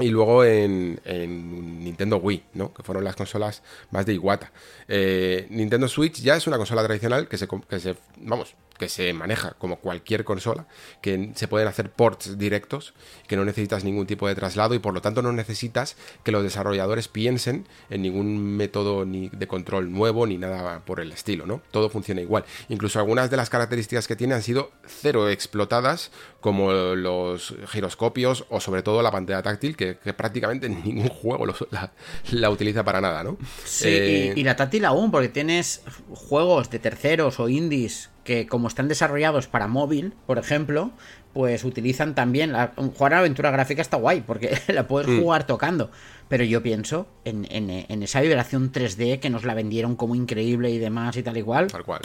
Y 0.00 0.10
luego 0.10 0.44
en, 0.44 1.00
en 1.04 1.82
Nintendo 1.82 2.18
Wii, 2.18 2.44
¿no? 2.54 2.72
Que 2.72 2.84
fueron 2.84 3.02
las 3.02 3.16
consolas 3.16 3.62
más 3.90 4.06
de 4.06 4.14
Iwata. 4.14 4.52
Eh, 4.86 5.48
Nintendo 5.50 5.88
Switch 5.88 6.20
ya 6.22 6.36
es 6.36 6.46
una 6.46 6.56
consola 6.56 6.84
tradicional 6.84 7.26
que 7.26 7.36
se, 7.36 7.48
que 7.68 7.80
se, 7.80 7.96
vamos, 8.18 8.54
que 8.78 8.88
se 8.88 9.12
maneja 9.12 9.54
como 9.58 9.76
cualquier 9.76 10.24
consola, 10.24 10.66
que 11.02 11.32
se 11.34 11.48
pueden 11.48 11.68
hacer 11.68 11.90
ports 11.90 12.38
directos, 12.38 12.94
que 13.26 13.36
no 13.36 13.44
necesitas 13.44 13.84
ningún 13.84 14.06
tipo 14.06 14.28
de 14.28 14.34
traslado 14.34 14.74
y 14.74 14.78
por 14.78 14.94
lo 14.94 15.02
tanto 15.02 15.20
no 15.22 15.32
necesitas 15.32 15.96
que 16.24 16.32
los 16.32 16.42
desarrolladores 16.42 17.08
piensen 17.08 17.66
en 17.90 18.02
ningún 18.02 18.56
método 18.56 19.04
ni 19.04 19.28
de 19.30 19.46
control 19.46 19.92
nuevo 19.92 20.26
ni 20.26 20.38
nada 20.38 20.84
por 20.84 21.00
el 21.00 21.12
estilo, 21.12 21.46
¿no? 21.46 21.60
Todo 21.70 21.90
funciona 21.90 22.20
igual. 22.20 22.44
Incluso 22.68 22.98
algunas 22.98 23.30
de 23.30 23.36
las 23.36 23.50
características 23.50 24.06
que 24.06 24.16
tiene 24.16 24.34
han 24.34 24.42
sido 24.42 24.70
cero 24.86 25.28
explotadas, 25.28 26.10
como 26.40 26.72
los 26.72 27.54
giroscopios 27.68 28.44
o 28.48 28.60
sobre 28.60 28.82
todo 28.82 29.02
la 29.02 29.10
pantalla 29.10 29.42
táctil, 29.42 29.76
que, 29.76 29.98
que 29.98 30.12
prácticamente 30.12 30.68
ningún 30.68 31.08
juego 31.08 31.46
la, 31.70 31.92
la 32.30 32.50
utiliza 32.50 32.84
para 32.84 33.00
nada, 33.00 33.24
¿no? 33.24 33.36
Sí, 33.64 33.88
Eh, 33.88 34.32
y, 34.36 34.40
y 34.40 34.44
la 34.44 34.54
táctil 34.54 34.84
aún, 34.84 35.10
porque 35.10 35.28
tienes 35.28 35.82
juegos 36.10 36.70
de 36.70 36.78
terceros 36.78 37.40
o 37.40 37.48
indies 37.48 38.10
que 38.28 38.46
como 38.46 38.68
están 38.68 38.88
desarrollados 38.88 39.46
para 39.46 39.68
móvil, 39.68 40.12
por 40.26 40.36
ejemplo, 40.36 40.90
pues 41.32 41.64
utilizan 41.64 42.14
también... 42.14 42.52
La, 42.52 42.72
jugar 42.76 43.14
a 43.14 43.20
aventura 43.20 43.50
gráfica 43.50 43.80
está 43.80 43.96
guay, 43.96 44.20
porque 44.20 44.58
la 44.68 44.86
puedes 44.86 45.08
Mm. 45.08 45.20
jugar 45.22 45.46
tocando. 45.46 45.90
Pero 46.28 46.44
yo 46.44 46.62
pienso 46.62 47.06
en, 47.24 47.46
en- 47.50 47.70
en 47.88 48.02
esa 48.02 48.20
vibración 48.20 48.70
3D 48.70 49.18
que 49.18 49.30
nos 49.30 49.44
la 49.44 49.54
vendieron 49.54 49.96
como 49.96 50.14
increíble 50.14 50.68
y 50.70 50.76
demás 50.76 51.16
y 51.16 51.22
tal 51.22 51.38
y 51.38 51.42
cual. 51.42 51.68
Tal 51.68 51.84
cual. 51.84 52.02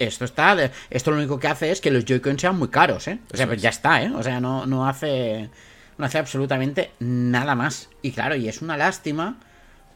Esto 0.00 0.24
está... 0.24 0.56
Esto 0.90 1.12
lo 1.12 1.18
único 1.18 1.38
que 1.38 1.46
hace 1.46 1.70
es 1.70 1.80
que 1.80 1.92
los 1.92 2.04
Joy-Con 2.04 2.36
sean 2.36 2.58
muy 2.58 2.66
caros, 2.68 3.06
¿eh? 3.06 3.20
O 3.32 3.36
sea, 3.36 3.44
Eso 3.44 3.46
pues 3.46 3.58
es. 3.58 3.62
ya 3.62 3.68
está, 3.70 4.02
¿eh? 4.02 4.10
O 4.12 4.24
sea, 4.24 4.40
no, 4.40 4.66
no 4.66 4.88
hace... 4.88 5.50
No 5.98 6.04
hace 6.06 6.18
absolutamente 6.18 6.90
nada 6.98 7.54
más. 7.54 7.90
Y 8.02 8.10
claro, 8.10 8.34
y 8.34 8.48
es 8.48 8.60
una 8.60 8.76
lástima 8.76 9.38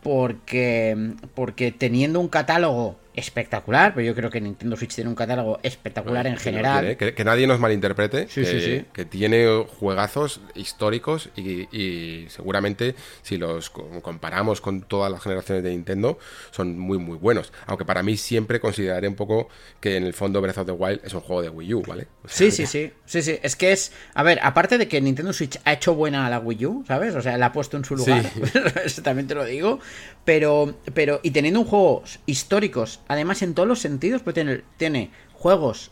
porque, 0.02 1.14
porque 1.34 1.72
teniendo 1.72 2.20
un 2.20 2.28
catálogo 2.28 2.96
espectacular, 3.18 3.94
pero 3.94 4.06
yo 4.06 4.14
creo 4.14 4.30
que 4.30 4.40
Nintendo 4.40 4.76
Switch 4.76 4.94
tiene 4.94 5.10
un 5.10 5.16
catálogo 5.16 5.58
espectacular 5.62 6.26
en 6.26 6.36
general. 6.36 6.96
que, 6.96 7.14
que 7.14 7.24
nadie 7.24 7.46
nos 7.46 7.58
malinterprete, 7.60 8.28
Sí, 8.28 8.42
que, 8.42 8.46
sí, 8.46 8.60
sí. 8.60 8.84
que 8.92 9.04
tiene 9.04 9.64
juegazos 9.78 10.40
históricos 10.54 11.30
y, 11.36 11.62
y 11.76 12.28
seguramente 12.28 12.94
si 13.22 13.36
los 13.36 13.70
co- 13.70 13.88
comparamos 14.02 14.60
con 14.60 14.82
todas 14.82 15.10
las 15.10 15.22
generaciones 15.22 15.64
de 15.64 15.70
Nintendo 15.70 16.18
son 16.50 16.78
muy 16.78 16.98
muy 16.98 17.16
buenos. 17.18 17.52
Aunque 17.66 17.84
para 17.84 18.02
mí 18.02 18.16
siempre 18.16 18.60
consideraré 18.60 19.08
un 19.08 19.16
poco 19.16 19.48
que 19.80 19.96
en 19.96 20.04
el 20.04 20.14
fondo 20.14 20.40
Breath 20.40 20.58
of 20.58 20.66
the 20.66 20.72
Wild 20.72 21.00
es 21.04 21.12
un 21.14 21.20
juego 21.20 21.42
de 21.42 21.48
Wii 21.48 21.74
U, 21.74 21.82
¿vale? 21.86 22.06
O 22.24 22.28
sea, 22.28 22.36
Sí, 22.36 22.50
sí, 22.50 22.66
sí, 22.66 22.92
sí, 23.04 23.22
sí. 23.22 23.38
Es 23.42 23.56
que 23.56 23.72
es, 23.72 23.92
a 24.14 24.22
ver, 24.22 24.38
aparte 24.42 24.78
de 24.78 24.86
que 24.88 25.00
Nintendo 25.00 25.32
Switch 25.32 25.58
ha 25.64 25.72
hecho 25.72 25.94
buena 25.94 26.26
a 26.26 26.30
la 26.30 26.38
Wii 26.38 26.66
U, 26.66 26.84
¿sabes? 26.86 27.14
O 27.14 27.22
sea, 27.22 27.36
la 27.36 27.46
ha 27.46 27.52
puesto 27.52 27.76
en 27.76 27.84
su 27.84 27.96
lugar, 27.96 28.24
eso 28.84 29.02
también 29.02 29.26
te 29.26 29.34
lo 29.34 29.44
digo. 29.44 29.80
Pero, 30.24 30.74
pero, 30.92 31.20
y 31.22 31.30
teniendo 31.30 31.60
un 31.60 31.66
juegos 31.66 32.20
históricos, 32.26 33.00
además 33.08 33.42
en 33.42 33.54
todos 33.54 33.68
los 33.68 33.80
sentidos, 33.80 34.22
pues 34.22 34.34
tiene, 34.34 34.62
tiene 34.76 35.10
juegos 35.32 35.90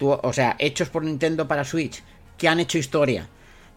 o 0.00 0.32
sea, 0.32 0.56
hechos 0.58 0.88
por 0.88 1.04
Nintendo 1.04 1.46
para 1.46 1.64
Switch 1.64 2.02
que 2.36 2.48
han 2.48 2.60
hecho 2.60 2.78
historia 2.78 3.28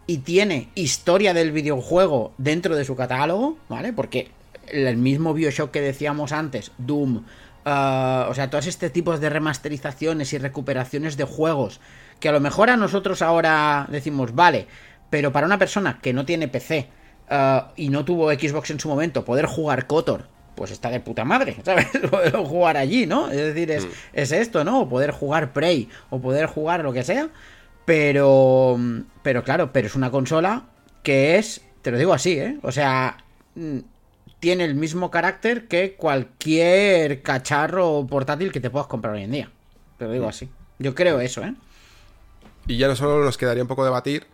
y 0.06 0.18
tiene 0.18 0.68
historia 0.74 1.32
del 1.32 1.52
videojuego 1.52 2.32
dentro 2.38 2.76
de 2.76 2.84
su 2.84 2.96
catálogo, 2.96 3.56
¿vale? 3.68 3.92
Porque 3.92 4.30
el 4.66 4.96
mismo 4.96 5.32
Bioshock 5.32 5.70
que 5.70 5.80
decíamos 5.80 6.32
antes, 6.32 6.72
Doom, 6.78 7.24
ah, 7.64 8.26
o 8.28 8.34
sea, 8.34 8.50
todos 8.50 8.66
este 8.66 8.90
tipos 8.90 9.20
de 9.20 9.30
remasterizaciones 9.30 10.32
y 10.32 10.38
recuperaciones 10.38 11.16
de 11.16 11.24
juegos 11.24 11.80
que 12.18 12.28
a 12.28 12.32
lo 12.32 12.40
mejor 12.40 12.70
a 12.70 12.76
nosotros 12.76 13.22
ahora 13.22 13.86
decimos, 13.90 14.34
vale, 14.34 14.66
pero 15.10 15.32
para 15.32 15.46
una 15.46 15.58
persona 15.58 16.00
que 16.00 16.12
no 16.12 16.24
tiene 16.24 16.48
PC 16.48 16.88
ah, 17.30 17.72
y 17.76 17.90
no 17.90 18.04
tuvo 18.04 18.32
Xbox 18.32 18.70
en 18.70 18.80
su 18.80 18.88
momento, 18.88 19.24
poder 19.24 19.46
jugar 19.46 19.86
Kotor 19.86 20.26
pues 20.54 20.70
está 20.70 20.90
de 20.90 21.00
puta 21.00 21.24
madre, 21.24 21.56
¿sabes? 21.64 21.86
Poder 22.10 22.36
jugar 22.36 22.76
allí, 22.76 23.06
¿no? 23.06 23.30
Es 23.30 23.36
decir, 23.36 23.70
es, 23.70 23.86
es 24.12 24.32
esto, 24.32 24.64
¿no? 24.64 24.82
O 24.82 24.88
poder 24.88 25.10
jugar 25.10 25.52
Prey, 25.52 25.88
o 26.10 26.20
poder 26.20 26.46
jugar 26.46 26.82
lo 26.82 26.92
que 26.92 27.02
sea. 27.02 27.28
Pero, 27.84 28.78
pero 29.22 29.42
claro, 29.42 29.72
pero 29.72 29.88
es 29.88 29.94
una 29.94 30.10
consola 30.10 30.64
que 31.02 31.38
es, 31.38 31.62
te 31.82 31.90
lo 31.90 31.98
digo 31.98 32.14
así, 32.14 32.38
¿eh? 32.38 32.58
O 32.62 32.70
sea, 32.70 33.24
mm, 33.56 33.78
tiene 34.38 34.64
el 34.64 34.74
mismo 34.74 35.10
carácter 35.10 35.66
que 35.66 35.94
cualquier 35.94 37.22
cacharro 37.22 38.06
portátil 38.08 38.52
que 38.52 38.60
te 38.60 38.70
puedas 38.70 38.86
comprar 38.86 39.14
hoy 39.14 39.22
en 39.22 39.32
día. 39.32 39.50
Te 39.98 40.04
lo 40.04 40.12
digo 40.12 40.28
así. 40.28 40.48
Yo 40.78 40.94
creo 40.94 41.20
eso, 41.20 41.42
¿eh? 41.42 41.54
Y 42.66 42.76
ya 42.76 42.86
no 42.86 42.96
solo 42.96 43.24
nos 43.24 43.36
quedaría 43.36 43.62
un 43.62 43.68
poco 43.68 43.84
debatir 43.84 44.26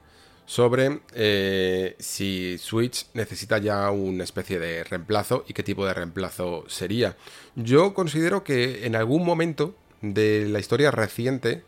sobre 0.49 1.01
eh, 1.14 1.94
si 1.99 2.57
Switch 2.57 3.05
necesita 3.12 3.59
ya 3.59 3.90
una 3.90 4.24
especie 4.24 4.59
de 4.59 4.82
reemplazo 4.82 5.44
y 5.46 5.53
qué 5.53 5.62
tipo 5.62 5.84
de 5.84 5.92
reemplazo 5.92 6.64
sería. 6.68 7.18
Yo 7.55 7.92
considero 7.92 8.44
que 8.44 8.86
en 8.86 8.96
algún 8.96 9.26
momento 9.26 9.74
de 10.01 10.46
la 10.49 10.59
historia 10.59 10.90
reciente 10.90 11.64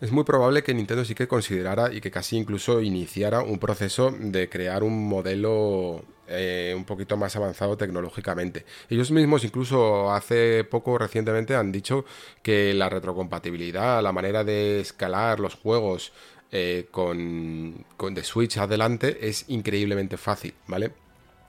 es 0.00 0.12
muy 0.12 0.22
probable 0.22 0.62
que 0.62 0.72
Nintendo 0.72 1.04
sí 1.04 1.16
que 1.16 1.26
considerara 1.26 1.92
y 1.92 2.00
que 2.00 2.12
casi 2.12 2.36
incluso 2.36 2.80
iniciara 2.80 3.42
un 3.42 3.58
proceso 3.58 4.14
de 4.16 4.48
crear 4.48 4.84
un 4.84 5.08
modelo 5.08 6.04
eh, 6.28 6.72
un 6.76 6.84
poquito 6.84 7.16
más 7.16 7.34
avanzado 7.34 7.76
tecnológicamente. 7.76 8.64
Ellos 8.88 9.10
mismos 9.10 9.42
incluso 9.42 10.12
hace 10.12 10.62
poco 10.62 10.96
recientemente 10.98 11.56
han 11.56 11.72
dicho 11.72 12.04
que 12.44 12.74
la 12.74 12.88
retrocompatibilidad, 12.88 14.00
la 14.00 14.12
manera 14.12 14.44
de 14.44 14.78
escalar 14.78 15.40
los 15.40 15.56
juegos 15.56 16.12
eh, 16.52 16.88
con, 16.90 17.84
con 17.96 18.14
de 18.14 18.24
Switch 18.24 18.58
adelante 18.58 19.28
es 19.28 19.44
increíblemente 19.48 20.16
fácil, 20.16 20.54
¿vale? 20.66 20.92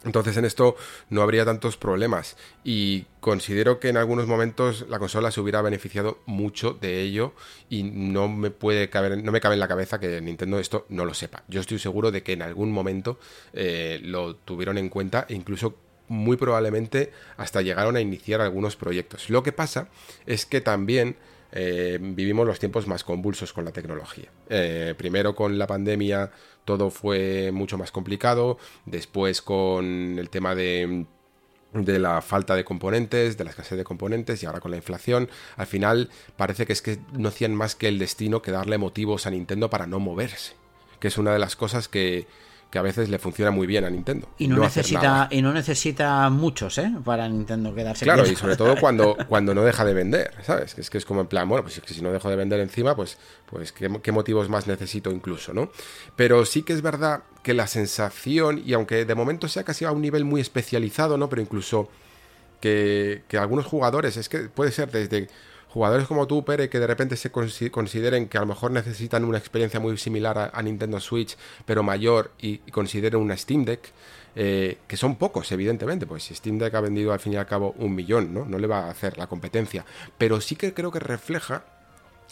Entonces 0.03 0.35
en 0.37 0.45
esto 0.45 0.75
no 1.09 1.21
habría 1.21 1.45
tantos 1.45 1.77
problemas 1.77 2.35
y 2.63 3.05
considero 3.19 3.79
que 3.79 3.89
en 3.89 3.97
algunos 3.97 4.25
momentos 4.25 4.85
la 4.89 4.97
consola 4.97 5.29
se 5.29 5.39
hubiera 5.41 5.61
beneficiado 5.61 6.19
mucho 6.25 6.73
de 6.73 7.01
ello 7.01 7.33
y 7.69 7.83
no 7.83 8.27
me 8.27 8.49
puede 8.49 8.89
caber, 8.89 9.23
no 9.23 9.31
me 9.31 9.41
cabe 9.41 9.53
en 9.53 9.59
la 9.59 9.67
cabeza 9.67 9.99
que 9.99 10.19
Nintendo 10.19 10.57
esto 10.57 10.87
no 10.89 11.05
lo 11.05 11.13
sepa. 11.13 11.43
Yo 11.47 11.61
estoy 11.61 11.77
seguro 11.77 12.11
de 12.11 12.23
que 12.23 12.33
en 12.33 12.41
algún 12.41 12.71
momento 12.71 13.19
eh, 13.53 13.99
lo 14.03 14.35
tuvieron 14.35 14.79
en 14.79 14.89
cuenta 14.89 15.27
e 15.29 15.35
incluso 15.35 15.75
muy 16.07 16.35
probablemente 16.35 17.11
hasta 17.37 17.61
llegaron 17.61 17.95
a 17.95 18.01
iniciar 18.01 18.41
algunos 18.41 18.75
proyectos. 18.75 19.29
Lo 19.29 19.43
que 19.43 19.51
pasa 19.51 19.87
es 20.25 20.47
que 20.47 20.61
también 20.61 21.15
eh, 21.51 21.97
vivimos 22.01 22.47
los 22.47 22.59
tiempos 22.59 22.87
más 22.87 23.03
convulsos 23.03 23.53
con 23.53 23.65
la 23.65 23.71
tecnología. 23.71 24.29
Eh, 24.49 24.95
primero 24.97 25.35
con 25.35 25.57
la 25.57 25.67
pandemia 25.67 26.31
todo 26.65 26.89
fue 26.89 27.51
mucho 27.51 27.77
más 27.77 27.91
complicado, 27.91 28.57
después 28.85 29.41
con 29.41 30.17
el 30.17 30.29
tema 30.29 30.55
de 30.55 31.05
de 31.73 31.99
la 31.99 32.21
falta 32.21 32.55
de 32.55 32.65
componentes, 32.65 33.37
de 33.37 33.43
la 33.45 33.51
escasez 33.51 33.77
de 33.77 33.83
componentes 33.83 34.43
y 34.43 34.45
ahora 34.45 34.59
con 34.59 34.71
la 34.71 34.77
inflación, 34.77 35.29
al 35.55 35.67
final 35.67 36.09
parece 36.35 36.65
que 36.65 36.73
es 36.73 36.81
que 36.81 36.99
no 37.13 37.29
hacían 37.29 37.55
más 37.55 37.75
que 37.75 37.87
el 37.87 37.97
destino 37.97 38.41
que 38.41 38.51
darle 38.51 38.77
motivos 38.77 39.25
a 39.25 39.31
Nintendo 39.31 39.69
para 39.69 39.87
no 39.87 39.99
moverse, 39.99 40.53
que 40.99 41.07
es 41.07 41.17
una 41.17 41.31
de 41.31 41.39
las 41.39 41.55
cosas 41.55 41.87
que, 41.87 42.27
que 42.71 42.79
a 42.79 42.81
veces 42.81 43.09
le 43.09 43.19
funciona 43.19 43.51
muy 43.51 43.67
bien 43.67 43.83
a 43.83 43.89
Nintendo. 43.89 44.29
Y 44.37 44.47
no, 44.47 44.57
necesita 44.57 45.27
y 45.29 45.41
no 45.41 45.51
necesita 45.51 46.29
muchos, 46.29 46.77
¿eh? 46.77 46.89
Para 47.03 47.27
Nintendo 47.27 47.75
quedarse 47.75 48.05
Claro, 48.05 48.25
y 48.25 48.35
sobre 48.35 48.55
todo 48.55 48.75
cuando, 48.79 49.17
cuando 49.27 49.53
no 49.53 49.61
deja 49.63 49.83
de 49.83 49.93
vender, 49.93 50.33
¿sabes? 50.41 50.77
Es 50.77 50.89
que 50.89 50.97
es 50.97 51.05
como 51.05 51.19
en 51.19 51.27
plan, 51.27 51.49
bueno, 51.49 51.63
pues 51.63 51.77
es 51.77 51.83
que 51.83 51.93
si 51.93 52.01
no 52.01 52.13
dejo 52.13 52.29
de 52.29 52.37
vender 52.37 52.61
encima, 52.61 52.95
pues, 52.95 53.17
pues 53.45 53.73
¿qué, 53.73 53.99
qué 54.01 54.11
motivos 54.13 54.47
más 54.47 54.67
necesito 54.67 55.11
incluso, 55.11 55.53
¿no? 55.53 55.69
Pero 56.15 56.45
sí 56.45 56.63
que 56.63 56.71
es 56.71 56.81
verdad 56.81 57.23
que 57.43 57.53
la 57.53 57.67
sensación, 57.67 58.63
y 58.65 58.71
aunque 58.71 59.03
de 59.03 59.15
momento 59.15 59.49
sea 59.49 59.65
casi 59.65 59.83
a 59.83 59.91
un 59.91 60.01
nivel 60.01 60.23
muy 60.23 60.39
especializado, 60.39 61.17
¿no? 61.17 61.27
Pero 61.27 61.41
incluso 61.41 61.89
que, 62.61 63.23
que 63.27 63.37
algunos 63.37 63.65
jugadores, 63.65 64.15
es 64.15 64.29
que 64.29 64.39
puede 64.43 64.71
ser 64.71 64.89
desde 64.91 65.27
jugadores 65.73 66.05
como 66.05 66.27
tú, 66.27 66.43
Pere, 66.43 66.69
que 66.69 66.79
de 66.79 66.87
repente 66.87 67.15
se 67.15 67.31
consideren 67.31 68.27
que 68.27 68.37
a 68.37 68.41
lo 68.41 68.47
mejor 68.47 68.71
necesitan 68.71 69.23
una 69.23 69.37
experiencia 69.37 69.79
muy 69.79 69.97
similar 69.97 70.51
a, 70.53 70.61
Nintendo 70.61 70.99
Switch, 70.99 71.37
pero 71.65 71.81
mayor, 71.81 72.31
y, 72.39 72.57
consideren 72.71 73.21
una 73.21 73.37
Steam 73.37 73.63
Deck, 73.63 73.91
eh, 74.35 74.79
que 74.87 74.97
son 74.97 75.15
pocos, 75.15 75.49
evidentemente, 75.51 76.05
pues 76.05 76.25
Steam 76.25 76.57
Deck 76.57 76.75
ha 76.75 76.81
vendido 76.81 77.13
al 77.13 77.19
fin 77.19 77.33
y 77.33 77.35
al 77.37 77.45
cabo 77.45 77.73
un 77.77 77.95
millón, 77.95 78.33
¿no? 78.33 78.45
No 78.45 78.57
le 78.57 78.67
va 78.67 78.87
a 78.87 78.91
hacer 78.91 79.17
la 79.17 79.27
competencia, 79.27 79.85
pero 80.17 80.41
sí 80.41 80.57
que 80.57 80.73
creo 80.73 80.91
que 80.91 80.99
refleja 80.99 81.63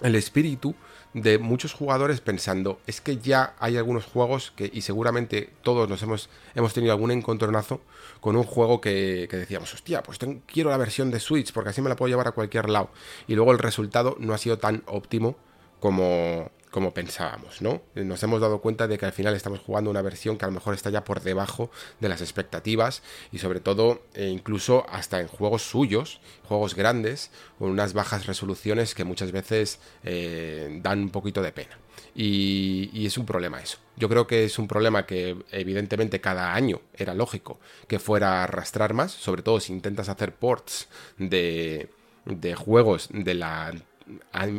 el 0.01 0.15
espíritu 0.15 0.75
de 1.13 1.39
muchos 1.39 1.73
jugadores 1.73 2.21
pensando, 2.21 2.79
es 2.85 3.01
que 3.01 3.17
ya 3.17 3.55
hay 3.59 3.77
algunos 3.77 4.05
juegos 4.05 4.51
que, 4.55 4.69
y 4.71 4.81
seguramente 4.81 5.49
todos 5.63 5.89
nos 5.89 6.01
hemos, 6.03 6.29
hemos 6.53 6.73
tenido 6.73 6.93
algún 6.93 7.11
encontronazo 7.11 7.81
con 8.19 8.35
un 8.35 8.43
juego 8.43 8.79
que, 8.79 9.27
decíamos, 9.31 9.73
hostia, 9.73 10.03
pues 10.03 10.19
quiero 10.45 10.69
la 10.69 10.77
versión 10.77 11.09
de 11.09 11.19
Switch 11.19 11.51
porque 11.51 11.71
así 11.71 11.81
me 11.81 11.89
la 11.89 11.95
puedo 11.95 12.09
llevar 12.09 12.27
a 12.27 12.31
cualquier 12.31 12.69
lado. 12.69 12.91
Y 13.27 13.35
luego 13.35 13.51
el 13.51 13.59
resultado 13.59 14.15
no 14.19 14.33
ha 14.33 14.37
sido 14.37 14.59
tan 14.59 14.83
óptimo 14.85 15.35
como, 15.79 16.51
como 16.71 16.93
pensábamos, 16.93 17.61
¿no? 17.61 17.81
Nos 17.95 18.21
hemos 18.23 18.41
dado 18.41 18.61
cuenta 18.61 18.87
de 18.87 18.97
que 18.97 19.05
al 19.05 19.11
final 19.11 19.35
estamos 19.35 19.59
jugando 19.59 19.89
una 19.89 20.01
versión 20.01 20.37
que 20.37 20.45
a 20.45 20.47
lo 20.47 20.53
mejor 20.53 20.75
está 20.75 20.89
ya 20.89 21.03
por 21.03 21.21
debajo 21.21 21.71
de 21.99 22.09
las 22.09 22.21
expectativas 22.21 23.01
y 23.31 23.39
sobre 23.39 23.59
todo 23.59 24.03
eh, 24.13 24.27
incluso 24.27 24.85
hasta 24.89 25.19
en 25.19 25.27
juegos 25.27 25.63
suyos, 25.63 26.21
juegos 26.47 26.75
grandes, 26.75 27.31
con 27.57 27.71
unas 27.71 27.93
bajas 27.93 28.27
resoluciones 28.27 28.93
que 28.93 29.03
muchas 29.03 29.31
veces 29.31 29.79
eh, 30.03 30.79
dan 30.83 30.99
un 30.99 31.09
poquito 31.09 31.41
de 31.41 31.51
pena. 31.51 31.77
Y, 32.15 32.89
y, 32.93 33.05
es 33.05 33.17
un 33.17 33.25
problema 33.25 33.61
eso. 33.61 33.77
Yo 33.95 34.09
creo 34.09 34.25
que 34.25 34.45
es 34.45 34.57
un 34.57 34.67
problema 34.67 35.05
que 35.05 35.37
evidentemente 35.51 36.21
cada 36.21 36.53
año 36.53 36.81
era 36.93 37.13
lógico 37.13 37.59
que 37.87 37.99
fuera 37.99 38.39
a 38.39 38.43
arrastrar 38.43 38.93
más, 38.93 39.11
sobre 39.11 39.41
todo 39.41 39.59
si 39.59 39.73
intentas 39.73 40.09
hacer 40.09 40.33
ports 40.33 40.87
de, 41.17 41.89
de 42.25 42.55
juegos 42.55 43.09
de 43.11 43.33
la 43.33 43.73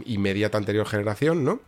inmediata 0.05 0.59
anterior 0.59 0.87
generación, 0.87 1.45
¿no? 1.45 1.61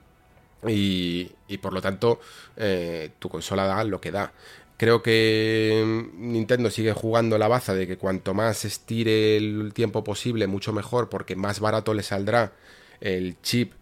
Y, 0.66 1.30
por 1.60 1.72
lo 1.72 1.82
tanto, 1.82 2.20
eh, 2.56 3.10
tu 3.18 3.28
consola 3.28 3.66
da 3.66 3.82
lo 3.84 4.00
que 4.00 4.12
da. 4.12 4.32
Creo 4.76 5.02
que 5.02 6.10
Nintendo 6.14 6.70
sigue 6.70 6.92
jugando 6.92 7.38
la 7.38 7.48
baza 7.48 7.74
de 7.74 7.86
que 7.86 7.98
cuanto 7.98 8.34
más 8.34 8.64
estire 8.64 9.36
el 9.36 9.72
tiempo 9.74 10.02
posible, 10.02 10.46
mucho 10.46 10.72
mejor, 10.72 11.08
porque 11.08 11.36
más 11.36 11.60
barato 11.60 11.94
le 11.94 12.02
saldrá 12.02 12.52
el 13.00 13.40
chip 13.42 13.72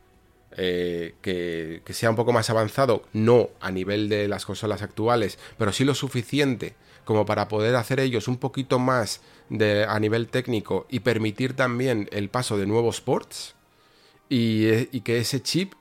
eh, 0.56 1.14
que, 1.22 1.82
sea 1.92 2.10
un 2.10 2.16
poco 2.16 2.32
más 2.32 2.50
avanzado, 2.50 3.04
no 3.12 3.50
a 3.60 3.70
nivel 3.70 4.08
de 4.08 4.26
las 4.26 4.44
consolas 4.44 4.82
actuales, 4.82 5.38
pero 5.56 5.72
sí 5.72 5.84
lo 5.84 5.94
suficiente 5.94 6.74
como 7.04 7.24
para 7.24 7.48
poder 7.48 7.76
hacer 7.76 8.00
ellos 8.00 8.28
un 8.28 8.36
poquito 8.36 8.78
más 8.78 9.20
de, 9.48 9.84
a 9.84 9.98
nivel 10.00 10.28
técnico 10.28 10.86
y 10.90 11.00
permitir 11.00 11.54
también 11.54 12.08
el 12.12 12.28
paso 12.28 12.58
de 12.58 12.66
nuevos 12.66 13.00
ports 13.00 13.54
y, 14.28 14.96
y 14.96 15.00
que 15.00 15.18
ese 15.18 15.40
chip 15.40 15.74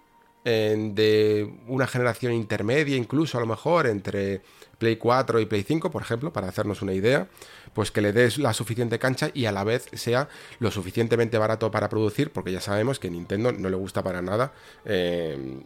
de 0.44 1.54
una 1.68 1.86
generación 1.86 2.34
intermedia, 2.34 2.96
incluso 2.96 3.38
a 3.38 3.42
lo 3.42 3.48
mejor 3.48 3.88
entre 3.88 4.42
Play 4.78 4.96
4 4.96 5.40
y 5.42 5.46
Play 5.46 5.64
5, 5.64 5.92
por 5.92 6.02
ejemplo, 6.02 6.34
para 6.34 6.48
hacernos 6.48 6.82
una 6.82 6.94
idea, 6.94 7.28
pues 7.74 7.92
que 7.92 8.02
le 8.02 8.14
des 8.14 8.38
la 8.38 8.54
suficiente 8.54 8.98
cancha 8.98 9.30
y 9.34 9.46
a 9.46 9.52
la 9.52 9.64
vez 9.64 9.90
sea 9.94 10.30
lo 10.60 10.72
suficientemente 10.72 11.38
barato 11.38 11.70
para 11.70 11.90
producir, 11.90 12.32
porque 12.32 12.52
ya 12.52 12.62
sabemos 12.62 13.00
que 13.00 13.12
Nintendo 13.12 13.52
no 13.52 13.70
le 13.70 13.76
gusta 13.76 14.02
para 14.02 14.22
nada 14.22 14.54
eh, 14.86 15.62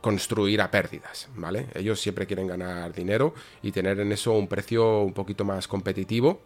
construir 0.00 0.60
a 0.60 0.70
pérdidas, 0.70 1.28
¿vale? 1.34 1.66
Ellos 1.74 2.00
siempre 2.00 2.26
quieren 2.26 2.46
ganar 2.46 2.92
dinero 2.92 3.34
y 3.62 3.72
tener 3.72 3.98
en 4.00 4.12
eso 4.12 4.32
un 4.32 4.46
precio 4.46 5.00
un 5.00 5.14
poquito 5.14 5.44
más 5.44 5.66
competitivo 5.66 6.40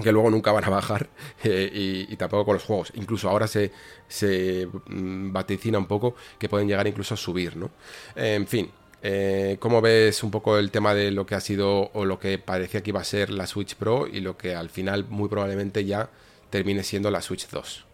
que 0.00 0.12
luego 0.12 0.30
nunca 0.30 0.52
van 0.52 0.64
a 0.64 0.70
bajar 0.70 1.08
eh, 1.44 2.06
y, 2.08 2.16
tampoco 2.16 2.46
con 2.46 2.54
los 2.54 2.64
juegos. 2.64 2.92
Incluso 2.94 3.28
ahora 3.28 3.46
se, 3.46 3.72
se 4.08 4.66
mm, 4.86 5.32
vaticina 5.32 5.78
un 5.78 5.86
poco 5.86 6.14
que 6.38 6.48
pueden 6.48 6.68
llegar 6.68 6.86
incluso 6.86 7.14
a 7.14 7.16
subir, 7.16 7.56
¿no? 7.56 7.70
en 8.14 8.46
fin, 8.46 8.70
eh, 9.04 9.56
¿cómo 9.58 9.80
ves 9.80 10.22
un 10.22 10.30
poco 10.30 10.58
el 10.58 10.70
tema 10.70 10.94
de 10.94 11.10
lo 11.10 11.26
que 11.26 11.34
ha 11.34 11.40
sido 11.40 11.90
o 11.92 12.04
lo 12.04 12.20
que 12.20 12.38
parecía 12.38 12.82
que 12.82 12.90
iba 12.90 13.00
a 13.00 13.04
ser 13.04 13.30
la 13.30 13.48
Switch 13.48 13.74
Pro 13.74 14.06
y 14.06 14.20
lo 14.20 14.36
que 14.36 14.54
al 14.54 14.70
final 14.70 15.06
muy 15.08 15.28
probablemente 15.28 15.84
ya 15.84 16.08
termine 16.50 16.84
siendo 16.84 17.10
la 17.10 17.20
Switch 17.20 17.48
2? 17.48 17.84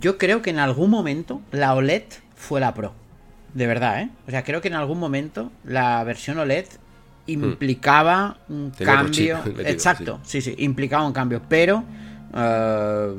Yo 0.00 0.18
creo 0.18 0.42
que 0.42 0.50
en 0.50 0.58
algún 0.58 0.90
momento 0.90 1.40
la 1.50 1.74
OLED 1.74 2.04
fue 2.36 2.60
la 2.60 2.74
Pro. 2.74 2.92
De 3.54 3.66
verdad, 3.66 4.02
¿eh? 4.02 4.10
O 4.26 4.30
sea, 4.30 4.44
creo 4.44 4.60
que 4.60 4.68
en 4.68 4.74
algún 4.74 4.98
momento 4.98 5.50
la 5.64 6.02
versión 6.04 6.38
OLED 6.38 6.66
implicaba 7.26 8.38
un 8.48 8.70
cambio. 8.70 9.40
Exacto, 9.58 10.20
sí. 10.24 10.40
sí. 10.40 10.54
implicaba 10.58 11.06
un 11.06 11.12
cambio, 11.12 11.42
pero 11.48 11.84
eh, 12.34 13.14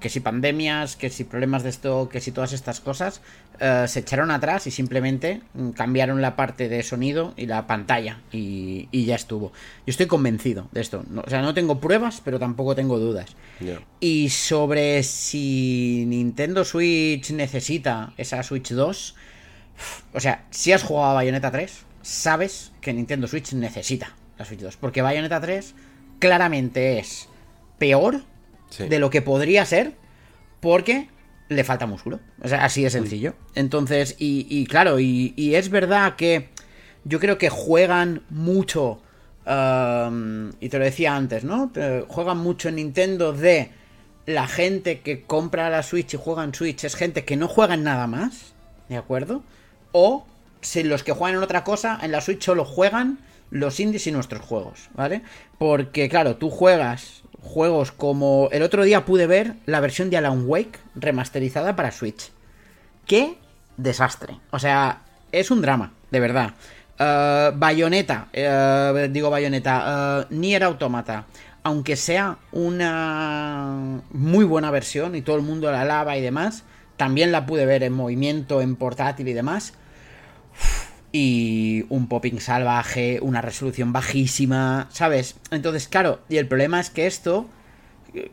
que 0.00 0.08
si 0.08 0.20
pandemias, 0.20 0.96
que 0.96 1.10
si 1.10 1.24
problemas 1.24 1.62
de 1.62 1.68
esto, 1.68 2.08
que 2.08 2.20
si 2.20 2.32
todas 2.32 2.52
estas 2.52 2.80
cosas 2.80 3.20
eh, 3.60 3.84
se 3.86 4.00
echaron 4.00 4.30
atrás 4.30 4.66
y 4.66 4.70
simplemente 4.70 5.42
cambiaron 5.74 6.22
la 6.22 6.36
parte 6.36 6.68
de 6.68 6.82
sonido 6.82 7.34
y 7.36 7.46
la 7.46 7.66
pantalla 7.66 8.20
y, 8.32 8.88
ya 9.04 9.14
estuvo. 9.14 9.52
Yo 9.86 9.90
estoy 9.90 10.06
convencido 10.06 10.68
de 10.72 10.80
esto. 10.80 11.04
o 11.14 11.28
sea, 11.28 11.42
no 11.42 11.54
tengo 11.54 11.78
pruebas, 11.78 12.22
pero 12.24 12.38
tampoco 12.38 12.74
tengo 12.74 12.98
dudas. 12.98 13.36
Y 14.00 14.30
sobre 14.30 15.02
si 15.02 16.04
Nintendo 16.06 16.64
Switch 16.64 17.30
necesita 17.32 18.14
esa 18.16 18.42
Switch 18.42 18.72
2, 18.72 19.14
o 20.14 20.20
sea, 20.20 20.46
si 20.50 20.72
has 20.72 20.82
jugado 20.82 21.10
a 21.10 21.14
Bayonetta 21.14 21.50
3, 21.50 21.84
sabes 22.02 22.72
que 22.80 22.92
Nintendo 22.92 23.26
Switch 23.26 23.52
necesita 23.52 24.14
la 24.38 24.44
Switch 24.44 24.60
2. 24.60 24.76
Porque 24.76 25.02
Bayonetta 25.02 25.40
3 25.40 25.74
claramente 26.18 26.98
es 26.98 27.28
peor 27.78 28.22
Sí. 28.70 28.86
de 28.86 29.00
lo 29.00 29.10
que 29.10 29.20
podría 29.20 29.64
ser 29.64 29.94
porque 30.60 31.08
le 31.48 31.64
falta 31.64 31.86
músculo. 31.86 32.20
O 32.40 32.46
sea, 32.46 32.64
así 32.64 32.84
de 32.84 32.90
sencillo. 32.90 33.34
Entonces, 33.56 34.14
y, 34.18 34.46
y 34.48 34.66
claro, 34.66 35.00
y, 35.00 35.34
y 35.36 35.56
es 35.56 35.70
verdad 35.70 36.14
que 36.14 36.50
yo 37.04 37.18
creo 37.18 37.36
que 37.36 37.48
juegan 37.48 38.22
mucho, 38.30 39.02
um, 39.46 40.50
y 40.60 40.68
te 40.68 40.78
lo 40.78 40.84
decía 40.84 41.16
antes, 41.16 41.42
¿no? 41.42 41.72
Juegan 42.06 42.38
mucho 42.38 42.68
en 42.68 42.76
Nintendo 42.76 43.32
de 43.32 43.70
la 44.26 44.46
gente 44.46 45.00
que 45.00 45.22
compra 45.22 45.68
la 45.70 45.82
Switch 45.82 46.14
y 46.14 46.16
juega 46.16 46.44
en 46.44 46.54
Switch 46.54 46.84
es 46.84 46.94
gente 46.94 47.24
que 47.24 47.36
no 47.36 47.48
juega 47.48 47.74
en 47.74 47.82
nada 47.82 48.06
más, 48.06 48.52
¿de 48.88 48.96
acuerdo? 48.96 49.42
O 49.90 50.26
si 50.60 50.82
los 50.82 51.02
que 51.02 51.12
juegan 51.12 51.38
en 51.38 51.42
otra 51.42 51.64
cosa, 51.64 51.98
en 52.02 52.12
la 52.12 52.20
Switch 52.20 52.42
solo 52.42 52.64
juegan 52.64 53.18
los 53.50 53.80
indies 53.80 54.06
y 54.06 54.12
nuestros 54.12 54.42
juegos, 54.42 54.90
¿vale? 54.94 55.22
Porque 55.58 56.08
claro, 56.08 56.36
tú 56.36 56.50
juegas 56.50 57.22
juegos 57.42 57.92
como 57.92 58.48
el 58.52 58.62
otro 58.62 58.84
día 58.84 59.04
pude 59.04 59.26
ver 59.26 59.54
la 59.66 59.80
versión 59.80 60.10
de 60.10 60.16
Alan 60.16 60.44
Wake 60.46 60.78
remasterizada 60.94 61.74
para 61.76 61.90
Switch. 61.90 62.30
¡Qué 63.06 63.38
desastre! 63.76 64.38
O 64.50 64.58
sea, 64.58 65.02
es 65.32 65.50
un 65.50 65.62
drama, 65.62 65.92
de 66.10 66.20
verdad. 66.20 66.50
Uh, 66.98 67.58
Bayonetta, 67.58 68.28
uh, 68.34 69.10
digo 69.10 69.30
Bayonetta, 69.30 70.26
uh, 70.30 70.34
Nier 70.34 70.62
Automata, 70.64 71.24
aunque 71.62 71.96
sea 71.96 72.38
una 72.52 74.02
muy 74.10 74.44
buena 74.44 74.70
versión 74.70 75.14
y 75.14 75.22
todo 75.22 75.36
el 75.36 75.42
mundo 75.42 75.70
la 75.72 75.80
alaba 75.80 76.16
y 76.18 76.20
demás, 76.20 76.64
también 76.98 77.32
la 77.32 77.46
pude 77.46 77.64
ver 77.64 77.82
en 77.82 77.94
movimiento, 77.94 78.60
en 78.60 78.76
portátil 78.76 79.28
y 79.28 79.32
demás. 79.32 79.72
Y 81.12 81.86
un 81.88 82.06
popping 82.06 82.40
salvaje, 82.40 83.18
una 83.20 83.40
resolución 83.42 83.92
bajísima, 83.92 84.88
¿sabes? 84.90 85.36
Entonces, 85.50 85.88
claro, 85.88 86.20
y 86.28 86.36
el 86.36 86.46
problema 86.46 86.78
es 86.78 86.90
que 86.90 87.06
esto, 87.06 87.48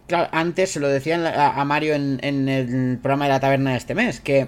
claro, 0.05 0.29
antes 0.31 0.71
se 0.71 0.79
lo 0.79 0.87
decían 0.87 1.25
a 1.25 1.63
Mario 1.65 1.95
en, 1.95 2.49
el 2.49 2.99
programa 2.99 3.25
de 3.25 3.31
la 3.31 3.39
taberna 3.39 3.71
de 3.71 3.77
este 3.77 3.95
mes, 3.95 4.19
que 4.19 4.47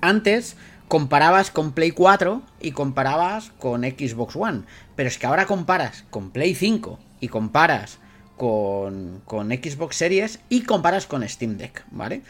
antes 0.00 0.56
comparabas 0.88 1.50
con 1.50 1.72
Play 1.72 1.90
4 1.90 2.42
y 2.60 2.72
comparabas 2.72 3.50
con 3.58 3.82
Xbox 3.82 4.36
One. 4.36 4.62
Pero 4.96 5.08
es 5.08 5.18
que 5.18 5.26
ahora 5.26 5.46
comparas 5.46 6.04
con 6.10 6.30
Play 6.30 6.54
5 6.54 6.98
y 7.20 7.28
comparas 7.28 7.98
con, 8.36 9.22
con 9.24 9.48
Xbox 9.50 9.96
Series 9.96 10.40
y 10.48 10.62
comparas 10.62 11.06
con 11.06 11.28
Steam 11.28 11.56
Deck, 11.56 11.84
¿vale? 11.90 12.22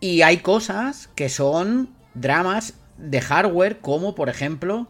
Y 0.00 0.22
hay 0.22 0.38
cosas 0.38 1.08
que 1.14 1.28
son 1.28 1.90
dramas 2.14 2.74
de 2.98 3.20
hardware 3.20 3.78
como 3.78 4.14
por 4.14 4.28
ejemplo 4.28 4.88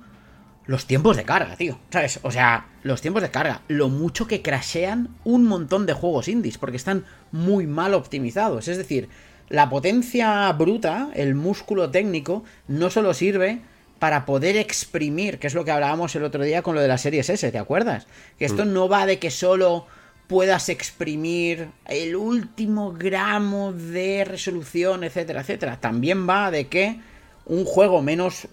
los 0.67 0.87
tiempos 0.87 1.17
de 1.17 1.25
carga, 1.25 1.57
tío. 1.57 1.79
¿Sabes? 1.91 2.21
O 2.23 2.31
sea, 2.31 2.67
los 2.83 3.01
tiempos 3.01 3.23
de 3.23 3.31
carga. 3.31 3.63
Lo 3.69 3.89
mucho 3.89 4.27
que 4.27 4.43
crashean 4.43 5.09
un 5.25 5.45
montón 5.47 5.87
de 5.87 5.95
juegos 5.95 6.29
indies 6.29 6.59
porque 6.59 6.77
están 6.77 7.07
muy 7.33 7.67
mal 7.67 7.95
optimizados. 7.95 8.69
Es 8.69 8.77
decir, 8.77 9.09
la 9.49 9.71
potencia 9.71 10.53
bruta, 10.53 11.09
el 11.15 11.35
músculo 11.35 11.91
técnico, 11.91 12.45
no 12.67 12.91
solo 12.91 13.15
sirve 13.15 13.61
para 13.99 14.27
poder 14.27 14.57
exprimir, 14.59 15.39
que 15.39 15.47
es 15.47 15.55
lo 15.55 15.65
que 15.65 15.71
hablábamos 15.71 16.15
el 16.15 16.25
otro 16.25 16.45
día 16.45 16.61
con 16.63 16.75
lo 16.75 16.83
de 16.83 16.89
las 16.89 17.01
series 17.01 17.31
S, 17.31 17.51
¿te 17.51 17.59
acuerdas? 17.59 18.07
Que 18.39 18.45
esto 18.45 18.67
Mm. 18.67 18.73
no 18.75 18.89
va 18.91 19.07
de 19.07 19.19
que 19.19 19.31
solo 19.31 19.87
puedas 20.27 20.69
exprimir 20.69 21.71
el 21.87 22.15
último 22.15 22.93
gramo 22.93 23.73
de 23.73 24.27
resolución, 24.27 25.03
etcétera, 25.03 25.41
etcétera. 25.41 25.81
También 25.81 26.29
va 26.29 26.51
de 26.51 26.67
que 26.69 27.01
un 27.49 27.65
juego 27.65 28.03
menos 28.03 28.47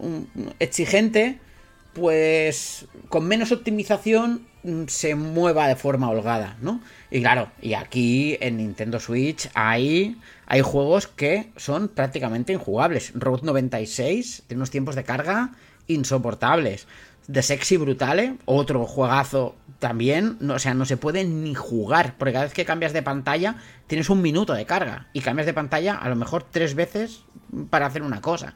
exigente, 0.59 1.39
pues 1.93 2.87
con 3.09 3.25
menos 3.27 3.51
optimización 3.51 4.47
mm, 4.63 4.83
se 4.87 5.15
mueva 5.15 5.67
de 5.67 5.75
forma 5.75 6.09
holgada, 6.09 6.57
¿no? 6.61 6.81
Y 7.11 7.21
claro, 7.21 7.51
y 7.61 7.73
aquí 7.73 8.37
en 8.41 8.57
Nintendo 8.57 8.99
Switch 8.99 9.49
hay, 9.53 10.17
hay 10.47 10.61
juegos 10.61 11.07
que 11.07 11.51
son 11.55 11.87
prácticamente 11.87 12.53
injugables. 12.53 13.11
Road 13.15 13.43
96 13.43 14.43
tiene 14.47 14.59
unos 14.59 14.71
tiempos 14.71 14.95
de 14.95 15.03
carga 15.03 15.51
insoportables. 15.87 16.87
The 17.31 17.41
Sexy 17.41 17.77
Brutale, 17.77 18.35
otro 18.45 18.85
juegazo 18.85 19.55
también, 19.79 20.37
no, 20.39 20.55
o 20.55 20.59
sea, 20.59 20.73
no 20.73 20.85
se 20.85 20.97
puede 20.97 21.23
ni 21.23 21.55
jugar, 21.55 22.15
porque 22.17 22.33
cada 22.33 22.45
vez 22.45 22.53
que 22.53 22.65
cambias 22.65 22.93
de 22.93 23.01
pantalla 23.01 23.55
tienes 23.87 24.09
un 24.09 24.21
minuto 24.21 24.53
de 24.53 24.65
carga 24.65 25.07
y 25.11 25.21
cambias 25.21 25.45
de 25.45 25.53
pantalla 25.53 25.95
a 25.95 26.07
lo 26.09 26.15
mejor 26.15 26.43
tres 26.43 26.75
veces 26.75 27.21
para 27.69 27.87
hacer 27.87 28.03
una 28.03 28.21
cosa. 28.21 28.53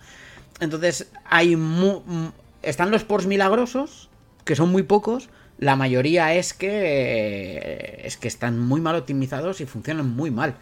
Entonces, 0.59 1.07
hay 1.25 1.55
mu- 1.55 2.01
m- 2.07 2.31
están 2.61 2.91
los 2.91 3.03
ports 3.03 3.27
milagrosos, 3.27 4.09
que 4.45 4.55
son 4.55 4.71
muy 4.71 4.83
pocos, 4.83 5.29
la 5.57 5.75
mayoría 5.75 6.33
es 6.35 6.53
que 6.53 8.01
es 8.03 8.17
que 8.17 8.27
están 8.27 8.59
muy 8.59 8.81
mal 8.81 8.95
optimizados 8.95 9.61
y 9.61 9.65
funcionan 9.65 10.09
muy 10.09 10.31
mal. 10.31 10.55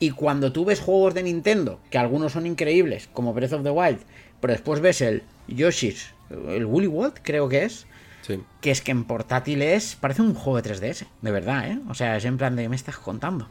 Y 0.00 0.10
cuando 0.12 0.52
tú 0.52 0.64
ves 0.64 0.80
juegos 0.80 1.14
de 1.14 1.22
Nintendo, 1.24 1.80
que 1.90 1.98
algunos 1.98 2.32
son 2.32 2.46
increíbles, 2.46 3.08
como 3.12 3.34
Breath 3.34 3.52
of 3.54 3.62
the 3.64 3.70
Wild, 3.70 3.98
pero 4.40 4.52
después 4.52 4.80
ves 4.80 5.00
el 5.00 5.22
Yoshi's, 5.48 6.10
el 6.48 6.64
Woolly 6.66 6.86
World, 6.86 7.14
creo 7.22 7.48
que 7.48 7.64
es, 7.64 7.86
Sí. 8.22 8.40
que 8.60 8.70
es 8.70 8.82
que 8.82 8.90
en 8.90 9.04
portátiles 9.04 9.96
parece 10.00 10.22
un 10.22 10.34
juego 10.34 10.60
de 10.60 10.70
3DS, 10.70 11.06
de 11.22 11.30
verdad, 11.30 11.70
¿eh? 11.70 11.80
O 11.88 11.94
sea, 11.94 12.16
es 12.16 12.24
en 12.26 12.36
plan 12.36 12.56
de, 12.56 12.68
¿me 12.68 12.76
estás 12.76 12.96
contando? 12.98 13.48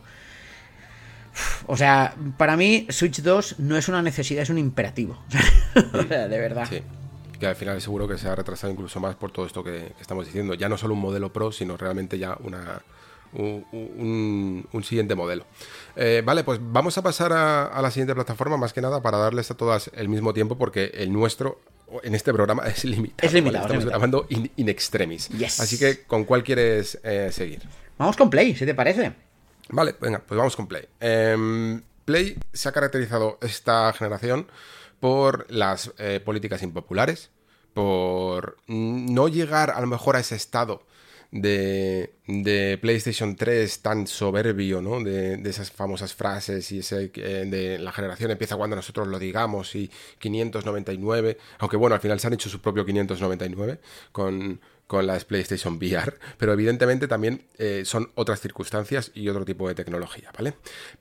O 1.68 1.77
sea, 1.77 2.15
para 2.38 2.55
mí 2.57 2.88
Switch 2.89 3.22
2 3.22 3.59
no 3.59 3.77
es 3.77 3.88
una 3.88 4.01
necesidad, 4.01 4.43
es 4.43 4.49
un 4.49 4.57
imperativo. 4.57 5.18
o 5.93 6.03
sea, 6.03 6.27
de 6.27 6.39
verdad. 6.39 6.68
Sí. 6.69 6.81
Que 7.39 7.45
al 7.47 7.55
final 7.55 7.80
seguro 7.81 8.07
que 8.07 8.18
se 8.18 8.27
ha 8.27 8.35
retrasado 8.35 8.73
incluso 8.73 8.99
más 8.99 9.15
por 9.15 9.31
todo 9.31 9.45
esto 9.45 9.64
que, 9.64 9.93
que 9.95 10.01
estamos 10.01 10.26
diciendo. 10.26 10.53
Ya 10.55 10.69
no 10.69 10.77
solo 10.77 10.93
un 10.95 11.01
modelo 11.01 11.31
Pro, 11.31 11.51
sino 11.51 11.77
realmente 11.77 12.18
ya 12.18 12.35
una, 12.43 12.81
un, 13.34 13.64
un- 13.72 14.68
un 14.72 14.84
siguiente 14.84 15.14
modelo. 15.14 15.45
Eh, 15.95 16.23
vale, 16.26 16.43
pues 16.43 16.59
vamos 16.61 16.97
a 16.97 17.03
pasar 17.03 17.34
a, 17.34 17.65
a 17.68 17.81
la 17.81 17.91
siguiente 17.91 18.15
plataforma, 18.15 18.57
más 18.57 18.73
que 18.73 18.81
nada 18.81 19.01
para 19.01 19.18
darles 19.19 19.51
a 19.51 19.53
todas 19.55 19.91
el 19.95 20.09
mismo 20.09 20.34
tiempo, 20.34 20.57
porque 20.57 20.85
el 20.95 21.14
nuestro 21.14 21.61
en 22.03 22.15
este 22.15 22.34
programa 22.34 22.64
es 22.68 22.84
limitado. 22.85 23.27
Es 23.27 23.34
limitado, 23.34 23.68
¿vale? 23.68 23.77
Estamos 23.77 23.84
es 23.84 24.01
limitado. 24.09 24.22
grabando 24.23 24.26
in, 24.30 24.51
in 24.55 24.69
extremis. 24.69 25.30
Yes. 25.30 25.59
Así 25.59 25.77
que, 25.77 26.05
¿con 26.05 26.23
cuál 26.26 26.43
quieres 26.43 26.97
eh, 27.03 27.30
seguir? 27.31 27.61
Vamos 27.99 28.15
con 28.18 28.30
Play, 28.31 28.55
si 28.55 28.65
te 28.65 28.73
parece. 28.73 29.14
Vale, 29.69 29.95
venga, 29.99 30.19
pues 30.19 30.38
vamos 30.38 30.56
con 30.56 30.68
Play. 30.68 30.88
Em, 30.99 31.81
Play 32.06 32.38
se 32.53 32.69
ha 32.69 32.72
caracterizado 32.72 33.38
esta 33.41 33.91
generación 33.94 34.48
por 34.99 35.45
las 35.52 35.94
eh, 35.98 36.22
políticas 36.23 36.64
impopulares, 36.64 37.31
por 37.73 38.57
no 38.68 39.27
llegar 39.27 39.72
a 39.72 39.81
lo 39.81 39.88
mejor 39.88 40.15
a 40.15 40.19
ese 40.19 40.35
estado 40.35 40.84
de, 41.31 42.14
de 42.27 42.77
PlayStation 42.81 43.35
3 43.35 43.81
tan 43.81 44.07
soberbio, 44.07 44.81
¿no? 44.81 45.03
De, 45.03 45.34
esas 45.48 45.72
famosas 45.72 46.14
frases 46.15 46.72
y 46.72 46.80
ese 46.80 47.11
eh, 47.14 47.45
de 47.45 47.77
la 47.77 47.91
generación 47.91 48.31
empieza 48.31 48.56
cuando 48.56 48.76
nosotros 48.76 49.07
lo 49.07 49.19
digamos 49.19 49.76
y 49.76 49.91
599, 50.19 51.38
aunque 51.60 51.77
bueno, 51.77 51.95
al 51.95 52.02
final 52.02 52.19
se 52.19 52.27
han 52.27 52.34
hecho 52.34 52.49
su 52.49 52.61
propio 52.61 52.85
599 52.85 53.80
con, 54.11 54.60
con 54.88 55.05
las 55.05 55.26
PlayStation 55.26 55.76
VR, 55.76 56.14
pero 56.38 56.53
evidentemente 56.53 57.07
también 57.07 57.43
eh, 57.57 57.84
son 57.85 58.11
otras 58.15 58.39
circunstancias 58.39 59.11
y 59.14 59.27
otro 59.30 59.45
tipo 59.45 59.68
de 59.68 59.76
tecnología, 59.76 60.31
¿vale? 60.35 60.53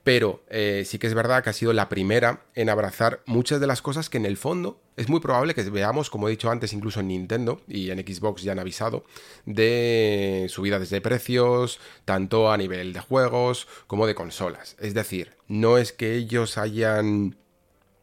Pero 0.03 0.45
eh, 0.51 0.85
sí 0.85 0.99
que 0.99 1.07
es 1.07 1.15
verdad 1.15 1.43
que 1.43 1.51
ha 1.51 1.55
sido 1.55 1.73
la 1.73 1.89
primera 1.89 2.43
en 2.55 2.69
abrazar 2.69 3.23
muchas 3.27 3.61
de 3.61 3.67
las 3.67 3.83
cosas 3.83 4.11
que 4.11 4.19
en 4.19 4.27
el 4.27 4.37
fondo 4.37 4.81
es 4.97 5.09
muy 5.09 5.21
probable 5.21 5.55
que 5.55 5.63
veamos, 5.63 6.11
como 6.11 6.27
he 6.27 6.31
dicho 6.31 6.51
antes, 6.51 6.73
incluso 6.73 7.01
en 7.01 7.09
Nintendo 7.09 7.61
y 7.69 7.91
en 7.91 7.99
Xbox 7.99 8.43
ya 8.43 8.53
han 8.53 8.59
avisado, 8.59 9.05
de 9.45 10.47
subidas 10.49 10.89
de 10.91 11.01
precios, 11.01 11.79
tanto 12.05 12.51
a 12.51 12.57
nivel 12.57 12.93
de 12.93 13.01
juegos 13.01 13.69
como 13.87 14.07
de 14.07 14.15
consolas. 14.15 14.75
Es 14.81 14.95
decir, 14.95 15.37
no 15.49 15.79
es 15.79 15.93
que 15.93 16.15
ellos 16.15 16.57
hayan 16.59 17.37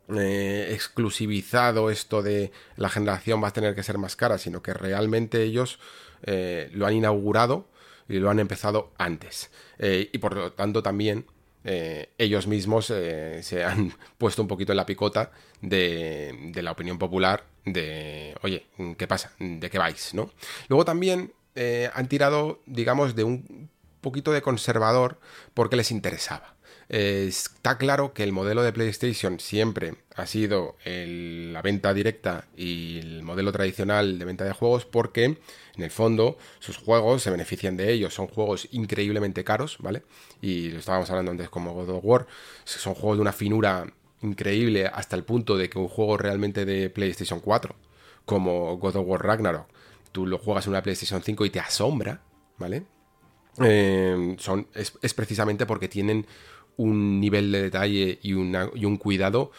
eh, 0.09 0.69
exclusivizado 0.71 1.89
esto 1.89 2.21
de 2.21 2.51
la 2.75 2.89
generación 2.89 3.41
va 3.43 3.49
a 3.49 3.53
tener 3.53 3.75
que 3.75 3.83
ser 3.83 3.97
más 3.97 4.15
cara, 4.15 4.37
sino 4.37 4.61
que 4.61 4.73
realmente 4.73 5.43
ellos 5.43 5.79
eh, 6.23 6.69
lo 6.73 6.85
han 6.85 6.93
inaugurado 6.93 7.67
y 8.07 8.17
lo 8.19 8.29
han 8.29 8.39
empezado 8.39 8.91
antes. 8.97 9.51
Eh, 9.79 10.09
y 10.11 10.17
por 10.17 10.35
lo 10.35 10.51
tanto 10.53 10.83
también 10.83 11.25
eh, 11.63 12.09
ellos 12.17 12.47
mismos 12.47 12.87
se 12.87 13.63
han 13.63 13.93
puesto 14.17 14.41
un 14.41 14.47
poquito 14.47 14.73
en 14.73 14.77
la 14.77 14.85
picota 14.85 15.31
de, 15.61 16.49
de 16.53 16.61
la 16.61 16.71
opinión 16.71 16.97
popular 16.97 17.45
de, 17.65 18.35
oye, 18.41 18.65
¿qué 18.97 19.07
pasa? 19.07 19.31
¿De 19.39 19.69
qué 19.69 19.77
vais? 19.77 20.13
¿no? 20.13 20.31
Luego 20.67 20.85
también 20.85 21.33
han 21.93 22.07
tirado, 22.07 22.61
digamos, 22.65 23.15
de 23.15 23.23
un 23.23 23.69
poquito 24.01 24.31
de 24.31 24.41
conservador 24.41 25.19
porque 25.53 25.75
les 25.75 25.91
interesaba. 25.91 26.55
Eh, 26.95 27.25
está 27.27 27.79
claro 27.79 28.13
que 28.13 28.21
el 28.21 28.31
modelo 28.31 28.61
de 28.61 28.71
PlayStation 28.71 29.39
siempre 29.39 29.95
ha 30.15 30.27
sido 30.27 30.75
el- 30.85 31.51
la 31.51 31.63
venta 31.63 31.91
directa 31.91 32.45
y 32.55 32.99
el 32.99 33.23
modelo 33.23 33.51
tradicional 33.51 34.19
de 34.19 34.25
venta 34.25 34.43
de 34.43 34.53
juegos 34.53 34.85
porque 34.85 35.23
en 35.25 35.39
el 35.83 35.89
fondo 35.89 36.37
sus 36.59 36.77
juegos 36.77 37.23
se 37.23 37.31
benefician 37.31 37.77
de 37.77 37.91
ellos. 37.91 38.13
Son 38.13 38.27
juegos 38.27 38.67
increíblemente 38.73 39.43
caros, 39.43 39.77
¿vale? 39.79 40.03
Y 40.39 40.69
lo 40.69 40.77
estábamos 40.77 41.09
hablando 41.09 41.31
antes 41.31 41.49
como 41.49 41.73
God 41.73 41.89
of 41.89 42.05
War. 42.05 42.27
Son 42.63 42.93
juegos 42.93 43.17
de 43.17 43.21
una 43.23 43.33
finura 43.33 43.91
increíble 44.21 44.85
hasta 44.85 45.15
el 45.15 45.23
punto 45.23 45.57
de 45.57 45.69
que 45.71 45.79
un 45.79 45.87
juego 45.87 46.17
realmente 46.17 46.63
de 46.63 46.91
PlayStation 46.91 47.39
4 47.39 47.75
como 48.25 48.77
God 48.77 48.97
of 48.97 49.07
War 49.07 49.23
Ragnarok, 49.25 49.65
tú 50.11 50.27
lo 50.27 50.37
juegas 50.37 50.67
en 50.67 50.71
una 50.73 50.83
PlayStation 50.83 51.23
5 51.23 51.43
y 51.45 51.49
te 51.49 51.59
asombra, 51.59 52.21
¿vale? 52.59 52.83
eh, 53.61 54.35
son, 54.39 54.67
es, 54.73 54.93
es, 55.01 55.13
precisamente 55.13 55.65
porque 55.65 55.87
tienen 55.87 56.25
un 56.77 57.19
nivel 57.19 57.51
de 57.51 57.63
detalle 57.63 58.19
y, 58.21 58.33
una, 58.33 58.69
y 58.73 58.85
un 58.85 58.97
cuidado 58.97 59.51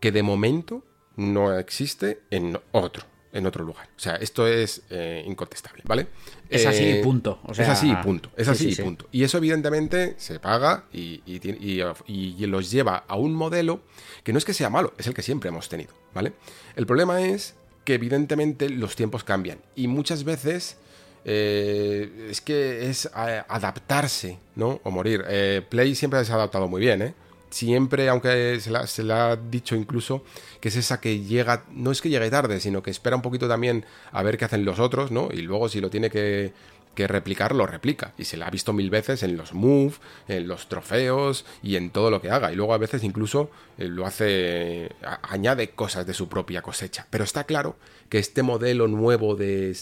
que 0.00 0.12
de 0.12 0.22
momento 0.22 0.84
no 1.16 1.56
existe 1.58 2.20
en 2.30 2.58
otro 2.72 3.04
en 3.36 3.44
otro 3.44 3.64
lugar. 3.64 3.88
O 3.94 4.00
sea, 4.00 4.16
esto 4.16 4.46
es 4.46 4.82
eh, 4.88 5.22
incontestable, 5.26 5.82
¿vale? 5.86 6.06
Es 6.48 6.64
así 6.64 6.84
y 6.84 7.02
punto. 7.02 7.38
O 7.44 7.52
sea, 7.52 7.66
es 7.66 7.70
así 7.70 7.90
y 7.90 7.96
punto. 7.96 8.30
Es 8.34 8.48
así 8.48 8.70
y 8.70 8.74
punto. 8.74 9.08
Y 9.12 9.24
eso 9.24 9.36
evidentemente 9.36 10.14
se 10.16 10.40
paga 10.40 10.84
y, 10.90 11.20
y, 11.26 12.46
los 12.46 12.70
lleva 12.70 13.04
a 13.06 13.16
un 13.16 13.34
modelo 13.34 13.82
que 14.24 14.32
no 14.32 14.38
es 14.38 14.46
que 14.46 14.54
sea 14.54 14.70
malo, 14.70 14.94
es 14.96 15.06
el 15.06 15.12
que 15.12 15.20
siempre 15.20 15.50
hemos 15.50 15.68
tenido, 15.68 15.92
¿vale? 16.14 16.32
El 16.76 16.86
problema 16.86 17.20
es 17.20 17.54
que 17.84 17.94
evidentemente 17.94 18.70
los 18.70 18.96
tiempos 18.96 19.22
cambian 19.22 19.58
y 19.74 19.86
muchas 19.86 20.24
veces... 20.24 20.78
Eh, 21.28 22.28
es 22.30 22.40
que 22.40 22.88
es 22.88 23.10
adaptarse, 23.12 24.38
¿no? 24.54 24.80
O 24.84 24.92
morir. 24.92 25.24
Eh, 25.28 25.60
Play 25.68 25.96
siempre 25.96 26.24
se 26.24 26.30
ha 26.30 26.36
adaptado 26.36 26.68
muy 26.68 26.80
bien, 26.80 27.02
¿eh? 27.02 27.14
siempre, 27.50 28.08
aunque 28.08 28.60
se 28.60 29.02
le 29.02 29.12
ha 29.12 29.36
dicho 29.36 29.76
incluso, 29.76 30.22
que 30.60 30.68
es 30.68 30.76
esa 30.76 31.00
que 31.00 31.20
llega, 31.20 31.64
no 31.70 31.90
es 31.90 32.00
que 32.00 32.10
llegue 32.10 32.30
tarde, 32.30 32.60
sino 32.60 32.82
que 32.82 32.90
espera 32.90 33.16
un 33.16 33.22
poquito 33.22 33.48
también 33.48 33.84
a 34.12 34.22
ver 34.22 34.36
qué 34.36 34.44
hacen 34.44 34.64
los 34.64 34.78
otros, 34.78 35.10
¿no? 35.10 35.28
Y 35.32 35.42
luego 35.42 35.68
si 35.68 35.80
lo 35.80 35.90
tiene 35.90 36.10
que, 36.10 36.52
que 36.96 37.06
replicar, 37.06 37.54
lo 37.54 37.66
replica. 37.66 38.12
Y 38.18 38.24
se 38.24 38.36
la 38.36 38.46
ha 38.46 38.50
visto 38.50 38.72
mil 38.72 38.90
veces 38.90 39.22
en 39.22 39.36
los 39.36 39.52
move, 39.52 39.94
en 40.26 40.48
los 40.48 40.68
trofeos 40.68 41.44
y 41.62 41.76
en 41.76 41.90
todo 41.90 42.10
lo 42.10 42.20
que 42.20 42.30
haga. 42.30 42.52
Y 42.52 42.56
luego 42.56 42.74
a 42.74 42.78
veces 42.78 43.04
incluso 43.04 43.50
eh, 43.78 43.86
lo 43.86 44.06
hace, 44.06 44.90
añade 45.22 45.70
cosas 45.70 46.06
de 46.06 46.14
su 46.14 46.28
propia 46.28 46.62
cosecha. 46.62 47.06
Pero 47.10 47.22
está 47.22 47.44
claro 47.44 47.76
que 48.08 48.18
este 48.18 48.42
modelo 48.42 48.88
nuevo 48.88 49.36
de, 49.36 49.76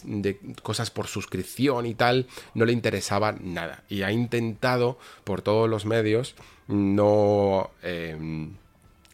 cosas 0.62 0.90
por 0.90 1.06
suscripción 1.06 1.86
y 1.86 1.94
tal 1.94 2.26
no 2.52 2.66
le 2.66 2.72
interesaba 2.72 3.32
nada. 3.32 3.84
Y 3.88 4.02
ha 4.02 4.12
intentado 4.12 4.98
por 5.22 5.40
todos 5.40 5.70
los 5.70 5.86
medios 5.86 6.34
no, 6.66 7.70
em, 7.82 8.56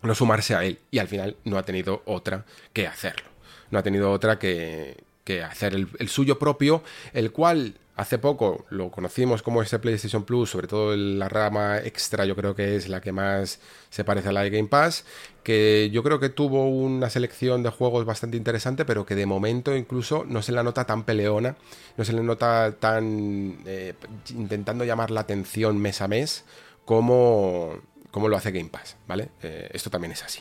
no 0.03 0.15
sumarse 0.15 0.55
a 0.55 0.65
él. 0.65 0.79
Y 0.91 0.99
al 0.99 1.09
final 1.09 1.37
no 1.45 1.59
ha 1.59 1.63
tenido 1.63 2.03
otra 2.07 2.47
que 2.73 2.87
hacerlo. 2.87 3.29
No 3.71 3.79
ha 3.79 3.83
tenido 3.83 4.11
otra 4.11 4.39
que, 4.39 4.97
que 5.25 5.43
hacer 5.43 5.75
el, 5.75 6.09
suyo 6.09 6.39
propio, 6.39 6.83
el 7.13 7.31
cual 7.31 7.75
hace 8.01 8.19
poco 8.19 8.65
lo 8.71 8.91
conocimos 8.91 9.43
como 9.43 9.61
ese 9.61 9.79
PlayStation 9.79 10.25
Plus, 10.25 10.49
sobre 10.49 10.67
todo 10.67 10.97
la 10.97 11.29
rama 11.29 11.79
extra, 11.81 12.25
yo 12.25 12.35
creo 12.35 12.55
que 12.55 12.75
es 12.75 12.89
la 12.89 13.03
que 13.03 13.13
más 13.13 13.61
se 13.91 14.05
parece 14.05 14.31
a 14.31 14.33
la 14.33 14.43
de 14.43 14.49
Game 14.49 14.69
Pass, 14.69 15.05
que 15.43 15.91
yo 15.93 16.03
creo 16.03 16.19
que 16.19 16.31
tuvo 16.31 16.67
una 16.67 17.11
selección 17.11 17.63
de 17.63 17.69
juegos 17.69 18.07
bastante 18.07 18.39
interesante, 18.39 18.87
pero 18.87 19.05
que 19.05 19.15
de 19.15 19.27
momento 19.27 19.77
incluso 19.77 20.25
no 20.27 20.41
se 20.41 20.53
la 20.53 20.63
nota 20.63 20.87
tan 20.87 21.05
peleona, 21.05 21.57
no 21.99 22.05
se 22.07 22.15
le 22.15 22.23
nota 22.23 22.75
tan 22.81 23.59
eh, 23.67 23.93
intentando 24.31 24.85
llamar 24.85 25.11
la 25.11 25.21
atención 25.21 25.77
mes 25.77 26.01
a 26.01 26.09
mes 26.09 26.47
como, 26.87 27.83
lo 28.15 28.37
hace 28.37 28.51
Game 28.51 28.71
Pass, 28.71 28.97
¿vale? 29.07 29.29
Eh, 29.43 29.69
esto 29.75 29.91
también 29.91 30.13
es 30.13 30.23
así. 30.23 30.41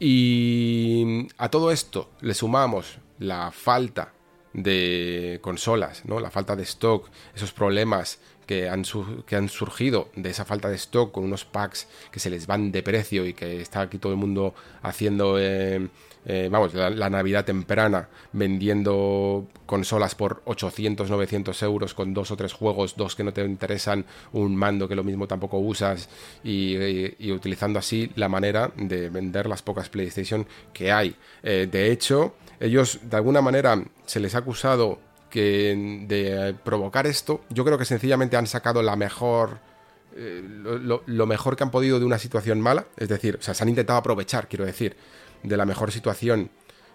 Y 0.00 1.28
a 1.36 1.50
todo 1.50 1.70
esto 1.70 2.12
le 2.22 2.32
sumamos 2.32 2.98
la 3.18 3.50
falta 3.50 4.14
de 4.54 5.40
consolas, 5.42 6.04
¿no? 6.06 6.20
La 6.20 6.30
falta 6.30 6.56
de 6.56 6.62
stock, 6.62 7.10
esos 7.34 7.52
problemas 7.52 8.20
que 8.46 8.68
han, 8.68 8.84
que 9.26 9.36
han 9.36 9.48
surgido 9.48 10.08
de 10.16 10.30
esa 10.30 10.44
falta 10.44 10.68
de 10.68 10.76
stock 10.76 11.12
con 11.12 11.24
unos 11.24 11.44
packs 11.44 11.86
que 12.10 12.20
se 12.20 12.30
les 12.30 12.46
van 12.46 12.72
de 12.72 12.82
precio 12.82 13.26
y 13.26 13.34
que 13.34 13.60
está 13.60 13.82
aquí 13.82 13.98
todo 13.98 14.12
el 14.12 14.18
mundo 14.18 14.54
haciendo 14.82 15.38
eh, 15.38 15.88
eh, 16.26 16.48
vamos, 16.50 16.72
la, 16.72 17.10
Navidad 17.10 17.44
temprana 17.44 18.08
vendiendo 18.32 19.46
consolas 19.66 20.14
por 20.14 20.42
800, 20.46 21.10
900 21.10 21.62
euros 21.62 21.92
con 21.92 22.14
dos 22.14 22.30
o 22.30 22.36
tres 22.36 22.52
juegos, 22.52 22.96
dos 22.96 23.14
que 23.14 23.24
no 23.24 23.32
te 23.32 23.44
interesan, 23.44 24.06
un 24.32 24.56
mando 24.56 24.88
que 24.88 24.94
lo 24.94 25.04
mismo 25.04 25.26
tampoco 25.26 25.58
usas 25.58 26.08
y, 26.42 27.30
utilizando 27.30 27.78
así 27.78 28.10
la 28.16 28.28
manera 28.28 28.72
de 28.76 29.10
vender 29.10 29.46
las 29.46 29.62
pocas 29.62 29.90
PlayStation 29.90 30.46
que 30.72 30.90
hay. 30.90 31.14
Eh, 31.42 31.68
de 31.70 31.92
hecho, 31.92 32.34
ellos 32.58 33.00
de 33.02 33.16
alguna 33.16 33.42
manera 33.42 33.82
se 34.06 34.20
les 34.20 34.34
ha 34.34 34.38
acusado 34.38 34.98
que 35.34 36.06
de 36.06 36.54
provocar 36.62 37.08
esto, 37.08 37.40
yo 37.50 37.64
creo 37.64 37.76
que 37.76 37.84
sencillamente 37.84 38.36
han 38.36 38.46
sacado 38.46 38.82
la 38.82 38.94
mejor... 38.94 39.58
Eh, 40.16 40.40
lo, 40.46 41.02
lo, 41.04 41.26
mejor 41.26 41.56
que 41.56 41.64
han 41.64 41.72
podido 41.72 41.98
de 41.98 42.04
una 42.04 42.20
situación 42.20 42.60
mala, 42.60 42.86
es 42.96 43.08
decir, 43.08 43.36
o 43.40 43.42
sea, 43.42 43.52
se 43.52 43.64
han 43.64 43.68
intentado 43.68 43.98
aprovechar, 43.98 44.46
quiero 44.46 44.64
decir, 44.64 44.96
de 45.42 45.56
la 45.56 45.66
mejor 45.66 45.90
situación 45.90 46.50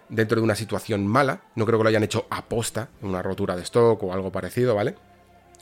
dentro 0.08 0.36
de 0.36 0.42
una 0.42 0.54
situación 0.54 1.06
mala. 1.06 1.42
No 1.54 1.66
creo 1.66 1.78
que 1.78 1.82
lo 1.82 1.90
hayan 1.90 2.02
hecho 2.02 2.26
aposta, 2.30 2.88
una 3.02 3.20
rotura 3.20 3.56
de 3.56 3.62
stock 3.62 4.02
o 4.02 4.14
algo 4.14 4.32
parecido, 4.32 4.74
¿vale? 4.74 4.94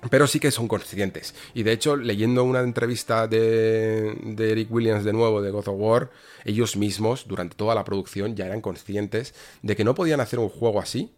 Pero 0.08 0.28
sí 0.28 0.38
que 0.38 0.52
son 0.52 0.68
conscientes. 0.68 1.34
Y 1.54 1.64
de 1.64 1.72
hecho, 1.72 1.96
leyendo 1.96 2.44
una 2.44 2.60
entrevista 2.60 3.26
de, 3.26 4.16
de, 4.22 4.52
Eric 4.52 4.70
Williams 4.70 5.02
de 5.02 5.12
nuevo 5.12 5.42
de 5.42 5.50
God 5.50 5.66
of 5.66 5.80
War, 5.80 6.10
ellos 6.44 6.76
mismos, 6.76 7.26
durante 7.26 7.56
toda 7.56 7.74
la 7.74 7.82
producción, 7.82 8.36
ya 8.36 8.46
eran 8.46 8.60
conscientes 8.60 9.34
de 9.62 9.74
que 9.74 9.82
no 9.82 9.96
podían 9.96 10.20
hacer 10.20 10.38
un 10.38 10.48
juego 10.48 10.80
así 10.80 11.12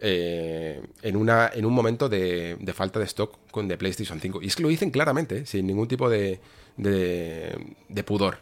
eh, 0.00 0.80
en, 1.02 1.16
una, 1.16 1.50
en 1.52 1.64
un 1.64 1.72
momento 1.72 2.08
de, 2.08 2.56
falta 2.74 2.98
de 2.98 3.06
stock 3.06 3.36
con 3.50 3.68
de 3.68 3.76
PlayStation 3.76 4.20
5. 4.20 4.42
Y 4.42 4.46
es 4.46 4.56
que 4.56 4.62
lo 4.62 4.68
dicen 4.68 4.90
claramente, 4.90 5.46
sin 5.46 5.66
ningún 5.66 5.88
tipo 5.88 6.08
de, 6.08 6.40
de, 6.76 7.74
de 7.88 8.04
pudor. 8.04 8.38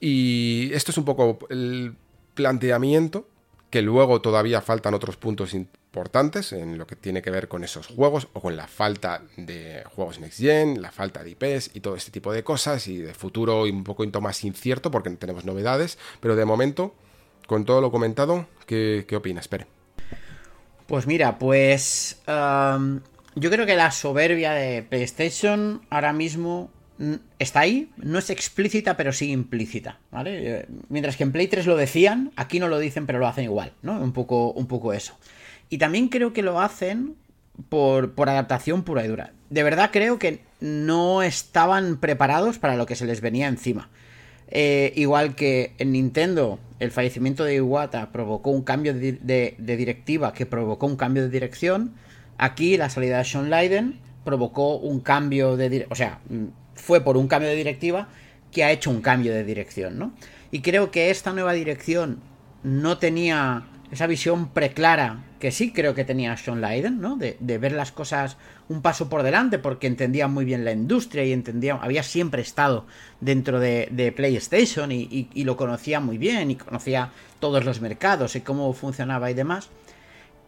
Y 0.00 0.70
esto 0.72 0.90
es 0.90 0.98
un 0.98 1.04
poco 1.04 1.38
el 1.50 1.94
planteamiento, 2.34 3.28
que 3.70 3.82
luego 3.82 4.20
todavía 4.20 4.60
faltan 4.60 4.94
otros 4.94 5.16
puntos 5.16 5.52
importantes 5.52 6.52
en 6.52 6.78
lo 6.78 6.86
que 6.86 6.94
tiene 6.94 7.22
que 7.22 7.30
ver 7.30 7.48
con 7.48 7.64
esos 7.64 7.88
juegos 7.88 8.28
o 8.32 8.40
con 8.40 8.56
la 8.56 8.68
falta 8.68 9.22
de 9.36 9.82
juegos 9.94 10.20
Next 10.20 10.38
Gen, 10.38 10.80
la 10.80 10.92
falta 10.92 11.24
de 11.24 11.30
IPs 11.30 11.70
y 11.74 11.80
todo 11.80 11.96
este 11.96 12.12
tipo 12.12 12.32
de 12.32 12.44
cosas 12.44 12.86
y 12.86 12.98
de 12.98 13.14
futuro 13.14 13.62
un 13.62 13.82
poco 13.82 14.04
más 14.20 14.44
incierto 14.44 14.90
porque 14.90 15.10
no 15.10 15.16
tenemos 15.16 15.44
novedades, 15.44 15.98
pero 16.20 16.36
de 16.36 16.44
momento, 16.44 16.94
con 17.48 17.64
todo 17.64 17.80
lo 17.80 17.90
comentado, 17.90 18.46
¿qué, 18.66 19.06
qué 19.08 19.16
opinas, 19.16 19.48
Pere? 19.48 19.73
Pues 20.86 21.06
mira, 21.06 21.38
pues 21.38 22.22
yo 22.26 23.50
creo 23.50 23.66
que 23.66 23.76
la 23.76 23.90
soberbia 23.90 24.52
de 24.52 24.82
PlayStation 24.82 25.82
ahora 25.90 26.12
mismo 26.12 26.70
está 27.38 27.60
ahí, 27.60 27.90
no 27.96 28.18
es 28.18 28.30
explícita, 28.30 28.96
pero 28.96 29.12
sí 29.12 29.32
implícita, 29.32 29.98
¿vale? 30.10 30.58
Eh, 30.60 30.66
mientras 30.88 31.16
que 31.16 31.24
en 31.24 31.32
Play 31.32 31.48
3 31.48 31.66
lo 31.66 31.76
decían, 31.76 32.32
aquí 32.36 32.60
no 32.60 32.68
lo 32.68 32.78
dicen, 32.78 33.06
pero 33.06 33.18
lo 33.18 33.26
hacen 33.26 33.44
igual, 33.44 33.72
¿no? 33.82 34.00
Un 34.00 34.12
poco, 34.12 34.52
un 34.52 34.66
poco 34.66 34.92
eso. 34.92 35.16
Y 35.70 35.78
también 35.78 36.08
creo 36.08 36.32
que 36.32 36.42
lo 36.42 36.60
hacen 36.60 37.16
por, 37.68 38.12
por 38.12 38.28
adaptación 38.28 38.84
pura 38.84 39.04
y 39.04 39.08
dura. 39.08 39.32
De 39.50 39.62
verdad 39.62 39.90
creo 39.92 40.18
que 40.18 40.40
no 40.60 41.22
estaban 41.22 41.98
preparados 41.98 42.58
para 42.58 42.76
lo 42.76 42.86
que 42.86 42.96
se 42.96 43.06
les 43.06 43.20
venía 43.20 43.48
encima. 43.48 43.88
Eh, 44.48 44.92
igual 44.96 45.34
que 45.34 45.72
en 45.78 45.92
Nintendo, 45.92 46.60
el 46.84 46.90
fallecimiento 46.90 47.44
de 47.44 47.56
Iwata 47.56 48.12
provocó 48.12 48.50
un 48.50 48.62
cambio 48.62 48.94
de, 48.94 49.54
directiva 49.58 50.32
que 50.32 50.46
provocó 50.46 50.86
un 50.86 50.96
cambio 50.96 51.22
de 51.22 51.28
dirección. 51.28 51.94
Aquí 52.38 52.76
la 52.76 52.90
salida 52.90 53.18
de 53.18 53.24
Sean 53.24 53.50
Leiden 53.50 53.98
provocó 54.24 54.76
un 54.76 55.00
cambio 55.00 55.56
de... 55.56 55.86
O 55.90 55.94
sea, 55.94 56.20
fue 56.74 57.00
por 57.00 57.16
un 57.16 57.28
cambio 57.28 57.50
de 57.50 57.56
directiva 57.56 58.08
que 58.52 58.64
ha 58.64 58.70
hecho 58.70 58.90
un 58.90 59.00
cambio 59.00 59.32
de 59.32 59.44
dirección, 59.44 59.98
¿no? 59.98 60.12
Y 60.50 60.60
creo 60.60 60.90
que 60.90 61.10
esta 61.10 61.32
nueva 61.32 61.52
dirección 61.52 62.20
no 62.62 62.98
tenía 62.98 63.64
esa 63.90 64.06
visión 64.06 64.48
preclara 64.48 65.24
que 65.38 65.52
sí 65.52 65.72
creo 65.72 65.94
que 65.94 66.04
tenía 66.04 66.36
Sean 66.36 66.60
Leiden, 66.60 67.00
¿no? 67.00 67.16
De, 67.16 67.36
ver 67.58 67.72
las 67.72 67.92
cosas 67.92 68.38
un 68.68 68.80
paso 68.80 69.08
por 69.08 69.22
delante 69.22 69.58
porque 69.58 69.86
entendía 69.86 70.26
muy 70.26 70.44
bien 70.44 70.64
la 70.64 70.72
industria 70.72 71.24
y 71.24 71.32
entendía, 71.32 71.74
había 71.74 72.02
siempre 72.02 72.40
estado 72.40 72.86
dentro 73.20 73.60
de, 73.60 74.12
PlayStation 74.16 74.90
y, 74.90 75.28
lo 75.44 75.56
conocía 75.56 76.00
muy 76.00 76.18
bien 76.18 76.50
y 76.50 76.56
conocía 76.56 77.10
todos 77.40 77.64
los 77.64 77.80
mercados 77.80 78.36
y 78.36 78.40
cómo 78.40 78.72
funcionaba 78.72 79.30
y 79.30 79.34
demás. 79.34 79.68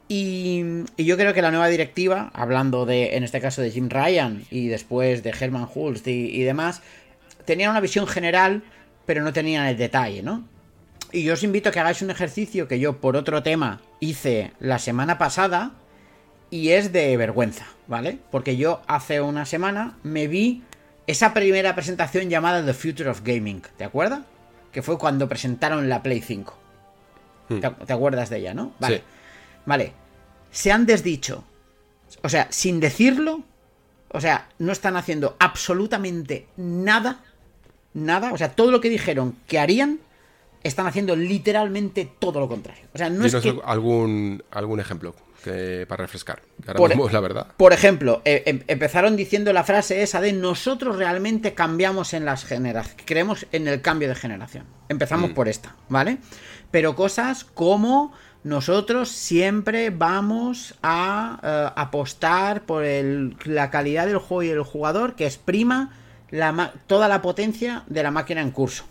Y, 0.09 0.85
yo 0.97 1.17
creo 1.17 1.35
que 1.35 1.43
la 1.43 1.51
nueva 1.51 1.69
directiva, 1.69 2.31
hablando 2.33 2.87
de, 2.87 3.17
en 3.17 3.25
este 3.25 3.41
caso, 3.41 3.61
de 3.61 3.71
Jim 3.71 3.91
Ryan 3.91 4.45
y 4.51 4.69
después 4.69 5.23
de 5.23 5.35
Herman 5.39 5.69
Hulst 5.75 6.07
y, 6.09 6.43
demás, 6.43 6.81
tenían 7.45 7.71
una 7.71 7.81
visión 7.81 8.07
general, 8.07 8.63
pero 9.05 9.23
no 9.23 9.33
tenían 9.33 9.67
el 9.67 9.77
detalle, 9.77 10.23
¿no? 10.23 10.49
Y 11.17 11.23
yo 11.23 11.33
os 11.33 11.43
invito 11.43 11.71
a 11.71 11.73
que 11.73 11.81
hagáis 11.81 12.03
un 12.03 12.11
ejercicio 12.11 12.69
que 12.69 12.79
yo, 12.79 13.01
por 13.01 13.17
otro 13.17 13.43
tema, 13.43 13.81
hice 14.01 14.53
la 14.61 14.79
semana 14.79 15.17
pasada 15.17 15.71
y 16.51 16.73
es 16.73 16.93
de 16.93 17.17
vergüenza, 17.17 17.65
¿vale? 17.87 18.19
Porque 18.31 18.59
yo 18.59 18.83
hace 18.87 19.23
una 19.23 19.47
semana 19.47 19.97
me 20.03 20.27
vi 20.29 20.63
esa 21.07 21.33
primera 21.33 21.75
presentación 21.75 22.29
llamada 22.29 22.63
The 22.67 22.75
Future 22.75 23.09
of 23.09 23.23
Gaming, 23.25 23.63
¿te 23.79 23.85
acuerdas? 23.85 24.25
Que 24.73 24.83
fue 24.83 24.99
cuando 24.99 25.27
presentaron 25.27 25.89
la 25.89 26.03
Play 26.03 26.21
5. 26.21 26.59
Hmm. 27.49 27.61
¿Te, 27.61 27.93
acuerdas 27.95 28.29
de 28.29 28.37
ella, 28.37 28.53
no? 28.53 28.75
Vale. 28.79 29.03
Vale, 29.65 29.95
se 30.51 30.71
han 30.71 30.85
desdicho. 30.85 31.45
O 32.25 32.29
sea, 32.29 32.47
sin 32.51 32.79
decirlo, 32.79 33.43
o 34.11 34.21
sea, 34.21 34.51
no 34.59 34.71
están 34.71 34.99
haciendo 34.99 35.35
absolutamente 35.39 36.47
nada, 36.59 37.25
nada. 37.95 38.35
O 38.35 38.37
sea, 38.37 38.51
todo 38.51 38.71
lo 38.71 38.83
que 38.83 38.91
dijeron 38.91 39.35
que 39.47 39.59
harían 39.59 40.01
están 40.67 40.87
haciendo 40.87 41.15
literalmente 41.17 42.11
todo 42.19 42.41
lo 42.41 42.49
contrario. 42.49 42.85
O 42.95 42.99
sea, 42.99 43.09
no 43.09 43.25
Dinos 43.25 43.35
es 43.35 43.43
que... 43.43 43.61
algún, 43.65 44.43
algún 44.51 44.81
ejemplo 44.81 45.15
que, 45.45 45.87
para 45.89 46.05
refrescar. 46.05 46.41
Que 46.63 46.69
ahora 46.71 46.79
Por- 46.79 46.89
mismo 46.91 47.07
es 47.07 47.13
la 47.13 47.21
verdad. 47.21 47.47
Por 47.57 47.73
ejemplo, 47.73 48.23
eh, 48.25 48.43
em- 48.47 48.63
empezaron 48.67 49.17
diciendo 49.17 49.53
la 49.53 49.65
frase 49.65 50.03
esa 50.03 50.21
de 50.21 50.33
nosotros 50.33 50.97
realmente 50.97 51.55
cambiamos 51.55 52.15
en 52.15 52.25
las 52.25 52.45
generaciones, 52.45 53.03
creemos 53.07 53.47
en 53.53 53.69
el 53.69 53.81
cambio 53.81 54.09
de 54.09 54.15
generación. 54.17 54.65
Empezamos 54.89 55.31
por 55.31 55.49
esta, 55.49 55.77
¿vale? 55.89 56.19
Pero 56.71 56.95
cosas 56.97 57.45
como 57.45 58.13
nosotros 58.45 59.09
siempre 59.11 59.91
vamos 59.91 60.75
a 60.83 61.41
eh, 61.43 61.73
apostar 61.77 62.63
por 62.63 62.85
el- 62.85 63.37
la 63.45 63.71
calidad 63.71 64.07
del 64.07 64.19
juego 64.19 64.43
y 64.43 64.49
el 64.51 64.63
jugador 64.63 65.15
que 65.17 65.27
exprima 65.27 65.93
la 66.31 66.73
toda 66.89 67.07
la 67.09 67.23
potencia 67.23 67.85
de 67.87 68.03
la 68.03 68.11
máquina 68.11 68.41
en 68.41 68.51
curso. 68.51 68.85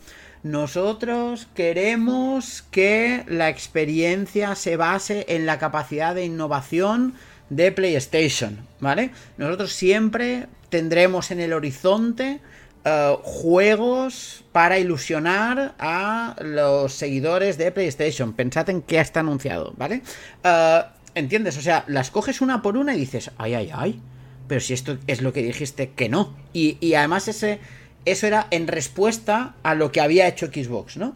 Nosotros 0.45 1.47
queremos 1.55 2.63
que 2.69 3.23
la 3.27 3.49
experiencia 3.49 4.53
se 4.53 4.77
base 4.77 5.25
en 5.27 5.47
la 5.47 5.57
capacidad 5.57 6.13
de 6.13 6.23
innovación 6.23 7.15
de 7.49 7.71
PlayStation, 7.71 8.59
¿vale? 8.79 9.09
Nosotros 9.39 9.73
siempre 9.73 10.45
tendremos 10.69 11.31
en 11.31 11.39
el 11.39 11.51
horizonte 11.51 12.41
eh, 12.83 13.15
juegos 13.23 14.43
para 14.51 14.77
ilusionar 14.77 15.73
a 15.79 16.35
los 16.39 16.93
seguidores 16.93 17.57
de 17.57 17.71
PlayStation. 17.71 18.33
Pensad 18.33 18.69
en 18.69 18.83
qué 18.83 18.99
está 18.99 19.21
anunciado, 19.21 19.73
¿vale? 19.77 20.03
Eh, 20.43 20.81
¿Entiendes? 21.15 21.57
O 21.57 21.61
sea, 21.61 21.85
las 21.87 22.11
coges 22.11 22.39
una 22.41 22.61
por 22.61 22.77
una 22.77 22.93
y 22.93 22.99
dices, 22.99 23.31
ay, 23.39 23.55
ay, 23.55 23.71
ay. 23.73 23.99
Pero 24.47 24.61
si 24.61 24.75
esto 24.75 24.99
es 25.07 25.23
lo 25.23 25.33
que 25.33 25.41
dijiste 25.41 25.89
que 25.95 26.07
no. 26.07 26.35
Y, 26.53 26.77
y 26.81 26.93
además 26.93 27.27
ese, 27.27 27.59
eso 28.05 28.27
era 28.27 28.47
en 28.51 28.67
respuesta 28.67 29.55
a 29.63 29.75
lo 29.75 29.91
que 29.91 30.01
había 30.01 30.27
hecho 30.27 30.47
Xbox, 30.47 30.97
¿no? 30.97 31.15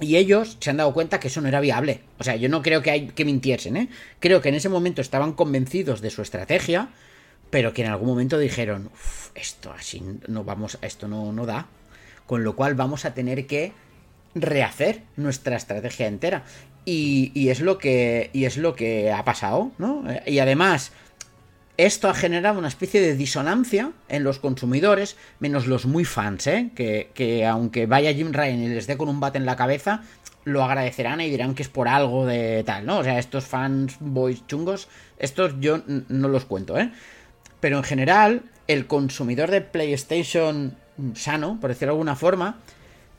Y 0.00 0.16
ellos 0.16 0.56
se 0.60 0.70
han 0.70 0.78
dado 0.78 0.94
cuenta 0.94 1.20
que 1.20 1.28
eso 1.28 1.40
no 1.42 1.48
era 1.48 1.60
viable. 1.60 2.00
O 2.18 2.24
sea, 2.24 2.36
yo 2.36 2.48
no 2.48 2.62
creo 2.62 2.80
que, 2.82 2.90
hay, 2.90 3.08
que 3.08 3.26
mintiesen, 3.26 3.76
¿eh? 3.76 3.88
Creo 4.18 4.40
que 4.40 4.48
en 4.48 4.54
ese 4.54 4.70
momento 4.70 5.02
estaban 5.02 5.34
convencidos 5.34 6.00
de 6.00 6.10
su 6.10 6.22
estrategia, 6.22 6.88
pero 7.50 7.74
que 7.74 7.82
en 7.84 7.90
algún 7.90 8.08
momento 8.08 8.38
dijeron, 8.38 8.90
"Uf, 8.92 9.30
esto 9.34 9.72
así 9.72 10.02
no 10.26 10.44
vamos, 10.44 10.78
esto 10.80 11.06
no, 11.06 11.32
no 11.32 11.44
da. 11.44 11.66
Con 12.26 12.44
lo 12.44 12.56
cual 12.56 12.74
vamos 12.74 13.04
a 13.04 13.12
tener 13.12 13.46
que 13.46 13.72
rehacer 14.34 15.02
nuestra 15.16 15.56
estrategia 15.56 16.06
entera. 16.06 16.44
Y, 16.84 17.32
y 17.34 17.50
es 17.50 17.60
lo 17.60 17.78
que. 17.78 18.30
Y 18.32 18.44
es 18.44 18.56
lo 18.56 18.74
que 18.74 19.12
ha 19.12 19.24
pasado, 19.24 19.72
¿no? 19.78 20.04
Y 20.26 20.38
además, 20.38 20.92
esto 21.86 22.08
ha 22.08 22.14
generado 22.14 22.58
una 22.58 22.68
especie 22.68 23.00
de 23.00 23.14
disonancia 23.14 23.92
en 24.08 24.24
los 24.24 24.38
consumidores, 24.38 25.16
menos 25.38 25.66
los 25.66 25.86
muy 25.86 26.04
fans, 26.04 26.46
¿eh? 26.46 26.70
Que, 26.74 27.10
que 27.14 27.46
aunque 27.46 27.86
vaya 27.86 28.12
Jim 28.12 28.32
Ryan 28.32 28.62
y 28.62 28.68
les 28.68 28.86
dé 28.86 28.96
con 28.96 29.08
un 29.08 29.20
bate 29.20 29.38
en 29.38 29.46
la 29.46 29.56
cabeza, 29.56 30.02
lo 30.44 30.64
agradecerán 30.64 31.20
y 31.20 31.30
dirán 31.30 31.54
que 31.54 31.62
es 31.62 31.68
por 31.68 31.88
algo 31.88 32.26
de 32.26 32.62
tal, 32.64 32.86
¿no? 32.86 32.98
O 32.98 33.04
sea, 33.04 33.18
estos 33.18 33.44
fans 33.44 33.96
boys 34.00 34.46
chungos, 34.46 34.88
estos 35.18 35.54
yo 35.60 35.82
no 35.86 36.28
los 36.28 36.44
cuento, 36.44 36.78
¿eh? 36.78 36.90
Pero 37.60 37.76
en 37.76 37.84
general, 37.84 38.42
el 38.66 38.86
consumidor 38.86 39.50
de 39.50 39.60
PlayStation 39.60 40.76
sano, 41.14 41.58
por 41.60 41.70
decirlo 41.70 41.92
de 41.92 41.96
alguna 41.96 42.16
forma, 42.16 42.58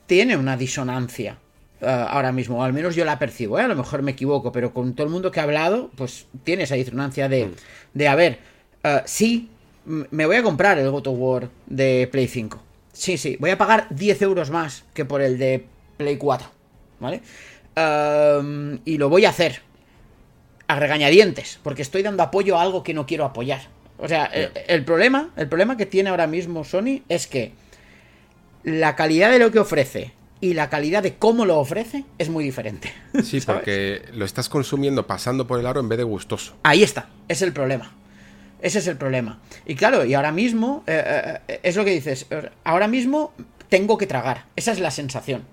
tiene 0.07 0.37
una 0.37 0.57
disonancia 0.57 1.37
eh, 1.81 1.85
ahora 1.87 2.31
mismo, 2.31 2.59
o 2.59 2.63
al 2.63 2.73
menos 2.73 2.95
yo 2.95 3.05
la 3.05 3.17
percibo, 3.17 3.59
¿eh? 3.59 3.63
a 3.63 3.67
lo 3.67 3.75
mejor 3.75 4.01
me 4.01 4.11
equivoco, 4.11 4.51
pero 4.51 4.73
con 4.73 4.93
todo 4.93 5.07
el 5.07 5.13
mundo 5.13 5.31
que 5.31 5.39
ha 5.39 5.43
hablado, 5.43 5.89
pues 5.95 6.27
tiene 6.43 6.63
esa 6.63 6.75
disonancia 6.75 7.29
de, 7.29 7.51
de 7.93 8.07
a 8.07 8.15
ver, 8.15 8.39
eh, 8.83 9.01
sí, 9.05 9.49
me 9.85 10.25
voy 10.25 10.35
a 10.35 10.43
comprar 10.43 10.77
el 10.77 10.89
God 10.89 11.07
of 11.07 11.17
War 11.17 11.49
de 11.65 12.07
Play 12.11 12.27
5. 12.27 12.61
Sí, 12.93 13.17
sí, 13.17 13.37
voy 13.39 13.51
a 13.51 13.57
pagar 13.57 13.87
10 13.89 14.21
euros 14.21 14.49
más 14.49 14.83
que 14.93 15.05
por 15.05 15.21
el 15.21 15.37
de 15.37 15.65
Play 15.97 16.17
4, 16.17 16.47
¿vale? 16.99 17.21
Y 18.85 18.97
lo 18.97 19.09
voy 19.09 19.25
a 19.25 19.29
hacer 19.29 19.61
a 20.67 20.75
regañadientes, 20.79 21.59
porque 21.63 21.81
estoy 21.81 22.03
dando 22.03 22.23
apoyo 22.23 22.57
a 22.57 22.61
algo 22.61 22.83
que 22.83 22.93
no 22.93 23.05
quiero 23.05 23.25
apoyar. 23.25 23.61
O 23.97 24.07
sea, 24.07 24.25
el, 24.25 24.51
el 24.67 24.83
problema, 24.83 25.29
el 25.37 25.47
problema 25.47 25.77
que 25.77 25.85
tiene 25.85 26.09
ahora 26.09 26.27
mismo 26.27 26.63
Sony 26.63 27.01
es 27.07 27.27
que 27.27 27.53
la 28.63 28.95
calidad 28.95 29.31
de 29.31 29.39
lo 29.39 29.51
que 29.51 29.59
ofrece 29.59 30.13
y 30.41 30.55
la 30.55 30.69
calidad 30.69 31.03
de 31.03 31.15
cómo 31.15 31.45
lo 31.45 31.59
ofrece 31.59 32.03
es 32.17 32.29
muy 32.29 32.43
diferente. 32.43 32.91
Sí, 33.23 33.39
¿sabes? 33.41 33.45
porque 33.45 34.01
lo 34.13 34.25
estás 34.25 34.49
consumiendo 34.49 35.07
pasando 35.07 35.47
por 35.47 35.59
el 35.59 35.67
aro 35.67 35.79
en 35.79 35.87
vez 35.87 35.99
de 35.99 36.03
gustoso. 36.03 36.55
Ahí 36.63 36.83
está, 36.83 37.09
es 37.27 37.41
el 37.41 37.53
problema. 37.53 37.93
Ese 38.61 38.79
es 38.79 38.87
el 38.87 38.97
problema. 38.97 39.39
Y 39.65 39.75
claro, 39.75 40.05
y 40.05 40.13
ahora 40.13 40.31
mismo, 40.31 40.83
eh, 40.87 41.39
eh, 41.47 41.59
es 41.63 41.75
lo 41.75 41.83
que 41.83 41.91
dices, 41.91 42.27
eh, 42.29 42.49
ahora 42.63 42.87
mismo 42.87 43.33
tengo 43.69 43.97
que 43.97 44.07
tragar. 44.07 44.45
Esa 44.55 44.71
es 44.71 44.79
la 44.79 44.91
sensación. 44.91 45.43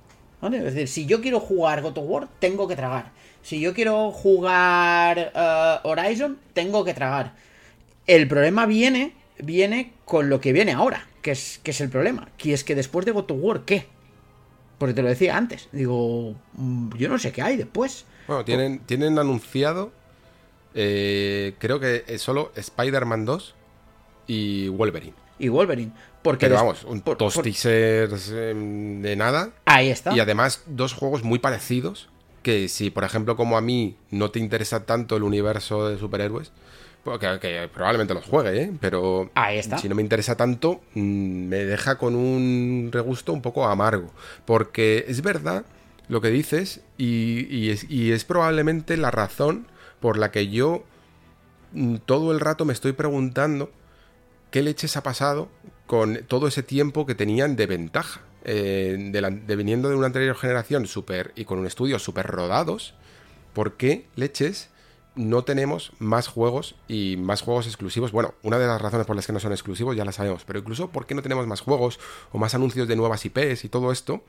Es 0.40 0.62
decir, 0.62 0.88
si 0.88 1.06
yo 1.06 1.20
quiero 1.20 1.40
jugar 1.40 1.82
God 1.82 1.98
of 1.98 2.04
War, 2.06 2.28
tengo 2.38 2.68
que 2.68 2.76
tragar. 2.76 3.10
Si 3.42 3.60
yo 3.60 3.74
quiero 3.74 4.12
jugar 4.12 5.32
eh, 5.34 5.76
Horizon, 5.82 6.38
tengo 6.52 6.84
que 6.84 6.94
tragar. 6.94 7.34
El 8.06 8.28
problema 8.28 8.66
viene, 8.66 9.14
viene 9.38 9.92
con 10.04 10.28
lo 10.28 10.40
que 10.40 10.52
viene 10.52 10.72
ahora, 10.72 11.08
que 11.22 11.32
es, 11.32 11.58
que 11.62 11.72
es 11.72 11.80
el 11.80 11.88
problema. 11.88 12.28
Que 12.38 12.52
es 12.52 12.62
que 12.62 12.74
después 12.76 13.04
de 13.04 13.12
God 13.12 13.30
of 13.30 13.38
War, 13.40 13.64
¿qué? 13.64 13.86
Porque 14.78 14.94
te 14.94 15.02
lo 15.02 15.08
decía 15.08 15.36
antes. 15.36 15.68
Digo, 15.72 16.36
mm, 16.54 16.96
yo 16.96 17.08
no 17.08 17.18
sé 17.18 17.32
qué 17.32 17.42
hay 17.42 17.56
después. 17.56 18.04
Bueno, 18.28 18.44
tienen, 18.44 18.78
tienen 18.80 19.18
anunciado, 19.18 19.92
eh, 20.74 21.54
creo 21.58 21.80
que 21.80 22.04
es 22.06 22.20
solo 22.22 22.52
Spider-Man 22.56 23.24
2 23.24 23.54
y 24.26 24.68
Wolverine. 24.68 25.14
Y 25.38 25.48
Wolverine. 25.48 25.92
Porque 26.22 26.46
Pero 26.46 26.56
vamos, 26.56 26.84
un, 26.84 27.00
por- 27.00 27.16
dos 27.16 27.34
por- 27.34 27.44
teasers 27.44 28.30
eh, 28.34 28.54
de 29.00 29.16
nada. 29.16 29.50
Ahí 29.64 29.88
está. 29.88 30.14
Y 30.14 30.20
además, 30.20 30.62
dos 30.66 30.92
juegos 30.92 31.22
muy 31.22 31.38
parecidos. 31.38 32.08
Que 32.42 32.68
si, 32.68 32.90
por 32.90 33.04
ejemplo, 33.04 33.36
como 33.36 33.56
a 33.56 33.60
mí 33.60 33.96
no 34.10 34.30
te 34.30 34.38
interesa 34.38 34.84
tanto 34.86 35.16
el 35.16 35.22
universo 35.22 35.88
de 35.88 35.98
superhéroes, 35.98 36.52
pues 37.04 37.18
que, 37.18 37.38
que 37.40 37.68
probablemente 37.72 38.14
los 38.14 38.24
juegue, 38.24 38.62
¿eh? 38.62 38.72
Pero 38.80 39.30
Ahí 39.34 39.58
está. 39.58 39.76
si 39.78 39.88
no 39.88 39.94
me 39.94 40.02
interesa 40.02 40.36
tanto, 40.36 40.80
mm, 40.94 41.00
me 41.48 41.64
deja 41.64 41.98
con 41.98 42.14
un 42.14 42.90
regusto 42.92 43.32
un 43.32 43.42
poco 43.42 43.66
amargo. 43.66 44.12
Porque 44.44 45.04
es 45.08 45.20
verdad 45.22 45.64
lo 46.08 46.20
que 46.20 46.28
dices 46.30 46.80
y, 46.96 47.46
y 47.54 47.70
es, 47.70 47.88
y 47.90 48.12
es 48.12 48.24
probablemente 48.24 48.96
la 48.96 49.10
razón 49.10 49.66
por 50.00 50.18
la 50.18 50.30
que 50.30 50.48
yo 50.48 50.84
mm, 51.72 51.96
todo 52.06 52.32
el 52.32 52.40
rato 52.40 52.64
me 52.64 52.72
estoy 52.72 52.92
preguntando 52.92 53.70
qué 54.50 54.62
leches 54.62 54.96
ha 54.96 55.02
pasado 55.02 55.48
con 55.86 56.20
todo 56.26 56.48
ese 56.48 56.62
tiempo 56.62 57.06
que 57.06 57.14
tenían 57.14 57.56
de 57.56 57.66
ventaja. 57.66 58.20
eh, 58.44 58.96
de, 59.12 59.20
de 59.46 59.56
viniendo 59.56 59.88
de 59.90 59.96
una 59.96 60.06
anterior 60.06 60.36
generación 60.36 60.86
super 60.86 61.32
y 61.36 61.44
con 61.44 61.58
un 61.58 61.66
estudio 61.66 61.98
súper 61.98 62.26
rodados, 62.26 62.94
¿por 63.52 63.76
qué 63.76 64.06
leches 64.16 64.70
no 65.16 65.42
tenemos 65.42 65.92
más 65.98 66.28
juegos 66.28 66.76
y 66.86 67.16
más 67.18 67.42
juegos 67.42 67.66
exclusivos? 67.66 68.12
Bueno, 68.12 68.34
una 68.42 68.58
de 68.58 68.66
las 68.66 68.80
razones 68.80 69.06
por 69.06 69.16
las 69.16 69.26
que 69.26 69.32
no 69.32 69.40
son 69.40 69.52
exclusivos 69.52 69.96
ya 69.96 70.04
la 70.04 70.12
sabemos, 70.12 70.44
pero 70.46 70.60
incluso 70.60 70.90
¿por 70.90 71.06
qué 71.06 71.14
no 71.14 71.22
tenemos 71.22 71.46
más 71.46 71.60
juegos 71.60 71.98
o 72.32 72.38
más 72.38 72.54
anuncios 72.54 72.86
de 72.88 72.96
nuevas 72.96 73.24
IPs 73.26 73.64
y 73.64 73.68
todo 73.68 73.92
esto? 73.92 74.22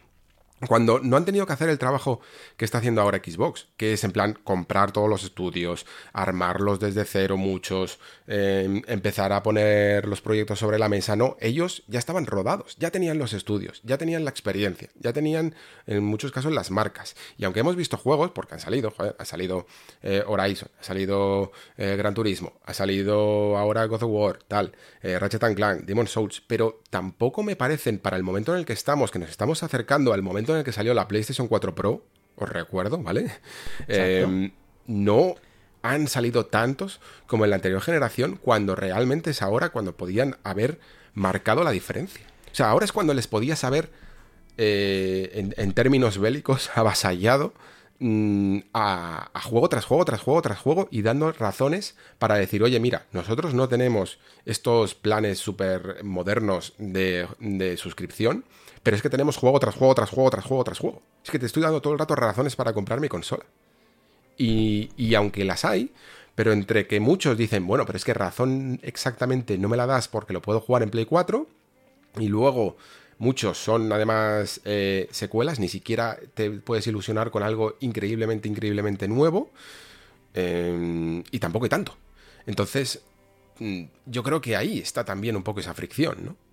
Cuando 0.68 1.00
no 1.00 1.16
han 1.16 1.26
tenido 1.26 1.46
que 1.46 1.54
hacer 1.54 1.70
el 1.70 1.80
trabajo 1.80 2.20
que 2.58 2.66
está 2.66 2.80
haciendo 2.80 3.02
ahora 3.02 3.22
Xbox, 3.24 3.68
que 3.78 3.94
es 3.94 4.04
en 4.04 4.12
plan 4.12 4.38
comprar 4.44 4.92
todos 4.92 5.10
los 5.10 5.24
estudios, 5.24 5.86
armarlos 6.12 6.80
desde 6.80 7.06
cero 7.06 7.38
muchos, 7.38 8.00
eh, 8.28 8.82
empezar 8.88 9.32
a 9.32 9.42
poner 9.42 10.06
los 10.08 10.22
proyectos 10.22 10.60
sobre 10.60 10.78
la 10.78 10.90
mesa, 10.90 11.16
no, 11.16 11.38
ellos 11.40 11.84
ya 11.88 12.00
estaban 12.00 12.26
rodados, 12.26 12.76
ya 12.78 12.92
tenían 12.92 13.18
los 13.18 13.34
estudios, 13.34 13.82
ya 13.84 13.98
tenían 13.98 14.26
la 14.26 14.32
experiencia, 14.32 14.90
ya 15.00 15.14
tenían 15.14 15.56
en 15.88 16.04
muchos 16.04 16.32
casos 16.32 16.52
las 16.52 16.72
marcas. 16.72 17.16
Y 17.38 17.46
aunque 17.46 17.62
hemos 17.62 17.76
visto 17.76 17.98
juegos, 17.98 18.32
porque 18.32 18.56
han 18.56 18.60
salido, 18.60 18.94
ha 19.18 19.26
salido 19.26 19.66
eh, 20.02 20.24
Horizon, 20.26 20.70
ha 20.80 20.84
salido 20.84 21.52
eh, 21.78 21.96
Gran 21.98 22.14
Turismo, 22.14 22.54
ha 22.66 22.74
salido 22.74 23.58
ahora 23.58 23.86
God 23.86 24.04
of 24.04 24.12
War, 24.12 24.40
tal, 24.48 24.74
eh, 25.02 25.18
Ratchet 25.18 25.44
and 25.44 25.56
Clank, 25.56 25.82
Demon's 25.86 26.12
Souls, 26.12 26.42
pero 26.46 26.82
tampoco 26.90 27.44
me 27.44 27.56
parecen 27.56 28.00
para 28.00 28.18
el 28.18 28.24
momento 28.24 28.54
en 28.54 28.60
el 28.60 28.66
que 28.66 28.74
estamos, 28.74 29.12
que 29.12 29.20
nos 29.20 29.30
estamos 29.30 29.64
acercando 29.64 30.14
al 30.14 30.22
momento 30.22 30.49
en 30.54 30.60
el 30.60 30.66
que 30.66 30.72
salió 30.72 30.94
la 30.94 31.08
PlayStation 31.08 31.48
4 31.48 31.76
Pro, 31.76 32.06
os 32.36 32.50
recuerdo, 32.50 32.98
¿vale? 32.98 33.32
Eh, 33.88 34.52
no 34.88 35.36
han 35.82 36.08
salido 36.08 36.46
tantos 36.46 37.00
como 37.28 37.44
en 37.44 37.52
la 37.52 37.56
anterior 37.58 37.82
generación, 37.82 38.40
cuando 38.42 38.76
realmente 38.76 39.32
es 39.32 39.42
ahora 39.42 39.70
cuando 39.70 39.96
podían 39.96 40.38
haber 40.44 40.80
marcado 41.14 41.64
la 41.64 41.72
diferencia. 41.72 42.26
O 42.52 42.56
sea, 42.56 42.70
ahora 42.70 42.86
es 42.86 42.92
cuando 42.92 43.14
les 43.14 43.28
podías 43.28 43.64
haber, 43.64 43.90
eh, 44.58 45.32
en, 45.34 45.54
en 45.58 45.74
términos 45.74 46.18
bélicos, 46.18 46.70
avasallado 46.76 47.54
mm, 48.00 48.60
a, 48.74 49.30
a 49.34 49.42
juego 49.42 49.70
tras 49.70 49.86
juego, 49.86 50.06
tras 50.06 50.22
juego, 50.22 50.42
tras 50.42 50.60
juego, 50.60 50.88
y 50.92 51.02
dando 51.02 51.32
razones 51.32 51.96
para 52.18 52.36
decir, 52.36 52.64
oye, 52.64 52.80
mira, 52.80 53.06
nosotros 53.12 53.54
no 53.54 53.70
tenemos 53.70 54.20
estos 54.46 54.96
planes 54.96 55.40
súper 55.40 56.04
modernos 56.04 56.74
de, 56.78 57.28
de 57.40 57.78
suscripción, 57.78 58.44
pero 58.90 58.98
es 58.98 59.04
que 59.04 59.10
tenemos 59.12 59.38
juego 59.38 59.60
tras 59.60 59.76
juego, 59.76 59.94
tras 59.94 60.10
juego, 60.10 60.32
tras 60.32 60.44
juego, 60.44 60.64
tras 60.64 60.80
juego. 60.80 61.04
Es 61.24 61.30
que 61.30 61.38
te 61.38 61.46
estoy 61.46 61.62
dando 61.62 61.80
todo 61.80 61.94
el 61.94 62.00
rato 62.00 62.16
razones 62.16 62.56
para 62.56 62.74
comprar 62.74 63.00
mi 63.00 63.08
consola. 63.08 63.46
Y, 64.36 64.90
y 64.98 65.14
aunque 65.14 65.46
las 65.46 65.64
hay, 65.64 65.94
pero 66.34 66.54
entre 66.54 66.88
que 66.88 67.00
muchos 67.00 67.38
dicen, 67.38 67.68
bueno, 67.68 67.86
pero 67.86 67.98
es 67.98 68.04
que 68.04 68.16
razón 68.16 68.80
exactamente 68.82 69.60
no 69.60 69.70
me 69.70 69.78
la 69.78 69.86
das 69.86 70.08
porque 70.08 70.34
lo 70.34 70.42
puedo 70.42 70.60
jugar 70.60 70.82
en 70.82 70.90
Play 70.90 71.06
4, 71.06 71.46
y 72.18 72.30
luego 72.30 72.78
Muchos 73.20 73.60
son 73.60 73.92
además 73.94 74.60
eh, 74.66 75.08
secuelas, 75.12 75.60
ni 75.60 75.68
siquiera 75.68 76.18
te 76.34 76.50
puedes 76.50 76.88
ilusionar 76.88 77.30
con 77.30 77.44
algo 77.44 77.76
increíblemente, 77.82 78.50
increíblemente 78.50 79.08
nuevo. 79.08 79.52
eh, 80.34 81.22
y 81.30 81.38
tampoco 81.38 81.66
hay 81.66 81.70
tanto. 81.70 81.96
Entonces, 82.48 83.04
mm, 83.60 83.84
yo 84.08 84.24
creo 84.24 84.42
que 84.42 84.56
ahí 84.56 84.80
está 84.80 85.06
también 85.06 85.36
un 85.36 85.44
poco 85.44 85.60
esa 85.60 85.76
fricción, 85.76 86.18
¿no? 86.26 86.49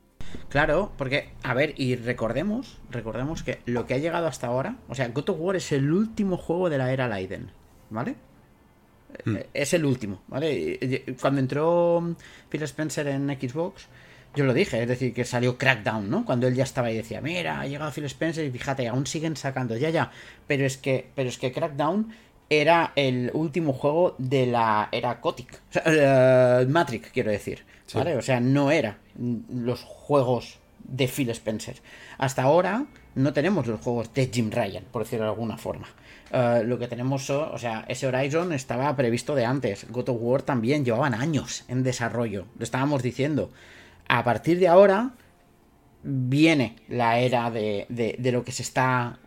Claro, 0.49 0.93
porque, 0.97 1.31
a 1.43 1.55
ver, 1.55 1.75
y 1.77 1.97
recordemos, 1.97 2.79
recordemos 2.91 3.43
que 3.43 3.61
lo 3.67 3.87
que 3.87 3.95
ha 3.95 3.99
llegado 3.99 4.27
hasta 4.27 4.47
ahora, 4.47 4.77
o 4.89 4.95
sea, 4.95 5.09
God 5.09 5.31
of 5.31 5.37
War 5.41 5.57
es 5.57 5.73
el 5.73 5.91
último 5.93 6.37
juego 6.37 6.71
de 6.71 6.79
la 6.79 6.93
era 6.93 7.09
Leiden, 7.09 7.51
¿vale? 7.91 8.17
Eh, 9.27 9.49
Es 9.53 9.75
el 9.75 9.85
último, 9.85 10.23
¿vale? 10.29 11.05
Cuando 11.21 11.41
entró 11.41 12.17
Phil 12.49 12.63
Spencer 12.63 13.07
en 13.09 13.29
Xbox, 13.29 13.87
yo 14.35 14.45
lo 14.45 14.53
dije, 14.53 14.83
es 14.83 14.89
decir, 14.89 15.15
que 15.15 15.25
salió 15.25 15.57
Crackdown, 15.57 16.11
¿no? 16.11 16.25
Cuando 16.25 16.47
él 16.47 16.55
ya 16.55 16.65
estaba 16.65 16.91
y 16.91 16.97
decía, 16.97 17.21
mira, 17.23 17.61
ha 17.61 17.67
llegado 17.67 17.91
Phil 17.91 18.05
Spencer 18.05 18.45
y 18.45 18.51
fíjate, 18.51 18.87
aún 18.89 19.07
siguen 19.07 19.37
sacando, 19.37 19.77
ya, 19.77 19.89
ya. 19.91 20.11
Pero 20.47 20.67
es 20.67 20.77
que, 20.77 21.09
pero 21.15 21.29
es 21.31 21.39
que 21.39 21.53
Crackdown 21.53 22.13
era 22.49 22.93
el 22.97 23.31
último 23.35 23.73
juego 23.73 24.15
de 24.19 24.47
la 24.47 24.89
era. 24.93 25.19
O 25.23 25.35
sea, 25.71 25.83
eh, 25.87 26.67
Matrix, 26.67 27.11
quiero 27.11 27.31
decir. 27.31 27.65
¿Vale? 27.95 28.17
O 28.17 28.23
sea, 28.23 28.41
no 28.41 28.71
era 28.71 28.99
los 29.17 29.83
juegos 29.83 30.59
de 30.85 31.09
Phil 31.09 31.31
Spencer. 31.31 31.77
Hasta 32.19 32.43
ahora 32.43 32.87
no 33.15 33.33
tenemos 33.33 33.67
los 33.67 33.81
juegos 33.81 34.13
de 34.13 34.27
Jim 34.27 34.51
Ryan, 34.51 34.85
por 34.91 35.05
decirlo 35.05 35.25
de 35.25 35.31
alguna 35.31 35.57
forma. 35.57 35.89
Eh, 36.33 36.63
lo 36.65 36.79
que 36.79 36.89
tenemos 36.89 37.25
son, 37.25 37.49
o 37.53 37.59
sea, 37.59 37.85
ese 37.89 38.07
Horizon 38.07 38.53
estaba 38.53 38.95
previsto 38.97 39.35
de 39.35 39.45
antes. 39.45 39.87
God 39.91 40.09
of 40.11 40.19
War 40.21 40.43
también 40.43 40.85
llevaban 40.85 41.15
años 41.15 41.65
en 41.69 41.83
desarrollo. 41.83 42.47
Lo 42.59 42.65
estábamos 42.65 43.03
diciendo. 43.03 43.51
A 44.09 44.25
partir 44.25 44.59
de 44.59 44.69
ahora 44.69 45.13
viene 46.09 46.77
la 46.89 47.19
era 47.19 47.51
de, 47.51 47.87
de- 47.89 48.33
lo 48.33 48.45
que 48.45 48.53
se 48.53 48.63
está, 48.63 49.19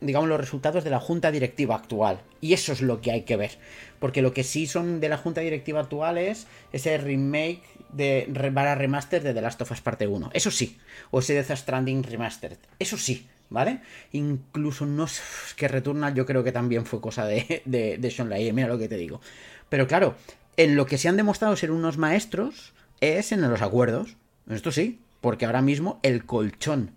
digamos, 0.00 0.28
los 0.28 0.40
resultados 0.40 0.84
de 0.84 0.90
la 0.90 1.00
junta 1.00 1.32
directiva 1.32 1.74
actual. 1.74 2.20
Y 2.40 2.52
eso 2.52 2.72
es 2.72 2.80
lo 2.80 3.00
que 3.00 3.10
hay 3.10 3.22
que 3.22 3.36
ver. 3.36 3.58
Porque 3.98 4.22
lo 4.22 4.32
que 4.32 4.44
sí 4.44 4.66
son 4.66 5.00
de 5.00 5.08
la 5.08 5.16
junta 5.18 5.40
directiva 5.40 5.80
actual 5.80 6.18
es 6.18 6.46
ese 6.72 6.96
remake 6.98 7.62
de 7.92 8.30
para 8.54 8.74
remaster 8.74 9.22
de 9.22 9.34
The 9.34 9.40
Last 9.42 9.60
of 9.62 9.70
Us 9.72 9.80
Parte 9.80 10.06
1. 10.06 10.30
Eso 10.32 10.50
sí. 10.50 10.78
O 11.10 11.18
ese 11.20 11.34
Death 11.34 11.56
Stranding 11.56 12.02
Remastered. 12.04 12.58
Eso 12.78 12.96
sí. 12.96 13.26
¿Vale? 13.50 13.80
Incluso 14.12 14.86
no 14.86 15.04
es 15.04 15.20
que 15.56 15.68
Returnal 15.68 16.14
yo 16.14 16.24
creo 16.24 16.42
que 16.42 16.52
también 16.52 16.86
fue 16.86 17.02
cosa 17.02 17.26
de, 17.26 17.60
de, 17.66 17.98
de 17.98 18.10
Sean 18.10 18.30
Lair, 18.30 18.54
mira 18.54 18.66
lo 18.68 18.78
que 18.78 18.88
te 18.88 18.96
digo. 18.96 19.20
Pero 19.68 19.86
claro, 19.86 20.14
en 20.56 20.74
lo 20.74 20.86
que 20.86 20.96
se 20.96 21.10
han 21.10 21.18
demostrado 21.18 21.54
ser 21.54 21.70
unos 21.70 21.98
maestros 21.98 22.72
es 23.02 23.30
en 23.30 23.42
los 23.42 23.60
acuerdos. 23.60 24.16
Esto 24.48 24.72
sí, 24.72 25.00
porque 25.22 25.46
ahora 25.46 25.62
mismo 25.62 25.98
el 26.02 26.26
colchón 26.26 26.90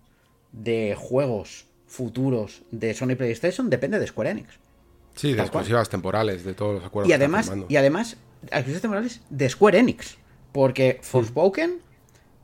de 0.52 0.94
juegos 0.98 1.64
futuros 1.86 2.62
de 2.70 2.92
Sony 2.92 3.14
PlayStation 3.16 3.70
depende 3.70 3.98
de 3.98 4.06
Square 4.06 4.30
Enix. 4.30 4.48
Sí, 5.14 5.28
de 5.28 5.36
cual. 5.36 5.46
exclusivas 5.46 5.88
temporales, 5.88 6.44
de 6.44 6.52
todos 6.52 6.74
los 6.74 6.84
acuerdos 6.84 7.08
Y 7.08 7.10
que 7.10 7.14
además, 7.14 7.46
firmando. 7.46 7.66
y 7.70 7.76
además, 7.76 8.16
acciones 8.50 8.82
temporales 8.82 9.20
de 9.30 9.48
Square 9.48 9.78
Enix. 9.78 10.18
Porque 10.52 10.98
Forspoken, 11.02 11.78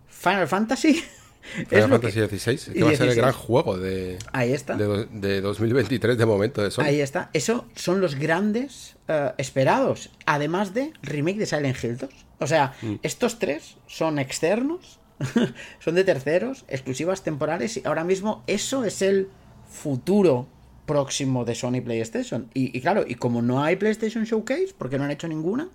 Final 0.08 0.48
Fantasy. 0.48 0.94
Final 1.42 1.66
que- 1.68 1.88
Fantasy 1.88 2.20
XVI, 2.38 2.72
que 2.72 2.84
va 2.84 2.90
a 2.90 2.96
ser 2.96 3.08
el 3.08 3.14
16. 3.14 3.16
gran 3.16 3.32
juego 3.32 3.76
de, 3.76 4.18
Ahí 4.32 4.52
está. 4.52 4.76
de, 4.76 5.06
de 5.06 5.40
2023 5.40 6.16
de 6.16 6.24
momento 6.26 6.62
de 6.62 6.70
Sony. 6.70 6.84
Ahí 6.84 7.00
está. 7.00 7.30
Eso 7.32 7.66
son 7.74 8.00
los 8.00 8.14
grandes 8.14 8.94
eh, 9.08 9.32
esperados. 9.38 10.10
Además 10.24 10.72
de 10.72 10.92
remake 11.02 11.38
de 11.38 11.46
Silent 11.46 11.82
Hill 11.82 11.96
2. 11.98 12.10
O 12.38 12.46
sea, 12.46 12.74
Mm. 12.82 12.94
estos 13.02 13.38
tres 13.40 13.76
son 13.88 14.18
externos, 14.20 14.98
son 15.80 15.94
de 15.94 16.04
terceros, 16.04 16.64
exclusivas 16.68 17.22
temporales. 17.22 17.76
Y 17.76 17.82
ahora 17.84 18.04
mismo 18.04 18.42
eso 18.46 18.84
es 18.84 19.02
el 19.02 19.28
futuro 19.70 20.46
próximo 20.86 21.44
de 21.44 21.54
Sony 21.54 21.80
PlayStation. 21.82 22.48
Y, 22.54 22.80
claro, 22.80 23.04
y 23.06 23.14
como 23.14 23.42
no 23.42 23.62
hay 23.62 23.76
PlayStation 23.76 24.24
Showcase, 24.24 24.74
porque 24.76 24.98
no 24.98 25.04
han 25.04 25.10
hecho 25.10 25.28
ninguna, 25.28 25.68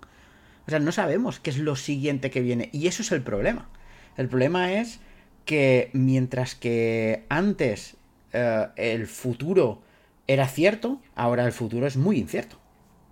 o 0.66 0.70
sea, 0.70 0.78
no 0.78 0.92
sabemos 0.92 1.40
qué 1.40 1.50
es 1.50 1.58
lo 1.58 1.76
siguiente 1.76 2.30
que 2.30 2.40
viene. 2.40 2.68
Y 2.72 2.86
eso 2.86 3.02
es 3.02 3.12
el 3.12 3.22
problema. 3.22 3.68
El 4.16 4.28
problema 4.28 4.72
es 4.74 5.00
que 5.44 5.90
mientras 5.92 6.54
que 6.54 7.24
antes 7.28 7.96
eh, 8.32 8.66
el 8.76 9.06
futuro 9.06 9.80
era 10.26 10.46
cierto, 10.46 11.00
ahora 11.14 11.46
el 11.46 11.52
futuro 11.52 11.86
es 11.86 11.96
muy 11.96 12.18
incierto. 12.18 12.58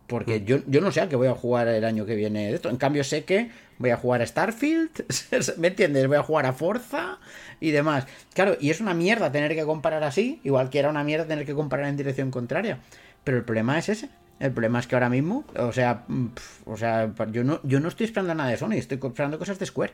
Porque 0.07 0.45
yo, 0.45 0.59
yo 0.67 0.81
no 0.81 0.93
sé 0.93 1.01
a 1.01 1.09
qué 1.09 1.17
voy 1.17 1.27
a 1.29 1.35
jugar 1.35 1.67
el 1.69 1.85
año 1.85 2.07
que 2.07 2.15
viene 2.15 2.49
de 2.49 2.55
esto. 2.55 2.69
En 2.71 2.77
cambio, 2.77 3.03
sé 3.03 3.25
que 3.25 3.51
voy 3.79 3.91
a 3.91 3.97
jugar 3.97 4.23
a 4.23 4.27
Starfield, 4.27 4.91
¿me 5.59 5.69
entiendes? 5.69 6.07
Voy 6.07 6.17
a 6.17 6.23
jugar 6.23 6.47
a 6.47 6.53
Forza 6.53 7.19
y 7.61 7.71
demás. 7.73 8.07
Claro, 8.35 8.57
y 8.61 8.71
es 8.71 8.81
una 8.81 8.95
mierda 8.95 9.33
tener 9.33 9.55
que 9.55 9.65
comparar 9.65 10.05
así, 10.05 10.41
igual 10.45 10.71
que 10.71 10.79
era 10.79 10.91
una 10.91 11.03
mierda 11.05 11.27
tener 11.27 11.45
que 11.45 11.55
comparar 11.55 11.89
en 11.89 11.97
dirección 11.97 12.31
contraria. 12.31 12.79
Pero 13.25 13.39
el 13.39 13.45
problema 13.45 13.79
es 13.79 13.89
ese. 13.89 14.09
El 14.39 14.53
problema 14.53 14.79
es 14.79 14.87
que 14.87 14.95
ahora 14.95 15.09
mismo, 15.09 15.45
o 15.59 15.73
sea, 15.73 16.05
mm, 16.09 16.27
pf, 16.29 16.63
o 16.71 16.77
sea, 16.77 17.11
yo 17.33 17.43
no, 17.43 17.59
yo 17.65 17.81
no 17.81 17.89
estoy 17.89 18.05
esperando 18.07 18.35
nada 18.35 18.51
de 18.51 18.59
Sony, 18.59 18.73
estoy 18.75 18.99
esperando 19.03 19.39
cosas 19.39 19.59
de 19.59 19.67
Square. 19.67 19.93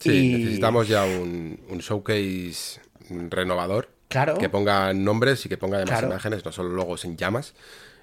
Sí, 0.00 0.10
Y- 0.10 0.32
necesitamos 0.38 0.88
ya 0.88 1.04
un, 1.04 1.58
un 1.68 1.78
showcase 1.78 2.80
renovador. 3.30 3.88
Claro. 4.08 4.38
Que 4.38 4.48
ponga 4.48 4.92
nombres 4.92 5.44
y 5.46 5.48
que 5.48 5.56
ponga 5.56 5.76
además 5.76 5.98
Claro. 6.00 6.08
imágenes, 6.14 6.44
no 6.44 6.52
solo 6.52 6.70
logos 6.70 7.04
en 7.04 7.16
llamas. 7.16 7.54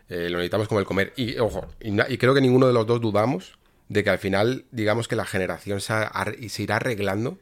Eh, 0.09 0.29
lo 0.29 0.37
necesitamos 0.37 0.67
como 0.67 0.79
el 0.79 0.85
comer. 0.85 1.13
Y 1.15 1.37
ojo, 1.39 1.65
y, 1.81 2.17
creo 2.17 2.33
que 2.33 2.41
ninguno 2.41 2.67
de 2.67 2.73
los 2.73 2.85
dos 2.85 3.01
dudamos 3.01 3.57
de 3.89 4.03
que 4.03 4.09
al 4.09 4.19
final, 4.19 4.65
digamos 4.71 5.07
que 5.07 5.15
la 5.15 5.25
generación 5.25 5.81
se, 5.81 5.93
ar- 5.93 6.35
y 6.39 6.49
se 6.49 6.63
irá 6.63 6.77
arreglando. 6.77 7.37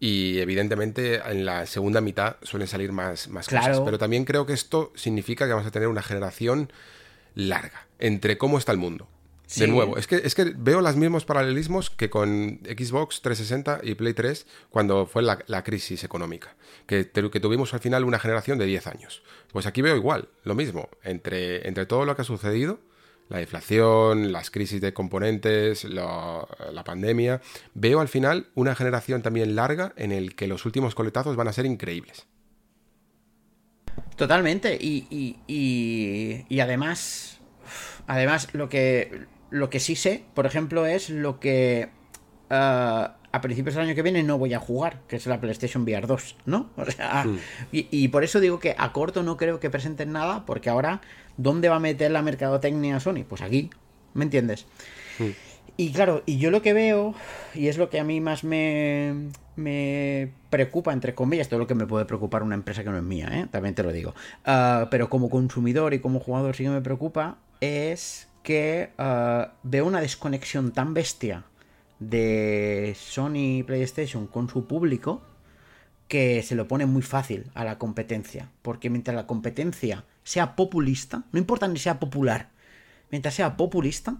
Y 0.00 0.38
evidentemente 0.38 1.16
en 1.28 1.44
la 1.44 1.66
segunda 1.66 2.00
mitad 2.00 2.36
suelen 2.42 2.68
salir 2.68 2.92
más, 2.92 3.28
más 3.28 3.46
cosas. 3.60 3.78
Pero 3.84 3.98
también 3.98 4.24
creo 4.24 4.46
que 4.46 4.52
esto 4.52 4.92
significa 4.94 5.46
que 5.46 5.52
vamos 5.52 5.66
a 5.66 5.72
tener 5.72 5.88
una 5.88 6.02
generación 6.02 6.72
larga 7.34 7.86
entre 7.98 8.38
cómo 8.38 8.58
está 8.58 8.70
el 8.72 8.78
mundo. 8.78 9.08
Sí. 9.50 9.60
De 9.62 9.68
nuevo, 9.68 9.96
es 9.96 10.06
que, 10.06 10.16
es 10.16 10.34
que 10.34 10.52
veo 10.54 10.82
los 10.82 10.96
mismos 10.96 11.24
paralelismos 11.24 11.88
que 11.88 12.10
con 12.10 12.60
Xbox 12.64 13.22
360 13.22 13.80
y 13.82 13.94
Play 13.94 14.12
3 14.12 14.46
cuando 14.68 15.06
fue 15.06 15.22
la, 15.22 15.38
la 15.46 15.64
crisis 15.64 16.04
económica, 16.04 16.54
que, 16.86 17.04
te- 17.04 17.30
que 17.30 17.40
tuvimos 17.40 17.72
al 17.72 17.80
final 17.80 18.04
una 18.04 18.18
generación 18.18 18.58
de 18.58 18.66
10 18.66 18.86
años. 18.88 19.22
Pues 19.50 19.64
aquí 19.64 19.80
veo 19.80 19.96
igual, 19.96 20.28
lo 20.44 20.54
mismo, 20.54 20.90
entre, 21.02 21.66
entre 21.66 21.86
todo 21.86 22.04
lo 22.04 22.14
que 22.14 22.20
ha 22.20 22.24
sucedido, 22.26 22.78
la 23.30 23.40
inflación, 23.40 24.32
las 24.32 24.50
crisis 24.50 24.82
de 24.82 24.92
componentes, 24.92 25.84
lo- 25.84 26.46
la 26.70 26.84
pandemia, 26.84 27.40
veo 27.72 28.00
al 28.00 28.08
final 28.08 28.48
una 28.54 28.74
generación 28.74 29.22
también 29.22 29.56
larga 29.56 29.94
en 29.96 30.12
el 30.12 30.34
que 30.36 30.46
los 30.46 30.66
últimos 30.66 30.94
coletazos 30.94 31.36
van 31.36 31.48
a 31.48 31.54
ser 31.54 31.64
increíbles. 31.64 32.26
Totalmente. 34.16 34.76
Y, 34.80 35.06
y, 35.10 35.36
y, 35.46 36.44
y 36.48 36.60
además, 36.60 37.38
además 38.06 38.48
lo 38.52 38.68
que, 38.68 39.26
lo 39.50 39.70
que 39.70 39.80
sí 39.80 39.96
sé, 39.96 40.24
por 40.34 40.46
ejemplo, 40.46 40.86
es 40.86 41.10
lo 41.10 41.40
que 41.40 41.90
ah, 42.50 43.16
a 43.30 43.40
principios 43.40 43.74
del 43.74 43.84
año 43.84 43.94
que 43.94 44.02
viene 44.02 44.22
no 44.22 44.38
voy 44.38 44.54
a 44.54 44.58
jugar, 44.58 45.00
que 45.08 45.16
es 45.16 45.26
la 45.26 45.40
PlayStation 45.40 45.82
VR 45.82 46.06
2, 46.06 46.36
¿no? 46.46 46.70
O 46.76 46.84
sea, 46.86 47.26
y, 47.72 47.88
y 47.90 48.08
por 48.08 48.24
eso 48.24 48.40
digo 48.40 48.58
que 48.58 48.74
a 48.78 48.92
corto 48.92 49.22
no 49.22 49.36
creo 49.36 49.60
que 49.60 49.70
presenten 49.70 50.12
nada, 50.12 50.46
porque 50.46 50.70
ahora, 50.70 51.00
¿dónde 51.36 51.68
va 51.68 51.76
a 51.76 51.80
meter 51.80 52.10
la 52.10 52.22
mercadotecnia 52.22 53.00
Sony? 53.00 53.24
Pues 53.28 53.42
aquí, 53.42 53.70
¿me 54.14 54.24
entiendes? 54.24 54.66
Y 55.76 55.92
claro, 55.92 56.22
y 56.26 56.38
yo 56.38 56.50
lo 56.50 56.62
que 56.62 56.72
veo, 56.72 57.14
y 57.54 57.68
es 57.68 57.78
lo 57.78 57.88
que 57.88 58.00
a 58.00 58.04
mí 58.04 58.20
más 58.20 58.42
me, 58.44 59.28
me 59.56 60.32
preocupa, 60.50 60.92
entre 60.92 61.14
comillas, 61.14 61.48
todo 61.48 61.60
lo 61.60 61.66
que 61.66 61.74
me 61.74 61.86
puede 61.86 62.04
preocupar 62.04 62.42
una 62.42 62.54
empresa 62.54 62.82
que 62.82 62.90
no 62.90 62.96
es 62.96 63.02
mía, 63.02 63.28
¿eh? 63.32 63.46
también 63.50 63.74
te 63.74 63.82
lo 63.82 63.92
digo. 63.92 64.14
Ah, 64.44 64.88
pero 64.90 65.08
como 65.08 65.28
consumidor 65.28 65.94
y 65.94 66.00
como 66.00 66.20
jugador 66.20 66.56
sí 66.56 66.64
que 66.64 66.70
me 66.70 66.80
preocupa, 66.80 67.38
es 67.60 68.27
que 68.48 68.92
ah, 68.96 69.52
veo 69.62 69.84
una 69.84 70.00
desconexión 70.00 70.72
tan 70.72 70.94
bestia 70.94 71.44
de 71.98 72.96
Sony 72.98 73.62
PlayStation 73.66 74.26
con 74.26 74.48
su 74.48 74.66
público 74.66 75.20
que 76.08 76.42
se 76.42 76.54
lo 76.54 76.66
pone 76.66 76.86
muy 76.86 77.02
fácil 77.02 77.50
a 77.52 77.62
la 77.62 77.76
competencia. 77.76 78.48
Porque 78.62 78.88
mientras 78.88 79.14
la 79.14 79.26
competencia 79.26 80.06
sea 80.24 80.56
populista, 80.56 81.24
no 81.30 81.38
importa 81.38 81.68
ni 81.68 81.78
sea 81.78 82.00
popular, 82.00 82.48
mientras 83.10 83.34
sea 83.34 83.58
populista, 83.58 84.16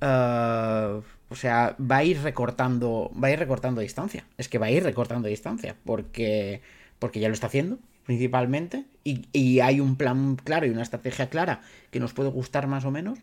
eh, 0.00 1.02
o 1.28 1.34
sea, 1.34 1.76
va 1.78 1.98
a 1.98 2.04
ir 2.04 2.22
recortando, 2.22 3.12
va 3.22 3.28
a 3.28 3.32
ir 3.32 3.38
recortando 3.38 3.82
distancia. 3.82 4.24
Es 4.38 4.48
que 4.48 4.56
va 4.56 4.68
a 4.68 4.70
ir 4.70 4.82
recortando 4.82 5.28
distancia, 5.28 5.76
porque, 5.84 6.62
porque 6.98 7.20
ya 7.20 7.28
lo 7.28 7.34
está 7.34 7.48
haciendo, 7.48 7.78
principalmente, 8.06 8.86
y 9.04 9.60
hay 9.60 9.80
un 9.80 9.96
plan 9.96 10.36
claro 10.36 10.64
y 10.64 10.70
una 10.70 10.82
estrategia 10.82 11.28
clara 11.28 11.60
que 11.90 12.00
nos 12.00 12.14
puede 12.14 12.30
gustar 12.30 12.66
más 12.66 12.86
o 12.86 12.90
menos, 12.90 13.18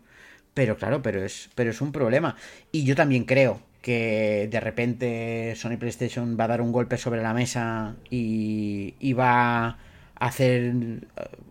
pero 0.56 0.78
claro, 0.78 1.02
pero 1.02 1.22
es, 1.22 1.50
pero 1.54 1.70
es 1.70 1.82
un 1.82 1.92
problema. 1.92 2.34
Y 2.72 2.84
yo 2.84 2.96
también 2.96 3.24
creo 3.24 3.60
que 3.82 4.48
de 4.50 4.58
repente 4.58 5.52
Sony 5.54 5.76
PlayStation 5.78 6.38
va 6.40 6.44
a 6.44 6.48
dar 6.48 6.62
un 6.62 6.72
golpe 6.72 6.96
sobre 6.96 7.22
la 7.22 7.34
mesa 7.34 7.94
y, 8.08 8.94
y 8.98 9.12
va 9.12 9.66
a 9.66 9.78
hacer. 10.14 10.72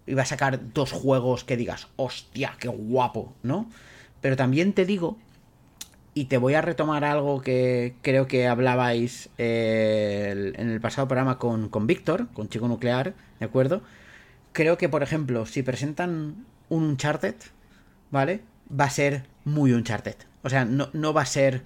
y 0.07 0.13
va 0.15 0.23
a 0.23 0.25
sacar 0.25 0.73
dos 0.73 0.91
juegos 0.91 1.43
que 1.43 1.55
digas, 1.55 1.87
hostia, 1.97 2.55
qué 2.59 2.67
guapo, 2.67 3.35
¿no? 3.43 3.69
Pero 4.21 4.35
también 4.35 4.73
te 4.73 4.85
digo 4.85 5.19
y 6.15 6.25
te 6.25 6.39
voy 6.39 6.55
a 6.55 6.63
retomar 6.63 7.03
algo 7.05 7.41
que 7.43 7.93
creo 8.01 8.25
que 8.25 8.47
hablabais 8.47 9.29
eh, 9.37 10.51
en 10.55 10.71
el 10.71 10.81
pasado 10.81 11.07
programa 11.07 11.37
con, 11.37 11.69
con 11.69 11.85
Víctor, 11.85 12.27
con 12.33 12.49
Chico 12.49 12.67
Nuclear, 12.67 13.13
¿de 13.39 13.45
acuerdo? 13.45 13.83
Creo 14.51 14.79
que, 14.79 14.89
por 14.89 15.03
ejemplo, 15.03 15.45
si 15.45 15.61
presentan 15.61 16.45
un 16.69 16.83
Uncharted, 16.85 17.35
¿vale? 18.09 18.41
Va 18.69 18.85
a 18.85 18.89
ser 18.89 19.23
muy 19.43 19.71
Uncharted. 19.73 20.15
O 20.43 20.49
sea, 20.49 20.65
no, 20.65 20.89
no 20.93 21.13
va 21.13 21.21
a 21.21 21.25
ser 21.25 21.61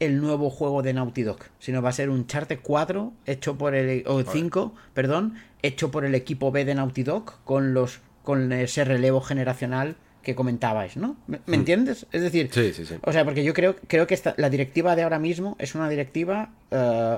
el 0.00 0.20
nuevo 0.20 0.48
juego 0.50 0.82
de 0.82 0.92
Naughty 0.94 1.22
Dog, 1.22 1.38
sino 1.58 1.82
va 1.82 1.88
a 1.88 1.92
ser 1.92 2.08
un 2.10 2.20
Uncharted 2.20 2.60
4 2.62 3.12
hecho 3.26 3.58
por 3.58 3.74
el 3.74 4.04
o 4.06 4.22
5, 4.22 4.74
perdón, 4.94 5.34
hecho 5.62 5.90
por 5.90 6.04
el 6.04 6.14
equipo 6.14 6.52
B 6.52 6.64
de 6.64 6.74
Naughty 6.74 7.02
Dog 7.02 7.34
con 7.44 7.74
los 7.74 8.00
con 8.22 8.52
ese 8.52 8.84
relevo 8.84 9.20
generacional 9.22 9.96
que 10.22 10.34
comentabais, 10.34 10.96
¿no? 10.98 11.16
¿Me, 11.26 11.40
me 11.46 11.56
entiendes? 11.56 12.06
Es 12.12 12.20
decir, 12.22 12.50
Sí, 12.52 12.72
sí, 12.74 12.84
sí. 12.84 12.96
o 13.02 13.12
sea, 13.12 13.24
porque 13.24 13.42
yo 13.42 13.54
creo, 13.54 13.76
creo 13.86 14.06
que 14.06 14.12
esta- 14.14 14.34
la 14.36 14.50
directiva 14.50 14.94
de 14.94 15.02
ahora 15.04 15.18
mismo 15.18 15.56
es 15.58 15.74
una 15.74 15.88
directiva, 15.88 16.50
eh, 16.70 17.16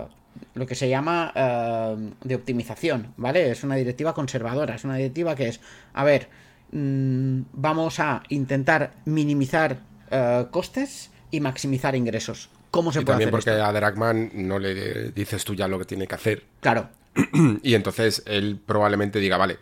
lo 0.55 0.66
que 0.66 0.74
se 0.77 0.89
llama 0.89 1.32
eh, 1.35 2.11
de 2.23 2.35
optimización, 2.36 3.12
¿vale? 3.16 3.51
Es 3.51 3.65
una 3.65 3.74
directiva 3.74 4.15
conservadora, 4.15 4.77
es 4.77 4.85
una 4.85 4.94
directiva 4.97 5.35
que 5.35 5.48
es, 5.48 5.61
a 5.93 6.05
ver, 6.05 6.28
mm, 6.72 7.40
vamos 7.52 8.01
a 8.01 8.22
intentar 8.28 8.92
minimizar 9.05 9.78
eh, 10.10 10.47
costes 10.51 11.10
y 11.30 11.40
maximizar 11.40 11.94
ingresos. 11.94 12.48
¿Cómo 12.70 12.92
se 12.92 13.01
Y 13.01 13.05
puede 13.05 13.14
también 13.14 13.28
hacer 13.28 13.30
porque 13.30 13.51
esto? 13.51 13.64
a 13.64 13.72
Dragman 13.72 14.30
no 14.34 14.59
le 14.59 15.10
dices 15.12 15.44
tú 15.44 15.55
ya 15.55 15.66
lo 15.68 15.78
que 15.78 15.84
tiene 15.84 16.06
que 16.06 16.14
hacer. 16.14 16.44
Claro, 16.60 16.88
Y 17.62 17.74
entonces 17.74 18.22
él 18.26 18.60
probablemente 18.64 19.18
diga, 19.18 19.36
vale, 19.36 19.59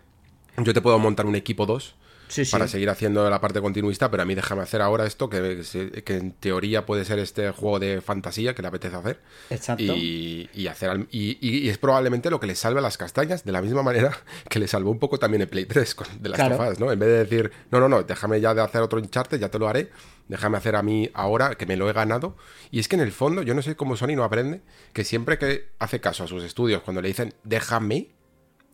yo 0.58 0.74
te 0.74 0.80
puedo 0.82 0.98
montar 0.98 1.26
un 1.26 1.34
equipo 1.34 1.66
2 1.66 1.94
Sí, 2.28 2.44
sí. 2.44 2.52
para 2.52 2.68
seguir 2.68 2.88
haciendo 2.90 3.28
la 3.28 3.40
parte 3.40 3.60
continuista, 3.60 4.10
pero 4.10 4.22
a 4.22 4.26
mí 4.26 4.34
déjame 4.34 4.62
hacer 4.62 4.80
ahora 4.82 5.06
esto, 5.06 5.28
que, 5.28 5.62
que 6.04 6.16
en 6.16 6.32
teoría 6.32 6.86
puede 6.86 7.04
ser 7.04 7.18
este 7.18 7.50
juego 7.50 7.78
de 7.78 8.00
fantasía 8.00 8.54
que 8.54 8.62
le 8.62 8.68
apetece 8.68 8.96
hacer. 8.96 9.20
Exacto. 9.50 9.82
Y, 9.82 10.48
y 10.54 10.66
hacer 10.66 11.06
y, 11.10 11.38
y- 11.40 11.68
es 11.68 11.78
probablemente 11.78 12.30
lo 12.30 12.38
que 12.40 12.46
le 12.46 12.54
salve 12.54 12.78
a 12.78 12.82
las 12.82 12.98
castañas, 12.98 13.44
de 13.44 13.52
la 13.52 13.62
misma 13.62 13.82
manera 13.82 14.16
que 14.48 14.58
le 14.58 14.68
salvó 14.68 14.90
un 14.90 14.98
poco 14.98 15.18
también 15.18 15.42
el 15.42 15.48
Play 15.48 15.66
3 15.66 15.94
con, 15.94 16.06
de 16.22 16.28
las 16.28 16.38
Claro. 16.38 16.72
¿no? 16.78 16.92
En 16.92 16.98
vez 16.98 17.08
de 17.08 17.18
decir, 17.24 17.50
no, 17.70 17.80
no, 17.80 17.88
no, 17.88 18.02
déjame 18.02 18.40
ya 18.40 18.54
de 18.54 18.62
hacer 18.62 18.82
otro 18.82 18.98
Uncharted, 18.98 19.38
ya 19.40 19.50
te 19.50 19.58
lo 19.58 19.68
haré, 19.68 19.90
déjame 20.28 20.58
hacer 20.58 20.76
a 20.76 20.82
mí 20.82 21.10
ahora, 21.14 21.54
que 21.54 21.66
me 21.66 21.76
lo 21.76 21.88
he 21.88 21.92
ganado. 21.92 22.36
Y 22.70 22.80
es 22.80 22.88
que 22.88 22.96
en 22.96 23.02
el 23.02 23.12
fondo, 23.12 23.42
yo 23.42 23.54
no 23.54 23.62
sé 23.62 23.76
cómo 23.76 23.96
Sony 23.96 24.14
no 24.16 24.24
aprende, 24.24 24.60
que 24.92 25.04
siempre 25.04 25.38
que 25.38 25.68
hace 25.78 26.00
caso 26.00 26.24
a 26.24 26.26
sus 26.28 26.44
estudios, 26.44 26.82
cuando 26.82 27.00
le 27.00 27.08
dicen, 27.08 27.32
déjame, 27.44 28.08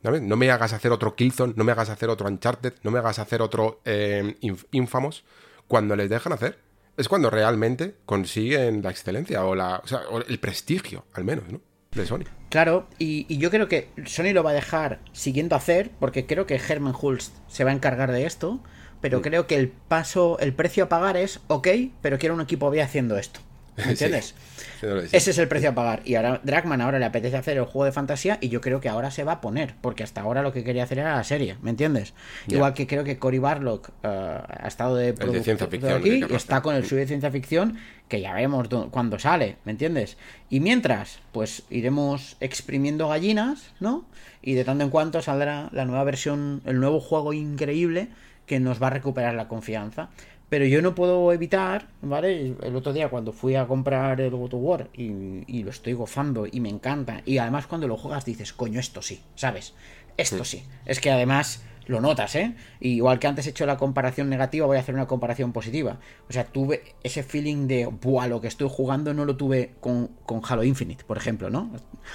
¿sabes? 0.04 0.22
No 0.22 0.36
me 0.36 0.48
hagas 0.52 0.72
hacer 0.72 0.92
otro 0.92 1.16
Killzone, 1.16 1.54
no 1.56 1.64
me 1.64 1.72
hagas 1.72 1.88
hacer 1.90 2.08
otro 2.10 2.28
Uncharted, 2.28 2.74
no 2.84 2.92
me 2.92 3.00
hagas 3.00 3.18
hacer 3.18 3.42
otro 3.42 3.80
eh, 3.84 4.36
Inf- 4.42 4.66
Infamous. 4.70 5.24
Cuando 5.66 5.96
les 5.96 6.08
dejan 6.08 6.32
hacer, 6.32 6.60
es 6.96 7.08
cuando 7.08 7.30
realmente 7.30 7.96
consiguen 8.06 8.82
la 8.82 8.90
excelencia 8.90 9.44
o, 9.44 9.56
la, 9.56 9.80
o, 9.82 9.86
sea, 9.88 10.00
o 10.10 10.20
el 10.20 10.38
prestigio, 10.38 11.06
al 11.14 11.24
menos, 11.24 11.48
¿no? 11.50 11.60
De 11.90 12.06
Sony. 12.06 12.24
Claro, 12.50 12.86
y, 12.98 13.24
y 13.28 13.38
yo 13.38 13.50
creo 13.50 13.66
que 13.66 13.88
Sony 14.04 14.32
lo 14.32 14.44
va 14.44 14.50
a 14.50 14.54
dejar 14.54 15.00
siguiendo 15.12 15.56
hacer, 15.56 15.90
porque 15.98 16.26
creo 16.26 16.46
que 16.46 16.56
Herman 16.56 16.94
Hulst 17.00 17.34
se 17.48 17.64
va 17.64 17.70
a 17.70 17.74
encargar 17.74 18.12
de 18.12 18.26
esto, 18.26 18.60
pero 19.00 19.22
creo 19.22 19.46
que 19.46 19.56
el 19.56 19.68
paso, 19.68 20.38
el 20.38 20.54
precio 20.54 20.84
a 20.84 20.88
pagar 20.88 21.16
es, 21.16 21.40
ok, 21.48 21.68
pero 22.02 22.18
quiero 22.18 22.34
un 22.34 22.40
equipo 22.40 22.70
B 22.70 22.80
haciendo 22.82 23.16
esto. 23.18 23.40
¿Me 23.84 23.90
entiendes? 23.90 24.34
Sí. 24.80 24.86
Ese 25.12 25.30
es 25.30 25.38
el 25.38 25.48
precio 25.48 25.70
a 25.70 25.74
pagar. 25.74 26.02
Y 26.04 26.14
ahora 26.14 26.40
Dragman 26.42 26.80
ahora 26.80 26.98
le 26.98 27.04
apetece 27.06 27.36
hacer 27.36 27.56
el 27.56 27.64
juego 27.64 27.84
de 27.86 27.92
fantasía 27.92 28.38
y 28.40 28.48
yo 28.48 28.60
creo 28.60 28.80
que 28.80 28.88
ahora 28.88 29.10
se 29.10 29.24
va 29.24 29.32
a 29.32 29.40
poner, 29.40 29.74
porque 29.80 30.02
hasta 30.02 30.20
ahora 30.20 30.42
lo 30.42 30.52
que 30.52 30.62
quería 30.62 30.84
hacer 30.84 30.98
era 30.98 31.16
la 31.16 31.24
serie, 31.24 31.56
¿me 31.62 31.70
entiendes? 31.70 32.14
Igual 32.48 32.74
que 32.74 32.86
creo 32.86 33.04
que 33.04 33.18
Cory 33.18 33.38
Barlock 33.38 33.90
eh, 34.02 34.08
ha 34.08 34.68
estado 34.68 34.96
de, 34.96 35.12
de 35.12 35.42
ciencia 35.42 35.66
ficción, 35.66 35.92
aquí 35.92 36.24
y 36.28 36.34
está 36.34 36.60
con 36.60 36.74
el 36.74 36.84
suyo 36.84 37.00
de 37.00 37.06
ciencia 37.06 37.30
ficción, 37.30 37.78
que 38.08 38.20
ya 38.20 38.34
vemos 38.34 38.68
cuándo 38.90 39.18
sale, 39.18 39.56
¿me 39.64 39.72
entiendes? 39.72 40.18
Y 40.50 40.60
mientras, 40.60 41.20
pues 41.32 41.62
iremos 41.70 42.36
exprimiendo 42.40 43.08
gallinas, 43.08 43.72
¿no? 43.80 44.04
Y 44.42 44.54
de 44.54 44.64
tanto 44.64 44.84
en 44.84 44.90
cuanto 44.90 45.22
saldrá 45.22 45.70
la 45.72 45.84
nueva 45.84 46.04
versión, 46.04 46.60
el 46.66 46.78
nuevo 46.78 47.00
juego 47.00 47.32
increíble 47.32 48.08
que 48.46 48.60
nos 48.60 48.82
va 48.82 48.88
a 48.88 48.90
recuperar 48.90 49.34
la 49.34 49.48
confianza. 49.48 50.10
Pero 50.54 50.66
yo 50.66 50.82
no 50.82 50.94
puedo 50.94 51.32
evitar, 51.32 51.88
¿vale? 52.00 52.54
El 52.62 52.76
otro 52.76 52.92
día 52.92 53.08
cuando 53.08 53.32
fui 53.32 53.56
a 53.56 53.66
comprar 53.66 54.20
el 54.20 54.30
God 54.30 54.54
of 54.54 54.60
War 54.62 54.88
y, 54.94 55.42
y 55.48 55.64
lo 55.64 55.70
estoy 55.70 55.94
gozando 55.94 56.46
y 56.46 56.60
me 56.60 56.68
encanta. 56.68 57.22
Y 57.24 57.38
además 57.38 57.66
cuando 57.66 57.88
lo 57.88 57.96
juegas 57.96 58.24
dices, 58.24 58.52
coño, 58.52 58.78
esto 58.78 59.02
sí, 59.02 59.20
¿sabes? 59.34 59.74
Esto 60.16 60.44
sí. 60.44 60.62
Es 60.86 61.00
que 61.00 61.10
además 61.10 61.64
lo 61.88 62.00
notas, 62.00 62.36
¿eh? 62.36 62.54
Y 62.78 62.90
igual 62.90 63.18
que 63.18 63.26
antes 63.26 63.48
he 63.48 63.50
hecho 63.50 63.66
la 63.66 63.78
comparación 63.78 64.30
negativa, 64.30 64.64
voy 64.64 64.76
a 64.76 64.80
hacer 64.80 64.94
una 64.94 65.08
comparación 65.08 65.52
positiva. 65.52 65.98
O 66.28 66.32
sea, 66.32 66.44
tuve 66.44 66.84
ese 67.02 67.24
feeling 67.24 67.66
de, 67.66 67.86
buah, 67.86 68.28
lo 68.28 68.40
que 68.40 68.46
estoy 68.46 68.68
jugando 68.70 69.12
no 69.12 69.24
lo 69.24 69.34
tuve 69.34 69.72
con, 69.80 70.06
con 70.24 70.40
Halo 70.48 70.62
Infinite, 70.62 71.02
por 71.02 71.16
ejemplo, 71.16 71.50
¿no? 71.50 71.72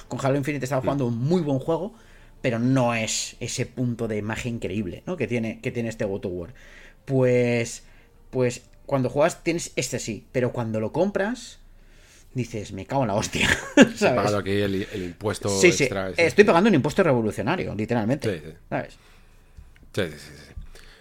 Con 0.07 0.25
Halo 0.25 0.37
Infinite 0.37 0.63
estaba 0.63 0.81
jugando 0.81 1.07
un 1.07 1.17
muy 1.17 1.41
buen 1.41 1.59
juego, 1.59 1.93
pero 2.39 2.57
no 2.57 2.93
es 2.93 3.35
ese 3.41 3.65
punto 3.65 4.07
de 4.07 4.21
magia 4.21 4.49
increíble, 4.49 5.03
¿no? 5.05 5.17
Que 5.17 5.27
tiene, 5.27 5.59
que 5.59 5.71
tiene 5.71 5.89
este 5.89 6.05
God 6.05 6.25
of 6.25 6.31
War. 6.33 6.53
Pues, 7.03 7.83
pues 8.31 8.61
cuando 8.85 9.09
juegas 9.09 9.43
tienes 9.43 9.71
este 9.75 9.99
sí, 9.99 10.25
pero 10.31 10.51
cuando 10.51 10.79
lo 10.79 10.91
compras 10.91 11.59
dices, 12.33 12.71
me 12.73 12.85
cago 12.85 13.01
en 13.03 13.07
la 13.09 13.15
hostia, 13.15 13.49
¿sabes? 13.75 13.99
pagado 14.15 14.37
aquí 14.37 14.51
el, 14.51 14.87
el 14.93 15.03
impuesto 15.03 15.49
Sí, 15.49 15.71
sí, 15.71 15.85
extra. 15.85 16.09
estoy 16.11 16.43
pagando 16.43 16.69
un 16.69 16.75
impuesto 16.75 17.01
revolucionario, 17.03 17.73
literalmente, 17.75 18.39
Sí, 18.39 18.45
sí. 18.45 18.53
¿sabes? 18.69 18.93
Sí, 19.93 20.01
sí, 20.03 20.19
sí, 20.19 20.33
sí. 20.47 20.53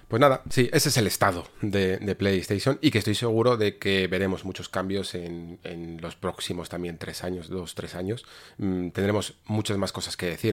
Pues 0.09 0.21
nada, 0.21 0.43
sí, 0.49 0.71
ese 0.73 0.89
es 0.89 0.97
el 0.97 1.07
estado 1.07 1.47
de, 1.61 1.99
de 1.99 2.15
PlayStation 2.15 2.79
y 2.81 2.91
que 2.91 2.97
estoy 2.99 3.15
seguro 3.15 3.59
de 3.59 3.77
que 3.77 4.07
veremos 4.07 4.47
muchos 4.47 4.71
cambios 4.71 5.15
en, 5.15 5.59
en 5.65 6.01
los 6.01 6.17
próximos 6.17 6.71
también 6.71 6.97
tres 6.97 7.25
años, 7.25 7.49
dos, 7.51 7.75
tres 7.75 7.95
años. 7.95 8.25
Mm, 8.57 8.89
tendremos 8.89 9.35
muchas 9.45 9.77
más 9.77 9.93
cosas 9.93 10.17
que 10.17 10.25
decir. 10.27 10.53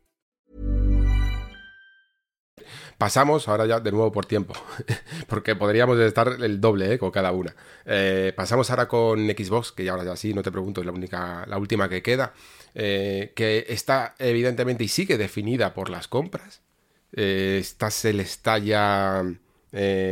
Pasamos 3.01 3.47
ahora 3.47 3.65
ya 3.65 3.79
de 3.79 3.91
nuevo 3.91 4.11
por 4.11 4.27
tiempo, 4.27 4.53
porque 5.27 5.55
podríamos 5.55 5.97
estar 5.97 6.37
el 6.39 6.61
doble 6.61 6.93
¿eh? 6.93 6.99
con 6.99 7.09
cada 7.09 7.31
una. 7.31 7.55
Eh, 7.83 8.31
pasamos 8.35 8.69
ahora 8.69 8.87
con 8.87 9.27
Xbox, 9.27 9.71
que 9.71 9.83
ya 9.83 9.93
ahora 9.93 10.03
ya 10.03 10.15
sí, 10.15 10.35
no 10.35 10.43
te 10.43 10.51
pregunto, 10.51 10.81
es 10.81 10.85
la 10.85 10.91
única, 10.91 11.43
la 11.47 11.57
última 11.57 11.89
que 11.89 12.03
queda, 12.03 12.35
eh, 12.75 13.33
que 13.35 13.65
está 13.69 14.13
evidentemente 14.19 14.83
y 14.83 14.87
sigue 14.87 15.17
definida 15.17 15.73
por 15.73 15.89
las 15.89 16.07
compras. 16.07 16.61
Eh, 17.13 17.57
esta 17.59 17.89
se 17.89 18.13
le 18.13 18.21
está 18.21 18.59
ya 18.59 19.23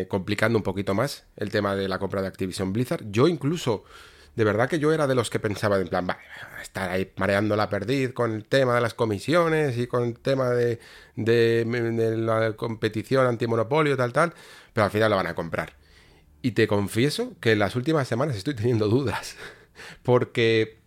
complicando 0.07 0.57
un 0.57 0.63
poquito 0.63 0.95
más 0.95 1.25
el 1.35 1.51
tema 1.51 1.75
de 1.75 1.87
la 1.87 1.99
compra 1.99 2.23
de 2.23 2.27
Activision 2.27 2.73
Blizzard. 2.73 3.03
Yo 3.11 3.27
incluso, 3.27 3.83
de 4.35 4.43
verdad 4.43 4.67
que 4.67 4.79
yo 4.79 4.91
era 4.93 5.05
de 5.05 5.13
los 5.13 5.29
que 5.29 5.39
pensaba 5.39 5.77
en 5.77 5.89
plan, 5.89 6.07
vale, 6.07 6.21
estar 6.69 6.89
ahí 6.91 7.11
mareando 7.17 7.55
la 7.55 7.67
perdiz 7.67 8.13
con 8.13 8.31
el 8.31 8.45
tema 8.45 8.75
de 8.75 8.81
las 8.81 8.93
comisiones 8.93 9.77
y 9.77 9.87
con 9.87 10.03
el 10.03 10.19
tema 10.19 10.51
de, 10.51 10.79
la 11.15 12.53
competición 12.55 13.25
antimonopolio, 13.25 13.97
tal, 13.97 14.13
tal, 14.13 14.33
pero 14.71 14.85
al 14.85 14.91
final 14.91 15.09
lo 15.09 15.15
van 15.17 15.27
a 15.27 15.35
comprar. 15.35 15.73
Y 16.41 16.51
te 16.51 16.67
confieso 16.67 17.33
que 17.41 17.53
en 17.53 17.59
las 17.59 17.75
últimas 17.75 18.07
semanas 18.07 18.37
estoy 18.37 18.53
teniendo 18.53 18.87
dudas, 18.87 19.35
porque 20.03 20.77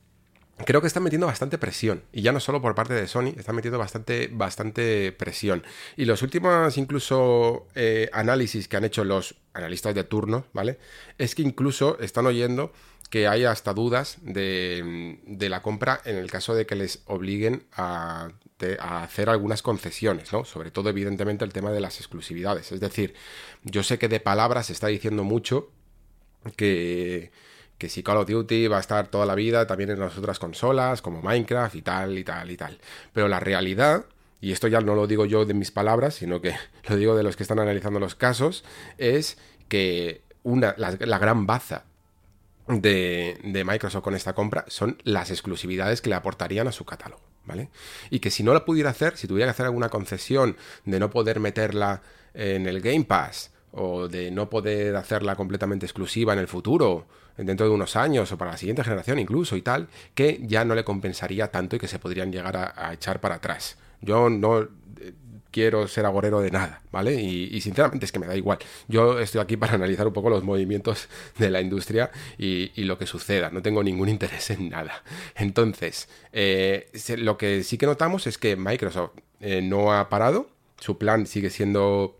creo 0.64 0.80
que 0.80 0.86
están 0.86 1.02
metiendo 1.02 1.26
bastante 1.26 1.58
presión. 1.58 2.04
Y 2.12 2.22
ya 2.22 2.30
no 2.30 2.38
solo 2.38 2.62
por 2.62 2.76
parte 2.76 2.94
de 2.94 3.08
Sony, 3.08 3.34
están 3.36 3.56
metiendo 3.56 3.78
bastante, 3.78 4.30
bastante 4.32 5.10
presión. 5.10 5.64
Y 5.96 6.04
los 6.04 6.22
últimos 6.22 6.78
incluso 6.78 7.66
eh, 7.74 8.08
análisis 8.12 8.68
que 8.68 8.76
han 8.76 8.84
hecho 8.84 9.04
los 9.04 9.34
analistas 9.52 9.96
de 9.96 10.04
turno, 10.04 10.46
¿vale? 10.52 10.78
Es 11.18 11.34
que 11.34 11.42
incluso 11.42 11.98
están 11.98 12.26
oyendo 12.26 12.72
que 13.12 13.28
hay 13.28 13.44
hasta 13.44 13.74
dudas 13.74 14.16
de, 14.22 15.18
la 15.26 15.60
compra 15.60 16.00
en 16.06 16.16
el 16.16 16.30
caso 16.30 16.54
de 16.54 16.64
que 16.64 16.76
les 16.76 17.02
obliguen 17.04 17.66
a, 17.74 18.30
hacer 18.80 19.28
algunas 19.28 19.60
concesiones, 19.60 20.32
¿no? 20.32 20.46
Sobre 20.46 20.70
todo, 20.70 20.88
evidentemente, 20.88 21.44
el 21.44 21.52
tema 21.52 21.72
de 21.72 21.80
las 21.80 21.98
exclusividades. 21.98 22.72
Es 22.72 22.80
decir, 22.80 23.12
yo 23.64 23.82
sé 23.82 23.98
que 23.98 24.08
de 24.08 24.18
palabras 24.18 24.66
se 24.66 24.72
está 24.72 24.86
diciendo 24.86 25.24
mucho 25.24 25.68
que, 26.56 27.32
si 27.86 28.02
Call 28.02 28.16
of 28.16 28.30
Duty 28.30 28.68
va 28.68 28.78
a 28.78 28.80
estar 28.80 29.08
toda 29.08 29.26
la 29.26 29.34
vida 29.34 29.66
también 29.66 29.90
en 29.90 30.00
las 30.00 30.16
otras 30.16 30.38
consolas, 30.38 31.02
como 31.02 31.20
Minecraft 31.20 31.74
y 31.74 31.82
tal, 31.82 32.18
y 32.18 32.24
tal, 32.24 32.50
y 32.50 32.56
tal. 32.56 32.78
Pero 33.12 33.28
la 33.28 33.40
realidad, 33.40 34.06
y 34.40 34.52
esto 34.52 34.68
ya 34.68 34.80
no 34.80 34.94
lo 34.94 35.06
digo 35.06 35.26
yo 35.26 35.44
de 35.44 35.52
mis 35.52 35.70
palabras, 35.70 36.14
sino 36.14 36.40
que 36.40 36.54
lo 36.88 36.96
digo 36.96 37.14
de 37.14 37.24
los 37.24 37.36
que 37.36 37.42
están 37.42 37.58
analizando 37.58 38.00
los 38.00 38.14
casos, 38.14 38.64
es 38.96 39.36
que 39.68 40.22
una, 40.44 40.74
la 40.78 41.18
gran 41.18 41.46
baza 41.46 41.84
de, 42.68 43.38
de, 43.42 43.64
Microsoft 43.64 44.02
con 44.02 44.14
esta 44.14 44.34
compra 44.34 44.64
son 44.68 44.98
las 45.04 45.30
exclusividades 45.30 46.00
que 46.00 46.10
le 46.10 46.16
aportarían 46.16 46.68
a 46.68 46.72
su 46.72 46.84
catálogo, 46.84 47.22
¿vale? 47.44 47.70
Y 48.10 48.20
que 48.20 48.30
si 48.30 48.42
no 48.42 48.54
la 48.54 48.64
pudiera 48.64 48.90
hacer, 48.90 49.16
si 49.16 49.26
tuviera 49.26 49.46
que 49.46 49.52
hacer 49.52 49.66
alguna 49.66 49.88
concesión 49.88 50.56
de 50.84 51.00
no 51.00 51.10
poder 51.10 51.40
meterla 51.40 52.02
en 52.34 52.66
el 52.66 52.80
Game 52.80 53.04
Pass 53.04 53.50
o 53.72 54.08
de 54.08 54.30
no 54.30 54.48
poder 54.48 54.96
hacerla 54.96 55.34
completamente 55.34 55.86
exclusiva 55.86 56.32
en 56.32 56.38
el 56.38 56.48
futuro, 56.48 57.06
dentro 57.36 57.66
de 57.66 57.72
unos 57.72 57.96
años 57.96 58.30
o 58.30 58.38
para 58.38 58.52
la 58.52 58.56
siguiente 58.56 58.84
generación 58.84 59.18
incluso 59.18 59.56
y 59.56 59.62
tal, 59.62 59.88
que 60.14 60.40
ya 60.42 60.64
no 60.64 60.74
le 60.74 60.84
compensaría 60.84 61.50
tanto 61.50 61.76
y 61.76 61.78
que 61.78 61.88
se 61.88 61.98
podrían 61.98 62.30
llegar 62.30 62.56
a, 62.56 62.74
a 62.76 62.92
echar 62.92 63.20
para 63.20 63.36
atrás. 63.36 63.78
Yo 64.00 64.28
no 64.28 64.68
quiero 65.52 65.86
ser 65.86 66.06
agorero 66.06 66.40
de 66.40 66.50
nada, 66.50 66.82
¿vale? 66.90 67.14
Y, 67.14 67.60
sinceramente 67.60 68.06
es 68.06 68.12
que 68.12 68.18
me 68.18 68.26
da 68.26 68.36
igual. 68.36 68.58
Yo 68.88 69.20
estoy 69.20 69.40
aquí 69.40 69.56
para 69.56 69.74
analizar 69.74 70.06
un 70.06 70.12
poco 70.12 70.30
los 70.30 70.42
movimientos 70.42 71.08
de 71.38 71.50
la 71.50 71.60
industria 71.60 72.10
y, 72.36 72.70
lo 72.82 72.98
que 72.98 73.06
suceda. 73.06 73.50
No 73.50 73.62
tengo 73.62 73.84
ningún 73.84 74.08
interés 74.08 74.50
en 74.50 74.70
nada. 74.70 75.04
Entonces, 75.36 76.08
eh, 76.32 76.90
lo 77.18 77.38
que 77.38 77.62
sí 77.62 77.78
que 77.78 77.86
notamos 77.86 78.26
es 78.26 78.38
que 78.38 78.56
Microsoft 78.56 79.12
eh, 79.40 79.62
no 79.62 79.92
ha 79.92 80.08
parado. 80.08 80.48
Su 80.80 80.98
plan 80.98 81.26
sigue 81.26 81.50
siendo 81.50 82.18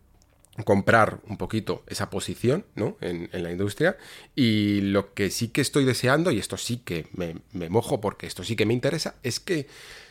comprar 0.64 1.20
un 1.26 1.38
poquito 1.38 1.82
esa 1.86 2.10
posición 2.10 2.66
¿no? 2.74 2.98
en, 3.00 3.30
la 3.32 3.50
industria 3.50 3.96
y 4.36 4.82
lo 4.82 5.14
que 5.14 5.30
sí 5.30 5.48
que 5.48 5.62
estoy 5.62 5.86
deseando 5.86 6.30
y 6.30 6.38
esto 6.38 6.58
sí 6.58 6.76
que 6.76 7.06
me, 7.12 7.36
me 7.52 7.70
mojo 7.70 8.02
porque 8.02 8.26
esto 8.26 8.44
sí 8.44 8.54
que 8.54 8.66
me 8.66 8.74
interesa 8.74 9.14
es 9.22 9.40
que 9.40 9.66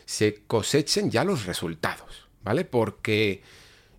se 0.05 0.41
cosechen 0.47 1.11
ya 1.11 1.23
los 1.23 1.45
resultados 1.45 2.30
¿vale? 2.43 2.65
Porque 2.65 3.41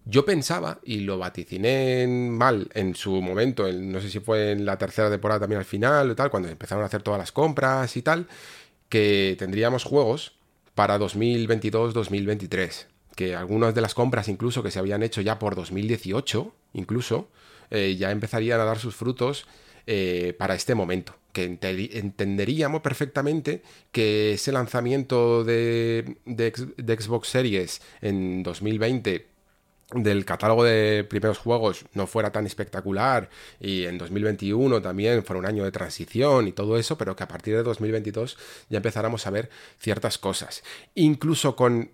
yo 0.04 0.24
pensaba, 0.24 0.80
y 0.84 1.00
lo 1.00 1.18
vaticiné 1.18 2.06
mal 2.08 2.68
en 2.74 2.94
su 2.94 3.20
momento, 3.22 3.70
no 3.72 4.00
sé 4.00 4.10
si 4.10 4.18
fue 4.20 4.50
en 4.52 4.64
la 4.64 4.76
tercera 4.76 5.10
temporada 5.10 5.40
también 5.40 5.60
al 5.60 5.64
final 5.64 6.10
o 6.10 6.16
tal, 6.16 6.30
cuando 6.30 6.48
empezaron 6.48 6.82
a 6.82 6.86
hacer 6.86 7.02
todas 7.02 7.18
las 7.18 7.30
compras 7.30 7.96
y 7.96 8.02
tal, 8.02 8.26
que 8.88 9.36
tendríamos 9.38 9.84
juegos 9.84 10.32
para 10.74 10.98
2022-2023. 10.98 12.86
Que 13.14 13.36
algunas 13.36 13.74
de 13.74 13.80
las 13.80 13.94
compras 13.94 14.28
incluso 14.28 14.62
que 14.62 14.70
se 14.70 14.78
habían 14.78 15.02
hecho 15.02 15.20
ya 15.20 15.38
por 15.38 15.54
2018, 15.54 16.52
incluso, 16.72 17.28
eh, 17.70 17.96
ya 17.96 18.10
empezarían 18.10 18.60
a 18.60 18.64
dar 18.64 18.78
sus 18.78 18.96
frutos 18.96 19.46
eh, 19.86 20.34
para 20.38 20.54
este 20.54 20.74
momento. 20.74 21.14
Que 21.32 21.44
entenderíamos 21.44 22.82
perfectamente 22.82 23.62
que 23.90 24.34
ese 24.34 24.52
lanzamiento 24.52 25.44
de, 25.44 26.16
Xbox 26.26 27.28
Series 27.28 27.80
en 28.02 28.42
2020 28.42 29.26
del 29.94 30.24
catálogo 30.24 30.64
de 30.64 31.04
primeros 31.04 31.38
juegos 31.38 31.84
no 31.94 32.06
fuera 32.06 32.32
tan 32.32 32.46
espectacular 32.46 33.28
y 33.60 33.84
en 33.84 33.98
2021 33.98 34.80
también 34.80 35.22
fuera 35.24 35.40
un 35.40 35.46
año 35.46 35.64
de 35.64 35.72
transición 35.72 36.48
y 36.48 36.52
todo 36.52 36.78
eso, 36.78 36.96
pero 36.96 37.14
que 37.16 37.24
a 37.24 37.28
partir 37.28 37.56
de 37.56 37.62
2022 37.62 38.38
ya 38.68 38.78
empezáramos 38.78 39.26
a 39.26 39.30
ver 39.30 39.50
ciertas 39.78 40.18
cosas. 40.18 40.62
Incluso 40.94 41.56
con 41.56 41.90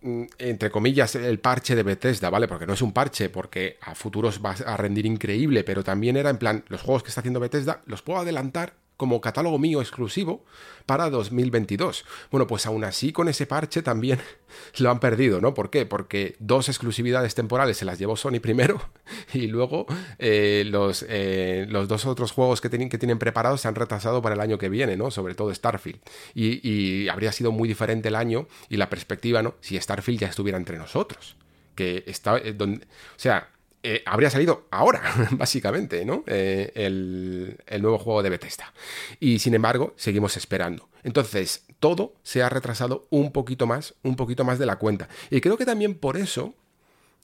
entre 0.00 0.70
comillas, 0.70 1.14
el 1.16 1.40
parche 1.40 1.74
de 1.74 1.82
Bethesda, 1.82 2.30
¿vale? 2.30 2.46
Porque 2.46 2.66
no 2.66 2.72
es 2.72 2.82
un 2.82 2.92
parche, 2.92 3.28
porque 3.28 3.78
a 3.80 3.94
futuros 3.94 4.40
va 4.44 4.52
a 4.52 4.76
rendir 4.76 5.06
increíble, 5.06 5.64
pero 5.64 5.82
también 5.82 6.16
era 6.16 6.30
en 6.30 6.38
plan, 6.38 6.64
los 6.68 6.82
juegos 6.82 7.02
que 7.02 7.08
está 7.08 7.20
haciendo 7.20 7.40
Bethesda 7.40 7.82
los 7.86 8.02
puedo 8.02 8.20
adelantar 8.20 8.74
como 8.98 9.20
catálogo 9.22 9.58
mío 9.58 9.80
exclusivo 9.80 10.44
para 10.84 11.08
2022. 11.08 12.04
Bueno, 12.30 12.46
pues 12.46 12.66
aún 12.66 12.82
así 12.82 13.12
con 13.12 13.28
ese 13.28 13.46
parche 13.46 13.80
también 13.80 14.18
lo 14.78 14.90
han 14.90 14.98
perdido, 14.98 15.40
¿no? 15.40 15.54
¿Por 15.54 15.70
qué? 15.70 15.86
Porque 15.86 16.34
dos 16.40 16.68
exclusividades 16.68 17.34
temporales 17.34 17.78
se 17.78 17.84
las 17.84 17.98
llevó 17.98 18.16
Sony 18.16 18.40
primero 18.42 18.80
y 19.32 19.46
luego 19.46 19.86
eh, 20.18 20.64
los, 20.66 21.06
eh, 21.08 21.64
los 21.68 21.86
dos 21.86 22.06
otros 22.06 22.32
juegos 22.32 22.60
que 22.60 22.68
tienen, 22.68 22.88
que 22.88 22.98
tienen 22.98 23.20
preparados 23.20 23.60
se 23.60 23.68
han 23.68 23.76
retrasado 23.76 24.20
para 24.20 24.34
el 24.34 24.40
año 24.40 24.58
que 24.58 24.68
viene, 24.68 24.96
¿no? 24.96 25.12
Sobre 25.12 25.34
todo 25.34 25.54
Starfield. 25.54 26.00
Y, 26.34 27.08
habría 27.08 27.32
sido 27.32 27.52
muy 27.52 27.68
diferente 27.68 28.08
el 28.08 28.16
año 28.16 28.48
y 28.68 28.76
la 28.76 28.90
perspectiva, 28.90 29.42
¿no? 29.42 29.54
Si 29.60 29.80
Starfield 29.80 30.20
ya 30.20 30.26
estuviera 30.28 30.58
entre 30.58 30.76
nosotros. 30.76 31.36
Que 31.76 32.02
está... 32.06 32.36
Eh, 32.38 32.52
donde, 32.52 32.84
o 32.84 33.18
sea, 33.18 33.48
eh, 33.82 34.02
habría 34.06 34.28
salido 34.30 34.66
ahora, 34.70 35.02
básicamente, 35.32 36.04
¿no? 36.04 36.24
Eh, 36.26 36.72
el, 36.74 37.82
nuevo 37.82 37.98
juego 37.98 38.22
de 38.22 38.30
Bethesda. 38.30 38.72
Y 39.20 39.38
sin 39.38 39.54
embargo, 39.54 39.94
seguimos 39.96 40.36
esperando. 40.36 40.88
Entonces, 41.04 41.64
todo 41.78 42.14
se 42.22 42.42
ha 42.42 42.48
retrasado 42.48 43.06
un 43.10 43.30
poquito 43.32 43.66
más, 43.66 43.94
un 44.02 44.16
poquito 44.16 44.44
más 44.44 44.58
de 44.58 44.66
la 44.66 44.76
cuenta. 44.76 45.08
Y 45.30 45.40
creo 45.40 45.56
que 45.56 45.64
también 45.64 45.94
por 45.94 46.16
eso 46.16 46.54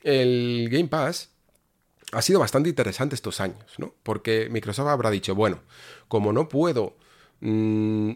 el 0.02 0.68
Game 0.70 0.88
Pass 0.88 1.30
ha 2.12 2.22
sido 2.22 2.38
bastante 2.38 2.68
interesante 2.68 3.16
estos 3.16 3.40
años, 3.40 3.64
¿no? 3.78 3.94
Porque 4.02 4.48
Microsoft 4.50 4.88
habrá 4.88 5.10
dicho, 5.10 5.34
bueno, 5.34 5.60
como 6.06 6.32
no 6.32 6.48
puedo 6.48 6.96
mm, 7.40 8.12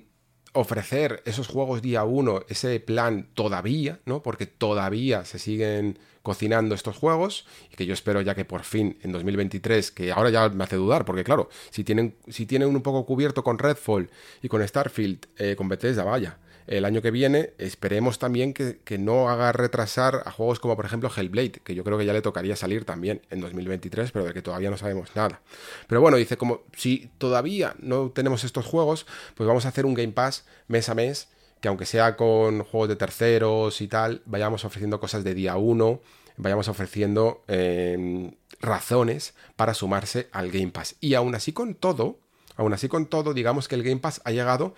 ofrecer 0.53 1.23
esos 1.25 1.47
juegos 1.47 1.83
día 1.83 2.05
uno, 2.05 2.43
ese 2.49 2.81
plan 2.81 3.29
todavía, 3.35 4.01
¿no? 4.07 4.23
Porque 4.23 4.47
todavía 4.47 5.25
se 5.25 5.39
siguen 5.39 5.99
cocinando 6.23 6.75
estos 6.75 6.97
juegos 6.97 7.47
y 7.73 7.77
que 7.77 7.87
yo 7.87 7.95
espero 7.95 8.21
ya 8.21 8.35
que 8.35 8.45
por 8.45 8.65
fin 8.65 8.99
en 9.03 9.13
2023, 9.13 9.91
que 9.91 10.13
ahora 10.13 10.31
ya 10.31 10.49
me 10.49 10.65
hace 10.65 10.77
dudar, 10.77 11.05
porque 11.05 11.25
claro, 11.25 11.49
si 11.71 11.85
tienen, 11.85 12.17
si 12.29 12.47
tienen 12.47 12.69
un 12.69 12.83
poco 12.83 13.07
cubierto 13.07 13.43
con 13.43 13.59
Redfall 13.59 14.11
y 14.43 14.49
con 14.49 14.67
Starfield, 14.67 15.27
eh, 15.37 15.55
con 15.57 15.69
Bethesda, 15.69 16.05
vaya, 16.05 16.39
el 16.69 16.85
año 16.85 17.03
que 17.03 17.11
viene 17.11 17.55
esperemos 17.59 18.19
también 18.19 18.55
que, 18.55 18.79
que, 18.85 18.99
no 18.99 19.29
haga 19.29 19.53
retrasar 19.53 20.23
a 20.27 20.31
juegos 20.31 20.61
como 20.61 20.77
por 20.77 20.85
ejemplo 20.85 21.11
Hellblade, 21.15 21.61
que 21.65 21.75
yo 21.75 21.85
creo 21.85 21.99
que 21.99 22.07
ya 22.07 22.13
le 22.13 22.23
tocaría 22.23 22.57
salir 22.57 22.85
también 22.85 23.23
en 23.31 23.41
2023, 23.41 24.13
pero 24.13 24.25
de 24.25 24.35
que 24.35 24.43
todavía 24.43 24.71
no 24.71 24.77
sabemos 24.77 25.11
nada. 25.15 25.41
Pero 25.87 26.01
bueno, 26.01 26.17
dice 26.17 26.37
como 26.37 26.63
si 26.77 27.11
todavía 27.19 27.75
no 27.79 28.11
tenemos 28.11 28.45
estos 28.45 28.67
juegos, 28.67 29.07
pues 29.35 29.47
vamos 29.47 29.65
a 29.65 29.69
hacer 29.69 29.87
un 29.87 29.95
Game 29.95 30.13
Pass 30.13 30.45
mes 30.69 30.89
a 30.89 30.95
mes 30.95 31.29
que 31.61 31.69
aunque 31.69 31.87
sea 31.87 32.17
con 32.17 32.63
juegos 32.65 32.89
de 32.89 32.97
terceros 32.97 33.81
y 33.81 33.89
tal, 33.89 34.23
vayamos 34.27 34.65
ofreciendo 34.65 35.01
cosas 35.01 35.25
de 35.25 35.35
día 35.35 35.57
uno, 35.57 36.01
vayamos 36.37 36.69
ofreciendo 36.69 37.43
em, 37.49 38.33
razones 38.61 39.35
para 39.57 39.75
sumarse 39.75 40.29
al 40.33 40.51
Game 40.51 40.71
Pass. 40.71 40.97
Y 41.01 41.15
aún 41.15 41.35
así 41.35 41.53
con 41.53 41.75
todo, 41.75 42.19
aún 42.57 42.73
así 42.73 42.89
con 42.89 43.07
todo, 43.07 43.35
digamos 43.35 43.69
que 43.69 43.75
el 43.75 43.83
Game 43.83 44.01
Pass 44.01 44.21
ha 44.25 44.31
llegado 44.31 44.75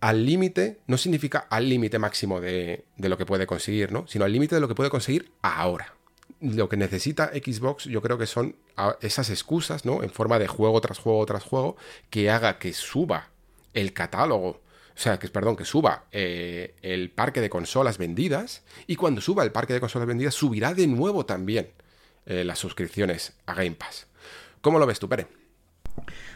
al 0.00 0.24
límite, 0.24 0.80
no 0.86 0.96
significa 0.96 1.46
al 1.50 1.68
límite 1.68 1.98
máximo 1.98 2.40
de, 2.40 2.84
de, 2.96 3.08
lo 3.08 3.18
que 3.18 3.26
puede 3.26 3.46
conseguir, 3.46 3.92
¿no? 3.92 4.06
Sino 4.06 4.24
al 4.24 4.32
límite 4.32 4.54
de 4.54 4.60
lo 4.60 4.68
que 4.68 4.74
puede 4.74 4.90
conseguir 4.90 5.30
ahora. 5.42 5.94
Lo 6.40 6.68
que 6.68 6.76
necesita 6.76 7.30
Xbox, 7.34 7.84
yo 7.84 8.00
creo 8.00 8.16
que 8.16 8.26
son 8.26 8.56
esas 9.02 9.28
excusas, 9.28 9.84
¿no? 9.84 10.02
En 10.02 10.10
forma 10.10 10.38
de 10.38 10.46
juego 10.46 10.80
tras 10.80 10.98
juego 10.98 11.26
tras 11.26 11.44
juego, 11.44 11.76
que 12.08 12.30
haga 12.30 12.58
que 12.58 12.72
suba 12.72 13.30
el 13.74 13.92
catálogo 13.92 14.62
o 15.00 15.02
sea, 15.02 15.18
que 15.18 15.28
perdón, 15.28 15.56
que 15.56 15.64
suba 15.64 16.04
eh, 16.12 16.74
el 16.82 17.10
parque 17.10 17.40
de 17.40 17.48
consolas 17.48 17.96
vendidas 17.96 18.64
y 18.86 18.96
cuando 18.96 19.22
suba 19.22 19.42
el 19.44 19.50
parque 19.50 19.72
de 19.72 19.80
consolas 19.80 20.06
vendidas 20.06 20.34
subirá 20.34 20.74
de 20.74 20.86
nuevo 20.86 21.24
también 21.24 21.70
eh, 22.26 22.44
las 22.44 22.58
suscripciones 22.58 23.32
a 23.46 23.54
Game 23.54 23.76
Pass. 23.76 24.08
¿Cómo 24.60 24.78
lo 24.78 24.84
ves 24.84 24.98
tú, 24.98 25.08
Pere? 25.08 25.26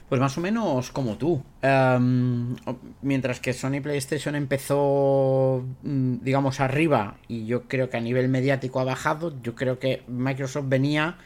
Pues 0.08 0.20
más 0.20 0.36
o 0.36 0.40
menos 0.40 0.90
como 0.90 1.16
tú. 1.16 1.42
Em, 1.62 2.56
mientras 3.02 3.40
que 3.40 3.52
Sony 3.52 3.80
PlayStation 3.82 4.34
empezó, 4.34 5.64
mm, 5.82 6.16
digamos, 6.22 6.60
arriba 6.60 7.16
y 7.26 7.46
yo 7.46 7.64
creo 7.68 7.88
que 7.88 7.96
a 7.96 8.00
nivel 8.00 8.28
mediático 8.28 8.80
ha 8.80 8.84
bajado, 8.84 9.34
yo 9.42 9.54
creo 9.54 9.78
que 9.78 10.02
Microsoft 10.06 10.68
venía 10.68 11.16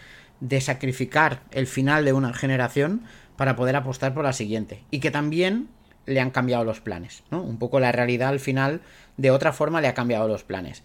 de 0.40 0.60
sacrificar 0.60 1.42
el 1.50 1.66
final 1.66 2.05
de 2.05 2.12
una 2.12 2.32
generación 2.32 3.02
para 3.36 3.56
poder 3.56 3.76
apostar 3.76 4.14
por 4.14 4.24
la 4.24 4.32
siguiente. 4.32 4.84
Y 4.90 5.00
que 5.00 5.10
también 5.10 5.68
le 6.06 6.20
han 6.20 6.30
cambiado 6.30 6.64
los 6.64 6.80
planes, 6.80 7.22
¿no? 7.30 7.42
Un 7.42 7.59
poco 7.59 7.80
la 7.80 7.92
realidad 7.92 8.30
al 8.30 8.40
final, 8.40 8.80
de 9.16 9.30
otra 9.30 9.52
forma, 9.52 9.80
le 9.80 9.88
ha 9.88 9.94
cambiado 9.94 10.26
los 10.28 10.44
planes. 10.44 10.82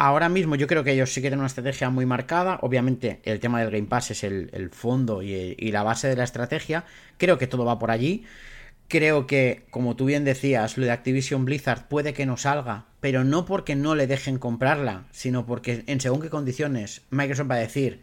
Ahora 0.00 0.30
mismo 0.30 0.54
yo 0.54 0.66
creo 0.66 0.82
que 0.82 0.92
ellos 0.92 1.12
sí 1.12 1.20
quieren 1.20 1.40
una 1.40 1.46
estrategia 1.46 1.90
muy 1.90 2.06
marcada. 2.06 2.58
Obviamente 2.62 3.20
el 3.24 3.38
tema 3.38 3.60
del 3.60 3.70
Game 3.70 3.86
Pass 3.86 4.10
es 4.12 4.24
el, 4.24 4.70
fondo 4.72 5.22
y, 5.22 5.70
la 5.70 5.82
base 5.82 6.08
de 6.08 6.16
la 6.16 6.24
estrategia. 6.24 6.84
Creo 7.18 7.36
que 7.36 7.46
todo 7.46 7.66
va 7.66 7.78
por 7.78 7.90
allí. 7.90 8.24
Creo 8.88 9.26
que, 9.26 9.66
como 9.70 9.96
tú 9.96 10.06
bien 10.06 10.24
decías, 10.24 10.78
lo 10.78 10.86
de 10.86 10.90
Activision 10.90 11.44
Blizzard 11.44 11.86
puede 11.86 12.14
que 12.14 12.24
no 12.24 12.38
salga, 12.38 12.86
pero 13.00 13.24
no 13.24 13.44
porque 13.44 13.76
no 13.76 13.94
le 13.94 14.06
dejen 14.06 14.38
comprarla, 14.38 15.04
sino 15.12 15.44
porque 15.44 15.84
en 15.86 16.00
según 16.00 16.22
qué 16.22 16.30
condiciones 16.30 17.02
Microsoft 17.10 17.50
va 17.50 17.56
a 17.56 17.58
decir, 17.58 18.00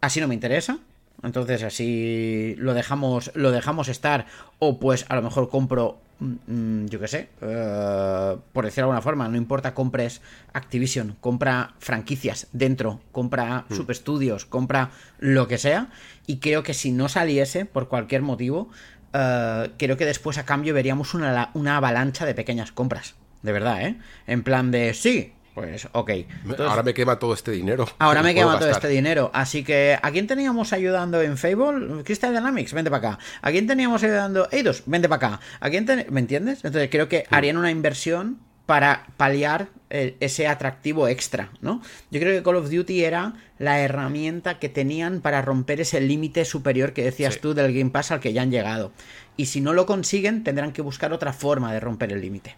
así 0.00 0.20
no 0.20 0.26
me 0.26 0.34
interesa, 0.34 0.78
entonces 1.22 1.62
así 1.62 2.54
lo 2.56 2.72
dejamos, 2.74 3.30
lo 3.34 3.52
dejamos 3.52 3.88
estar. 3.88 4.26
O 4.58 4.80
pues 4.80 5.04
a 5.10 5.16
lo 5.16 5.22
mejor 5.22 5.50
compro, 5.50 6.00
yo 6.20 6.98
qué 6.98 7.06
sé, 7.06 7.28
eh, 7.42 8.36
por 8.52 8.64
decirlo 8.64 8.88
de 8.88 8.90
alguna 8.90 9.02
forma, 9.02 9.28
no 9.28 9.36
importa, 9.36 9.74
compres 9.74 10.20
Activision, 10.52 11.16
compra 11.20 11.74
franquicias 11.78 12.48
dentro, 12.52 13.00
compra 13.12 13.66
mm. 13.68 13.74
subestudios, 13.74 14.44
compra 14.44 14.90
lo 15.18 15.46
que 15.46 15.58
sea. 15.58 15.90
Y 16.26 16.38
creo 16.38 16.62
que 16.62 16.74
si 16.74 16.90
no 16.90 17.08
saliese, 17.08 17.66
por 17.66 17.88
cualquier 17.88 18.22
motivo, 18.22 18.68
eh, 19.12 19.70
creo 19.78 19.96
que 19.96 20.06
después 20.06 20.38
a 20.38 20.44
cambio 20.44 20.74
veríamos 20.74 21.14
una, 21.14 21.50
una 21.54 21.76
avalancha 21.76 22.26
de 22.26 22.34
pequeñas 22.34 22.72
compras. 22.72 23.14
De 23.42 23.52
verdad, 23.52 23.82
¿eh? 23.82 23.98
En 24.26 24.42
plan 24.42 24.72
de, 24.72 24.94
sí, 24.94 25.32
Pues 25.60 25.88
ok. 25.92 26.10
Entonces, 26.10 26.66
ahora 26.66 26.82
me 26.82 26.94
quema 26.94 27.18
todo 27.18 27.34
este 27.34 27.50
dinero. 27.50 27.86
Ahora 27.98 28.22
me 28.22 28.34
quema 28.34 28.58
todo 28.58 28.70
este 28.70 28.88
dinero. 28.88 29.30
Así 29.34 29.64
que, 29.64 29.98
¿a 30.00 30.10
quién 30.10 30.26
teníamos 30.26 30.72
ayudando 30.72 31.20
en 31.20 31.36
Fable? 31.36 32.04
Crystal 32.04 32.32
Dynamics, 32.34 32.72
vente 32.72 32.90
para 32.90 33.10
acá. 33.14 33.18
¿A 33.42 33.50
quién 33.50 33.66
teníamos 33.66 34.02
ayudando 34.02 34.48
Eidos? 34.52 34.82
Vente 34.86 35.08
para 35.08 35.26
acá. 35.36 35.40
¿A 35.60 35.70
quién 35.70 35.84
ten- 35.86 36.06
¿Me 36.10 36.20
entiendes? 36.20 36.64
Entonces 36.64 36.88
creo 36.90 37.08
que 37.08 37.24
harían 37.30 37.56
una 37.56 37.70
inversión 37.70 38.38
para 38.66 39.06
paliar 39.16 39.68
eh, 39.90 40.16
ese 40.20 40.46
atractivo 40.46 41.08
extra, 41.08 41.48
¿no? 41.62 41.80
Yo 42.10 42.20
creo 42.20 42.36
que 42.36 42.42
Call 42.42 42.56
of 42.56 42.70
Duty 42.70 43.02
era 43.02 43.32
la 43.58 43.80
herramienta 43.80 44.58
que 44.58 44.68
tenían 44.68 45.22
para 45.22 45.40
romper 45.40 45.80
ese 45.80 46.00
límite 46.02 46.44
superior 46.44 46.92
que 46.92 47.02
decías 47.02 47.34
Sí. 47.34 47.40
tú 47.40 47.54
del 47.54 47.72
Game 47.72 47.90
Pass 47.90 48.10
al 48.10 48.20
que 48.20 48.34
ya 48.34 48.42
han 48.42 48.50
llegado. 48.50 48.92
Y 49.38 49.46
si 49.46 49.62
no 49.62 49.72
lo 49.72 49.86
consiguen, 49.86 50.44
tendrán 50.44 50.72
que 50.72 50.82
buscar 50.82 51.14
otra 51.14 51.32
forma 51.32 51.72
de 51.72 51.80
romper 51.80 52.12
el 52.12 52.20
límite. 52.20 52.56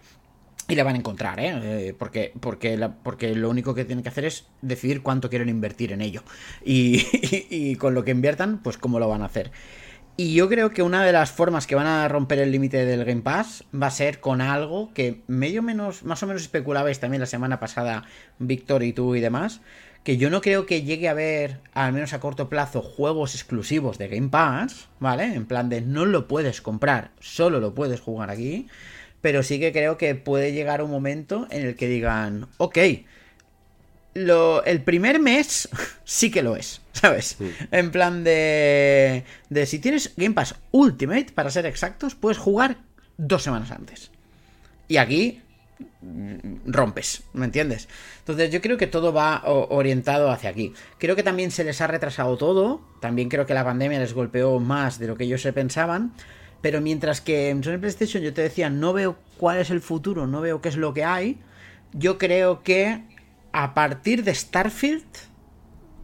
Y 0.71 0.77
la 0.77 0.85
van 0.85 0.95
a 0.95 0.99
encontrar, 0.99 1.41
¿eh? 1.41 1.89
Eh, 1.89 1.95
porque, 1.99 2.33
porque, 2.41 2.91
porque 3.03 3.35
lo 3.35 3.51
único 3.51 3.75
que 3.75 3.85
tienen 3.85 4.03
que 4.03 4.09
hacer 4.09 4.25
es 4.25 4.47
decidir 4.63 5.03
cuánto 5.03 5.29
quieren 5.29 5.49
invertir 5.49 5.93
en 5.93 6.01
ello. 6.01 6.23
Y 6.65 7.77
con 7.77 7.95
lo 7.95 8.05
que 8.05 8.13
inviertan, 8.13 8.63
pues 8.63 8.79
cómo 8.79 9.01
lo 9.01 9.09
van 9.09 9.23
a 9.23 9.27
hacer. 9.27 9.51
Y 10.17 10.35
yo 10.35 10.49
creo 10.49 10.71
que 10.71 10.83
una 10.83 11.03
de 11.03 11.13
las 11.13 11.33
formas 11.33 11.67
que 11.67 11.75
van 11.75 11.87
a 11.87 12.07
romper 12.07 12.41
el 12.41 12.53
límite 12.53 12.85
del 12.85 13.07
Game 13.07 13.23
Pass 13.23 13.65
va 13.75 13.87
a 13.87 13.91
ser 13.91 14.21
con 14.21 14.43
algo 14.43 14.93
que 14.93 15.23
medio 15.29 15.63
menos, 15.63 16.05
más 16.05 16.23
o 16.23 16.27
menos 16.27 16.43
especulabais 16.43 17.01
también 17.01 17.21
la 17.21 17.27
semana 17.27 17.59
pasada, 17.59 18.05
Víctor 18.39 18.83
y 18.83 18.93
tú 18.93 19.15
y 19.15 19.21
demás, 19.21 19.63
que 20.05 20.19
yo 20.19 20.29
no 20.29 20.43
creo 20.43 20.67
que 20.67 20.83
llegue 20.83 21.09
a 21.09 21.13
haber, 21.13 21.61
al 21.73 21.95
menos 21.95 22.13
a 22.13 22.21
corto 22.21 22.51
plazo, 22.51 22.83
juegos 22.83 23.35
exclusivos 23.35 23.97
de 23.97 24.09
Game 24.09 24.29
Pass, 24.29 24.89
¿vale? 24.99 25.25
En 25.25 25.47
plan 25.47 25.71
de 25.71 25.81
no 25.81 26.05
lo 26.05 26.29
puedes 26.29 26.61
comprar, 26.61 27.13
solo 27.19 27.59
lo 27.59 27.75
puedes 27.75 28.01
jugar 28.01 28.29
aquí, 28.29 28.67
pero 29.21 29.43
sí 29.43 29.61
que 29.61 29.73
creo 29.73 29.99
que 29.99 30.15
puede 30.15 30.53
llegar 30.53 30.83
un 30.83 30.91
momento 30.91 31.47
en 31.51 31.67
el 31.67 31.77
que 31.77 31.89
digan, 31.89 32.49
ok, 32.57 32.79
lo, 34.15 34.65
el 34.65 34.83
primer 34.83 35.21
mes 35.21 35.69
sí 36.05 36.31
que 36.31 36.43
lo 36.43 36.57
es, 36.57 36.81
¿sabes? 36.93 37.37
En 37.71 37.91
plan 37.91 38.25
de, 38.25 39.25
de 39.49 39.67
si 39.67 39.79
tienes 39.79 40.15
Game 40.17 40.35
Pass 40.35 40.57
Ultimate, 40.71 41.33
para 41.35 41.51
ser 41.51 41.67
exactos, 41.67 42.15
puedes 42.15 42.39
jugar 42.39 42.79
dos 43.17 43.43
semanas 43.43 43.71
antes. 43.71 44.11
Y 44.89 44.97
aquí 44.97 45.41
mm, 46.01 46.67
rompes, 46.67 47.23
¿me 47.33 47.45
entiendes? 47.45 47.89
Entonces 48.21 48.51
yo 48.51 48.61
creo 48.61 48.77
que 48.77 48.87
todo 48.87 49.13
va 49.13 49.43
orientado 49.45 50.31
hacia 50.31 50.51
aquí. 50.51 50.73
Creo 50.99 51.15
que 51.15 51.23
también 51.23 51.51
se 51.51 51.65
les 51.65 51.81
ha 51.81 51.87
retrasado 51.87 52.37
todo, 52.37 52.81
también 53.01 53.29
creo 53.29 53.47
que 53.47 53.55
la 53.55 53.65
pandemia 53.65 54.01
les 54.01 54.15
golpeó 54.15 54.59
más 54.59 54.99
de 54.99 55.07
lo 55.07 55.17
que 55.17 55.25
ellos 55.25 55.43
se 55.43 55.53
pensaban, 55.53 56.13
pero 56.61 56.81
mientras 56.81 57.21
que 57.21 57.51
en 57.51 57.65
Sony 57.65 57.79
PlayStation 57.79 58.23
yo 58.23 58.35
te 58.35 58.43
decía, 58.43 58.71
no 58.71 58.93
veo 58.93 59.17
cuál 59.39 59.59
es 59.59 59.71
el 59.71 59.81
futuro, 59.81 60.27
no 60.27 60.41
veo 60.41 60.61
qué 60.61 60.69
es 60.69 60.77
lo 60.77 60.93
que 60.95 61.05
hay, 61.05 61.39
yo 61.93 62.19
creo 62.19 62.63
que 62.63 63.03
a 63.53 63.75
partir 63.75 64.23
de 64.25 64.35
Starfield 64.35 65.05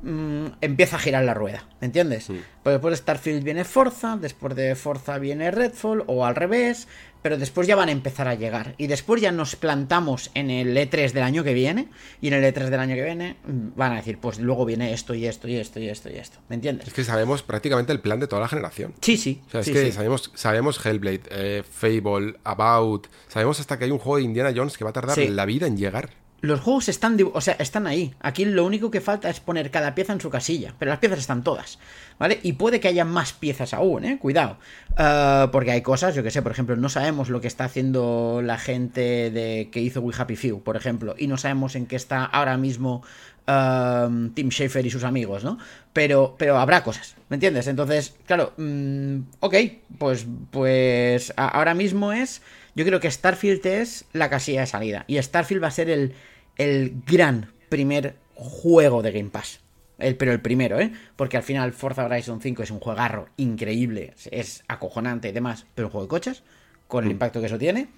mm, 0.02 0.46
empieza 0.60 0.96
a 0.96 0.98
girar 0.98 1.24
la 1.24 1.34
rueda, 1.34 1.64
¿me 1.80 1.86
entiendes? 1.86 2.26
Pues 2.26 2.74
después 2.74 2.92
de 2.92 2.96
Starfield 2.96 3.44
viene 3.44 3.64
Forza, 3.64 4.16
después 4.16 4.56
de 4.56 4.74
Forza 4.74 5.18
viene 5.18 5.50
Redfall 5.50 6.04
o 6.06 6.24
al 6.24 6.34
revés, 6.34 6.88
pero 7.22 7.36
después 7.38 7.66
ya 7.66 7.76
van 7.76 7.88
a 7.88 7.92
empezar 7.92 8.28
a 8.28 8.34
llegar 8.34 8.74
y 8.78 8.86
después 8.86 9.20
ya 9.20 9.32
nos 9.32 9.56
plantamos 9.56 10.30
en 10.34 10.50
el 10.50 10.76
E3 10.76 11.12
del 11.12 11.22
año 11.22 11.42
que 11.44 11.54
viene 11.54 11.88
y 12.20 12.28
en 12.28 12.34
el 12.34 12.44
E3 12.44 12.68
del 12.70 12.80
año 12.80 12.94
que 12.94 13.02
viene 13.02 13.36
mm, 13.46 13.68
van 13.76 13.92
a 13.92 13.96
decir, 13.96 14.18
pues 14.18 14.38
luego 14.38 14.64
viene 14.64 14.92
esto 14.92 15.14
y 15.14 15.26
esto 15.26 15.48
y 15.48 15.56
esto 15.56 15.80
y 15.80 15.88
esto 15.88 16.08
y 16.10 16.16
esto, 16.16 16.38
¿me 16.48 16.54
entiendes? 16.56 16.88
Es 16.88 16.94
que 16.94 17.04
sabemos 17.04 17.42
prácticamente 17.42 17.92
el 17.92 18.00
plan 18.00 18.20
de 18.20 18.26
toda 18.28 18.42
la 18.42 18.48
generación. 18.48 18.94
Sí, 19.00 19.16
sí. 19.16 19.42
O 19.46 19.50
sea, 19.50 19.60
es 19.60 19.66
sí, 19.66 19.72
que 19.72 19.84
sí. 19.86 19.92
sabemos, 19.92 20.30
sabemos 20.34 20.84
Hellblade, 20.84 21.22
eh, 21.30 21.62
Fable, 21.68 22.36
About. 22.44 23.06
Sabemos 23.28 23.60
hasta 23.60 23.78
que 23.78 23.84
hay 23.86 23.90
un 23.90 23.98
juego 23.98 24.16
de 24.18 24.22
Indiana 24.22 24.52
Jones 24.54 24.76
que 24.78 24.84
va 24.84 24.90
a 24.90 24.92
tardar 24.92 25.14
Sí. 25.16 25.28
la 25.28 25.44
vida 25.46 25.66
en 25.66 25.76
llegar. 25.76 26.10
Los 26.42 26.60
juegos 26.60 26.88
están, 26.88 27.16
o 27.32 27.40
sea, 27.40 27.54
están 27.58 27.86
ahí. 27.86 28.14
Aquí 28.20 28.44
lo 28.44 28.64
único 28.64 28.90
que 28.90 29.00
falta 29.00 29.30
es 29.30 29.40
poner 29.40 29.70
cada 29.70 29.94
pieza 29.94 30.12
en 30.12 30.20
su 30.20 30.28
casilla, 30.28 30.74
pero 30.78 30.90
las 30.90 30.98
piezas 30.98 31.18
están 31.18 31.42
todas, 31.42 31.78
¿vale? 32.18 32.40
Y 32.42 32.52
puede 32.54 32.78
que 32.78 32.88
haya 32.88 33.04
más 33.04 33.32
piezas 33.32 33.72
aún, 33.72 34.04
¿eh? 34.04 34.18
Cuidado. 34.18 34.58
Ah, 34.96 35.48
porque 35.50 35.70
hay 35.70 35.80
cosas, 35.82 36.14
yo 36.14 36.22
que 36.22 36.30
sé, 36.30 36.42
por 36.42 36.52
ejemplo, 36.52 36.76
no 36.76 36.88
sabemos 36.88 37.30
lo 37.30 37.40
que 37.40 37.48
está 37.48 37.64
haciendo 37.64 38.42
la 38.42 38.58
gente 38.58 39.30
de 39.30 39.70
que 39.72 39.80
hizo 39.80 40.00
We 40.00 40.14
Happy 40.16 40.36
Few, 40.36 40.62
por 40.62 40.76
ejemplo, 40.76 41.14
y 41.18 41.26
no 41.26 41.38
sabemos 41.38 41.74
en 41.74 41.86
qué 41.86 41.96
está 41.96 42.24
ahora 42.24 42.58
mismo 42.58 43.02
ah, 43.46 44.08
Tim 44.34 44.50
Schafer 44.50 44.84
y 44.84 44.90
sus 44.90 45.04
amigos, 45.04 45.42
¿no? 45.42 45.58
Pero, 45.94 46.36
pero 46.38 46.58
habrá 46.58 46.82
cosas, 46.82 47.16
¿me 47.30 47.36
entiendes? 47.36 47.66
Entonces, 47.66 48.14
claro, 48.26 48.52
mm, 48.58 49.20
ok, 49.40 49.54
pues, 49.98 50.26
pues 50.50 51.32
ahora 51.36 51.72
mismo 51.72 52.12
es 52.12 52.42
yo 52.76 52.84
creo 52.84 53.00
que 53.00 53.10
Starfield 53.10 53.66
es 53.66 54.04
la 54.12 54.30
casilla 54.30 54.60
de 54.60 54.66
salida. 54.68 55.04
Y 55.08 55.20
Starfield 55.20 55.62
va 55.64 55.68
a 55.68 55.72
ser 55.72 55.90
el, 55.90 56.14
el 56.56 56.92
gran 57.06 57.50
primer 57.68 58.14
juego 58.34 59.02
de 59.02 59.10
Game 59.10 59.30
Pass. 59.30 59.58
El, 59.98 60.14
pero 60.16 60.30
el 60.32 60.40
primero, 60.42 60.78
¿eh? 60.78 60.92
Porque 61.16 61.38
al 61.38 61.42
final 61.42 61.72
Forza 61.72 62.04
Horizon 62.04 62.40
5 62.40 62.62
es 62.62 62.70
un 62.70 62.78
juegarro 62.80 63.28
increíble, 63.38 64.12
es- 64.30 64.62
acojonante 64.68 65.30
y 65.30 65.32
demás, 65.32 65.64
pero 65.74 65.88
un 65.88 65.92
juego 65.92 66.04
de 66.04 66.10
coches, 66.10 66.42
con 66.86 67.04
el 67.04 67.10
impacto 67.10 67.40
que 67.40 67.46
eso 67.46 67.58
tiene. 67.58 67.88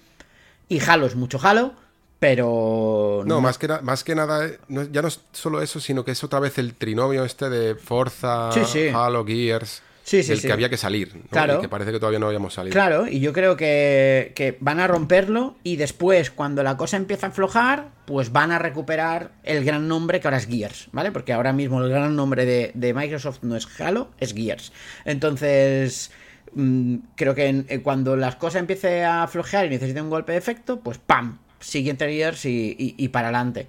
Y 0.69 0.79
Halo 0.79 1.05
es 1.07 1.15
mucho 1.15 1.39
Halo, 1.45 1.73
pero... 2.19 3.23
No, 3.25 3.41
más 3.41 3.57
que, 3.57 3.67
más 3.81 4.03
que 4.03 4.15
nada, 4.15 4.45
eh, 4.45 4.59
no- 4.69 4.83
ya 4.83 5.01
no 5.01 5.07
es 5.09 5.19
solo 5.33 5.61
eso, 5.61 5.79
sino 5.79 6.05
que 6.05 6.11
es 6.11 6.23
otra 6.23 6.39
vez 6.39 6.57
el 6.57 6.73
trinomio 6.73 7.25
este 7.25 7.49
de 7.49 7.75
Forza, 7.75 8.51
Sí, 8.53 8.61
sí. 8.65 8.87
Halo, 8.93 9.25
Gears, 9.25 9.81
Sí, 10.09 10.23
sí, 10.23 10.29
del 10.29 10.39
sí. 10.39 10.47
que 10.47 10.53
había 10.53 10.69
que 10.69 10.77
salir. 10.77 11.15
¿no? 11.15 11.21
Claro. 11.29 11.57
Y 11.59 11.61
que 11.61 11.69
parece 11.69 11.91
que 11.91 11.99
todavía 11.99 12.17
no 12.17 12.25
habíamos 12.25 12.55
salido. 12.55 12.73
Claro, 12.73 13.07
y 13.07 13.19
yo 13.19 13.31
creo 13.31 13.55
que, 13.55 14.31
que 14.35 14.57
van 14.59 14.79
a 14.79 14.87
romperlo 14.87 15.55
y 15.63 15.75
después, 15.75 16.31
cuando 16.31 16.63
la 16.63 16.77
cosa 16.77 16.97
empieza 16.97 17.27
a 17.27 17.29
aflojar, 17.29 17.89
pues 18.05 18.31
van 18.31 18.51
a 18.51 18.57
recuperar 18.57 19.33
el 19.43 19.63
gran 19.63 19.87
nombre 19.87 20.19
que 20.19 20.27
ahora 20.27 20.37
es 20.37 20.47
Gears, 20.47 20.87
¿vale? 20.93 21.11
Porque 21.11 21.31
ahora 21.31 21.53
mismo 21.53 21.79
el 21.83 21.89
gran 21.89 22.15
nombre 22.15 22.45
de, 22.45 22.71
de 22.73 22.93
Microsoft 22.95 23.39
no 23.43 23.55
es 23.55 23.67
Halo, 23.79 24.09
es 24.19 24.33
Gears. 24.33 24.71
Entonces, 25.05 26.09
mm, 26.55 26.95
creo 27.15 27.35
que 27.35 27.65
eh, 27.67 27.81
cuando 27.83 28.15
las 28.15 28.35
cosas 28.35 28.61
empiecen 28.61 29.03
a 29.03 29.27
flojear 29.27 29.67
y 29.67 29.69
necesiten 29.69 30.05
un 30.05 30.09
golpe 30.09 30.31
de 30.31 30.39
efecto, 30.39 30.79
pues 30.79 30.97
¡pam! 30.97 31.37
Siguiente 31.59 32.07
Gears 32.11 32.45
y, 32.45 32.75
y- 32.79 32.95
y 32.97 33.07
para 33.09 33.27
adelante. 33.27 33.67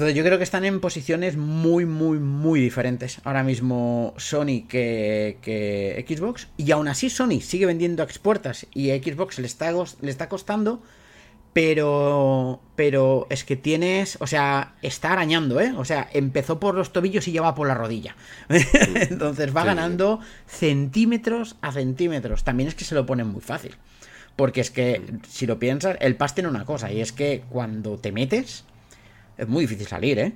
Entonces 0.00 0.16
yo 0.16 0.24
creo 0.24 0.38
que 0.38 0.44
están 0.44 0.64
en 0.64 0.80
posiciones 0.80 1.36
muy, 1.36 1.84
muy, 1.84 2.18
muy 2.18 2.58
diferentes 2.58 3.20
ahora 3.22 3.42
mismo 3.42 4.14
Sony 4.16 4.64
que, 4.66 5.36
que 5.42 6.06
Xbox. 6.08 6.48
Y 6.56 6.70
aún 6.70 6.88
así 6.88 7.10
Sony 7.10 7.42
sigue 7.42 7.66
vendiendo 7.66 8.02
a 8.02 8.06
expuertas 8.06 8.66
y 8.72 8.92
a 8.92 8.96
Xbox 8.96 9.38
le 9.38 9.46
está, 9.46 9.70
le 9.70 10.10
está 10.10 10.30
costando. 10.30 10.82
Pero, 11.52 12.62
pero 12.76 13.26
es 13.28 13.44
que 13.44 13.56
tienes, 13.56 14.16
o 14.22 14.26
sea, 14.26 14.72
está 14.80 15.12
arañando, 15.12 15.60
¿eh? 15.60 15.74
O 15.76 15.84
sea, 15.84 16.08
empezó 16.14 16.58
por 16.58 16.76
los 16.76 16.94
tobillos 16.94 17.28
y 17.28 17.32
ya 17.32 17.42
va 17.42 17.54
por 17.54 17.68
la 17.68 17.74
rodilla. 17.74 18.16
Entonces 18.48 19.54
va 19.54 19.64
ganando 19.66 20.20
centímetros 20.46 21.56
a 21.60 21.72
centímetros. 21.72 22.42
También 22.42 22.70
es 22.70 22.74
que 22.74 22.86
se 22.86 22.94
lo 22.94 23.04
ponen 23.04 23.26
muy 23.26 23.42
fácil. 23.42 23.76
Porque 24.34 24.62
es 24.62 24.70
que, 24.70 25.02
si 25.28 25.46
lo 25.46 25.58
piensas, 25.58 25.98
el 26.00 26.16
PAS 26.16 26.34
tiene 26.34 26.48
una 26.48 26.64
cosa, 26.64 26.90
y 26.90 27.02
es 27.02 27.12
que 27.12 27.42
cuando 27.50 27.98
te 27.98 28.12
metes, 28.12 28.64
es 29.40 29.48
muy 29.48 29.62
difícil 29.62 29.86
salir, 29.86 30.18
¿eh? 30.18 30.32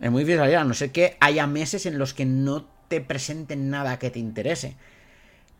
Es 0.00 0.10
muy 0.10 0.22
difícil 0.22 0.40
salir, 0.40 0.56
a 0.56 0.64
no 0.64 0.74
ser 0.74 0.90
que 0.90 1.16
haya 1.20 1.46
meses 1.46 1.84
en 1.86 1.98
los 1.98 2.14
que 2.14 2.24
no 2.24 2.66
te 2.88 3.00
presenten 3.00 3.68
nada 3.68 3.98
que 3.98 4.10
te 4.10 4.18
interese. 4.18 4.74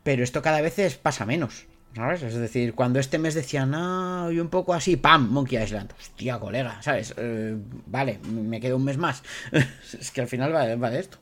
Pero 0.02 0.24
esto 0.24 0.40
cada 0.40 0.62
vez 0.62 0.96
pasa 0.96 1.26
menos, 1.26 1.66
¿sabes? 1.94 2.22
Es 2.22 2.34
decir, 2.34 2.74
cuando 2.74 2.98
este 2.98 3.18
mes 3.18 3.34
decían, 3.34 3.74
ah, 3.74 4.30
y 4.32 4.38
un 4.38 4.48
poco 4.48 4.72
así, 4.72 4.96
¡pam! 4.96 5.28
Monkey 5.28 5.62
Island. 5.62 5.92
Hostia, 5.98 6.38
colega, 6.38 6.80
¿sabes? 6.80 7.12
Eh, 7.18 7.56
vale, 7.86 8.18
me 8.20 8.58
quedo 8.60 8.76
un 8.76 8.84
mes 8.84 8.96
más. 8.96 9.22
es 9.52 10.10
que 10.10 10.22
al 10.22 10.28
final 10.28 10.54
va, 10.54 10.74
va 10.76 10.90
de 10.90 11.00
esto. 11.00 11.18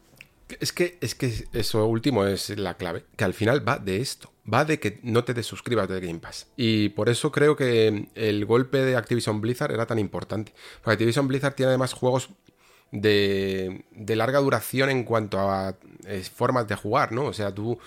Es 0.61 0.73
que, 0.73 0.99
es 1.01 1.17
que 1.17 1.49
eso 1.53 1.85
último 1.87 2.25
es 2.27 2.51
la 2.51 2.75
clave, 2.75 3.05
que 3.17 3.25
al 3.25 3.35
final 3.35 3.67
va 3.67 3.79
de 3.79 4.01
esto, 4.01 4.31
va 4.53 4.65
de 4.65 4.79
que 4.79 5.01
no 5.03 5.25
te 5.25 5.35
desuscribas 5.35 5.89
de 5.89 6.01
Game 6.01 6.21
Pass. 6.21 6.49
Y 6.57 6.91
por 6.91 7.09
eso 7.09 7.33
creo 7.33 7.57
que 7.57 8.09
el 8.15 8.45
golpe 8.47 8.79
de 8.79 8.97
Activision 8.97 9.41
Blizzard 9.41 9.73
era 9.73 9.87
tan 9.87 9.99
importante. 9.99 10.53
Porque 10.83 10.93
Activision 10.93 11.29
Blizzard 11.29 11.55
tiene 11.55 11.71
además 11.71 11.93
juegos 11.93 12.31
de, 12.93 13.85
larga 14.09 14.39
duración 14.39 14.91
en 14.91 15.05
cuanto 15.05 15.41
a 15.41 15.77
eh, 16.07 16.23
formas 16.23 16.69
de 16.69 16.77
jugar, 16.77 17.13
¿no? 17.13 17.27
O 17.27 17.33
sea, 17.33 17.55
tú 17.55 17.79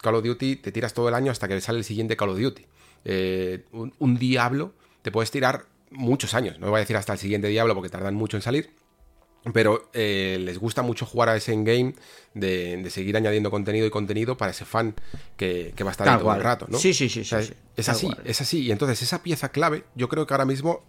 Call 0.00 0.14
of 0.14 0.24
Duty 0.24 0.56
te 0.56 0.72
tiras 0.72 0.94
todo 0.94 1.08
el 1.08 1.14
año 1.14 1.30
hasta 1.32 1.48
que 1.48 1.60
sale 1.60 1.78
el 1.78 1.84
siguiente 1.84 2.16
Call 2.16 2.30
of 2.30 2.38
Duty. 2.38 2.66
Eh, 3.04 3.64
un, 3.72 3.94
un 3.98 4.18
Diablo 4.18 4.72
te 5.02 5.10
puedes 5.10 5.30
tirar 5.30 5.66
muchos 5.90 6.34
años, 6.34 6.58
no 6.58 6.68
voy 6.68 6.76
a 6.76 6.80
decir 6.80 6.96
hasta 6.96 7.14
el 7.14 7.18
siguiente 7.18 7.48
Diablo 7.48 7.74
porque 7.74 7.88
tardan 7.88 8.14
mucho 8.14 8.36
en 8.36 8.42
salir, 8.42 8.70
pero 9.52 9.88
eh, 9.94 10.38
les 10.40 10.58
gusta 10.58 10.82
mucho 10.82 11.06
jugar 11.06 11.28
a 11.30 11.36
ese 11.36 11.52
endgame 11.52 11.94
de, 12.34 12.76
de 12.82 12.90
seguir 12.90 13.16
añadiendo 13.16 13.50
contenido 13.50 13.86
y 13.86 13.90
contenido 13.90 14.36
para 14.36 14.50
ese 14.50 14.64
fan 14.64 14.94
que, 15.36 15.72
que 15.74 15.84
va 15.84 15.90
a 15.90 15.92
estar 15.92 16.06
Tal 16.06 16.20
todo 16.20 16.34
el 16.34 16.42
rato, 16.42 16.66
¿no? 16.68 16.78
Sí, 16.78 16.92
sí, 16.92 17.08
sí, 17.08 17.20
O 17.20 17.24
sea, 17.24 17.40
sí, 17.42 17.48
sí. 17.48 17.54
Es 17.76 17.86
Tal 17.86 17.94
así, 17.94 18.06
cual. 18.06 18.20
es 18.24 18.40
así. 18.40 18.62
Y 18.62 18.72
entonces 18.72 19.00
esa 19.02 19.22
pieza 19.22 19.50
clave, 19.50 19.84
yo 19.94 20.08
creo 20.08 20.26
que 20.26 20.34
ahora 20.34 20.44
mismo 20.44 20.82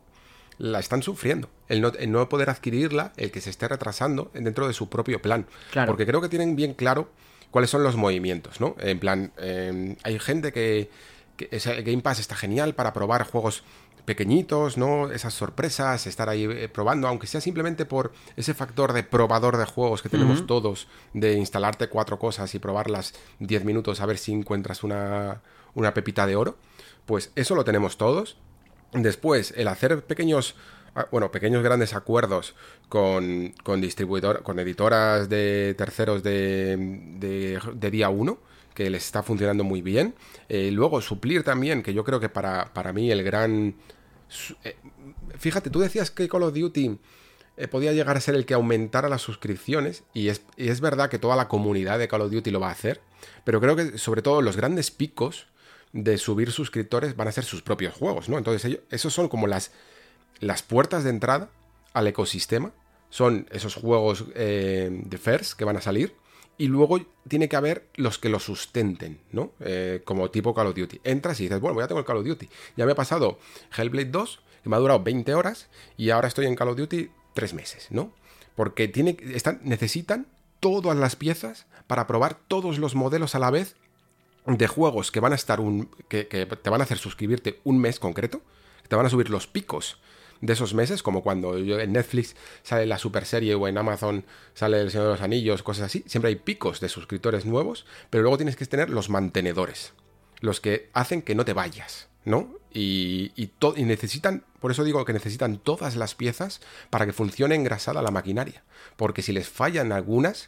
la 0.57 0.80
están 0.80 1.01
sufriendo. 1.03 1.49
El 1.69 1.80
no, 1.81 1.93
el 1.97 2.11
no 2.11 2.27
poder 2.27 2.49
adquirirla, 2.49 3.13
el 3.15 3.31
que 3.31 3.39
se 3.39 3.49
esté 3.49 3.67
retrasando 3.67 4.30
dentro 4.34 4.67
de 4.67 4.73
su 4.73 4.89
propio 4.89 5.21
plan. 5.21 5.45
Claro. 5.71 5.88
Porque 5.91 6.05
creo 6.05 6.19
que 6.19 6.27
tienen 6.27 6.55
bien 6.55 6.73
claro 6.73 7.09
cuáles 7.51 7.69
son 7.69 7.84
los 7.84 7.95
movimientos, 7.95 8.59
¿no? 8.59 8.76
En 8.80 8.99
plan, 8.99 9.31
eh, 9.38 9.95
hay 10.03 10.19
gente 10.19 10.51
que, 10.51 10.89
que 11.38 11.47
ese 11.51 11.81
Game 11.84 12.01
Pass 12.01 12.19
está 12.19 12.35
genial 12.35 12.76
para 12.76 12.91
probar 12.91 13.23
juegos 13.23 13.63
pequeñitos, 14.05 14.77
¿no? 14.77 15.11
Esas 15.11 15.34
sorpresas, 15.34 16.07
estar 16.07 16.30
ahí 16.30 16.45
eh, 16.45 16.69
probando, 16.69 17.07
aunque 17.07 17.27
sea 17.27 17.41
simplemente 17.41 17.85
por 17.85 18.11
ese 18.35 18.53
factor 18.53 18.93
de 18.93 19.03
probador 19.03 19.57
de 19.57 19.65
juegos 19.65 20.01
que 20.01 20.09
tenemos 20.09 20.47
todos, 20.47 20.88
de 21.13 21.34
instalarte 21.34 21.89
cuatro 21.89 22.19
cosas 22.19 22.53
y 22.55 22.59
probarlas 22.59 23.13
10 23.39 23.65
minutos 23.65 24.01
a 24.01 24.05
ver 24.05 24.17
si 24.17 24.34
encuentras 24.34 24.84
una, 24.84 25.41
una 25.73 25.93
pepita 25.93 26.26
de 26.26 26.35
oro, 26.35 26.57
pues 27.05 27.31
eso 27.35 27.55
lo 27.55 27.63
tenemos 27.63 27.97
todos. 27.97 28.38
Después, 28.93 29.53
el 29.55 29.67
hacer 29.67 30.03
pequeños 30.05 30.55
ah, 30.95 31.07
bueno, 31.11 31.31
pequeños 31.31 31.63
grandes 31.63 31.93
acuerdos 31.93 32.55
con, 32.88 33.53
con 33.63 33.81
distribuidor, 33.81 34.43
con 34.43 34.59
editoras 34.59 35.30
de 35.30 35.76
terceros 35.77 36.23
de, 36.23 36.77
de, 37.19 37.91
día 37.91 38.09
1, 38.09 38.38
que 38.74 38.90
les 38.90 39.06
está 39.06 39.24
funcionando 39.24 39.64
muy 39.64 39.82
bien. 39.82 40.16
Eh, 40.48 40.72
luego, 40.72 41.02
suplir 41.02 41.44
también, 41.44 41.84
que 41.84 41.94
yo 41.94 42.04
creo 42.04 42.20
que 42.20 42.30
para, 42.30 42.74
para 42.74 42.94
mí 42.94 43.12
el 43.12 43.24
gran... 43.24 43.76
Eh, 44.64 44.76
fíjate, 45.38 45.70
tú 45.70 45.80
decías 45.80 46.12
que 46.12 46.28
Call 46.28 46.44
of 46.44 46.54
Duty 46.54 46.98
eh, 47.58 47.68
podía 47.68 47.94
llegar 47.94 48.18
a 48.18 48.22
ser 48.22 48.36
el 48.36 48.46
que 48.46 48.54
aumentara 48.54 49.10
las 49.10 49.22
suscripciones, 49.22 50.04
y 50.14 50.30
es, 50.30 50.44
y 50.56 50.70
es 50.70 50.82
verdad 50.82 51.10
que 51.10 51.20
toda 51.20 51.36
la 51.36 51.48
comunidad 51.48 52.00
de 52.00 52.08
Call 52.08 52.22
of 52.22 52.32
Duty 52.32 52.52
lo 52.52 52.60
va 52.60 52.70
a 52.70 52.74
hacer, 52.74 53.02
pero 53.44 53.60
creo 53.60 53.76
que 53.76 53.98
sobre 53.98 54.22
todo 54.22 54.41
los 54.41 54.56
grandes 54.56 54.91
picos 54.91 55.48
de 55.91 56.18
subir 56.18 56.52
suscriptores 56.52 57.16
van 57.16 57.28
a 57.28 57.32
ser 57.32 57.44
sus 57.44 57.62
propios 57.62 57.96
juegos, 57.96 58.30
¿no? 58.30 58.38
Entonces, 58.38 58.64
ellos, 58.66 58.82
esos 58.91 59.14
son 59.14 59.28
como 59.28 59.48
las, 59.48 59.72
las 60.40 60.62
puertas 60.62 61.04
de 61.04 61.10
entrada 61.10 61.50
al 61.94 62.08
ecosistema. 62.08 62.72
Son 63.10 63.48
esos 63.50 63.74
juegos 63.74 64.28
de 64.36 65.20
FIRST 65.20 65.58
que 65.58 65.66
van 65.66 65.78
a 65.78 65.82
salir. 65.82 66.14
Y 66.60 66.68
luego 66.68 66.99
tiene 67.27 67.49
que 67.49 67.56
haber 67.56 67.88
los 67.95 68.19
que 68.19 68.30
lo 68.30 68.38
sustenten, 68.40 69.19
¿no? 69.31 69.53
Eh, 69.61 70.02
como 70.03 70.30
tipo 70.30 70.53
Call 70.53 70.68
of 70.68 70.76
Duty. 70.76 70.99
Entras 71.06 71.40
y 71.40 71.44
dices, 71.44 71.60
bueno, 71.60 71.80
ya 71.80 71.88
tengo 71.88 71.99
el 71.99 72.06
Call 72.06 72.18
of 72.18 72.26
Duty. 72.26 72.49
Ya 72.76 72.86
me 72.86 72.91
ha 72.91 72.95
pasado 72.95 73.40
Hellblade 73.76 74.11
2, 74.11 74.41
que 74.61 74.69
me 74.69 74.76
ha 74.76 74.80
durado 74.80 75.02
20 75.02 75.34
horas, 75.34 75.69
y 75.95 76.10
ahora 76.10 76.27
estoy 76.27 76.48
en 76.48 76.56
Call 76.56 76.68
of 76.68 76.77
Duty 76.77 77.10
3 77.34 77.53
meses, 77.53 77.88
¿no? 77.91 78.14
Porque 78.56 78.90
tiene, 78.90 79.15
están, 79.34 79.61
necesitan 79.64 80.27
todas 80.60 80.98
las 80.98 81.15
piezas 81.15 81.65
para 81.88 82.07
probar 82.07 82.38
todos 82.48 82.77
los 82.77 82.94
modelos 82.94 83.36
a 83.36 83.40
la 83.40 83.52
vez 83.52 83.76
de 84.45 84.68
juegos 84.68 85.11
que 85.11 85.22
van 85.22 85.31
a 85.31 85.36
estar 85.36 85.61
un. 85.61 85.90
que, 86.10 86.26
te 86.26 86.69
van 86.69 86.81
a 86.81 86.84
hacer 86.84 86.98
suscribirte 86.98 87.61
un 87.64 87.80
mes 87.80 87.99
concreto, 87.99 88.41
te 88.90 88.98
van 88.98 89.06
a 89.06 89.10
subir 89.10 89.30
los 89.30 89.48
picos 89.48 89.98
de 90.41 90.53
esos 90.53 90.74
meses, 90.74 91.03
como 91.03 91.22
cuando 91.22 91.57
en 91.57 91.91
Netflix 91.91 92.36
sale 92.64 92.86
la 92.86 92.98
super 92.98 93.26
serie 93.26 93.56
o 93.56 93.68
en 93.68 93.78
Amazon 93.78 94.26
sale 94.53 94.80
El 94.80 94.91
Señor 94.91 95.07
de 95.07 95.14
los 95.14 95.22
Anillos, 95.22 95.64
cosas 95.64 95.86
así, 95.86 96.03
siempre 96.07 96.30
hay 96.30 96.36
picos 96.36 96.80
de 96.80 96.90
suscriptores 96.90 97.45
nuevos, 97.45 97.86
pero 98.10 98.24
luego 98.24 98.38
tienes 98.38 98.56
que 98.56 98.66
tener 98.66 98.90
los 98.90 99.10
mantenedores, 99.10 99.94
los 100.40 100.61
que 100.61 100.90
hacen 100.94 101.22
que 101.22 101.36
no 101.36 101.45
te 101.45 101.53
vayas, 101.53 102.10
¿no? 102.26 102.56
Y, 102.72 103.32
y, 103.36 103.52
y 103.76 103.84
necesitan, 103.84 104.45
por 104.60 104.72
eso 104.72 104.84
digo 104.84 105.03
que 105.03 105.14
necesitan 105.14 105.57
todas 105.57 105.95
las 105.95 106.16
piezas 106.16 106.61
para 106.90 107.06
que 107.06 107.14
funcione 107.14 107.56
engrasada 107.56 108.02
la 108.02 108.11
maquinaria, 108.11 108.64
porque 108.95 109.22
si 109.22 109.34
les 109.34 109.49
fallan 109.49 109.91
algunas, 109.91 110.48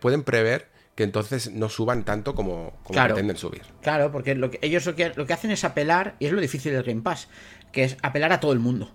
pueden 0.00 0.24
prever 0.24 0.68
que 0.98 1.04
entonces 1.04 1.52
no 1.52 1.68
suban 1.68 2.04
tanto 2.04 2.34
como, 2.34 2.72
pretenden 2.88 3.36
subir. 3.36 3.62
Claro, 3.82 4.10
porque 4.10 4.34
lo 4.34 4.50
que, 4.50 4.58
ellos 4.62 4.84
lo 4.84 4.96
que, 4.96 5.12
lo 5.14 5.26
que 5.26 5.32
hacen 5.32 5.52
es 5.52 5.62
apelar, 5.62 6.16
y 6.18 6.26
es 6.26 6.32
lo 6.32 6.40
difícil 6.40 6.72
del 6.72 6.82
Game 6.82 7.02
Pass, 7.02 7.28
que 7.70 7.84
es 7.84 7.96
apelar 8.02 8.32
a 8.32 8.40
todo 8.40 8.52
el 8.52 8.58
mundo. 8.58 8.92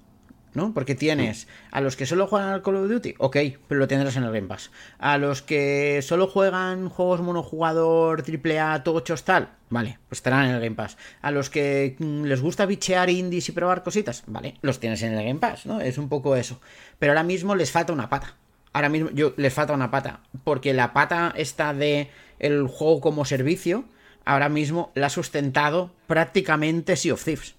¿No? 0.53 0.73
Porque 0.73 0.95
tienes 0.95 1.47
a 1.71 1.81
los 1.81 1.95
que 1.95 2.05
solo 2.05 2.27
juegan 2.27 2.49
al 2.49 2.61
Call 2.61 2.77
of 2.77 2.89
Duty, 2.89 3.15
ok, 3.17 3.37
pero 3.67 3.79
lo 3.79 3.87
tendrás 3.87 4.15
en 4.15 4.23
el 4.23 4.31
Game 4.31 4.47
Pass. 4.47 4.71
A 4.99 5.17
los 5.17 5.41
que 5.41 6.01
solo 6.01 6.27
juegan 6.27 6.89
juegos 6.89 7.21
monojugador, 7.21 8.23
AAA, 8.23 8.83
tochos, 8.83 9.23
tal, 9.23 9.49
vale, 9.69 9.99
pues 10.09 10.19
estarán 10.19 10.45
en 10.45 10.55
el 10.55 10.61
Game 10.61 10.75
Pass. 10.75 10.97
A 11.21 11.31
los 11.31 11.49
que 11.49 11.95
mm, 11.99 12.23
les 12.23 12.41
gusta 12.41 12.65
bichear 12.65 13.09
indies 13.09 13.49
y 13.49 13.51
probar 13.51 13.83
cositas, 13.83 14.23
vale, 14.27 14.55
los 14.61 14.79
tienes 14.79 15.01
en 15.03 15.13
el 15.13 15.25
Game 15.25 15.39
Pass, 15.39 15.65
¿no? 15.65 15.81
Es 15.81 15.97
un 15.97 16.09
poco 16.09 16.35
eso. 16.35 16.59
Pero 16.99 17.11
ahora 17.11 17.23
mismo 17.23 17.55
les 17.55 17.71
falta 17.71 17.93
una 17.93 18.09
pata 18.09 18.35
ahora 18.73 18.89
mismo 18.89 19.09
yo, 19.11 19.33
les 19.37 19.53
falta 19.53 19.73
una 19.73 19.91
pata. 19.91 20.19
Porque 20.43 20.73
la 20.73 20.93
pata 20.93 21.33
esta 21.35 21.73
de 21.73 22.09
el 22.39 22.67
juego 22.67 22.99
como 22.99 23.23
servicio, 23.23 23.85
ahora 24.25 24.49
mismo 24.49 24.91
la 24.95 25.07
ha 25.07 25.09
sustentado 25.09 25.91
prácticamente 26.07 26.95
Sea 26.97 27.13
of 27.13 27.23
Thieves. 27.23 27.55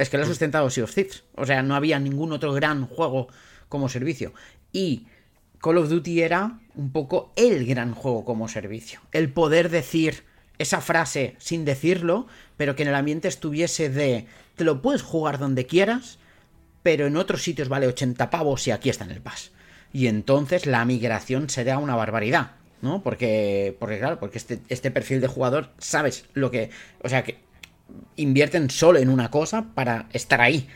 Es 0.00 0.10
que 0.10 0.18
la 0.18 0.24
ha 0.24 0.26
sustentado 0.26 0.70
Sea 0.70 0.84
of 0.84 0.94
Thieves. 0.94 1.24
O 1.34 1.46
sea, 1.46 1.62
no 1.62 1.74
había 1.74 1.98
ningún 1.98 2.32
otro 2.32 2.52
gran 2.52 2.86
juego 2.86 3.28
como 3.68 3.88
servicio. 3.88 4.32
Y 4.72 5.06
Call 5.60 5.78
of 5.78 5.88
Duty 5.88 6.22
era 6.22 6.58
un 6.74 6.90
poco 6.90 7.32
el 7.36 7.66
gran 7.66 7.94
juego 7.94 8.24
como 8.24 8.48
servicio. 8.48 9.00
El 9.12 9.32
poder 9.32 9.68
decir 9.68 10.24
esa 10.58 10.80
frase 10.80 11.36
sin 11.38 11.64
decirlo, 11.64 12.26
pero 12.56 12.76
que 12.76 12.82
en 12.82 12.88
el 12.88 12.94
ambiente 12.94 13.28
estuviese 13.28 13.90
de 13.90 14.26
te 14.56 14.64
lo 14.64 14.82
puedes 14.82 15.02
jugar 15.02 15.38
donde 15.38 15.66
quieras, 15.66 16.18
pero 16.82 17.06
en 17.06 17.16
otros 17.16 17.42
sitios 17.42 17.68
vale 17.68 17.86
80 17.86 18.30
pavos 18.30 18.66
y 18.66 18.70
aquí 18.70 18.90
está 18.90 19.04
en 19.04 19.12
el 19.12 19.20
pass 19.20 19.52
y 19.92 20.06
entonces 20.06 20.66
la 20.66 20.84
migración 20.84 21.50
será 21.50 21.78
una 21.78 21.96
barbaridad, 21.96 22.52
¿no? 22.82 23.02
Porque, 23.02 23.76
porque 23.78 23.98
claro, 23.98 24.18
porque 24.18 24.38
este, 24.38 24.60
este 24.68 24.90
perfil 24.90 25.20
de 25.20 25.26
jugador, 25.26 25.70
sabes 25.78 26.26
lo 26.34 26.50
que, 26.50 26.70
o 27.02 27.08
sea, 27.08 27.24
que 27.24 27.38
invierten 28.16 28.70
solo 28.70 28.98
en 28.98 29.08
una 29.08 29.30
cosa 29.30 29.66
para 29.74 30.06
estar 30.12 30.40
ahí. 30.40 30.68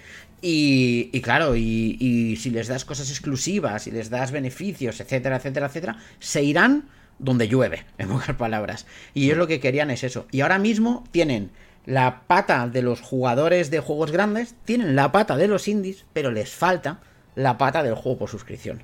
Y, 0.43 1.11
y 1.13 1.21
claro, 1.23 1.57
y, 1.57 1.97
y, 1.99 2.37
si 2.37 2.51
les 2.51 2.69
das 2.69 2.85
cosas 2.85 3.09
exclusivas, 3.11 3.87
y 3.87 3.91
les 3.91 4.11
das 4.11 4.31
beneficios, 4.31 5.01
etcétera, 5.01 5.37
etcétera, 5.37 5.67
etcétera, 5.67 5.97
se 6.19 6.43
irán 6.43 6.89
donde 7.19 7.49
llueve, 7.49 7.85
en 7.99 8.09
pocas 8.09 8.37
palabras. 8.37 8.87
Y 9.15 9.25
ellos 9.25 9.39
lo 9.39 9.47
que 9.47 9.61
querían 9.61 9.91
es 9.91 10.05
eso. 10.05 10.27
Y 10.31 10.43
ahora 10.43 10.59
mismo 10.59 11.05
tienen 11.11 11.51
la 11.87 12.23
pata 12.27 12.69
de 12.69 12.83
los 12.83 13.01
jugadores 13.01 13.71
de 13.71 13.81
juegos 13.81 14.11
grandes, 14.11 14.55
tienen 14.65 14.97
la 14.97 15.13
pata 15.13 15.37
de 15.37 15.49
los 15.49 15.69
indies, 15.69 16.05
pero 16.13 16.31
les 16.31 16.51
falta 16.51 17.01
la 17.35 17.59
pata 17.59 17.83
del 17.83 17.95
juego 17.95 18.19
por 18.19 18.31
suscripción 18.31 18.83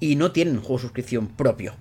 y 0.00 0.16
no 0.16 0.32
tienen 0.32 0.56
un 0.56 0.62
juego 0.62 0.78
de 0.78 0.82
suscripción 0.82 1.28
propio. 1.28 1.74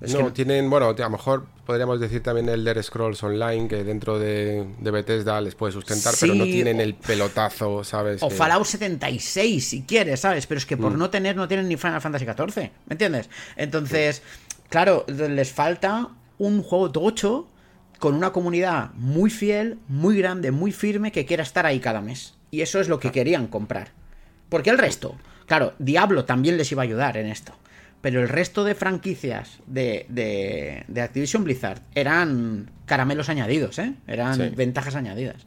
no, 0.00 0.32
tienen, 0.32 0.68
bueno, 0.68 0.88
a 0.88 0.92
lo 0.94 1.10
mejor 1.10 1.46
podríamos 1.72 2.00
decir 2.00 2.22
también 2.22 2.50
el 2.50 2.60
Elder 2.60 2.84
Scrolls 2.84 3.22
Online, 3.22 3.66
que 3.66 3.82
dentro 3.82 4.18
de, 4.18 4.62
Bethesda 4.78 5.40
les 5.40 5.54
puede 5.54 5.72
sustentar, 5.72 6.12
pero 6.20 6.34
no 6.34 6.44
tienen 6.44 6.82
el 6.82 6.94
pelotazo, 6.94 7.82
¿sabes? 7.82 8.22
O 8.22 8.28
Fallout 8.28 8.66
76, 8.66 9.66
si 9.66 9.82
quieres, 9.84 10.20
¿sabes? 10.20 10.46
Pero 10.46 10.58
es 10.58 10.66
que 10.66 10.76
por 10.76 10.92
mm. 10.92 10.98
no 10.98 11.08
tener, 11.08 11.34
no 11.34 11.48
tienen 11.48 11.66
ni 11.68 11.78
Final 11.78 12.02
Fantasy 12.02 12.26
XIV, 12.26 12.56
¿me 12.58 12.90
entiendes? 12.90 13.30
Entonces, 13.56 14.20
claro, 14.68 15.06
les 15.08 15.50
falta 15.50 16.10
un 16.36 16.62
juego 16.62 16.92
tocho 16.92 17.48
con 17.98 18.14
una 18.14 18.32
comunidad 18.32 18.90
muy 18.92 19.30
fiel, 19.30 19.78
muy 19.88 20.18
grande, 20.18 20.50
muy 20.50 20.72
firme, 20.72 21.10
que 21.10 21.24
quiera 21.24 21.42
estar 21.42 21.64
ahí 21.64 21.80
cada 21.80 22.02
mes. 22.02 22.34
Y 22.50 22.60
eso 22.60 22.80
es 22.80 22.90
lo 22.90 23.00
que 23.00 23.08
ah. 23.08 23.12
querían 23.12 23.46
comprar. 23.46 23.92
Porque 24.50 24.68
el 24.68 24.76
resto, 24.76 25.16
Claro, 25.46 25.74
Diablo 25.78 26.24
también 26.24 26.56
les 26.56 26.70
iba 26.72 26.82
a 26.82 26.84
ayudar 26.84 27.16
en 27.16 27.26
esto. 27.26 27.52
Pero 28.02 28.20
el 28.20 28.28
resto 28.28 28.64
de 28.64 28.74
franquicias 28.74 29.60
de, 29.66 30.06
de, 30.08 31.00
Activision 31.00 31.44
Blizzard 31.44 31.80
eran 31.94 32.70
caramelos 32.84 33.28
añadidos, 33.28 33.78
¿eh? 33.78 33.94
Eran 34.06 34.54
ventajas 34.56 34.96
añadidas. 34.96 35.46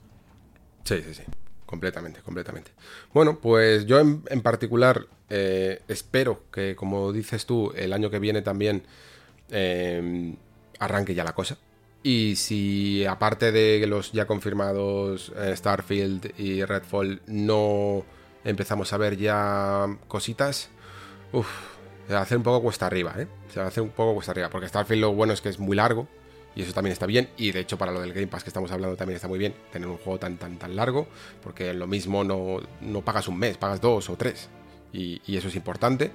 Sí, 0.86 1.02
sí, 1.06 1.14
sí. 1.14 1.23
Completamente, 1.65 2.22
completamente. 2.22 2.72
Bueno, 3.14 3.40
pues 3.40 3.86
yo 3.86 3.99
en, 3.99 4.41
particular 4.41 5.07
eh, 5.30 5.82
espero 5.88 6.44
que, 6.52 6.76
como 6.76 7.11
dices 7.11 7.45
tú, 7.45 7.73
el 7.76 7.91
año 7.91 8.10
que 8.10 8.19
viene 8.19 8.41
también 8.41 8.84
eh, 9.49 10.36
arranque 10.80 11.14
ya 11.14 11.26
la 11.26 11.34
cosa. 11.34 11.57
Y 12.03 12.36
si 12.36 13.03
aparte 13.06 13.52
de 13.52 13.86
los 13.88 14.11
ya 14.11 14.27
confirmados 14.27 15.34
eh, 15.36 15.53
Starfield 15.57 16.40
y 16.40 16.64
Redfall 16.64 17.22
no 17.26 18.06
empezamos 18.44 18.94
a 18.94 18.98
ver 18.98 19.18
ya 19.18 19.88
cositas, 20.07 20.69
uff, 21.32 21.74
se 22.07 22.14
va 22.14 22.19
a 22.19 22.23
hacer 22.23 22.38
un 22.38 22.44
poco 22.44 22.61
cuesta 22.61 22.86
arriba, 22.88 23.14
¿eh? 23.18 23.27
Se 23.53 23.60
va 23.60 23.65
a 23.65 23.69
hacer 23.69 23.84
un 23.84 23.90
poco 23.90 24.14
cuesta 24.14 24.32
arriba, 24.32 24.49
porque 24.49 24.68
Starfield 24.68 25.02
lo 25.02 25.14
bueno 25.14 25.34
es 25.34 25.41
que 25.41 25.49
es 25.49 25.60
muy 25.60 25.76
largo, 25.76 26.07
y 26.56 26.61
eso 26.61 26.73
también 26.73 26.94
está 26.94 27.06
bien, 27.06 27.30
y 27.38 27.52
de 27.52 27.60
hecho 27.60 27.77
para 27.77 27.91
lo 27.91 28.02
del 28.02 28.14
Game 28.14 28.27
Pass 28.27 28.44
que 28.44 28.49
estamos 28.49 28.72
hablando 28.72 28.95
también 28.95 29.15
está 29.15 29.27
muy 29.27 29.40
bien, 29.40 29.53
tener 29.72 29.88
un 29.88 29.98
juego 29.98 30.19
tan 30.19 30.38
tan 30.38 30.57
tan 30.57 30.76
largo, 30.76 31.07
porque 31.44 31.73
lo 31.73 31.88
mismo 31.88 32.23
no, 32.23 32.60
no 32.82 33.02
pagas 33.02 33.27
un 33.27 33.38
mes, 33.38 33.57
pagas 33.57 33.82
dos 33.82 34.10
o 34.10 34.15
tres, 34.15 34.49
y, 34.94 35.22
y 35.26 35.38
eso 35.38 35.49
es 35.49 35.56
importante 35.56 36.11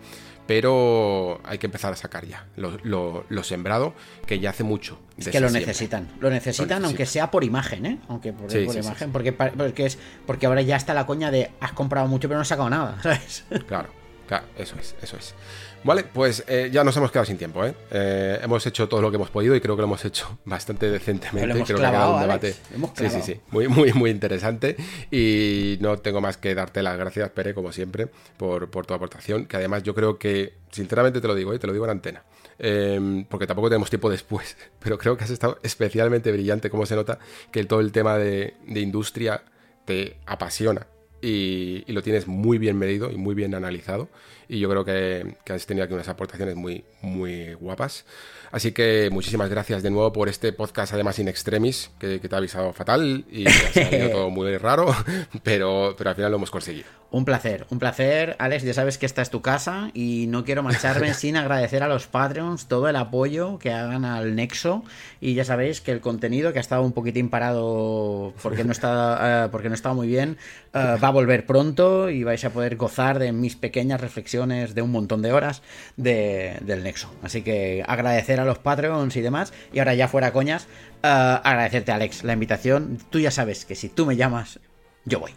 pero 0.51 1.41
hay 1.45 1.59
que 1.59 1.67
empezar 1.69 1.93
a 1.93 1.97
sacar 1.97 2.27
ya 2.27 2.45
lo, 2.57 3.45
sembrado, 3.45 3.95
que 4.27 4.41
ya 4.41 4.51
hace 4.51 4.65
mucho. 4.65 4.99
Es 5.17 5.29
que 5.29 5.39
lo 5.39 5.49
necesitan, 5.49 6.09
lo 6.19 6.29
necesitan, 6.29 6.85
aunque 6.85 7.07
sea 7.07 7.31
por 7.31 7.45
imagen, 7.45 7.87
¿eh? 7.87 8.01
Aunque 8.09 8.33
por, 8.33 8.53
imagen, 8.53 9.13
Porque, 9.13 9.33
porque, 9.33 9.87
es, 9.87 9.97
porque 10.27 10.47
ahora 10.47 10.61
ya 10.63 10.75
está 10.75 10.93
la 10.93 11.07
coña 11.07 11.31
de 11.31 11.53
has 11.61 11.71
comprado 11.71 12.09
mucho 12.09 12.27
pero 12.27 12.39
no 12.39 12.43
has 12.43 12.49
sacado 12.49 12.69
nada, 12.69 12.99
¿sabes? 13.03 13.45
Claro, 13.69 13.91
claro, 14.27 14.47
eso 14.59 14.75
es, 14.81 14.97
eso 15.01 15.17
es. 15.17 15.37
Vale, 15.83 16.05
pues 16.05 16.45
eh, 16.47 16.69
ya 16.71 16.85
nos 16.85 16.95
hemos 16.99 17.11
quedado 17.11 17.25
sin 17.25 17.39
tiempo, 17.39 17.65
¿eh? 17.65 17.75
¿eh? 17.91 18.39
Hemos 18.43 18.67
hecho 18.67 18.87
todo 18.87 19.01
lo 19.01 19.11
que 19.11 19.17
hemos 19.17 19.31
podido 19.31 19.57
y 19.57 19.61
creo 19.61 19.77
que 19.77 19.81
lo 19.81 19.87
hemos 19.87 20.05
hecho 20.05 20.39
bastante 20.45 20.91
decentemente. 20.91 21.65
creo 21.65 21.79
que 21.79 21.87
ha 21.87 21.91
quedado 21.91 22.15
un 22.15 22.21
debate. 22.21 22.53
Sí, 22.95 23.09
sí, 23.09 23.23
sí. 23.23 23.41
Muy, 23.51 23.67
muy, 23.69 23.93
muy 23.95 24.11
interesante. 24.11 24.77
Y 25.11 25.79
no 25.81 25.97
tengo 25.99 26.21
más 26.21 26.37
que 26.37 26.55
darte 26.55 26.83
las 26.83 26.99
gracias, 26.99 27.31
Pere, 27.31 27.55
como 27.55 27.73
siempre, 27.73 28.09
por, 28.37 28.69
tu 28.69 28.95
aportación. 28.95 29.47
Que 29.47 29.57
además 29.57 29.83
yo 29.83 29.95
creo 29.95 30.19
que, 30.19 30.55
sinceramente 30.71 31.21
te 31.21 31.29
lo 31.29 31.35
digo, 31.35 31.55
¿eh? 31.55 31.59
te 31.59 31.67
lo 31.67 31.73
digo 31.73 31.87
en 31.87 31.93
antena. 31.93 32.25
em, 32.59 33.25
porque 33.25 33.47
tampoco 33.47 33.71
tenemos 33.71 33.89
tiempo 33.89 34.11
después, 34.11 34.57
pero 34.81 34.99
creo 34.99 35.17
que 35.17 35.25
has 35.25 35.31
estado 35.31 35.59
especialmente 35.63 36.31
brillante, 36.31 36.69
como 36.69 36.85
se 36.85 36.95
nota 36.95 37.19
que 37.51 37.65
todo 37.65 37.81
el 37.81 37.91
tema 37.91 38.19
de, 38.19 38.55
industria 38.67 39.43
te 39.87 40.19
apasiona 40.27 40.87
y, 41.23 41.91
lo 41.91 42.03
tienes 42.03 42.27
muy 42.27 42.59
bien 42.59 42.77
medido 42.77 43.11
y 43.11 43.17
muy 43.17 43.35
bien 43.35 43.55
analizado. 43.55 44.11
Y 44.51 44.59
yo 44.59 44.69
creo 44.69 44.85
que, 44.85 45.37
que 45.45 45.53
has 45.53 45.65
tenido 45.65 45.85
aquí 45.85 45.95
unas 45.95 46.09
aportaciones 46.09 46.57
muy, 46.57 46.85
muy 47.03 47.55
guapas. 47.55 48.05
Así 48.53 48.73
que 48.73 49.11
muchísimas 49.13 49.49
gracias 49.49 49.83
de 49.83 49.91
nuevo 49.91 50.13
por 50.13 50.29
este 50.29 50.53
podcast, 50.53 50.93
además 50.93 51.19
in 51.19 51.29
extremis, 51.29 51.91
que, 51.99 52.19
te 52.19 52.35
ha 52.35 52.39
avisado 52.39 52.73
fatal 52.73 53.25
y 53.31 53.47
ha 53.47 53.73
salido 53.73 54.11
todo 54.11 54.31
muy 54.31 54.57
raro, 54.57 54.95
pero, 55.43 55.95
pero 55.97 56.11
al 56.11 56.17
final 56.17 56.31
lo 56.33 56.37
hemos 56.39 56.51
conseguido. 56.51 56.87
Un 57.13 57.25
placer, 57.25 57.67
un 57.71 57.81
placer, 57.81 58.37
Alex. 58.39 58.63
Ya 58.63 58.73
sabes 58.73 58.97
que 58.97 59.05
esta 59.05 59.21
es 59.21 59.31
tu 59.31 59.43
casa 59.43 59.91
y 59.95 60.27
no 60.29 60.45
quiero 60.45 60.63
marcharme 60.63 61.13
sin 61.15 61.37
agradecer 61.37 61.83
a 61.83 61.89
los 61.89 62.07
Patreons 62.07 62.67
todo 62.67 62.89
el 62.89 62.95
apoyo 62.95 63.59
que 63.59 63.73
hagan 63.73 64.05
al 64.05 64.37
Nexo. 64.37 64.85
Y 65.21 65.35
ya 65.35 65.45
sabéis 65.45 65.81
que 65.81 65.91
el 65.91 66.01
contenido 66.01 66.53
que 66.53 66.61
ha 66.61 66.63
estado 66.63 66.83
un 66.83 66.93
poquitín 66.93 67.29
parado 67.29 68.33
porque 68.43 68.63
no 68.63 68.71
está, 68.71 69.45
eh, 69.47 69.49
porque 69.51 69.69
no 69.69 69.75
estaba 69.75 69.95
muy 69.95 70.07
bien, 70.07 70.39
eh, 70.73 70.97
va 71.03 71.09
a 71.09 71.11
volver 71.11 71.47
pronto 71.47 72.11
y 72.11 72.23
vais 72.23 72.45
a 72.45 72.51
poder 72.51 72.77
gozar 72.77 73.19
de 73.19 73.33
mis 73.33 73.57
pequeñas 73.57 74.01
reflexiones 74.01 74.77
de 74.77 74.83
un 74.83 74.93
montón 74.93 75.21
de 75.21 75.33
horas 75.33 75.63
del 75.97 76.85
Nexo. 76.85 77.13
Así 77.25 77.43
que 77.43 77.83
agradecer 77.89 78.39
a 78.41 78.45
los 78.45 78.59
Patreons 78.59 79.15
y 79.17 79.21
demás. 79.21 79.53
Y 79.73 79.79
ahora 79.79 79.95
ya 79.95 80.09
fuera 80.09 80.33
coñas, 80.33 80.67
eh, 81.03 81.41
agradecerte, 81.43 81.93
Alex, 81.93 82.25
la 82.25 82.33
invitación. 82.33 82.99
Tú 83.11 83.19
ya 83.19 83.31
sabes 83.31 83.65
que 83.65 83.75
si 83.75 83.89
tú 83.89 84.07
me 84.07 84.17
llamas, 84.17 84.61
yo 85.05 85.21
voy. 85.21 85.35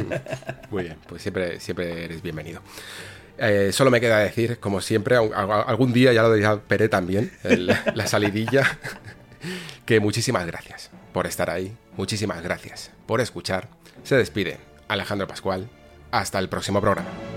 Muy 0.70 0.84
bien, 0.84 0.96
pues 1.08 1.22
siempre, 1.22 1.60
siempre 1.60 2.04
eres 2.04 2.22
bienvenido. 2.22 2.60
Eh, 3.38 3.70
solo 3.72 3.90
me 3.90 4.00
queda 4.00 4.18
decir, 4.18 4.58
como 4.58 4.80
siempre, 4.80 5.16
algún 5.16 5.92
día 5.92 6.12
ya 6.12 6.22
lo 6.22 6.32
dirá 6.32 6.60
Pere 6.60 6.88
también, 6.88 7.30
la 7.94 8.06
salidilla, 8.06 8.78
que 9.86 10.00
muchísimas 10.00 10.44
gracias 10.46 10.90
por 11.12 11.26
estar 11.26 11.48
ahí, 11.48 11.76
muchísimas 11.96 12.42
gracias 12.42 12.90
por 13.06 13.20
escuchar. 13.20 13.68
Se 14.02 14.16
despide 14.16 14.58
Alejandro 14.88 15.26
Pascual. 15.28 15.68
Hasta 16.10 16.38
el 16.38 16.48
próximo 16.48 16.80
programa. 16.80 17.27